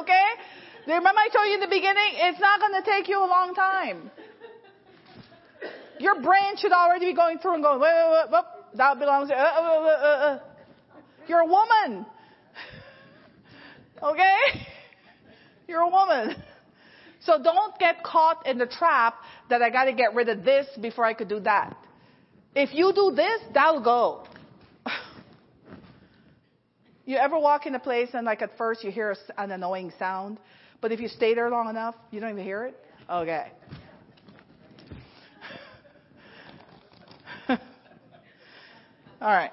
okay? 0.00 0.26
Remember 0.86 1.18
I 1.18 1.28
told 1.32 1.48
you 1.48 1.54
in 1.54 1.60
the 1.60 1.66
beginning, 1.66 2.12
it's 2.22 2.38
not 2.40 2.60
going 2.60 2.74
to 2.82 2.88
take 2.88 3.08
you 3.08 3.18
a 3.18 3.26
long 3.26 3.52
time. 3.54 4.12
Your 5.98 6.22
brain 6.22 6.56
should 6.56 6.70
already 6.72 7.06
be 7.06 7.14
going 7.14 7.38
through 7.38 7.54
and 7.54 7.62
going, 7.62 7.80
wait, 7.80 7.92
wait, 7.92 8.30
wait, 8.30 8.44
that 8.76 8.98
belongs 8.98 9.30
to, 9.30 9.34
uh, 9.34 9.38
uh, 9.38 9.42
uh, 9.42 9.86
uh, 9.86 10.06
uh. 10.06 10.38
You're 11.26 11.40
a 11.40 11.46
woman. 11.46 12.06
okay? 14.02 14.36
You're 15.66 15.80
a 15.80 15.88
woman. 15.88 16.36
So 17.20 17.42
don't 17.42 17.78
get 17.78 18.02
caught 18.02 18.46
in 18.46 18.58
the 18.58 18.66
trap 18.66 19.16
that 19.50 19.62
I 19.62 19.70
got 19.70 19.84
to 19.84 19.92
get 19.92 20.14
rid 20.14 20.28
of 20.28 20.44
this 20.44 20.66
before 20.80 21.04
I 21.04 21.14
could 21.14 21.28
do 21.28 21.40
that. 21.40 21.76
If 22.54 22.74
you 22.74 22.92
do 22.94 23.12
this, 23.14 23.40
that'll 23.52 23.82
go. 23.82 24.24
you 27.04 27.16
ever 27.16 27.38
walk 27.38 27.66
in 27.66 27.74
a 27.74 27.78
place 27.78 28.10
and 28.14 28.24
like 28.24 28.42
at 28.42 28.56
first 28.56 28.84
you 28.84 28.90
hear 28.90 29.16
an 29.36 29.50
annoying 29.50 29.92
sound, 29.98 30.38
but 30.80 30.92
if 30.92 31.00
you 31.00 31.08
stay 31.08 31.34
there 31.34 31.50
long 31.50 31.68
enough, 31.68 31.94
you 32.10 32.20
don't 32.20 32.30
even 32.30 32.44
hear 32.44 32.64
it? 32.64 32.76
Okay. 33.10 33.48
All 37.48 37.58
right. 39.22 39.50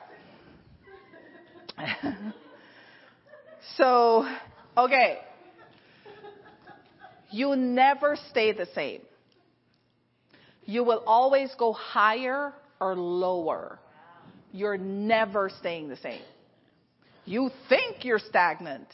so, 3.78 4.28
okay. 4.78 5.20
You 7.32 7.56
never 7.56 8.18
stay 8.30 8.52
the 8.54 8.68
same. 8.74 9.02
You 10.66 10.84
will 10.84 11.04
always 11.06 11.54
go 11.58 11.74
higher 11.74 12.54
or 12.80 12.96
lower. 12.96 13.80
You're 14.52 14.78
never 14.78 15.50
staying 15.60 15.90
the 15.90 15.98
same. 15.98 16.22
You 17.26 17.50
think 17.70 18.06
you're 18.06 18.20
stagnant, 18.20 18.88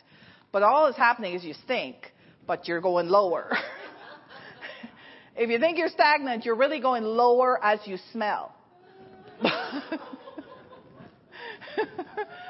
but 0.51 0.63
all 0.63 0.85
that's 0.85 0.97
happening 0.97 1.33
is 1.33 1.43
you 1.43 1.53
stink, 1.65 2.11
but 2.47 2.67
you're 2.67 2.81
going 2.81 3.07
lower. 3.07 3.51
if 5.35 5.49
you 5.49 5.59
think 5.59 5.77
you're 5.77 5.89
stagnant, 5.89 6.45
you're 6.45 6.55
really 6.55 6.79
going 6.79 7.03
lower 7.03 7.63
as 7.63 7.79
you 7.85 7.97
smell. 8.11 8.55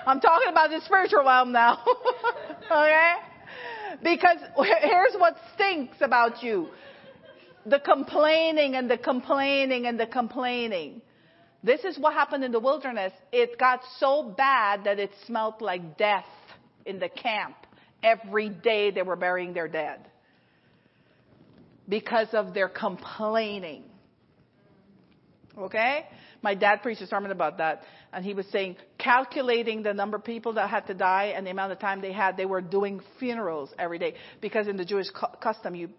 I'm 0.05 0.19
talking 0.19 0.49
about 0.49 0.69
the 0.69 0.81
spiritual 0.85 1.23
realm 1.23 1.51
now. 1.51 1.83
okay? 2.71 3.13
Because 4.03 4.37
here's 4.81 5.13
what 5.15 5.35
stinks 5.53 5.97
about 6.01 6.41
you. 6.43 6.69
The 7.65 7.79
complaining 7.79 8.75
and 8.75 8.89
the 8.89 8.97
complaining 8.97 9.85
and 9.85 9.99
the 9.99 10.07
complaining. 10.07 11.01
This 11.63 11.83
is 11.83 11.99
what 11.99 12.13
happened 12.13 12.43
in 12.43 12.51
the 12.51 12.59
wilderness. 12.59 13.13
It 13.31 13.59
got 13.59 13.81
so 13.99 14.33
bad 14.35 14.85
that 14.85 14.97
it 14.97 15.11
smelled 15.27 15.61
like 15.61 15.97
death 15.97 16.25
in 16.85 16.99
the 16.99 17.09
camp. 17.09 17.55
Every 18.01 18.49
day 18.49 18.89
they 18.89 19.03
were 19.03 19.15
burying 19.15 19.53
their 19.53 19.67
dead. 19.67 19.99
Because 21.87 22.29
of 22.33 22.55
their 22.55 22.69
complaining. 22.69 23.83
Okay? 25.55 26.07
My 26.41 26.55
dad 26.55 26.81
preached 26.81 27.01
a 27.01 27.07
sermon 27.07 27.31
about 27.31 27.59
that, 27.59 27.83
and 28.11 28.25
he 28.25 28.33
was 28.33 28.47
saying, 28.47 28.77
calculating 28.97 29.83
the 29.83 29.93
number 29.93 30.17
of 30.17 30.23
people 30.23 30.53
that 30.53 30.69
had 30.69 30.87
to 30.87 30.93
die 30.93 31.33
and 31.35 31.45
the 31.45 31.51
amount 31.51 31.71
of 31.71 31.79
time 31.79 32.01
they 32.01 32.11
had, 32.11 32.35
they 32.35 32.45
were 32.45 32.61
doing 32.61 33.01
funerals 33.19 33.71
every 33.77 33.99
day. 33.99 34.15
Because 34.41 34.67
in 34.67 34.75
the 34.75 34.85
Jewish 34.85 35.09
cu- 35.11 35.37
custom, 35.39 35.75
you 35.75 35.89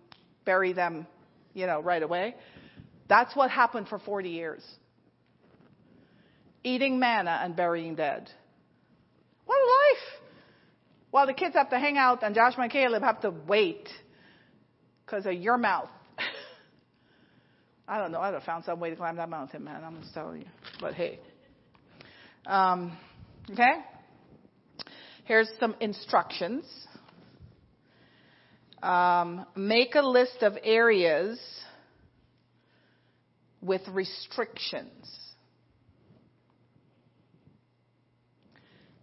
bury 0.45 0.73
them, 0.73 1.07
you 1.55 1.67
know, 1.67 1.81
right 1.81 2.03
away. 2.03 2.35
That's 3.09 3.37
what 3.37 3.51
happened 3.51 3.89
for 3.89 4.01
40 4.01 4.31
years. 4.31 4.65
Eating 6.65 6.99
manna 6.99 7.41
and 7.43 7.55
burying 7.55 7.95
dead. 7.95 8.29
What 9.47 9.59
a 9.59 9.67
life! 9.67 10.23
While 11.11 11.27
the 11.27 11.35
kids 11.35 11.55
have 11.55 11.71
to 11.71 11.79
hang 11.79 11.99
out 11.99 12.23
and 12.23 12.35
Joshua 12.35 12.65
and 12.65 12.73
Caleb 12.73 13.03
have 13.03 13.21
to 13.21 13.31
wait 13.31 13.89
because 15.05 15.27
of 15.27 15.35
your 15.35 15.59
mouth. 15.59 15.91
I 17.93 17.99
don't 17.99 18.11
know. 18.11 18.21
I'd 18.21 18.33
have 18.33 18.45
found 18.45 18.65
some 18.65 18.81
way 18.81 18.89
to 18.89 18.97
climb 18.97 19.17
that 19.17 19.29
mountain, 19.29 19.65
man. 19.65 19.85
I'm 19.85 20.01
just 20.01 20.15
telling 20.15 20.41
you. 20.41 20.47
But 20.81 20.95
hey. 20.95 21.19
Um, 22.47 22.97
okay? 23.51 23.85
Here's 25.25 25.51
some 25.61 25.77
instructions. 25.79 26.65
Um, 28.83 29.45
make 29.55 29.95
a 29.95 30.01
list 30.01 30.39
of 30.41 30.55
areas 30.65 31.39
with 33.61 33.83
restrictions. 33.89 35.07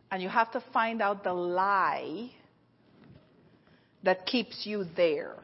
And 0.10 0.24
you 0.24 0.30
have 0.30 0.52
to 0.54 0.64
find 0.74 1.00
out 1.00 1.24
the 1.24 1.34
lie 1.34 2.32
that 4.02 4.26
keeps 4.26 4.64
you 4.66 4.86
there. 4.96 5.36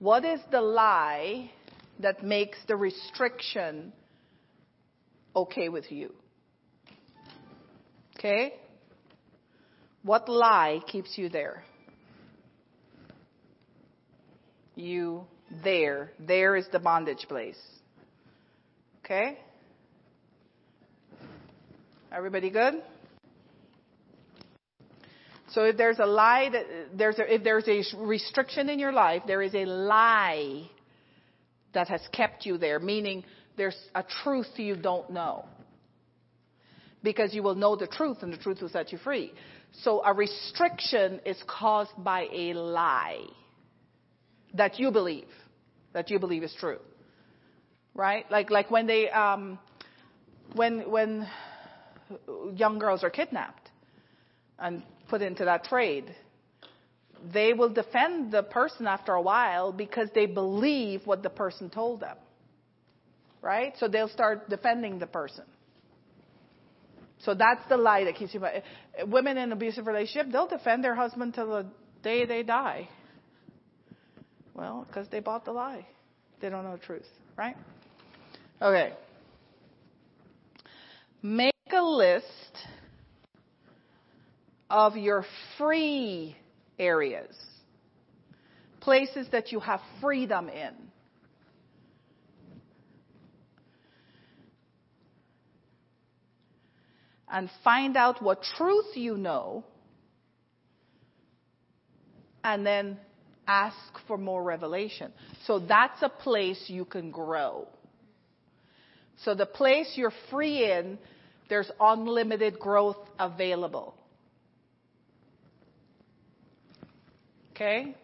What 0.00 0.24
is 0.24 0.40
the 0.50 0.62
lie 0.62 1.52
that 2.00 2.22
makes 2.22 2.58
the 2.66 2.76
restriction 2.76 3.92
okay 5.34 5.68
with 5.68 5.90
you? 5.90 6.14
Okay? 8.18 8.54
What 10.02 10.28
lie 10.28 10.80
keeps 10.86 11.16
you 11.16 11.28
there? 11.28 11.64
You 14.74 15.24
there. 15.62 16.12
There 16.18 16.56
is 16.56 16.66
the 16.72 16.78
bondage 16.78 17.26
place. 17.28 17.58
Okay? 19.04 19.38
Everybody 22.12 22.50
good? 22.50 22.82
So 25.52 25.64
if 25.64 25.76
there's 25.76 25.98
a 25.98 26.06
lie 26.06 26.48
that 26.50 26.64
there's 26.96 27.18
a, 27.18 27.34
if 27.34 27.42
there's 27.42 27.66
a 27.66 27.82
restriction 27.98 28.68
in 28.68 28.78
your 28.78 28.92
life, 28.92 29.22
there 29.26 29.42
is 29.42 29.54
a 29.54 29.64
lie 29.64 30.68
that 31.74 31.88
has 31.88 32.00
kept 32.12 32.46
you 32.46 32.58
there, 32.58 32.78
meaning 32.78 33.24
there's 33.56 33.76
a 33.94 34.04
truth 34.22 34.48
you 34.56 34.76
don't 34.76 35.10
know. 35.10 35.44
Because 37.02 37.32
you 37.32 37.42
will 37.42 37.54
know 37.54 37.76
the 37.76 37.86
truth 37.86 38.18
and 38.22 38.32
the 38.32 38.36
truth 38.36 38.60
will 38.60 38.68
set 38.68 38.92
you 38.92 38.98
free. 38.98 39.32
So 39.82 40.02
a 40.04 40.12
restriction 40.12 41.20
is 41.24 41.42
caused 41.46 41.92
by 41.98 42.26
a 42.32 42.52
lie 42.54 43.24
that 44.54 44.78
you 44.78 44.90
believe, 44.90 45.28
that 45.92 46.10
you 46.10 46.18
believe 46.18 46.42
is 46.42 46.54
true. 46.58 46.78
Right? 47.94 48.30
Like, 48.30 48.50
like 48.50 48.70
when 48.70 48.86
they, 48.86 49.08
um, 49.10 49.58
when, 50.54 50.90
when 50.90 51.28
young 52.54 52.78
girls 52.78 53.02
are 53.02 53.10
kidnapped 53.10 53.70
and 54.58 54.82
put 55.08 55.22
into 55.22 55.44
that 55.44 55.64
trade, 55.64 56.14
they 57.32 57.52
will 57.52 57.68
defend 57.68 58.32
the 58.32 58.42
person 58.42 58.86
after 58.86 59.12
a 59.12 59.22
while 59.22 59.72
because 59.72 60.08
they 60.14 60.26
believe 60.26 61.06
what 61.06 61.22
the 61.22 61.30
person 61.30 61.70
told 61.70 62.00
them. 62.00 62.16
Right? 63.42 63.74
So 63.78 63.88
they'll 63.88 64.08
start 64.08 64.48
defending 64.50 64.98
the 64.98 65.06
person. 65.06 65.44
So 67.20 67.34
that's 67.34 67.60
the 67.68 67.76
lie 67.76 68.04
that 68.04 68.16
keeps 68.16 68.32
you. 68.32 68.42
Women 69.06 69.36
in 69.36 69.52
abusive 69.52 69.86
relationship, 69.86 70.32
they'll 70.32 70.48
defend 70.48 70.82
their 70.82 70.94
husband 70.94 71.34
till 71.34 71.48
the 71.48 71.66
day 72.02 72.24
they 72.24 72.42
die. 72.42 72.88
Well, 74.54 74.86
because 74.86 75.08
they 75.08 75.20
bought 75.20 75.44
the 75.44 75.52
lie. 75.52 75.86
They 76.40 76.48
don't 76.48 76.64
know 76.64 76.76
the 76.76 76.84
truth, 76.84 77.06
right? 77.36 77.56
Okay. 78.60 78.92
Make 81.22 81.52
a 81.74 81.82
list 81.82 82.26
of 84.70 84.96
your 84.96 85.24
free 85.58 86.36
areas, 86.80 87.36
places 88.80 89.28
that 89.30 89.52
you 89.52 89.60
have 89.60 89.80
freedom 90.00 90.48
in. 90.48 90.72
And 97.32 97.48
find 97.62 97.96
out 97.96 98.20
what 98.20 98.42
truth 98.56 98.96
you 98.96 99.16
know, 99.16 99.64
and 102.42 102.66
then 102.66 102.98
ask 103.46 103.76
for 104.08 104.18
more 104.18 104.42
revelation. 104.42 105.12
So 105.46 105.60
that's 105.60 106.02
a 106.02 106.08
place 106.08 106.64
you 106.66 106.84
can 106.84 107.12
grow. 107.12 107.68
So 109.24 109.34
the 109.34 109.46
place 109.46 109.92
you're 109.94 110.12
free 110.30 110.72
in, 110.72 110.98
there's 111.48 111.70
unlimited 111.78 112.58
growth 112.58 112.96
available. 113.18 113.94
Okay? 117.60 117.94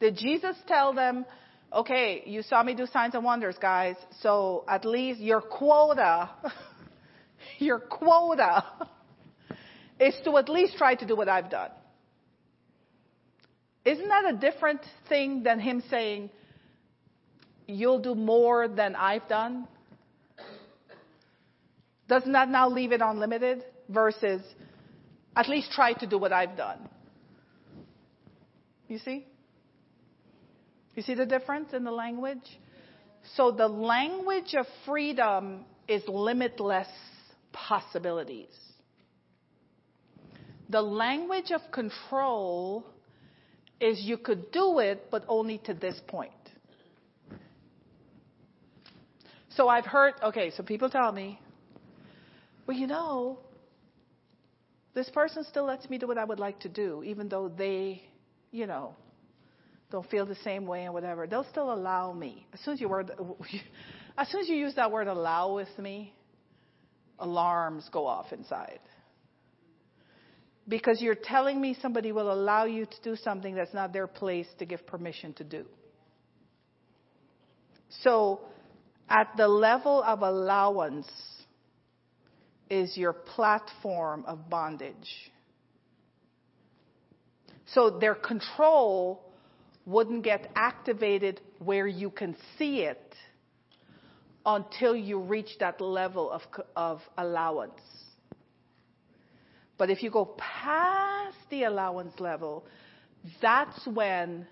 Did 0.00 0.16
Jesus 0.16 0.56
tell 0.66 0.92
them, 0.92 1.24
okay, 1.72 2.24
you 2.26 2.42
saw 2.42 2.64
me 2.64 2.74
do 2.74 2.86
signs 2.86 3.14
and 3.14 3.22
wonders, 3.22 3.54
guys, 3.60 3.94
so 4.20 4.64
at 4.68 4.84
least 4.84 5.20
your 5.20 5.40
quota, 5.40 6.30
your 7.58 7.78
quota 7.78 8.64
is 10.00 10.16
to 10.24 10.36
at 10.36 10.48
least 10.48 10.76
try 10.76 10.96
to 10.96 11.06
do 11.06 11.14
what 11.14 11.28
I've 11.28 11.48
done? 11.48 11.70
Isn't 13.84 14.08
that 14.08 14.34
a 14.34 14.36
different 14.36 14.80
thing 15.08 15.44
than 15.44 15.60
him 15.60 15.80
saying, 15.88 16.30
you'll 17.68 18.00
do 18.00 18.16
more 18.16 18.66
than 18.66 18.96
I've 18.96 19.28
done? 19.28 19.68
Doesn't 22.08 22.32
that 22.32 22.48
now 22.48 22.68
leave 22.68 22.90
it 22.90 23.00
unlimited 23.00 23.64
versus 23.88 24.42
at 25.36 25.48
least 25.48 25.70
try 25.70 25.92
to 25.92 26.06
do 26.06 26.18
what 26.18 26.32
I've 26.32 26.56
done? 26.56 26.88
You 28.88 28.98
see? 28.98 29.26
You 30.94 31.02
see 31.02 31.14
the 31.14 31.26
difference 31.26 31.72
in 31.72 31.84
the 31.84 31.90
language? 31.90 32.58
So 33.34 33.50
the 33.50 33.68
language 33.68 34.54
of 34.54 34.66
freedom 34.84 35.64
is 35.88 36.02
limitless 36.08 36.88
possibilities. 37.52 38.54
The 40.68 40.82
language 40.82 41.52
of 41.52 41.60
control 41.72 42.84
is 43.80 44.00
you 44.00 44.18
could 44.18 44.50
do 44.52 44.78
it, 44.78 45.10
but 45.10 45.24
only 45.28 45.58
to 45.58 45.74
this 45.74 46.00
point. 46.06 46.32
So 49.50 49.68
I've 49.68 49.86
heard, 49.86 50.14
okay, 50.22 50.50
so 50.50 50.62
people 50.62 50.90
tell 50.90 51.12
me, 51.12 51.40
well, 52.66 52.76
you 52.76 52.86
know, 52.86 53.38
this 54.94 55.08
person 55.10 55.44
still 55.44 55.64
lets 55.64 55.88
me 55.88 55.98
do 55.98 56.06
what 56.06 56.18
I 56.18 56.24
would 56.24 56.40
like 56.40 56.60
to 56.60 56.68
do, 56.68 57.02
even 57.04 57.28
though 57.28 57.48
they 57.48 58.02
you 58.50 58.66
know, 58.66 58.94
don't 59.90 60.08
feel 60.10 60.26
the 60.26 60.36
same 60.36 60.66
way 60.66 60.84
and 60.84 60.94
whatever, 60.94 61.26
they'll 61.26 61.46
still 61.50 61.72
allow 61.72 62.12
me. 62.12 62.46
As 62.52 62.60
soon 62.60 62.74
as 62.74 62.80
you 62.80 62.88
word, 62.88 63.12
as 64.18 64.28
soon 64.28 64.40
as 64.40 64.48
you 64.48 64.56
use 64.56 64.74
that 64.74 64.90
word 64.90 65.06
allow 65.06 65.54
with 65.54 65.78
me, 65.78 66.12
alarms 67.18 67.88
go 67.92 68.06
off 68.06 68.32
inside. 68.32 68.80
Because 70.68 71.00
you're 71.00 71.14
telling 71.14 71.60
me 71.60 71.76
somebody 71.80 72.10
will 72.10 72.32
allow 72.32 72.64
you 72.64 72.86
to 72.86 72.96
do 73.04 73.14
something 73.16 73.54
that's 73.54 73.72
not 73.72 73.92
their 73.92 74.08
place 74.08 74.48
to 74.58 74.64
give 74.64 74.84
permission 74.86 75.32
to 75.34 75.44
do. 75.44 75.64
So, 78.02 78.40
at 79.08 79.28
the 79.36 79.46
level 79.46 80.02
of 80.02 80.22
allowance 80.22 81.08
is 82.68 82.96
your 82.96 83.12
platform 83.12 84.24
of 84.26 84.50
bondage. 84.50 85.30
So 87.66 87.90
their 87.90 88.14
control 88.14 89.22
wouldn't 89.84 90.24
get 90.24 90.50
activated 90.54 91.40
where 91.58 91.86
you 91.86 92.10
can 92.10 92.36
see 92.58 92.80
it 92.82 93.14
until 94.44 94.94
you 94.94 95.18
reach 95.20 95.58
that 95.58 95.80
level 95.80 96.30
of, 96.30 96.42
of 96.76 97.00
allowance. 97.18 97.80
But 99.78 99.90
if 99.90 100.02
you 100.02 100.10
go 100.10 100.36
past 100.38 101.36
the 101.50 101.64
allowance 101.64 102.18
level, 102.18 102.64
that's 103.42 103.86
when 103.86 104.46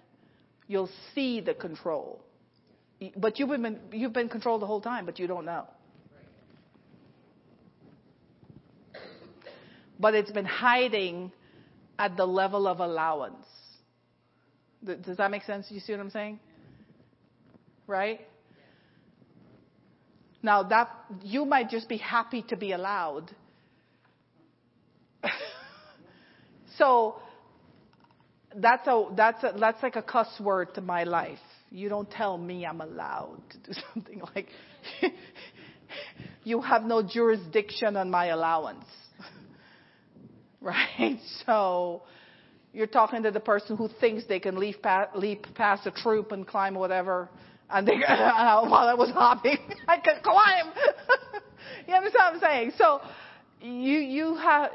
you'll 0.66 0.90
see 1.14 1.40
the 1.40 1.54
control. 1.54 2.22
But 3.16 3.38
you've 3.38 3.48
been, 3.48 3.78
you've 3.92 4.12
been 4.12 4.28
controlled 4.28 4.62
the 4.62 4.66
whole 4.66 4.80
time, 4.80 5.06
but 5.06 5.18
you 5.18 5.26
don't 5.26 5.44
know. 5.44 5.66
But 9.98 10.14
it's 10.14 10.32
been 10.32 10.44
hiding 10.44 11.32
at 11.98 12.16
the 12.16 12.26
level 12.26 12.66
of 12.66 12.80
allowance. 12.80 13.46
Does 14.84 15.16
that 15.16 15.30
make 15.30 15.44
sense? 15.44 15.66
You 15.70 15.80
see 15.80 15.92
what 15.92 16.00
I'm 16.00 16.10
saying? 16.10 16.40
Right? 17.86 18.20
Now 20.42 20.62
that 20.64 20.90
you 21.22 21.46
might 21.46 21.70
just 21.70 21.88
be 21.88 21.96
happy 21.96 22.42
to 22.48 22.56
be 22.56 22.72
allowed. 22.72 23.30
so 26.76 27.16
that's 28.54 28.86
a 28.86 29.06
that's 29.16 29.42
a 29.42 29.54
that's 29.58 29.82
like 29.82 29.96
a 29.96 30.02
cuss 30.02 30.28
word 30.38 30.74
to 30.74 30.82
my 30.82 31.04
life. 31.04 31.38
You 31.70 31.88
don't 31.88 32.10
tell 32.10 32.36
me 32.36 32.66
I'm 32.66 32.80
allowed 32.82 33.40
to 33.50 33.58
do 33.58 33.80
something 33.94 34.22
like 34.34 34.48
you 36.44 36.60
have 36.60 36.84
no 36.84 37.02
jurisdiction 37.02 37.96
on 37.96 38.10
my 38.10 38.26
allowance. 38.26 38.84
Right? 40.64 41.18
So 41.46 42.02
you're 42.72 42.86
talking 42.88 43.22
to 43.22 43.30
the 43.30 43.40
person 43.40 43.76
who 43.76 43.88
thinks 44.00 44.24
they 44.26 44.40
can 44.40 44.58
leap 44.58 44.82
past, 44.82 45.14
leap 45.14 45.46
past 45.54 45.86
a 45.86 45.90
troop 45.92 46.32
and 46.32 46.46
climb 46.46 46.74
whatever, 46.74 47.28
and 47.70 47.86
they 47.86 47.94
and 47.94 48.04
uh, 48.08 48.62
while 48.62 48.88
I 48.88 48.94
was 48.94 49.10
hopping, 49.10 49.58
I 49.88 49.98
could 49.98 50.22
climb. 50.22 50.72
you 51.86 51.94
understand 51.94 52.12
what 52.14 52.34
I'm 52.34 52.40
saying? 52.40 52.72
So 52.76 53.00
you 53.60 53.98
you 53.98 54.34
have. 54.36 54.72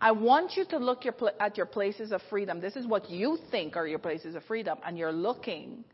I 0.00 0.10
want 0.10 0.56
you 0.56 0.64
to 0.70 0.78
look 0.78 1.04
your, 1.04 1.14
at 1.38 1.56
your 1.56 1.66
places 1.66 2.10
of 2.10 2.20
freedom. 2.28 2.60
This 2.60 2.74
is 2.74 2.88
what 2.88 3.08
you 3.08 3.38
think 3.52 3.76
are 3.76 3.86
your 3.86 4.00
places 4.00 4.34
of 4.34 4.42
freedom, 4.44 4.78
and 4.84 4.98
you're 4.98 5.12
looking 5.12 5.84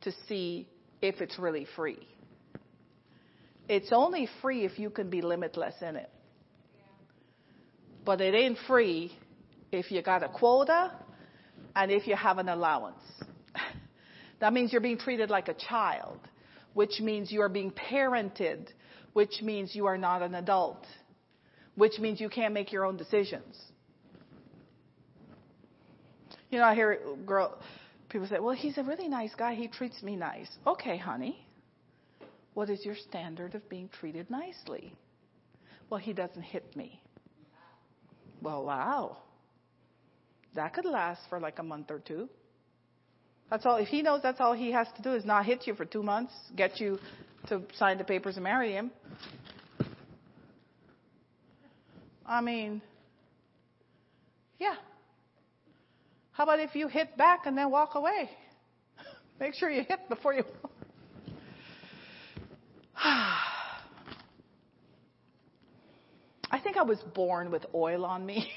to 0.00 0.12
see 0.26 0.66
if 1.00 1.20
it's 1.20 1.38
really 1.38 1.64
free. 1.76 2.04
It's 3.68 3.92
only 3.92 4.28
free 4.40 4.64
if 4.64 4.78
you 4.78 4.88
can 4.90 5.10
be 5.10 5.20
limitless 5.20 5.74
in 5.82 5.96
it. 5.96 6.10
But 8.04 8.22
it 8.22 8.34
ain't 8.34 8.58
free 8.66 9.12
if 9.70 9.90
you 9.90 10.00
got 10.02 10.22
a 10.22 10.28
quota 10.28 10.92
and 11.76 11.90
if 11.90 12.06
you 12.06 12.16
have 12.16 12.38
an 12.38 12.48
allowance. 12.48 13.02
that 14.40 14.54
means 14.54 14.72
you're 14.72 14.80
being 14.80 14.98
treated 14.98 15.28
like 15.28 15.48
a 15.48 15.54
child, 15.54 16.18
which 16.72 17.00
means 17.00 17.30
you 17.30 17.42
are 17.42 17.50
being 17.50 17.70
parented, 17.70 18.68
which 19.12 19.42
means 19.42 19.74
you 19.74 19.84
are 19.84 19.98
not 19.98 20.22
an 20.22 20.34
adult, 20.34 20.86
which 21.74 21.98
means 21.98 22.20
you 22.20 22.30
can't 22.30 22.54
make 22.54 22.72
your 22.72 22.86
own 22.86 22.96
decisions. 22.96 23.56
You 26.50 26.58
know, 26.58 26.64
I 26.64 26.74
hear 26.74 26.98
girl, 27.26 27.58
people 28.08 28.26
say, 28.26 28.38
well, 28.38 28.54
he's 28.54 28.78
a 28.78 28.82
really 28.82 29.08
nice 29.08 29.34
guy. 29.36 29.54
He 29.54 29.68
treats 29.68 30.02
me 30.02 30.16
nice. 30.16 30.48
Okay, 30.66 30.96
honey. 30.96 31.46
What 32.58 32.70
is 32.70 32.84
your 32.84 32.96
standard 32.96 33.54
of 33.54 33.68
being 33.68 33.88
treated 34.00 34.28
nicely? 34.30 34.92
Well, 35.88 36.00
he 36.00 36.12
doesn't 36.12 36.42
hit 36.42 36.74
me. 36.74 37.00
Well, 38.42 38.64
wow. 38.64 39.18
That 40.56 40.74
could 40.74 40.84
last 40.84 41.20
for 41.28 41.38
like 41.38 41.60
a 41.60 41.62
month 41.62 41.88
or 41.92 42.00
two. 42.00 42.28
That's 43.48 43.64
all. 43.64 43.76
If 43.76 43.86
he 43.86 44.02
knows 44.02 44.22
that's 44.24 44.40
all 44.40 44.54
he 44.54 44.72
has 44.72 44.88
to 44.96 45.02
do 45.02 45.14
is 45.14 45.24
not 45.24 45.46
hit 45.46 45.68
you 45.68 45.74
for 45.76 45.84
two 45.84 46.02
months, 46.02 46.32
get 46.56 46.80
you 46.80 46.98
to 47.46 47.62
sign 47.74 47.96
the 47.96 48.02
papers 48.02 48.34
and 48.34 48.42
marry 48.42 48.72
him. 48.72 48.90
I 52.26 52.40
mean, 52.40 52.82
yeah. 54.58 54.74
How 56.32 56.42
about 56.42 56.58
if 56.58 56.74
you 56.74 56.88
hit 56.88 57.16
back 57.16 57.46
and 57.46 57.56
then 57.56 57.70
walk 57.70 57.94
away? 57.94 58.28
Make 59.38 59.54
sure 59.54 59.70
you 59.70 59.84
hit 59.84 60.08
before 60.08 60.34
you. 60.34 60.42
I 66.50 66.58
think 66.62 66.76
I 66.76 66.82
was 66.82 66.98
born 67.14 67.52
with 67.52 67.64
oil 67.74 68.04
on 68.04 68.26
me. 68.26 68.50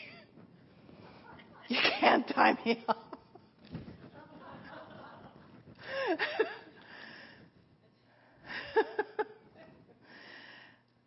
you 1.67 1.77
can't 1.99 2.27
tie 2.27 2.57
me 2.65 2.83
up. 2.87 3.17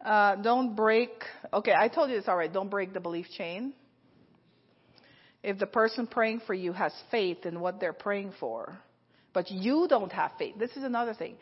uh, 0.04 0.36
don't 0.36 0.76
break. 0.76 1.10
Okay, 1.52 1.74
I 1.76 1.88
told 1.88 2.10
you 2.10 2.16
this 2.16 2.28
already. 2.28 2.52
Don't 2.52 2.70
break 2.70 2.92
the 2.92 3.00
belief 3.00 3.26
chain. 3.36 3.72
If 5.42 5.58
the 5.58 5.66
person 5.66 6.06
praying 6.06 6.42
for 6.46 6.54
you 6.54 6.72
has 6.72 6.92
faith 7.10 7.46
in 7.46 7.58
what 7.60 7.80
they're 7.80 7.92
praying 7.92 8.34
for, 8.38 8.78
but 9.32 9.50
you 9.50 9.86
don't 9.88 10.12
have 10.12 10.30
faith, 10.38 10.54
this 10.58 10.70
is 10.76 10.84
another 10.84 11.14
thing. 11.14 11.34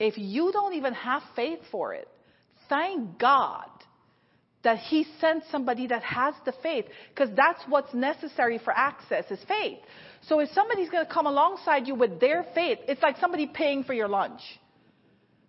If 0.00 0.16
you 0.16 0.50
don't 0.50 0.72
even 0.72 0.94
have 0.94 1.22
faith 1.36 1.60
for 1.70 1.94
it, 1.94 2.08
thank 2.68 3.18
God 3.18 3.68
that 4.62 4.78
he 4.78 5.06
sent 5.20 5.44
somebody 5.50 5.86
that 5.88 6.02
has 6.02 6.34
the 6.44 6.52
faith 6.62 6.86
because 7.14 7.28
that's 7.36 7.62
what's 7.68 7.92
necessary 7.94 8.58
for 8.58 8.72
access 8.72 9.30
is 9.30 9.38
faith. 9.46 9.78
So 10.22 10.40
if 10.40 10.48
somebody's 10.50 10.90
going 10.90 11.06
to 11.06 11.12
come 11.12 11.26
alongside 11.26 11.86
you 11.86 11.94
with 11.94 12.18
their 12.18 12.46
faith, 12.54 12.78
it's 12.88 13.02
like 13.02 13.18
somebody 13.18 13.46
paying 13.46 13.84
for 13.84 13.92
your 13.92 14.08
lunch. 14.08 14.40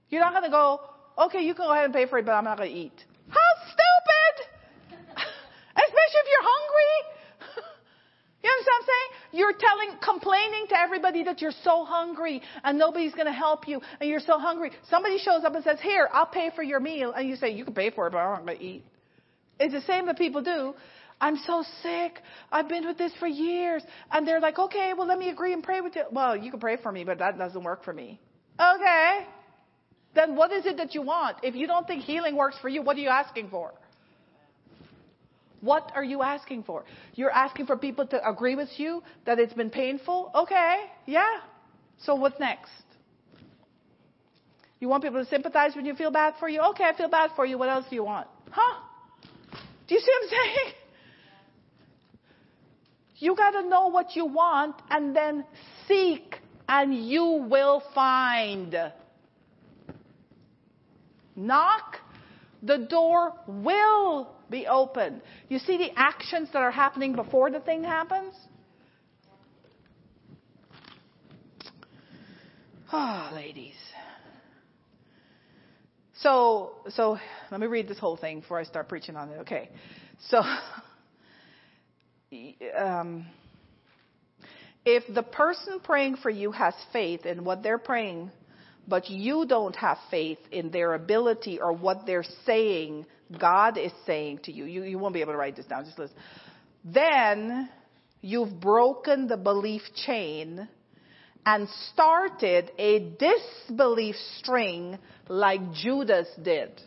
You're 0.09 0.21
not 0.21 0.33
going 0.33 0.43
to 0.43 0.49
go, 0.49 0.81
okay, 1.17 1.41
you 1.41 1.53
can 1.53 1.65
go 1.65 1.71
ahead 1.71 1.85
and 1.85 1.93
pay 1.93 2.07
for 2.07 2.19
it, 2.19 2.25
but 2.25 2.33
I'm 2.33 2.43
not 2.43 2.57
going 2.57 2.69
to 2.69 2.77
eat. 2.77 3.05
How 3.29 3.51
stupid! 3.63 4.35
Especially 5.75 6.19
if 6.19 6.27
you're 6.27 6.43
hungry. 6.43 6.95
You 8.43 8.49
understand 8.49 8.73
what 8.73 8.81
I'm 8.81 8.89
saying? 8.91 9.11
You're 9.31 9.53
telling, 9.53 9.97
complaining 10.03 10.65
to 10.69 10.79
everybody 10.79 11.23
that 11.23 11.41
you're 11.41 11.53
so 11.63 11.85
hungry 11.85 12.41
and 12.63 12.77
nobody's 12.77 13.13
going 13.13 13.27
to 13.27 13.33
help 13.33 13.67
you 13.67 13.81
and 13.99 14.09
you're 14.09 14.19
so 14.19 14.37
hungry. 14.37 14.71
Somebody 14.89 15.17
shows 15.17 15.43
up 15.43 15.55
and 15.55 15.63
says, 15.63 15.79
here, 15.81 16.09
I'll 16.11 16.25
pay 16.25 16.51
for 16.55 16.63
your 16.63 16.79
meal. 16.79 17.13
And 17.13 17.27
you 17.27 17.35
say, 17.35 17.51
you 17.51 17.63
can 17.63 17.73
pay 17.73 17.89
for 17.91 18.07
it, 18.07 18.11
but 18.11 18.19
I'm 18.19 18.31
not 18.31 18.45
going 18.45 18.57
to 18.57 18.63
eat. 18.63 18.83
It's 19.59 19.73
the 19.73 19.81
same 19.81 20.05
that 20.07 20.17
people 20.17 20.41
do. 20.41 20.73
I'm 21.19 21.37
so 21.45 21.63
sick. 21.83 22.19
I've 22.51 22.67
been 22.67 22.85
with 22.85 22.97
this 22.97 23.13
for 23.19 23.27
years. 23.27 23.83
And 24.11 24.27
they're 24.27 24.39
like, 24.39 24.57
okay, 24.57 24.93
well, 24.97 25.07
let 25.07 25.19
me 25.19 25.29
agree 25.29 25.53
and 25.53 25.63
pray 25.63 25.81
with 25.81 25.95
you. 25.95 26.03
Well, 26.11 26.35
you 26.35 26.49
can 26.51 26.59
pray 26.59 26.77
for 26.77 26.91
me, 26.91 27.03
but 27.03 27.19
that 27.19 27.37
doesn't 27.37 27.63
work 27.63 27.83
for 27.83 27.93
me. 27.93 28.19
Okay. 28.59 29.27
Then 30.13 30.35
what 30.35 30.51
is 30.51 30.65
it 30.65 30.77
that 30.77 30.93
you 30.93 31.03
want? 31.03 31.37
If 31.43 31.55
you 31.55 31.67
don't 31.67 31.87
think 31.87 32.03
healing 32.03 32.35
works 32.35 32.57
for 32.61 32.69
you, 32.69 32.81
what 32.81 32.97
are 32.97 32.99
you 32.99 33.09
asking 33.09 33.49
for? 33.49 33.71
What 35.61 35.91
are 35.95 36.03
you 36.03 36.23
asking 36.23 36.63
for? 36.63 36.83
You're 37.13 37.31
asking 37.31 37.67
for 37.67 37.77
people 37.77 38.05
to 38.07 38.29
agree 38.29 38.55
with 38.55 38.69
you 38.77 39.03
that 39.25 39.39
it's 39.39 39.53
been 39.53 39.69
painful? 39.69 40.31
Okay, 40.35 40.85
yeah. 41.05 41.41
So 41.99 42.15
what's 42.15 42.39
next? 42.39 42.71
You 44.79 44.87
want 44.87 45.03
people 45.03 45.23
to 45.23 45.29
sympathize 45.29 45.75
when 45.75 45.85
you 45.85 45.93
feel 45.93 46.09
bad 46.09 46.33
for 46.39 46.49
you? 46.49 46.59
Okay, 46.71 46.83
I 46.83 46.97
feel 46.97 47.09
bad 47.09 47.31
for 47.35 47.45
you. 47.45 47.59
What 47.59 47.69
else 47.69 47.85
do 47.89 47.95
you 47.95 48.03
want? 48.03 48.27
Huh? 48.49 48.81
Do 49.87 49.95
you 49.95 50.01
see 50.01 50.11
what 50.11 50.23
I'm 50.23 50.29
saying? 50.29 50.73
You 53.17 53.35
got 53.35 53.51
to 53.51 53.69
know 53.69 53.87
what 53.87 54.15
you 54.15 54.25
want 54.25 54.81
and 54.89 55.15
then 55.15 55.45
seek 55.87 56.37
and 56.67 57.07
you 57.07 57.23
will 57.47 57.83
find. 57.93 58.75
Knock, 61.35 61.97
the 62.61 62.77
door 62.77 63.33
will 63.47 64.29
be 64.49 64.67
open. 64.67 65.21
You 65.49 65.59
see 65.59 65.77
the 65.77 65.91
actions 65.95 66.49
that 66.53 66.61
are 66.61 66.71
happening 66.71 67.13
before 67.13 67.49
the 67.49 67.59
thing 67.59 67.83
happens? 67.83 68.35
Ah, 72.91 73.29
oh, 73.31 73.35
ladies. 73.35 73.75
So, 76.15 76.73
so 76.89 77.17
let 77.49 77.59
me 77.59 77.67
read 77.67 77.87
this 77.87 77.97
whole 77.97 78.17
thing 78.17 78.41
before 78.41 78.59
I 78.59 78.63
start 78.63 78.89
preaching 78.89 79.15
on 79.15 79.29
it. 79.29 79.39
Okay. 79.39 79.69
So, 80.27 80.43
um, 82.77 83.25
if 84.85 85.03
the 85.13 85.23
person 85.23 85.79
praying 85.79 86.17
for 86.17 86.29
you 86.29 86.51
has 86.51 86.75
faith 86.93 87.25
in 87.25 87.43
what 87.43 87.63
they're 87.63 87.79
praying, 87.79 88.29
but 88.91 89.09
you 89.09 89.45
don't 89.47 89.75
have 89.77 89.97
faith 90.11 90.37
in 90.51 90.69
their 90.69 90.95
ability 90.95 91.57
or 91.61 91.71
what 91.71 92.05
they're 92.05 92.25
saying 92.45 93.05
God 93.39 93.77
is 93.77 93.93
saying 94.05 94.39
to 94.43 94.51
you. 94.51 94.65
You, 94.65 94.83
you 94.83 94.99
won't 94.99 95.13
be 95.13 95.21
able 95.21 95.31
to 95.31 95.37
write 95.37 95.55
this 95.55 95.65
down, 95.65 95.85
just 95.85 95.97
listen. 95.97 96.17
Then 96.83 97.69
you've 98.19 98.59
broken 98.59 99.29
the 99.29 99.37
belief 99.37 99.81
chain 100.05 100.67
and 101.45 101.69
started 101.93 102.69
a 102.77 103.15
disbelief 103.17 104.15
string 104.39 104.99
like 105.29 105.61
Judas 105.71 106.27
did. 106.43 106.81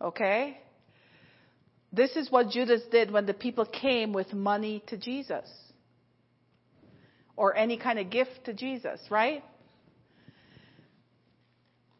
Okay? 0.00 0.58
This 1.94 2.16
is 2.16 2.30
what 2.30 2.50
Judas 2.50 2.82
did 2.90 3.12
when 3.12 3.26
the 3.26 3.34
people 3.34 3.64
came 3.64 4.12
with 4.12 4.32
money 4.32 4.82
to 4.88 4.96
Jesus 4.96 5.48
or 7.36 7.56
any 7.56 7.76
kind 7.76 8.00
of 8.00 8.10
gift 8.10 8.46
to 8.46 8.52
Jesus, 8.52 9.00
right? 9.10 9.44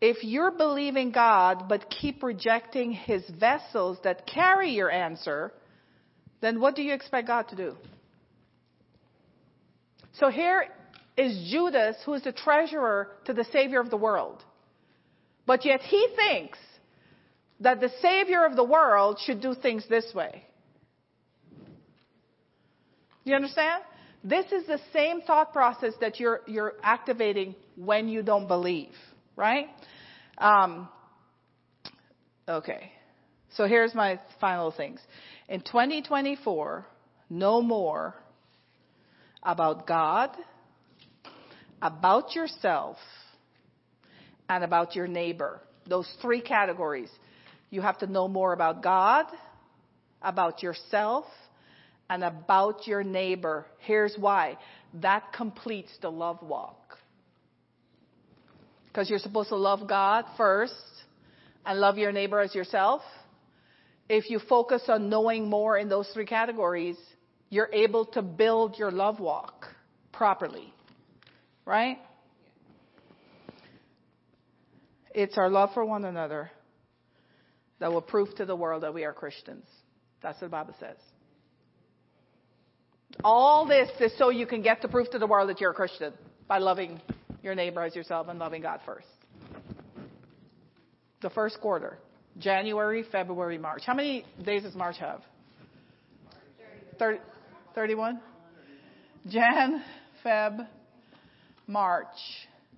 If 0.01 0.25
you're 0.25 0.51
believing 0.51 1.13
God 1.13 1.69
but 1.69 1.89
keep 1.91 2.23
rejecting 2.25 2.91
his 2.93 3.23
vessels 3.39 3.99
that 4.03 4.27
carry 4.27 4.73
your 4.73 4.91
answer, 4.91 5.53
then 6.41 6.61
what 6.61 6.75
do 6.75 6.83
you 6.83 6.93
expect 6.93 7.29
God 7.29 7.49
to 7.49 7.57
do? 7.57 7.77
So 10.15 10.29
here 10.29 10.67
is 11.17 11.51
Judas, 11.51 11.97
who 12.05 12.15
is 12.15 12.23
the 12.23 12.33
treasurer 12.33 13.13
to 13.27 13.33
the 13.33 13.45
Savior 13.53 13.81
of 13.81 13.91
the 13.91 13.97
world. 13.97 14.43
But 15.47 15.65
yet 15.65 15.83
he 15.83 16.09
thinks 16.17 16.59
that 17.65 17.81
the 17.81 17.91
Savior 18.01 18.45
of 18.45 18.57
the 18.57 18.65
world 18.65 19.19
should 19.25 19.41
do 19.41 19.55
things 19.55 19.85
this 19.89 20.13
way. 20.15 20.45
You 23.25 23.35
understand? 23.35 23.83
This 24.23 24.45
is 24.53 24.67
the 24.67 24.79
same 24.93 25.23
thought 25.23 25.53
process 25.53 25.95
that 26.01 26.21
you're, 26.21 26.43
you're 26.47 26.75
activating 26.83 27.55
when 27.77 28.09
you 28.09 28.23
don't 28.23 28.47
believe, 28.47 28.93
right? 29.35 29.69
Um, 30.37 30.89
okay. 32.47 32.93
So 33.57 33.67
here's 33.67 33.95
my 33.95 34.21
final 34.41 34.71
things. 34.71 35.01
In 35.49 35.61
2024, 35.61 36.87
know 37.31 37.63
more 37.63 38.15
about 39.43 39.87
God, 39.87 40.31
about 41.81 42.35
yourself, 42.35 42.99
and 44.51 44.65
about 44.65 44.95
your 44.95 45.07
neighbor. 45.07 45.61
Those 45.89 46.11
three 46.21 46.43
categories. 46.43 47.11
You 47.75 47.83
have 47.83 47.99
to 47.99 48.07
know 48.07 48.29
more 48.29 48.53
about 48.53 48.85
God, 48.85 49.27
about 50.23 50.63
yourself, 50.63 51.25
and 52.09 52.23
about 52.23 52.87
your 52.87 53.03
neighbor. 53.03 53.67
Here's 53.81 54.15
why. 54.17 54.59
That 55.03 55.33
completes 55.33 55.91
the 56.01 56.09
love 56.09 56.39
walk. 56.41 56.99
Because 58.87 59.11
you're 59.11 59.19
supposed 59.19 59.49
to 59.49 59.57
love 59.57 59.89
God 59.89 60.25
first 60.37 60.73
and 61.67 61.81
love 61.81 61.99
your 61.99 62.13
neighbor 62.13 62.39
as 62.39 62.55
yourself. 62.55 63.03
If 64.09 64.31
you 64.31 64.39
focus 64.39 64.85
on 64.87 65.11
knowing 65.11 65.51
more 65.51 65.77
in 65.77 65.89
those 65.89 66.09
three 66.15 66.27
categories, 66.27 66.97
you're 67.51 67.71
able 67.73 68.05
to 68.13 68.23
build 68.23 68.79
your 68.79 68.93
love 68.93 69.19
walk 69.19 69.67
properly. 70.13 70.73
Right? 71.65 71.99
It's 75.13 75.37
our 75.37 75.51
love 75.51 75.71
for 75.75 75.85
one 75.85 76.05
another 76.05 76.53
that 77.85 77.93
will 77.93 78.01
prove 78.01 78.35
to 78.35 78.47
the 78.47 78.57
world 78.57 78.83
that 78.83 78.95
we 78.95 79.05
are 79.05 79.13
Christians. 79.13 79.67
That's 80.23 80.41
what 80.41 80.47
the 80.47 80.53
Bible 80.53 80.75
says. 80.81 80.97
All 83.23 83.67
this 83.67 83.91
is 84.01 84.17
so 84.17 84.31
you 84.31 84.47
can 84.47 84.63
get 84.63 84.81
the 84.81 84.89
proof 84.89 85.11
to 85.11 85.19
the 85.19 85.27
world 85.27 85.51
that 85.51 85.61
you're 85.61 85.73
a 85.73 85.75
Christian 85.75 86.15
by 86.49 86.57
loving 86.57 86.99
your 87.43 87.55
neighbor 87.55 87.83
as 87.83 87.95
yourself 87.95 88.29
and 88.29 88.39
loving 88.39 88.63
God 88.63 88.81
first. 88.87 89.07
The 91.21 91.29
first 91.29 91.61
quarter. 91.61 91.99
January, 92.39 93.05
February, 93.13 93.59
March. 93.59 93.83
How 93.85 93.93
many 93.93 94.25
days 94.43 94.63
does 94.63 94.75
March 94.75 94.97
have? 94.97 95.21
30, 96.99 97.19
31? 97.75 98.19
Jan, 99.29 99.85
Feb, 100.25 100.67
March. 101.67 102.07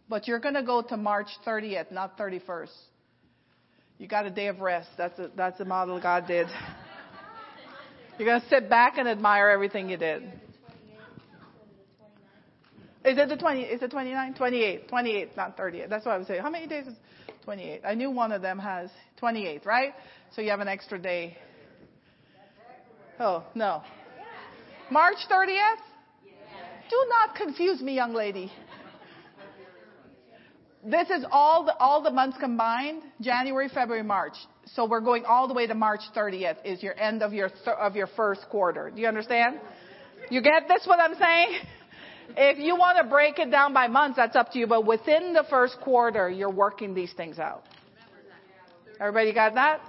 But 0.09 0.27
you're 0.27 0.41
going 0.41 0.55
to 0.55 0.65
go 0.65 0.83
to 0.83 0.97
March 0.97 1.29
30th, 1.47 1.93
not 1.93 2.19
31st. 2.19 2.71
You 3.99 4.07
got 4.07 4.27
a 4.27 4.31
day 4.31 4.49
of 4.49 4.61
rest. 4.61 4.89
That's 4.97 5.19
a, 5.19 5.31
that's 5.37 5.59
the 5.59 5.65
model 5.65 6.01
God 6.01 6.27
did. 6.27 6.49
You're 8.19 8.29
going 8.29 8.41
to 8.41 8.49
sit 8.49 8.69
back 8.69 8.99
and 8.99 9.09
admire 9.09 9.49
everything 9.49 9.89
you 9.89 9.97
did. 9.97 10.23
Is 13.05 13.19
it 13.19 13.29
the 13.29 13.37
20? 13.37 13.63
Is 13.63 13.83
it 13.83 13.91
29? 13.91 14.35
28. 14.35 14.89
28, 14.89 15.37
not 15.37 15.57
38. 15.57 15.89
That's 15.89 16.05
what 16.05 16.13
I 16.13 16.19
was 16.19 16.27
saying. 16.27 16.43
How 16.43 16.51
many 16.51 16.67
days 16.67 16.87
is 16.89 16.95
28? 17.45 17.83
I 17.87 17.95
knew 17.95 18.11
one 18.11 18.33
of 18.33 18.43
them 18.43 18.59
has 18.59 18.91
28, 19.19 19.65
right? 19.65 19.95
So 20.35 20.43
you 20.43 20.51
have 20.51 20.61
an 20.61 20.69
extra 20.69 20.99
day. 20.99 21.39
Oh, 23.21 23.45
no. 23.55 23.83
March 24.91 25.19
30th? 25.31 25.77
Do 26.91 27.07
not 27.09 27.37
confuse 27.37 27.81
me, 27.81 27.95
young 27.95 28.13
lady. 28.13 28.51
This 30.87 31.11
is 31.11 31.25
all 31.33 31.65
the, 31.65 31.77
all 31.79 32.01
the 32.01 32.13
months 32.13 32.37
combined, 32.39 33.03
January, 33.21 33.69
February, 33.69 34.05
March. 34.05 34.35
So 34.67 34.87
we're 34.87 35.01
going 35.01 35.25
all 35.25 35.49
the 35.49 35.55
way 35.55 35.67
to 35.67 35.75
March 35.75 36.03
30th 36.15 36.59
is 36.65 36.81
your 36.81 36.97
end 36.99 37.25
of 37.25 37.33
your, 37.33 37.49
th- 37.49 37.77
of 37.81 37.97
your 37.97 38.07
first 38.07 38.43
quarter. 38.51 38.93
Do 38.95 39.01
you 39.01 39.09
understand? 39.09 39.59
You 40.31 40.41
get 40.43 40.69
this 40.69 40.87
what 40.87 41.01
I'm 41.01 41.17
saying? 41.17 41.59
If 42.37 42.59
you 42.59 42.77
want 42.77 42.99
to 42.99 43.05
break 43.11 43.41
it 43.41 43.51
down 43.51 43.73
by 43.73 43.89
months, 43.89 44.17
that's 44.17 44.37
up 44.37 44.53
to 44.53 44.61
you. 44.61 44.69
But 44.69 44.87
within 44.87 45.33
the 45.33 45.45
first 45.51 45.79
quarter, 45.81 46.31
you're 46.31 46.53
working 46.53 46.95
these 46.95 47.13
things 47.15 47.41
out. 47.41 47.65
Everybody 49.01 49.35
got 49.35 49.55
that? 49.55 49.81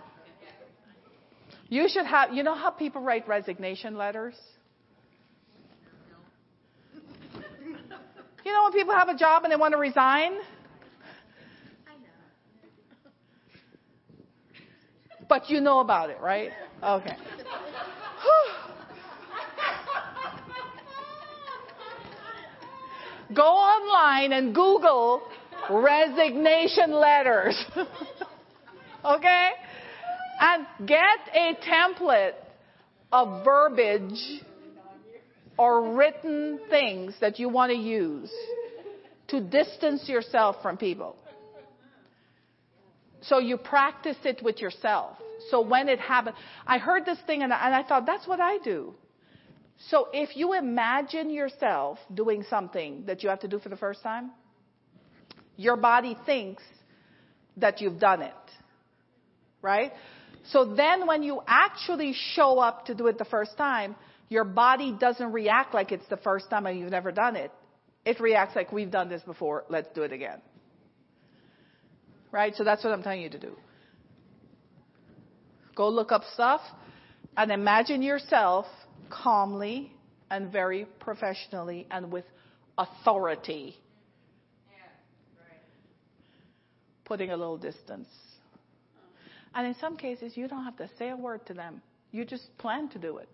You 1.70 1.88
should 1.90 2.08
have, 2.08 2.34
you 2.34 2.42
know 2.42 2.56
how 2.56 2.72
people 2.72 3.02
write 3.02 3.28
resignation 3.28 3.98
letters? 3.98 4.36
You 8.46 8.54
know 8.54 8.64
when 8.64 8.72
people 8.72 8.94
have 8.96 9.10
a 9.10 9.18
job 9.18 9.44
and 9.44 9.52
they 9.52 9.58
want 9.58 9.74
to 9.74 9.78
resign? 9.78 10.38
But 15.30 15.50
you 15.50 15.60
know 15.62 15.80
about 15.80 16.10
it, 16.10 16.20
right? 16.22 16.52
Okay. 16.84 17.18
Go 23.36 23.44
online 23.44 24.32
and 24.32 24.56
Google 24.56 25.22
resignation 25.70 26.94
letters. 26.94 27.62
okay? 29.06 29.50
And 30.40 30.66
get 30.86 31.20
a 31.34 31.56
template 31.66 32.36
of 33.12 33.44
verbiage 33.44 34.42
or 35.58 35.96
written 35.96 36.60
things 36.70 37.16
that 37.20 37.40
you 37.40 37.50
want 37.50 37.72
to 37.72 37.78
use 37.78 38.32
to 39.30 39.42
distance 39.42 40.08
yourself 40.08 40.58
from 40.62 40.78
people. 40.78 41.16
So 43.28 43.40
you 43.40 43.58
practice 43.58 44.18
it 44.24 44.42
with 44.42 44.62
yourself. 44.62 45.18
So 45.50 45.62
when 45.62 45.90
it 45.90 46.00
happens, 46.00 46.36
I 46.66 46.78
heard 46.78 47.06
this 47.06 47.20
thing 47.28 47.44
and 47.44 47.54
I, 47.54 47.66
and 47.66 47.76
I 47.76 47.84
thought, 47.84 48.06
that's 48.06 48.28
what 48.28 48.40
I 48.40 48.58
do. 48.60 48.94
So 49.90 50.08
if 50.12 50.36
you 50.36 50.54
imagine 50.54 51.30
yourself 51.30 52.00
doing 52.14 52.44
something 52.50 53.04
that 53.06 53.24
you 53.24 53.30
have 53.30 53.42
to 53.42 53.48
do 53.48 53.60
for 53.60 53.70
the 53.70 53.78
first 53.78 54.02
time, 54.02 54.32
your 55.56 55.76
body 55.76 56.18
thinks 56.26 56.64
that 57.58 57.82
you've 57.82 58.00
done 58.00 58.22
it. 58.22 58.34
Right? 59.62 59.92
So 60.52 60.66
then 60.76 61.08
when 61.08 61.24
you 61.24 61.42
actually 61.48 62.14
show 62.14 62.60
up 62.60 62.86
to 62.86 62.96
do 62.96 63.08
it 63.08 63.18
the 63.18 63.26
first 63.26 63.58
time, 63.58 63.96
your 64.30 64.44
body 64.44 64.96
doesn't 64.98 65.32
react 65.32 65.74
like 65.74 65.92
it's 65.92 66.08
the 66.10 66.18
first 66.18 66.50
time 66.50 66.66
and 66.66 66.80
you've 66.80 66.92
never 66.92 67.12
done 67.12 67.36
it. 67.36 67.52
It 68.06 68.20
reacts 68.20 68.56
like 68.56 68.72
we've 68.72 68.92
done 68.92 69.10
this 69.10 69.22
before, 69.24 69.66
let's 69.70 69.90
do 69.94 70.04
it 70.04 70.14
again. 70.14 70.42
Right? 72.32 72.54
So 72.56 72.64
that's 72.64 72.84
what 72.84 72.94
I'm 72.94 73.04
telling 73.04 73.22
you 73.22 73.30
to 73.30 73.40
do. 73.40 73.54
Go 75.76 75.90
look 75.90 76.12
up 76.12 76.24
stuff 76.34 76.62
and 77.38 77.52
imagine 77.52 78.02
yourself 78.02 78.66
calmly 79.10 79.92
and 80.30 80.52
very 80.52 80.86
professionally 81.00 81.88
and 81.92 82.12
with 82.12 82.26
authority. 82.78 83.78
Putting 87.06 87.30
a 87.32 87.38
little 87.38 87.58
distance. 87.58 88.10
And 89.56 89.66
in 89.66 89.76
some 89.76 89.96
cases, 89.98 90.36
you 90.36 90.48
don't 90.48 90.66
have 90.66 90.78
to 90.78 90.90
say 91.00 91.10
a 91.10 91.16
word 91.16 91.46
to 91.46 91.54
them. 91.54 91.82
You 92.12 92.26
just 92.26 92.56
plan 92.58 92.90
to 92.90 93.00
do 93.00 93.18
it. 93.18 93.30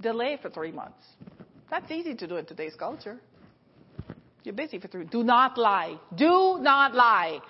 Delay 0.00 0.38
for 0.40 0.50
three 0.50 0.70
months. 0.70 1.02
That's 1.70 1.90
easy 1.90 2.14
to 2.14 2.26
do 2.26 2.36
in 2.36 2.44
today's 2.44 2.74
culture. 2.78 3.18
You're 4.46 4.54
busy 4.54 4.78
for 4.78 4.86
three. 4.86 5.06
Do 5.06 5.24
not 5.24 5.58
lie. 5.58 5.98
Do 6.14 6.58
not 6.60 6.94
lie. 6.94 7.40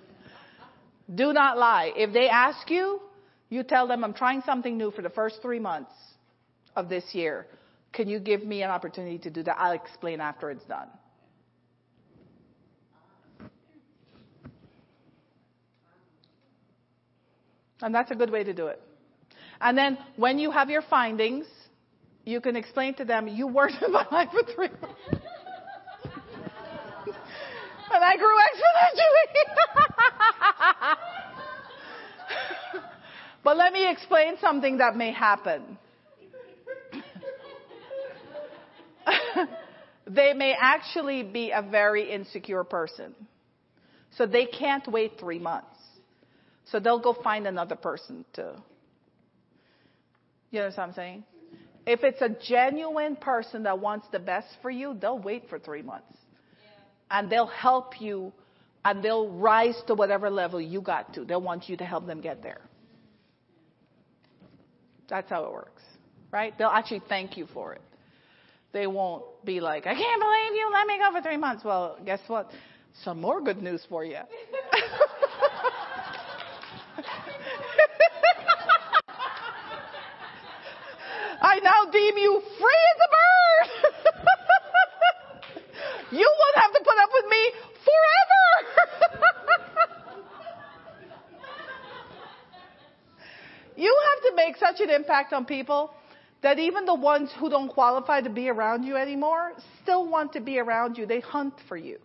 do 1.14 1.34
not 1.34 1.58
lie. 1.58 1.92
If 1.94 2.14
they 2.14 2.30
ask 2.30 2.70
you, 2.70 2.98
You 3.50 3.62
tell 3.62 3.86
them, 3.86 4.02
I'm 4.02 4.14
trying 4.14 4.40
something 4.46 4.78
new 4.78 4.90
for 4.90 5.02
the 5.02 5.10
first 5.10 5.42
three 5.42 5.58
months 5.58 5.92
of 6.74 6.88
this 6.88 7.04
year. 7.12 7.46
Can 7.92 8.08
you 8.08 8.18
give 8.18 8.42
me 8.42 8.62
an 8.62 8.70
opportunity 8.70 9.18
to 9.18 9.28
do 9.28 9.42
that? 9.42 9.56
I'll 9.58 9.72
explain 9.72 10.22
after 10.22 10.50
it's 10.50 10.64
done. 10.64 10.88
And 17.82 17.94
that's 17.94 18.10
a 18.10 18.14
good 18.14 18.30
way 18.30 18.44
to 18.44 18.54
do 18.54 18.68
it. 18.68 18.80
And 19.60 19.76
then 19.76 19.98
when 20.16 20.38
you 20.38 20.50
have 20.50 20.70
your 20.70 20.82
findings, 20.88 21.44
you 22.24 22.40
can 22.40 22.56
explain 22.56 22.94
to 22.94 23.04
them, 23.04 23.28
you 23.28 23.46
worked 23.46 23.82
in 23.82 23.92
my 24.00 24.06
life 24.10 24.30
for 24.32 24.50
three 24.54 24.70
months. 24.80 25.26
And 27.94 28.04
I 28.04 28.16
grew 28.16 28.36
exponentially. 28.48 29.44
but 33.44 33.56
let 33.56 33.72
me 33.72 33.90
explain 33.90 34.36
something 34.40 34.78
that 34.78 34.96
may 34.96 35.12
happen. 35.12 35.78
they 40.06 40.32
may 40.32 40.54
actually 40.58 41.22
be 41.22 41.50
a 41.50 41.62
very 41.62 42.10
insecure 42.10 42.64
person. 42.64 43.14
So 44.16 44.26
they 44.26 44.46
can't 44.46 44.86
wait 44.88 45.18
three 45.18 45.38
months. 45.38 45.68
So 46.66 46.80
they'll 46.80 47.00
go 47.00 47.14
find 47.22 47.46
another 47.46 47.76
person 47.76 48.24
to. 48.34 48.62
You 50.50 50.60
know 50.60 50.68
what 50.68 50.78
I'm 50.78 50.92
saying? 50.92 51.24
If 51.86 52.04
it's 52.04 52.20
a 52.20 52.28
genuine 52.28 53.16
person 53.16 53.64
that 53.64 53.78
wants 53.78 54.06
the 54.12 54.18
best 54.18 54.48
for 54.60 54.70
you, 54.70 54.96
they'll 55.00 55.18
wait 55.18 55.48
for 55.48 55.58
three 55.58 55.82
months. 55.82 56.16
And 57.12 57.30
they'll 57.30 57.46
help 57.46 58.00
you 58.00 58.32
and 58.84 59.02
they'll 59.02 59.28
rise 59.28 59.80
to 59.86 59.94
whatever 59.94 60.28
level 60.28 60.60
you 60.60 60.80
got 60.80 61.14
to. 61.14 61.24
They'll 61.24 61.40
want 61.40 61.68
you 61.68 61.76
to 61.76 61.84
help 61.84 62.06
them 62.06 62.20
get 62.20 62.42
there. 62.42 62.62
That's 65.08 65.28
how 65.30 65.44
it 65.44 65.52
works, 65.52 65.82
right? 66.30 66.56
They'll 66.58 66.68
actually 66.68 67.02
thank 67.08 67.36
you 67.36 67.46
for 67.52 67.74
it. 67.74 67.82
They 68.72 68.86
won't 68.86 69.24
be 69.44 69.60
like, 69.60 69.86
I 69.86 69.94
can't 69.94 70.20
believe 70.20 70.54
you 70.54 70.70
let 70.72 70.86
me 70.86 70.98
go 70.98 71.12
for 71.12 71.20
three 71.22 71.36
months. 71.36 71.62
Well, 71.64 71.98
guess 72.04 72.20
what? 72.26 72.50
Some 73.04 73.20
more 73.20 73.42
good 73.42 73.62
news 73.62 73.84
for 73.88 74.04
you. 74.04 74.16
I 81.42 81.58
now 81.60 81.90
deem 81.90 82.16
you 82.16 82.40
free 82.58 82.84
as 82.94 82.98
a 83.02 83.08
bird. 83.12 83.68
you 86.12 86.34
won't 86.38 86.56
have 86.56 86.72
to 86.72 86.78
put 86.78 86.98
up 87.02 87.10
with 87.12 87.26
me 87.30 87.52
forever. 87.84 88.32
You 93.82 93.98
have 94.10 94.30
to 94.30 94.36
make 94.36 94.56
such 94.56 94.80
an 94.80 94.90
impact 94.90 95.32
on 95.32 95.44
people 95.44 95.92
that 96.42 96.58
even 96.58 96.84
the 96.84 96.94
ones 96.94 97.30
who 97.38 97.50
don't 97.50 97.68
qualify 97.68 98.20
to 98.20 98.30
be 98.30 98.48
around 98.48 98.84
you 98.84 98.96
anymore 98.96 99.52
still 99.82 100.08
want 100.08 100.32
to 100.32 100.40
be 100.40 100.58
around 100.58 100.96
you. 100.96 101.06
They 101.06 101.20
hunt 101.20 101.54
for 101.68 101.76
you. 101.76 101.98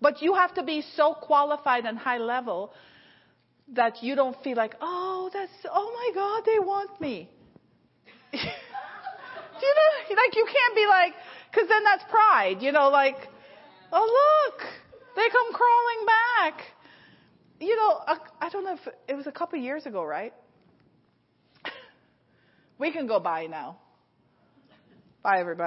But 0.00 0.22
you 0.22 0.34
have 0.34 0.54
to 0.54 0.62
be 0.62 0.82
so 0.94 1.14
qualified 1.14 1.84
and 1.86 1.98
high 1.98 2.18
level 2.18 2.72
that 3.74 4.02
you 4.02 4.14
don't 4.14 4.36
feel 4.44 4.56
like, 4.56 4.74
oh, 4.80 5.30
that's, 5.32 5.52
oh 5.72 5.90
my 5.98 6.08
God, 6.14 6.42
they 6.44 6.58
want 6.58 7.00
me. 7.00 7.28
you 8.32 8.40
know, 9.78 10.16
like 10.22 10.36
you 10.36 10.46
can't 10.46 10.74
be 10.74 10.86
like, 10.86 11.14
because 11.50 11.68
then 11.68 11.82
that's 11.82 12.04
pride, 12.10 12.58
you 12.60 12.70
know, 12.70 12.88
like, 12.90 13.16
oh 13.92 14.06
look, 14.20 14.62
they 15.16 15.28
come 15.30 15.52
crawling 15.52 16.06
back. 16.06 16.75
You 17.60 17.76
know, 17.76 18.00
I 18.40 18.48
don't 18.50 18.64
know 18.64 18.74
if 18.74 18.88
it 19.08 19.14
was 19.14 19.26
a 19.26 19.32
couple 19.32 19.58
years 19.58 19.86
ago, 19.86 20.04
right? 20.04 20.32
We 22.78 22.92
can 22.92 23.06
go 23.06 23.18
by 23.20 23.46
now. 23.46 23.78
Bye, 25.22 25.40
everybody. 25.40 25.54